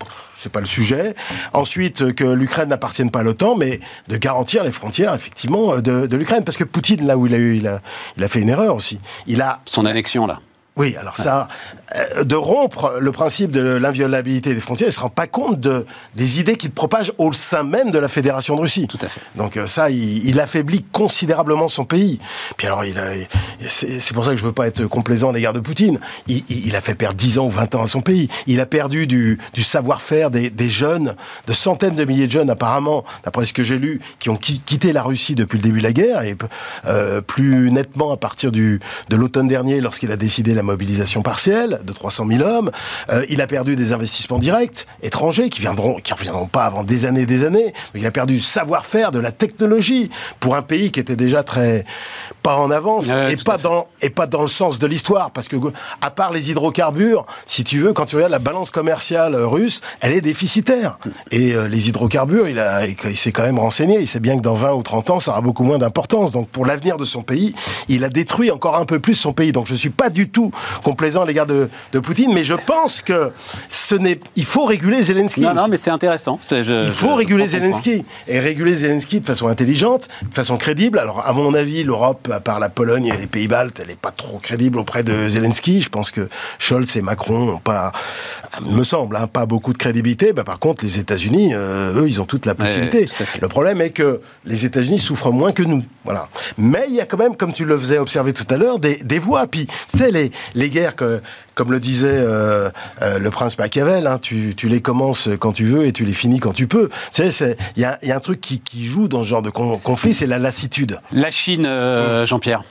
C'est 0.42 0.50
pas 0.50 0.60
le 0.60 0.66
sujet. 0.66 1.14
Ensuite, 1.52 2.14
que 2.14 2.24
l'Ukraine 2.24 2.70
n'appartienne 2.70 3.10
pas 3.10 3.20
à 3.20 3.22
l'OTAN, 3.22 3.56
mais 3.56 3.78
de 4.08 4.16
garantir 4.16 4.64
les 4.64 4.72
frontières, 4.72 5.14
effectivement, 5.14 5.74
euh, 5.74 5.80
de, 5.82 6.06
de 6.06 6.16
l'Ukraine. 6.16 6.44
Parce 6.44 6.56
que 6.56 6.64
Poutine, 6.64 7.06
là 7.06 7.18
où 7.18 7.26
il 7.26 7.34
a 7.34 7.36
eu, 7.36 7.56
il 7.56 7.66
a, 7.66 7.80
il 8.16 8.24
a 8.24 8.28
fait 8.28 8.40
une 8.40 8.48
erreur 8.48 8.74
aussi. 8.74 9.00
Il 9.26 9.42
a 9.42 9.60
Son 9.66 9.84
annexion 9.84 10.26
là. 10.26 10.40
Oui, 10.80 10.96
alors 10.98 11.18
ça, 11.18 11.46
euh, 11.94 12.24
de 12.24 12.34
rompre 12.36 12.96
le 12.98 13.12
principe 13.12 13.50
de 13.50 13.60
l'inviolabilité 13.60 14.54
des 14.54 14.60
frontières, 14.60 14.88
il 14.88 14.92
se 14.92 15.00
rend 15.00 15.10
pas 15.10 15.26
compte 15.26 15.60
de, 15.60 15.84
des 16.16 16.40
idées 16.40 16.56
qu'il 16.56 16.70
propage 16.70 17.12
au 17.18 17.34
sein 17.34 17.64
même 17.64 17.90
de 17.90 17.98
la 17.98 18.08
Fédération 18.08 18.56
de 18.56 18.62
Russie. 18.62 18.86
Tout 18.88 18.98
à 19.02 19.08
fait. 19.08 19.20
Donc 19.36 19.58
euh, 19.58 19.66
ça, 19.66 19.90
il, 19.90 20.26
il 20.26 20.40
affaiblit 20.40 20.82
considérablement 20.90 21.68
son 21.68 21.84
pays. 21.84 22.18
Puis 22.56 22.66
alors, 22.66 22.82
il 22.86 22.98
c'est 23.68 24.14
pour 24.14 24.24
ça 24.24 24.30
que 24.30 24.38
je 24.38 24.44
veux 24.44 24.52
pas 24.52 24.66
être 24.68 24.86
complaisant 24.86 25.28
à 25.28 25.32
l'égard 25.34 25.52
de 25.52 25.60
Poutine. 25.60 26.00
Il, 26.28 26.74
a 26.74 26.80
fait 26.80 26.94
perdre 26.94 27.16
10 27.16 27.38
ans 27.38 27.46
ou 27.46 27.50
20 27.50 27.74
ans 27.74 27.82
à 27.82 27.86
son 27.86 28.00
pays. 28.00 28.28
Il 28.46 28.58
a 28.60 28.66
perdu 28.66 29.06
du, 29.06 29.38
du 29.52 29.62
savoir-faire 29.62 30.30
des, 30.30 30.48
des 30.48 30.70
jeunes, 30.70 31.14
de 31.46 31.52
centaines 31.52 31.94
de 31.96 32.04
milliers 32.06 32.26
de 32.26 32.32
jeunes 32.32 32.48
apparemment, 32.48 33.04
d'après 33.24 33.44
ce 33.44 33.52
que 33.52 33.64
j'ai 33.64 33.78
lu, 33.78 34.00
qui 34.18 34.30
ont 34.30 34.36
qui- 34.36 34.60
quitté 34.60 34.94
la 34.94 35.02
Russie 35.02 35.34
depuis 35.34 35.58
le 35.58 35.62
début 35.64 35.80
de 35.80 35.84
la 35.84 35.92
guerre 35.92 36.22
et 36.22 36.36
euh, 36.86 37.20
plus 37.20 37.70
nettement 37.70 38.12
à 38.12 38.16
partir 38.16 38.50
du, 38.50 38.80
de 39.10 39.16
l'automne 39.16 39.48
dernier 39.48 39.80
lorsqu'il 39.80 40.10
a 40.10 40.16
décidé 40.16 40.54
la 40.54 40.62
mobilisation 40.70 41.22
partielle 41.22 41.80
de 41.84 41.92
300 41.92 42.26
000 42.26 42.42
hommes. 42.42 42.70
Euh, 43.10 43.24
il 43.28 43.40
a 43.40 43.46
perdu 43.46 43.76
des 43.76 43.92
investissements 43.92 44.38
directs 44.38 44.86
étrangers 45.02 45.50
qui 45.50 45.60
viendront, 45.60 45.94
qui 45.96 46.12
reviendront 46.12 46.46
pas 46.46 46.64
avant 46.64 46.84
des 46.84 47.04
années 47.04 47.22
et 47.22 47.26
des 47.26 47.44
années. 47.44 47.72
Il 47.94 48.06
a 48.06 48.10
perdu 48.10 48.34
du 48.34 48.40
savoir-faire, 48.40 49.12
de 49.12 49.18
la 49.18 49.32
technologie 49.32 50.10
pour 50.38 50.54
un 50.56 50.62
pays 50.62 50.90
qui 50.90 51.00
était 51.00 51.16
déjà 51.16 51.42
très 51.42 51.84
pas 52.42 52.56
en 52.56 52.70
avance 52.70 53.08
Ouais, 53.10 53.32
et 53.32 53.36
pas 53.36 53.58
dans 53.58 53.88
et 54.00 54.10
pas 54.10 54.26
dans 54.26 54.42
le 54.42 54.48
sens 54.48 54.78
de 54.78 54.86
l'histoire 54.86 55.30
parce 55.30 55.48
que 55.48 55.56
à 56.00 56.10
part 56.10 56.32
les 56.32 56.50
hydrocarbures, 56.50 57.26
si 57.46 57.64
tu 57.64 57.78
veux, 57.78 57.92
quand 57.92 58.06
tu 58.06 58.16
regardes 58.16 58.32
la 58.32 58.38
balance 58.38 58.70
commerciale 58.70 59.34
euh, 59.34 59.46
russe, 59.46 59.80
elle 60.00 60.12
est 60.12 60.20
déficitaire. 60.20 60.98
Et 61.30 61.54
euh, 61.54 61.68
les 61.68 61.88
hydrocarbures, 61.88 62.48
il 62.48 62.58
a 62.58 62.86
il 62.86 63.16
s'est 63.16 63.32
quand 63.32 63.42
même 63.42 63.58
renseigné, 63.58 63.98
il 64.00 64.06
sait 64.06 64.20
bien 64.20 64.36
que 64.36 64.42
dans 64.42 64.54
20 64.54 64.72
ou 64.74 64.82
30 64.82 65.10
ans, 65.10 65.20
ça 65.20 65.32
aura 65.32 65.40
beaucoup 65.40 65.64
moins 65.64 65.78
d'importance. 65.78 66.32
Donc 66.32 66.48
pour 66.48 66.66
l'avenir 66.66 66.96
de 66.96 67.04
son 67.04 67.22
pays, 67.22 67.54
il 67.88 68.04
a 68.04 68.08
détruit 68.08 68.50
encore 68.50 68.76
un 68.76 68.84
peu 68.84 69.00
plus 69.00 69.14
son 69.14 69.32
pays. 69.32 69.52
Donc 69.52 69.66
je 69.66 69.74
suis 69.74 69.90
pas 69.90 70.08
du 70.08 70.28
tout 70.28 70.49
complaisant 70.82 71.22
à 71.22 71.26
l'égard 71.26 71.46
de, 71.46 71.68
de 71.92 71.98
Poutine, 71.98 72.32
mais 72.34 72.44
je 72.44 72.54
pense 72.54 73.00
que 73.00 73.30
ce 73.68 73.94
n'est 73.94 74.20
il 74.36 74.44
faut 74.44 74.64
réguler 74.64 75.02
Zelensky. 75.02 75.40
Non, 75.40 75.54
non, 75.54 75.68
mais 75.68 75.76
c'est 75.76 75.90
intéressant. 75.90 76.38
C'est- 76.46 76.64
je- 76.64 76.84
Il 76.84 76.90
faut 76.92 77.10
je 77.10 77.14
réguler. 77.16 77.46
Zelensky. 77.46 78.04
Et 78.28 78.40
réguler 78.40 78.74
Zelensky 78.76 79.20
de 79.20 79.26
façon 79.26 79.48
intelligente, 79.48 80.08
de 80.22 80.34
façon 80.34 80.56
crédible. 80.56 80.98
Alors, 80.98 81.26
à 81.26 81.32
mon 81.32 81.54
avis, 81.54 81.82
l'Europe, 81.84 82.28
à 82.32 82.40
part 82.40 82.60
la 82.60 82.68
Pologne 82.68 83.06
et 83.06 83.16
les 83.16 83.26
Pays-Baltes, 83.26 83.78
elle 83.80 83.88
n'est 83.88 83.94
pas 83.96 84.10
trop 84.12 84.38
crédible 84.38 84.78
auprès 84.78 85.02
de 85.02 85.28
Zelensky. 85.28 85.80
Je 85.80 85.88
pense 85.88 86.10
que 86.10 86.28
Scholz 86.58 86.96
et 86.96 87.02
Macron 87.02 87.46
n'ont 87.46 87.58
pas, 87.58 87.92
me 88.64 88.84
semble, 88.84 89.16
hein, 89.16 89.26
pas 89.26 89.46
beaucoup 89.46 89.72
de 89.72 89.78
crédibilité. 89.78 90.32
Bah, 90.32 90.44
par 90.44 90.58
contre, 90.58 90.84
les 90.84 90.98
États-Unis, 90.98 91.52
euh, 91.54 92.02
eux, 92.02 92.08
ils 92.08 92.20
ont 92.20 92.24
toute 92.24 92.46
la 92.46 92.54
possibilité. 92.54 93.08
Le 93.40 93.48
problème 93.48 93.80
est 93.80 93.90
que 93.90 94.20
les 94.44 94.64
États-Unis 94.64 94.98
souffrent 94.98 95.32
moins 95.32 95.52
que 95.52 95.62
nous. 95.62 95.82
Voilà. 96.04 96.28
Mais 96.58 96.84
il 96.88 96.94
y 96.94 97.00
a 97.00 97.04
quand 97.06 97.18
même, 97.18 97.36
comme 97.36 97.52
tu 97.52 97.64
le 97.64 97.78
faisais 97.78 97.98
observer 97.98 98.32
tout 98.32 98.46
à 98.52 98.56
l'heure, 98.56 98.78
des, 98.78 98.96
des 99.02 99.18
voies. 99.18 99.46
Puis, 99.46 99.66
tu 99.66 99.98
sais, 99.98 100.10
les, 100.10 100.30
les 100.54 100.70
guerres 100.70 100.96
que, 100.96 101.20
comme 101.54 101.72
le 101.72 101.80
disait 101.80 102.08
euh, 102.10 102.70
euh, 103.02 103.18
le 103.18 103.30
prince 103.30 103.58
Machiavel, 103.58 104.06
hein, 104.06 104.18
tu, 104.20 104.54
tu 104.56 104.68
les 104.68 104.80
commences 104.80 105.28
quand 105.38 105.52
tu 105.52 105.66
veux 105.66 105.84
et 105.86 105.92
tu 105.92 106.04
les 106.04 106.12
finis 106.12 106.40
quand 106.40 106.52
tu 106.52 106.66
peux. 106.66 106.88
Tu 107.12 107.30
sais, 107.32 107.56
il 107.76 107.82
y 107.82 107.84
a, 107.84 107.98
il 108.02 108.08
y 108.08 108.12
a 108.12 108.16
un 108.16 108.20
truc 108.20 108.40
qui, 108.40 108.60
qui 108.60 108.86
joue 108.86 109.08
dans 109.08 109.22
ce 109.22 109.28
genre 109.28 109.42
de 109.42 109.50
con- 109.50 109.78
conflit, 109.78 110.14
c'est 110.14 110.26
la 110.26 110.38
lassitude. 110.38 110.98
La 111.12 111.30
Chine, 111.30 111.66
euh, 111.66 112.26
Jean-Pierre. 112.26 112.62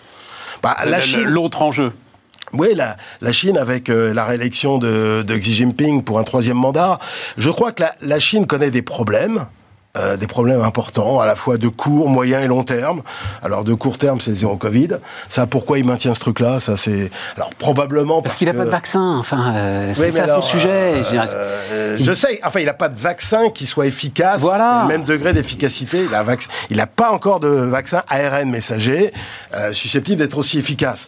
Bah, 0.63 0.75
la 0.85 0.97
Le- 0.97 1.03
Chine, 1.03 1.23
L'autre 1.23 1.61
enjeu. 1.61 1.91
oui, 2.53 2.69
la, 2.75 2.97
la 3.21 3.31
Chine 3.31 3.57
avec 3.57 3.89
euh, 3.89 4.13
la 4.13 4.25
réélection 4.25 4.77
de, 4.77 5.21
de 5.23 5.37
Xi 5.37 5.53
Jinping 5.53 6.03
pour 6.03 6.19
un 6.19 6.23
troisième 6.23 6.57
mandat, 6.57 6.99
je 7.37 7.49
crois 7.49 7.71
que 7.71 7.83
la, 7.83 7.93
la 8.01 8.19
Chine 8.19 8.45
connaît 8.47 8.71
des 8.71 8.81
problèmes. 8.81 9.45
Euh, 9.97 10.17
des 10.17 10.27
problèmes 10.27 10.61
importants, 10.61 11.19
à 11.19 11.25
la 11.25 11.35
fois 11.35 11.57
de 11.57 11.67
court, 11.67 12.09
moyen 12.09 12.41
et 12.41 12.47
long 12.47 12.63
terme. 12.63 13.01
Alors 13.41 13.63
de 13.63 13.73
court 13.73 13.97
terme, 13.97 14.21
c'est 14.21 14.33
zéro 14.33 14.55
Covid. 14.55 14.89
Ça, 15.29 15.47
pourquoi 15.47 15.79
il 15.79 15.85
maintient 15.85 16.13
ce 16.13 16.19
truc-là? 16.19 16.59
Ça, 16.59 16.77
c'est 16.77 17.09
alors 17.35 17.49
probablement 17.57 18.21
Parce 18.21 18.33
parce, 18.33 18.35
qu'il 18.37 18.47
n'a 18.47 18.53
que... 18.53 18.57
pas 18.59 18.65
de 18.65 18.69
vaccin. 18.69 19.17
Enfin, 19.17 19.55
euh, 19.55 19.91
c'est 19.95 20.05
Oui, 20.05 20.11
ça 20.11 20.23
alors, 20.25 20.43
son 20.43 20.49
sujet. 20.51 20.69
euh, 21.11 21.25
euh, 21.71 21.97
je 21.99 22.13
sais. 22.13 22.39
Enfin, 22.43 22.59
il 22.59 22.67
n'a 22.67 22.73
pas 22.75 22.89
de 22.89 22.99
vaccin 22.99 23.49
qui 23.49 23.65
soit 23.65 23.87
efficace. 23.87 24.41
Voilà. 24.41 24.81
Le 24.83 24.87
même 24.89 25.05
degré 25.05 25.33
d'efficacité. 25.33 26.01
Il 26.03 26.09
vac- 26.09 26.47
n'a 26.69 26.87
pas 26.87 27.11
encore 27.11 27.39
de 27.39 27.47
vaccin 27.47 28.03
ARN 28.09 28.49
messager 28.49 29.11
susceptible 29.71 30.17
d'être 30.17 30.37
aussi 30.37 30.59
efficace 30.59 31.07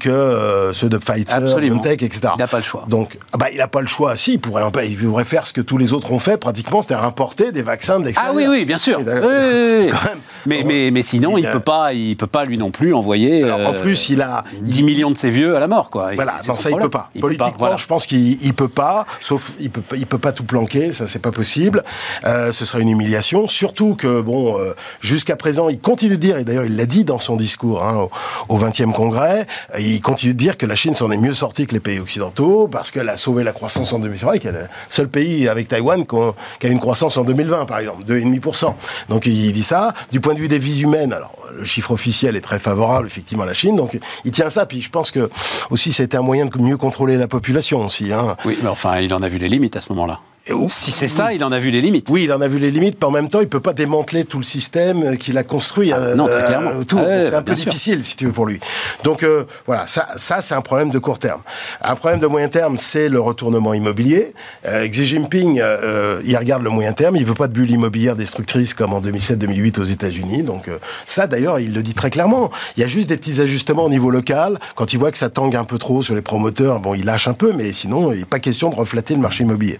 que 0.00 0.70
ceux 0.72 0.88
de 0.88 0.96
Pfizer. 0.98 1.58
BioNTech, 1.58 2.02
etc. 2.02 2.32
Il 2.36 2.38
n'a 2.38 2.46
pas 2.46 2.58
le 2.58 2.62
choix. 2.64 2.84
Donc, 2.88 3.18
ah 3.32 3.38
bah, 3.38 3.46
il 3.52 3.58
n'a 3.58 3.68
pas 3.68 3.80
le 3.82 3.86
choix. 3.86 4.16
Si, 4.16 4.34
il 4.34 4.40
pourrait, 4.40 4.62
il 4.88 4.96
pourrait 4.96 5.24
faire 5.24 5.46
ce 5.46 5.52
que 5.52 5.60
tous 5.60 5.76
les 5.76 5.92
autres 5.92 6.12
ont 6.12 6.18
fait, 6.18 6.36
pratiquement, 6.36 6.82
c'est-à-dire 6.82 7.04
importer 7.04 7.52
des 7.52 7.62
vaccins 7.62 8.00
Ah 8.16 8.30
oui, 8.34 8.46
oui, 8.48 8.64
bien 8.64 8.78
sûr. 8.78 8.94
Et 9.00 9.02
Oui, 9.02 9.04
d'ailleurs, 9.04 9.24
oui, 9.28 9.84
oui. 9.86 9.90
quand 9.90 10.08
même. 10.08 10.18
Mais, 10.46 10.62
mais, 10.64 10.90
mais 10.92 11.02
sinon, 11.02 11.36
Il 11.38 11.46
a- 11.46 11.50
peut 11.52 11.60
pas, 11.60 11.92
il 11.92 12.16
peut 12.16 12.28
pas 12.28 12.44
lui 12.44 12.56
non 12.56 12.70
plus 12.70 12.94
envoyer. 12.94 13.42
Alors, 13.42 13.60
en 13.68 13.74
euh, 13.74 13.82
plus, 13.82 14.10
il 14.10 14.22
a 14.22 14.44
10 14.60 14.84
millions 14.84 15.10
de 15.10 15.16
ses 15.16 15.30
vieux 15.30 15.56
à 15.56 15.60
la 15.60 15.66
mort, 15.66 15.90
quoi. 15.90 16.14
Voilà, 16.14 16.36
non, 16.46 16.54
ça 16.54 16.68
il 16.68 16.70
problème. 16.70 16.82
peut 16.82 16.90
pas. 16.90 17.10
Il 17.14 17.20
peut 17.20 17.26
Politiquement, 17.26 17.50
pas, 17.52 17.58
voilà. 17.58 17.76
je 17.78 17.86
pense 17.86 18.06
qu'il 18.06 18.40
il 18.42 18.54
peut 18.54 18.68
pas, 18.68 19.06
sauf 19.20 19.52
il 19.58 19.70
peut, 19.70 19.82
il 19.96 20.06
peut 20.06 20.18
pas 20.18 20.30
tout 20.30 20.44
planquer, 20.44 20.92
ça 20.92 21.08
c'est 21.08 21.18
pas 21.18 21.32
possible. 21.32 21.82
Euh, 22.26 22.52
ce 22.52 22.64
serait 22.64 22.82
une 22.82 22.90
humiliation, 22.90 23.48
surtout 23.48 23.96
que 23.96 24.20
bon, 24.20 24.56
euh, 24.58 24.74
jusqu'à 25.00 25.34
présent, 25.34 25.68
il 25.68 25.80
continue 25.80 26.12
de 26.12 26.20
dire, 26.20 26.38
et 26.38 26.44
d'ailleurs 26.44 26.64
il 26.66 26.76
l'a 26.76 26.86
dit 26.86 27.02
dans 27.04 27.18
son 27.18 27.34
discours 27.36 27.82
hein, 27.82 28.06
au, 28.48 28.54
au 28.54 28.58
20e 28.58 28.92
congrès, 28.92 29.46
il 29.78 30.00
continue 30.00 30.32
de 30.34 30.38
dire 30.38 30.56
que 30.56 30.66
la 30.66 30.76
Chine 30.76 30.94
s'en 30.94 31.10
est 31.10 31.16
mieux 31.16 31.34
sortie 31.34 31.66
que 31.66 31.72
les 31.74 31.80
pays 31.80 31.98
occidentaux 31.98 32.68
parce 32.68 32.92
qu'elle 32.92 33.08
a 33.08 33.16
sauvé 33.16 33.42
la 33.42 33.52
croissance 33.52 33.92
en 33.92 33.98
2020, 33.98 34.32
et 34.34 34.38
qu'elle 34.38 34.54
est 34.54 34.60
le 34.60 34.66
seul 34.90 35.08
pays 35.08 35.48
avec 35.48 35.66
Taïwan 35.66 36.04
qui 36.06 36.66
a 36.66 36.70
une 36.70 36.78
croissance 36.78 37.16
en 37.16 37.24
2020 37.24 37.64
par 37.66 37.78
exemple, 37.80 37.95
2,5%. 38.04 38.74
Donc 39.08 39.26
il 39.26 39.52
dit 39.52 39.62
ça. 39.62 39.94
Du 40.12 40.20
point 40.20 40.34
de 40.34 40.38
vue 40.38 40.48
des 40.48 40.58
vies 40.58 40.82
humaines, 40.82 41.12
alors 41.12 41.32
le 41.56 41.64
chiffre 41.64 41.90
officiel 41.92 42.36
est 42.36 42.40
très 42.40 42.58
favorable 42.58 43.06
effectivement 43.06 43.44
à 43.44 43.46
la 43.46 43.54
Chine, 43.54 43.76
donc 43.76 43.98
il 44.24 44.30
tient 44.30 44.50
ça. 44.50 44.66
Puis 44.66 44.82
je 44.82 44.90
pense 44.90 45.10
que 45.10 45.30
aussi 45.70 45.92
c'était 45.92 46.16
un 46.16 46.22
moyen 46.22 46.46
de 46.46 46.58
mieux 46.60 46.76
contrôler 46.76 47.16
la 47.16 47.28
population 47.28 47.84
aussi. 47.84 48.12
Hein. 48.12 48.36
Oui, 48.44 48.58
mais 48.62 48.68
enfin, 48.68 48.98
il 48.98 49.12
en 49.14 49.22
a 49.22 49.28
vu 49.28 49.38
les 49.38 49.48
limites 49.48 49.76
à 49.76 49.80
ce 49.80 49.92
moment-là. 49.92 50.20
Si 50.68 50.92
c'est 50.92 51.08
ça, 51.08 51.32
il 51.32 51.42
en 51.42 51.50
a 51.50 51.58
vu 51.58 51.70
les 51.70 51.80
limites. 51.80 52.08
Oui, 52.10 52.24
il 52.24 52.32
en 52.32 52.40
a 52.40 52.48
vu 52.48 52.58
les 52.58 52.70
limites, 52.70 52.98
mais 53.00 53.06
en 53.06 53.10
même 53.10 53.28
temps, 53.28 53.40
il 53.40 53.48
peut 53.48 53.60
pas 53.60 53.72
démanteler 53.72 54.24
tout 54.24 54.38
le 54.38 54.44
système 54.44 55.02
euh, 55.02 55.16
qu'il 55.16 55.36
a 55.38 55.42
construit. 55.42 55.92
Ah, 55.92 56.14
non, 56.14 56.26
très 56.26 56.44
clairement. 56.44 56.84
tout. 56.86 56.98
Ah 57.00 57.04
ouais, 57.04 57.26
c'est 57.28 57.34
un 57.34 57.42
peu 57.42 57.56
sûr. 57.56 57.66
difficile, 57.66 58.02
si 58.04 58.16
tu 58.16 58.26
veux, 58.26 58.32
pour 58.32 58.46
lui. 58.46 58.60
Donc 59.02 59.22
euh, 59.22 59.44
voilà, 59.66 59.86
ça, 59.86 60.06
ça 60.16 60.40
c'est 60.42 60.54
un 60.54 60.60
problème 60.60 60.90
de 60.90 60.98
court 60.98 61.18
terme. 61.18 61.42
Un 61.82 61.96
problème 61.96 62.20
de 62.20 62.26
moyen 62.26 62.48
terme, 62.48 62.76
c'est 62.76 63.08
le 63.08 63.20
retournement 63.20 63.74
immobilier. 63.74 64.34
Euh, 64.66 64.86
Xi 64.88 65.04
Jinping, 65.04 65.60
euh, 65.60 66.20
il 66.24 66.36
regarde 66.36 66.62
le 66.62 66.70
moyen 66.70 66.92
terme. 66.92 67.16
Il 67.16 67.24
veut 67.24 67.34
pas 67.34 67.48
de 67.48 67.52
bulle 67.52 67.70
immobilière 67.70 68.16
destructrice 68.16 68.74
comme 68.74 68.92
en 68.92 69.00
2007-2008 69.00 69.80
aux 69.80 69.84
États-Unis. 69.84 70.42
Donc 70.42 70.68
euh, 70.68 70.78
ça, 71.06 71.26
d'ailleurs, 71.26 71.58
il 71.60 71.74
le 71.74 71.82
dit 71.82 71.94
très 71.94 72.10
clairement. 72.10 72.50
Il 72.76 72.80
y 72.80 72.84
a 72.84 72.88
juste 72.88 73.08
des 73.08 73.16
petits 73.16 73.40
ajustements 73.40 73.84
au 73.84 73.90
niveau 73.90 74.10
local. 74.10 74.58
Quand 74.74 74.92
il 74.92 74.98
voit 74.98 75.10
que 75.10 75.18
ça 75.18 75.28
tangue 75.28 75.56
un 75.56 75.64
peu 75.64 75.78
trop 75.78 76.02
sur 76.02 76.14
les 76.14 76.22
promoteurs, 76.22 76.80
bon, 76.80 76.94
il 76.94 77.04
lâche 77.04 77.28
un 77.28 77.34
peu, 77.34 77.52
mais 77.52 77.72
sinon, 77.72 78.12
il 78.12 78.20
n'est 78.20 78.24
pas 78.24 78.38
question 78.38 78.70
de 78.70 78.74
reflatter 78.76 79.14
le 79.14 79.20
marché 79.20 79.44
immobilier. 79.44 79.78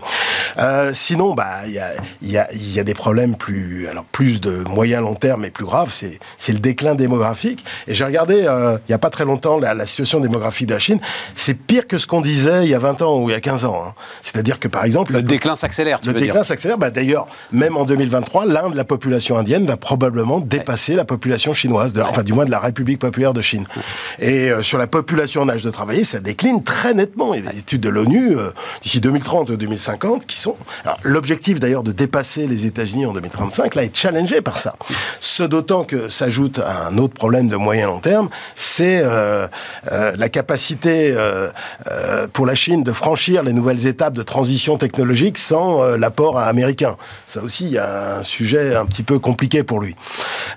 Euh, 0.59 0.90
sinon, 0.94 1.34
bah, 1.34 1.61
il 1.66 1.72
y 1.72 1.78
a, 1.78 1.92
y, 2.22 2.36
a, 2.38 2.48
y 2.54 2.78
a 2.80 2.84
des 2.84 2.94
problèmes 2.94 3.36
plus, 3.36 3.88
alors 3.88 4.04
plus 4.04 4.40
de 4.40 4.64
moyen 4.68 5.00
long 5.00 5.14
terme 5.14 5.44
et 5.44 5.50
plus 5.50 5.64
graves, 5.64 5.92
c'est, 5.92 6.18
le 6.52 6.59
déclin 6.59 6.94
démographique. 6.94 7.64
Et 7.88 7.94
j'ai 7.94 8.04
regardé 8.04 8.44
euh, 8.46 8.78
il 8.88 8.92
y 8.92 8.94
a 8.94 8.98
pas 8.98 9.11
très 9.11 9.24
longtemps 9.24 9.59
la, 9.59 9.74
la 9.74 9.86
situation 9.86 10.20
démographique 10.20 10.68
de 10.68 10.74
la 10.74 10.80
Chine. 10.80 11.00
C'est 11.34 11.54
pire 11.54 11.86
que 11.86 11.98
ce 11.98 12.07
qu'on 12.07 12.20
disait 12.20 12.64
il 12.64 12.70
y 12.70 12.74
a 12.74 12.78
20 12.78 13.02
ans 13.02 13.18
ou 13.18 13.28
il 13.28 13.32
y 13.32 13.36
a 13.36 13.40
15 13.40 13.64
ans. 13.64 13.80
hein. 13.86 13.94
C'est-à-dire 14.22 14.59
que 14.61 14.68
par 14.68 14.84
exemple, 14.84 15.12
Le 15.12 15.22
déclin 15.22 15.57
s'accélère, 15.57 16.00
tu 16.00 16.09
le 16.09 16.14
veux 16.14 16.20
déclin 16.20 16.44
s'accélère. 16.44 16.78
Bah, 16.78 16.90
D'ailleurs, 16.90 17.26
même 17.52 17.76
en 17.76 17.84
2023, 17.84 18.46
l'Inde, 18.46 18.74
la 18.74 18.84
population 18.84 19.36
indienne 19.36 19.66
va 19.66 19.76
probablement 19.76 20.40
dépasser 20.40 20.94
la 20.94 21.04
population 21.04 21.52
chinoise, 21.52 21.92
de, 21.92 22.00
enfin 22.00 22.22
du 22.22 22.32
moins 22.32 22.44
de 22.44 22.50
la 22.50 22.61
République 22.61 22.98
populaire 22.98 23.34
de 23.34 23.42
Chine. 23.42 23.64
Et 24.18 24.50
euh, 24.50 24.62
sur 24.62 24.78
la 24.78 24.86
population 24.86 25.42
en 25.42 25.48
âge 25.48 25.62
de 25.62 25.70
travailler, 25.70 26.04
ça 26.04 26.20
décline 26.20 26.62
très 26.62 26.94
nettement. 26.94 27.34
Il 27.34 27.44
y 27.44 27.48
a 27.48 27.50
des 27.52 27.59
études 27.59 27.80
de 27.80 27.88
l'ONU 27.88 28.36
euh, 28.38 28.50
d'ici 28.82 29.00
2030 29.00 29.50
ou 29.50 29.57
2050 29.57 30.26
qui 30.26 30.38
sont. 30.38 30.45
L'objectif 31.03 31.61
d'ailleurs 31.61 31.82
de 31.82 31.92
dépasser 31.92 32.47
les 32.47 32.66
États-Unis 32.66 33.07
en 33.07 33.12
2035 33.12 33.74
là 33.74 33.82
est 33.84 33.97
challengé 33.97 34.40
par 34.40 34.59
ça. 34.59 34.74
Ce 35.20 35.42
d'autant 35.42 35.84
que 35.84 36.09
s'ajoute 36.09 36.61
un 36.61 36.97
autre 36.99 37.14
problème 37.14 37.49
de 37.49 37.57
moyen 37.57 37.86
long 37.86 38.01
terme, 38.01 38.28
c'est 38.55 39.01
euh, 39.03 39.47
euh, 39.92 40.12
la 40.16 40.28
capacité 40.28 41.12
euh, 41.16 41.51
pour 42.32 42.47
la 42.47 42.55
Chine 42.55 42.82
de 42.82 42.92
franchir 42.92 43.42
les 43.42 43.53
nouvelles 43.53 43.86
étapes 43.86 44.14
de 44.14 44.22
transition 44.22 44.76
technologique 44.78 45.38
sans 45.38 45.82
l'apport 45.97 46.38
américain. 46.38 46.97
Ça 47.26 47.42
aussi, 47.42 47.66
il 47.66 47.72
y 47.72 47.78
a 47.78 48.18
un 48.18 48.22
sujet 48.22 48.74
un 48.74 48.86
petit 48.86 49.03
peu 49.03 49.18
compliqué 49.18 49.62
pour 49.62 49.80
lui. 49.80 49.97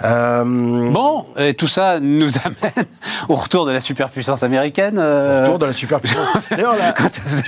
Bon, 0.01 1.25
et 1.37 1.53
tout 1.53 1.67
ça 1.67 1.99
nous 1.99 2.29
amène 2.43 2.85
au 3.27 3.35
retour 3.35 3.65
de 3.65 3.71
la 3.71 3.81
superpuissance 3.81 4.43
américaine. 4.43 4.97
euh, 4.99 5.43
Autour 5.43 5.59
de 5.59 5.65
la 5.65 5.73
superpuissance. 5.73 6.27
D'ailleurs, 6.51 6.75
la, 6.77 6.93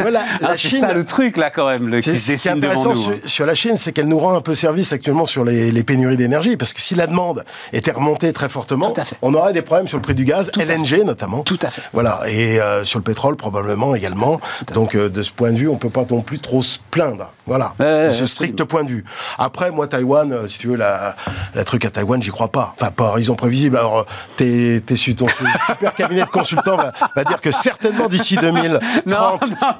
la, 0.04 0.12
la 0.12 0.50
ah, 0.50 0.56
Chine, 0.56 0.82
ça 0.82 0.94
le 0.94 1.06
truc 1.06 1.38
là 1.38 1.50
quand 1.50 1.68
même, 1.68 1.88
le, 1.88 2.02
qui 2.02 2.18
ce 2.38 2.44
qui 2.44 2.48
est 2.48 2.52
intéressant 2.52 2.94
sur, 2.94 3.14
hein. 3.14 3.18
sur 3.26 3.46
la 3.46 3.54
Chine, 3.54 3.78
c'est 3.78 3.92
qu'elle 3.92 4.08
nous 4.08 4.20
rend 4.20 4.36
un 4.36 4.42
peu 4.42 4.56
service 4.56 4.94
actuellement 4.94 5.26
sur 5.26 5.44
les, 5.44 5.72
les 5.72 5.84
pénuries 5.84 6.18
d'énergie, 6.18 6.58
parce 6.58 6.74
que 6.74 6.82
si 6.82 6.96
la 6.96 7.08
demande 7.08 7.44
était 7.74 7.92
remontée 7.92 8.34
très 8.34 8.50
fortement, 8.50 8.94
on 9.22 9.34
aurait 9.34 9.54
des 9.54 9.62
problèmes 9.62 9.88
sur 9.88 9.98
le 9.98 10.02
prix 10.02 10.16
du 10.16 10.26
gaz, 10.26 10.52
LNG 10.58 11.04
notamment. 11.06 11.44
Tout 11.44 11.60
à 11.62 11.70
fait. 11.70 11.82
Voilà, 11.94 12.22
et 12.28 12.60
euh, 12.60 12.84
sur 12.84 13.00
le 13.00 13.04
pétrole 13.04 13.36
probablement 13.36 13.96
également. 13.96 14.40
Donc 14.74 14.96
euh, 14.96 15.10
de 15.10 15.24
ce 15.24 15.32
point 15.32 15.52
de 15.52 15.58
vue, 15.58 15.68
on 15.68 15.78
peut 15.78 15.90
pas 15.90 16.06
non 16.10 16.22
plus 16.22 16.40
trop 16.40 16.62
se 16.62 16.80
plaindre. 16.92 17.32
Voilà, 17.48 17.74
Ouais, 17.80 17.86
de 17.86 17.92
ce 17.92 18.08
absolument. 18.24 18.28
strict 18.28 18.64
point 18.66 18.84
de 18.84 18.90
vue. 18.90 19.04
Après, 19.40 19.72
moi, 19.72 19.88
Taïwan, 19.88 20.32
euh, 20.32 20.48
si 20.48 20.60
tu 20.60 20.68
veux, 20.68 20.76
la, 20.76 21.16
la 21.56 21.64
truc 21.64 21.84
à 21.86 21.90
Taïwan, 21.90 22.22
j'y 22.22 22.30
crois 22.30 22.50
pas. 22.52 22.76
Enfin, 22.80 22.92
par 22.92 23.08
horizon 23.08 23.36
prévisible. 23.36 23.78
Alors, 23.78 24.00
euh, 24.00 24.04
t'es, 24.38 24.82
t'es 24.86 24.96
ton 25.16 25.28
super 25.68 25.96
cabinet 25.96 26.22
de 26.22 26.30
consultants 26.30 26.78
va, 26.78 26.92
va 27.16 27.24
dire 27.24 27.42
que 27.42 27.52
certainement 27.52 28.08
d'ici 28.08 28.36
2030, 28.38 28.82
Non, 29.08 29.18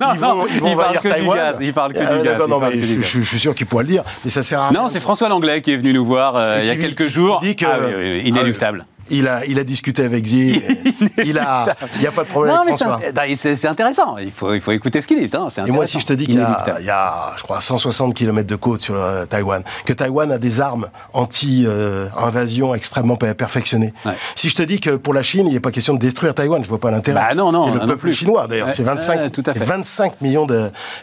non, 0.02 0.14
ils 0.14 0.20
vont, 0.20 0.48
ils 0.48 0.60
vont 0.60 0.68
il 1.04 1.10
Taïwan. 1.10 1.38
gaz, 1.38 1.58
il 1.62 1.74
parle 1.74 1.94
que 1.94 2.00
du 2.00 2.06
Ah, 2.10 2.18
gaz, 2.24 2.48
non, 2.48 2.60
parle 2.60 2.74
mais 2.74 2.82
je, 2.82 2.86
du 2.96 3.04
je- 3.04 3.20
je 3.20 3.22
suis 3.22 3.40
sûr 3.40 3.54
qu'il 3.54 3.68
pourrait 3.68 3.84
le 3.84 3.90
dire, 3.90 4.04
mais 4.26 4.32
ça 4.32 4.42
sert 4.44 4.60
à 4.60 4.70
rien. 4.70 4.82
Non, 4.82 4.88
c'est 4.88 5.00
François 5.00 5.30
Langlais 5.30 5.62
qui 5.62 5.72
est 5.72 5.78
venu 5.78 5.94
nous 5.94 6.04
voir 6.06 6.36
euh, 6.36 6.58
il 6.62 6.66
y 6.66 6.70
a 6.72 6.76
quelques 6.76 7.08
jours. 7.08 7.40
dit 7.42 7.56
que- 7.56 7.66
Ah 7.66 7.78
oui, 7.80 7.94
oui, 7.96 8.12
oui, 8.24 8.30
inéluctable. 8.30 8.86
Il 9.14 9.28
a, 9.28 9.46
il 9.46 9.60
a 9.60 9.64
discuté 9.64 10.04
avec 10.06 10.24
Xi. 10.24 10.62
il 11.24 11.38
a, 11.38 11.76
il 11.96 12.02
n'y 12.02 12.08
a 12.08 12.12
pas 12.12 12.24
de 12.24 12.30
problème 12.30 12.56
Non, 12.56 12.64
mais 12.66 13.36
c'est 13.36 13.68
intéressant. 13.68 14.18
Il 14.18 14.32
faut, 14.32 14.54
il 14.54 14.62
faut 14.62 14.72
écouter 14.72 15.02
ce 15.02 15.08
qu'il 15.08 15.20
dit. 15.20 15.32
Et 15.68 15.72
moi, 15.72 15.86
si 15.86 16.00
je 16.00 16.06
te 16.06 16.14
dis 16.14 16.26
qu'il 16.26 16.36
y 16.36 16.40
a, 16.42 16.78
y 16.82 17.38
je 17.38 17.44
crois, 17.44 17.62
160 17.62 18.14
km 18.16 18.48
de 18.48 18.56
côte 18.56 18.82
sur 18.82 18.96
euh, 18.98 19.26
Taïwan, 19.26 19.64
que 19.86 19.94
Taïwan 19.94 20.32
a 20.32 20.38
des 20.38 20.62
armes 20.62 20.88
anti-invasion 21.14 22.74
extrêmement 22.76 23.16
per- 23.16 23.34
perfectionnées. 23.34 23.94
Ouais. 24.06 24.14
Si 24.36 24.50
je 24.50 24.56
te 24.56 24.62
dis 24.62 24.80
que 24.80 24.92
pour 24.92 25.14
la 25.14 25.24
Chine, 25.24 25.48
il 25.48 25.54
n'est 25.54 25.60
pas 25.60 25.72
question 25.72 25.94
de 25.94 26.00
détruire 26.00 26.34
Taïwan, 26.34 26.64
je 26.64 26.70
vois 26.70 26.80
pas 26.80 26.92
l'intérêt. 26.92 27.20
Bah 27.30 27.36
non, 27.36 27.52
non, 27.52 27.66
c'est 27.66 27.72
le 27.72 27.80
non 27.80 27.86
peuple 27.86 28.00
plus. 28.02 28.14
chinois 28.14 28.48
d'ailleurs. 28.48 28.68
Ouais, 28.68 28.74
c'est 28.74 28.84
25, 28.84 29.20
ouais, 29.20 29.30
tout 29.30 29.44
à 29.46 29.54
fait. 29.54 29.60
c'est 29.60 29.66
25 29.66 30.22
millions 30.22 30.48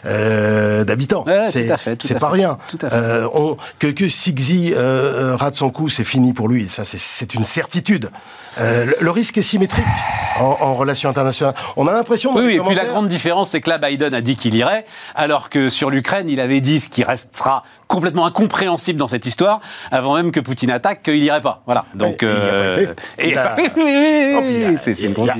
euh, 0.05 0.83
d'habitants. 0.83 1.23
Ouais, 1.25 1.47
c'est, 1.49 1.67
tout 1.67 1.73
à 1.73 1.77
fait, 1.77 1.95
tout 1.95 2.07
c'est 2.07 2.15
à 2.15 2.19
pas 2.19 2.29
rien. 2.29 2.57
Tout 2.67 2.77
à 2.81 2.89
fait. 2.89 2.95
Euh, 2.95 3.27
on- 3.33 3.57
que, 3.79 3.87
que 3.87 4.07
si 4.07 4.33
Xi 4.33 4.73
euh, 4.75 4.77
euh, 4.79 5.35
rate 5.35 5.55
son 5.55 5.69
coup, 5.69 5.89
c'est 5.89 6.03
fini 6.03 6.33
pour 6.33 6.47
lui. 6.47 6.69
Ça, 6.69 6.83
c'est 6.85 7.33
une 7.33 7.45
certitude. 7.45 7.98
Euh, 8.59 8.85
le, 8.85 8.95
le 8.99 9.11
risque 9.11 9.37
est 9.37 9.41
symétrique 9.43 9.85
en, 10.39 10.57
en 10.59 10.73
relations 10.75 11.09
internationales. 11.09 11.53
On 11.77 11.87
a 11.87 11.93
l'impression. 11.93 12.33
Oui, 12.35 12.43
oui, 12.45 12.53
et 12.55 12.59
puis 12.59 12.75
la 12.75 12.85
grande 12.85 13.07
différence, 13.07 13.51
c'est 13.51 13.61
que 13.61 13.69
là, 13.69 13.77
Biden 13.77 14.13
a 14.13 14.21
dit 14.21 14.35
qu'il 14.35 14.55
irait, 14.55 14.85
alors 15.15 15.49
que 15.49 15.69
sur 15.69 15.89
l'Ukraine, 15.89 16.27
il 16.29 16.39
avait 16.39 16.59
dit 16.61 16.79
ce 16.79 16.89
qui 16.89 17.03
restera 17.03 17.63
complètement 17.87 18.25
incompréhensible 18.25 18.99
dans 18.99 19.07
cette 19.07 19.25
histoire, 19.25 19.59
avant 19.91 20.15
même 20.15 20.31
que 20.31 20.39
Poutine 20.39 20.71
attaque, 20.71 21.03
qu'il 21.03 21.23
irait 21.23 21.41
pas. 21.41 21.61
Voilà. 21.65 21.85
Donc, 21.95 22.23
euh, 22.23 22.93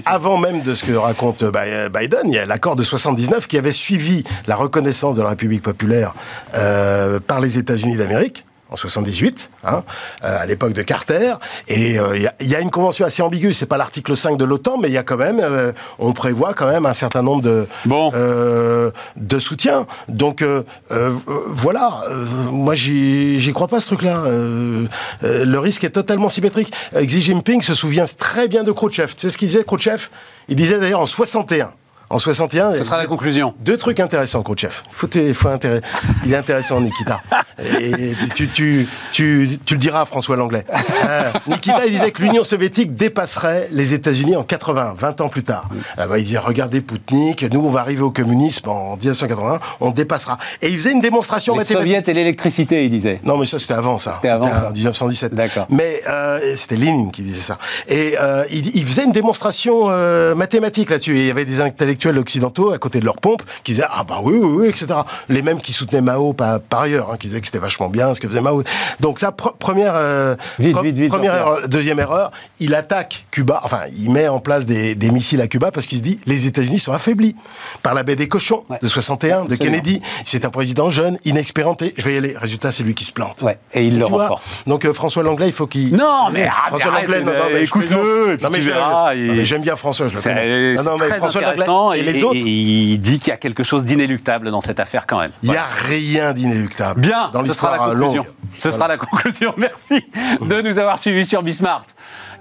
avant 0.06 0.38
même 0.38 0.62
de 0.62 0.76
ce 0.76 0.84
que 0.84 0.94
raconte 0.94 1.44
Bi- 1.44 1.90
Biden, 2.00 2.22
il 2.26 2.34
y 2.34 2.40
a 2.40 2.46
l'accord 2.46 2.76
de 2.76 2.84
79 2.84 3.48
qui 3.48 3.58
avait 3.58 3.72
suivi 3.72 4.24
la 4.48 4.56
reconnaissance 4.56 5.16
de 5.16 5.22
la 5.22 5.30
République 5.30 5.62
populaire 5.64 6.14
euh, 6.56 7.20
par 7.20 7.40
les 7.40 7.58
États-Unis 7.58 7.98
d'Amérique. 7.98 8.46
En 8.72 8.76
78, 8.76 9.50
hein, 9.64 9.84
euh, 10.24 10.42
à 10.42 10.46
l'époque 10.46 10.74
de 10.74 10.84
Carter, 10.84 11.34
et 11.68 11.98
euh, 12.00 12.16
il 12.16 12.22
y 12.22 12.28
a- 12.28 12.36
il 12.40 12.48
y, 12.48 12.56
a 12.56 12.60
une 12.60 12.70
convention 12.70 13.04
assez 13.04 13.24
ambiguë. 13.24 13.52
C'est 13.52 13.66
pas 13.66 13.78
l'article 13.78 14.16
5 14.16 14.38
de 14.38 14.46
l'OTAN, 14.46 14.78
mais 14.78 14.90
il 14.90 14.94
y 14.94 14.98
a 14.98 15.02
quand 15.04 15.18
même, 15.18 15.40
euh, 15.42 15.72
on 15.98 16.14
prévoit 16.14 16.54
quand 16.54 16.68
même 16.68 16.86
un 16.86 16.94
certain 16.94 17.24
nombre 17.24 17.42
de 17.42 17.66
Bon. 17.86 18.12
euh, 18.14 18.92
de 19.16 19.40
soutien. 19.40 19.88
Donc 20.08 20.44
euh, 20.44 20.62
euh, 20.92 21.12
voilà, 21.48 22.02
euh, 22.12 22.26
moi 22.52 22.76
j'y 22.76 23.52
crois 23.56 23.68
pas 23.68 23.80
ce 23.80 23.88
truc-là. 23.88 24.20
Euh, 24.20 24.86
euh, 25.24 25.46
le 25.46 25.60
risque 25.60 25.84
est 25.84 25.90
totalement 25.90 26.30
symétrique. 26.30 26.72
Euh, 26.96 27.04
Xi 27.04 27.22
Jinping 27.22 27.64
se 27.64 27.74
souvient 27.74 28.06
très 28.06 28.48
bien 28.48 28.64
de 28.64 28.72
Khrouchtchev. 28.72 29.14
Tu 29.16 29.22
sais 29.22 29.32
ce 29.32 29.38
qu'il 29.40 29.48
disait 29.48 29.64
Khrouchtchev? 29.64 30.10
Il 30.48 30.56
disait 30.56 30.80
d'ailleurs 30.80 31.02
en 31.02 31.06
61. 31.08 31.72
En 32.10 32.18
61, 32.18 32.72
Ce 32.74 32.84
sera 32.84 32.98
la 32.98 33.06
conclusion. 33.06 33.54
deux 33.60 33.78
trucs 33.78 34.00
intéressants. 34.00 34.44
Faut, 34.90 35.08
faut 35.34 35.48
intérêt. 35.50 35.82
Il 36.26 36.34
est 36.34 36.38
intéressant, 36.38 36.82
Nikita. 36.82 37.22
Et 37.80 38.14
tu, 38.36 38.48
tu, 38.48 38.88
tu, 39.12 39.48
tu 39.66 39.74
le 39.76 39.80
diras 39.80 40.02
à 40.02 40.06
François 40.06 40.36
Langlais. 40.36 40.66
Euh, 41.06 41.32
Nikita, 41.48 41.86
il 41.86 41.92
disait 41.92 42.12
que 42.12 42.22
l'Union 42.24 42.44
soviétique 42.44 42.96
dépasserait 42.96 43.68
les 43.72 43.94
États-Unis 43.94 44.36
en 44.36 44.44
80, 44.44 44.96
20 44.98 45.22
ans 45.22 45.30
plus 45.30 45.44
tard. 45.44 45.70
Ah 45.98 46.08
bah, 46.08 46.18
il 46.18 46.26
dit 46.26 46.38
regardez 46.38 46.82
Poutnik, 46.82 47.44
nous 47.52 47.60
on 47.60 47.70
va 47.70 47.82
arriver 47.82 48.02
au 48.02 48.12
communisme 48.12 48.70
en 48.70 48.96
1980, 48.96 49.60
on 49.82 49.92
dépassera. 49.92 50.38
Et 50.62 50.70
il 50.70 50.78
faisait 50.78 50.94
une 50.94 51.02
démonstration 51.02 51.54
Les 51.54 51.60
mathématique. 51.60 51.90
soviets 51.96 52.04
et 52.12 52.14
l'électricité, 52.14 52.86
il 52.86 52.90
disait. 52.92 53.20
Non, 53.24 53.38
mais 53.38 53.46
ça, 53.46 53.60
c'était 53.60 53.74
avant, 53.74 54.00
ça. 54.00 54.14
C'était 54.16 54.30
avant, 54.30 54.48
en 54.48 54.72
1917. 54.72 55.34
D'accord. 55.36 55.68
Mais 55.70 56.02
euh, 56.10 56.56
c'était 56.56 56.78
Lénine 56.78 57.12
qui 57.12 57.22
disait 57.24 57.42
ça. 57.42 57.58
Et 57.88 58.16
euh, 58.20 58.46
il, 58.52 58.76
il 58.76 58.86
faisait 58.86 59.04
une 59.04 59.12
démonstration 59.12 59.90
mathématique 60.36 60.90
là-dessus. 60.90 61.18
Il 61.18 61.26
y 61.28 61.32
avait 61.32 61.46
des 61.46 61.62
intellectuels 61.62 61.99
occidentaux 62.08 62.72
à 62.72 62.78
côté 62.78 63.00
de 63.00 63.06
leur 63.06 63.16
pompe 63.18 63.42
qui 63.64 63.74
disaient 63.74 63.86
Ah, 63.92 64.04
bah 64.04 64.20
oui, 64.24 64.36
oui, 64.42 64.50
oui, 64.62 64.68
etc. 64.68 64.88
Les 65.28 65.42
mêmes 65.42 65.62
qui 65.62 65.74
soutenaient 65.74 66.02
Mao 66.02 66.34
par, 66.34 66.60
par 66.60 66.82
ailleurs, 66.82 67.12
hein, 67.12 67.18
qui 67.20 67.28
disaient 67.28 67.40
que 67.42 67.46
c'était 67.48 67.60
vachement 67.60 67.90
bien 67.90 68.14
ce 68.14 68.20
que 68.22 68.28
faisait 68.28 68.42
Mao. 68.42 68.64
Donc, 69.00 69.20
ça, 69.20 69.30
pre- 69.32 69.54
première, 69.58 69.94
euh, 69.96 70.36
Vite, 70.60 70.78
vite, 70.82 70.98
vite, 70.98 71.10
première 71.10 71.36
erreur. 71.36 71.68
Deuxième 71.68 72.00
erreur, 72.00 72.32
il 72.60 72.74
attaque 72.76 73.26
Cuba, 73.32 73.62
enfin, 73.64 73.82
il 73.98 74.12
met 74.12 74.28
en 74.28 74.40
place 74.40 74.66
des, 74.66 74.96
des 74.96 75.10
missiles 75.12 75.42
à 75.42 75.48
Cuba 75.48 75.72
parce 75.72 75.86
qu'il 75.88 75.98
se 75.98 76.04
dit 76.04 76.20
les 76.26 76.48
États-Unis 76.48 76.80
sont 76.80 76.94
affaiblis 76.94 77.36
par 77.84 77.94
la 77.94 78.04
baie 78.04 78.16
des 78.16 78.28
cochons 78.28 78.64
Ouais. 78.70 78.78
de 78.82 78.88
61, 78.88 79.46
de 79.46 79.54
Absolument. 79.54 79.66
Kennedy. 79.78 80.02
C'est 80.26 80.46
un 80.46 80.50
président 80.50 80.90
jeune, 80.90 81.18
inexpérimenté. 81.26 81.94
Je 81.98 82.04
vais 82.04 82.14
y 82.14 82.18
aller. 82.18 82.36
Résultat, 82.38 82.72
c'est 82.72 82.84
lui 82.84 82.94
qui 82.94 83.04
se 83.04 83.12
plante. 83.12 83.42
Ouais, 83.42 83.58
et 83.74 83.84
il 83.86 83.98
le 84.00 84.06
vois 84.06 84.24
renforce. 84.24 84.50
Donc 84.68 84.86
euh, 84.86 84.94
François 84.94 85.24
Langlais, 85.24 85.48
il 85.48 85.54
faut 85.54 85.68
qu'il. 85.68 85.96
Non, 85.96 86.30
mais, 86.32 86.50
François 86.68 86.92
Langlais, 86.92 87.24
écoute-le, 87.64 88.38
Non, 88.42 88.50
mais 88.50 89.44
J'aime 89.46 89.62
bien 89.62 89.76
François, 89.76 90.08
je 90.08 90.16
le 90.16 90.22
connais. 90.22 90.76
Non, 90.76 90.84
non, 90.84 90.98
mais 91.00 91.08
François 91.08 91.42
intéressant 91.42 91.89
Et 91.94 92.04
les 92.04 92.20
et- 92.20 92.24
autres. 92.24 92.36
et 92.36 92.40
il 92.42 92.98
dit 93.00 93.20
qu'il 93.20 93.30
y 93.30 93.34
a 93.34 93.38
quelque 93.38 93.64
chose 93.64 93.86
d'inéluctable 93.86 94.52
dans 94.52 94.62
cette 94.62 94.80
affaire 94.80 95.06
quand 95.08 95.20
même. 95.20 95.32
Il 95.44 95.50
n'y 95.52 95.58
a 95.58 95.66
rien 95.88 96.34
d'inéluctable. 96.34 97.02
Bien, 97.02 97.30
dans 97.32 97.46
ce 97.46 97.54
sera 97.54 97.72
la 97.72 97.78
conclusion. 97.78 98.24
longue. 98.24 98.26
Ce 98.58 98.72
sera 98.72 98.88
la 98.88 98.98
conclusion. 98.98 99.54
Merci 99.58 100.06
de 100.42 100.62
nous 100.62 100.80
avoir 100.80 101.00
suivis 101.00 101.26
sur 101.26 101.42
Bismart. 101.44 101.86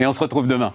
Et 0.00 0.06
on 0.06 0.12
se 0.12 0.20
retrouve 0.20 0.46
demain. 0.46 0.72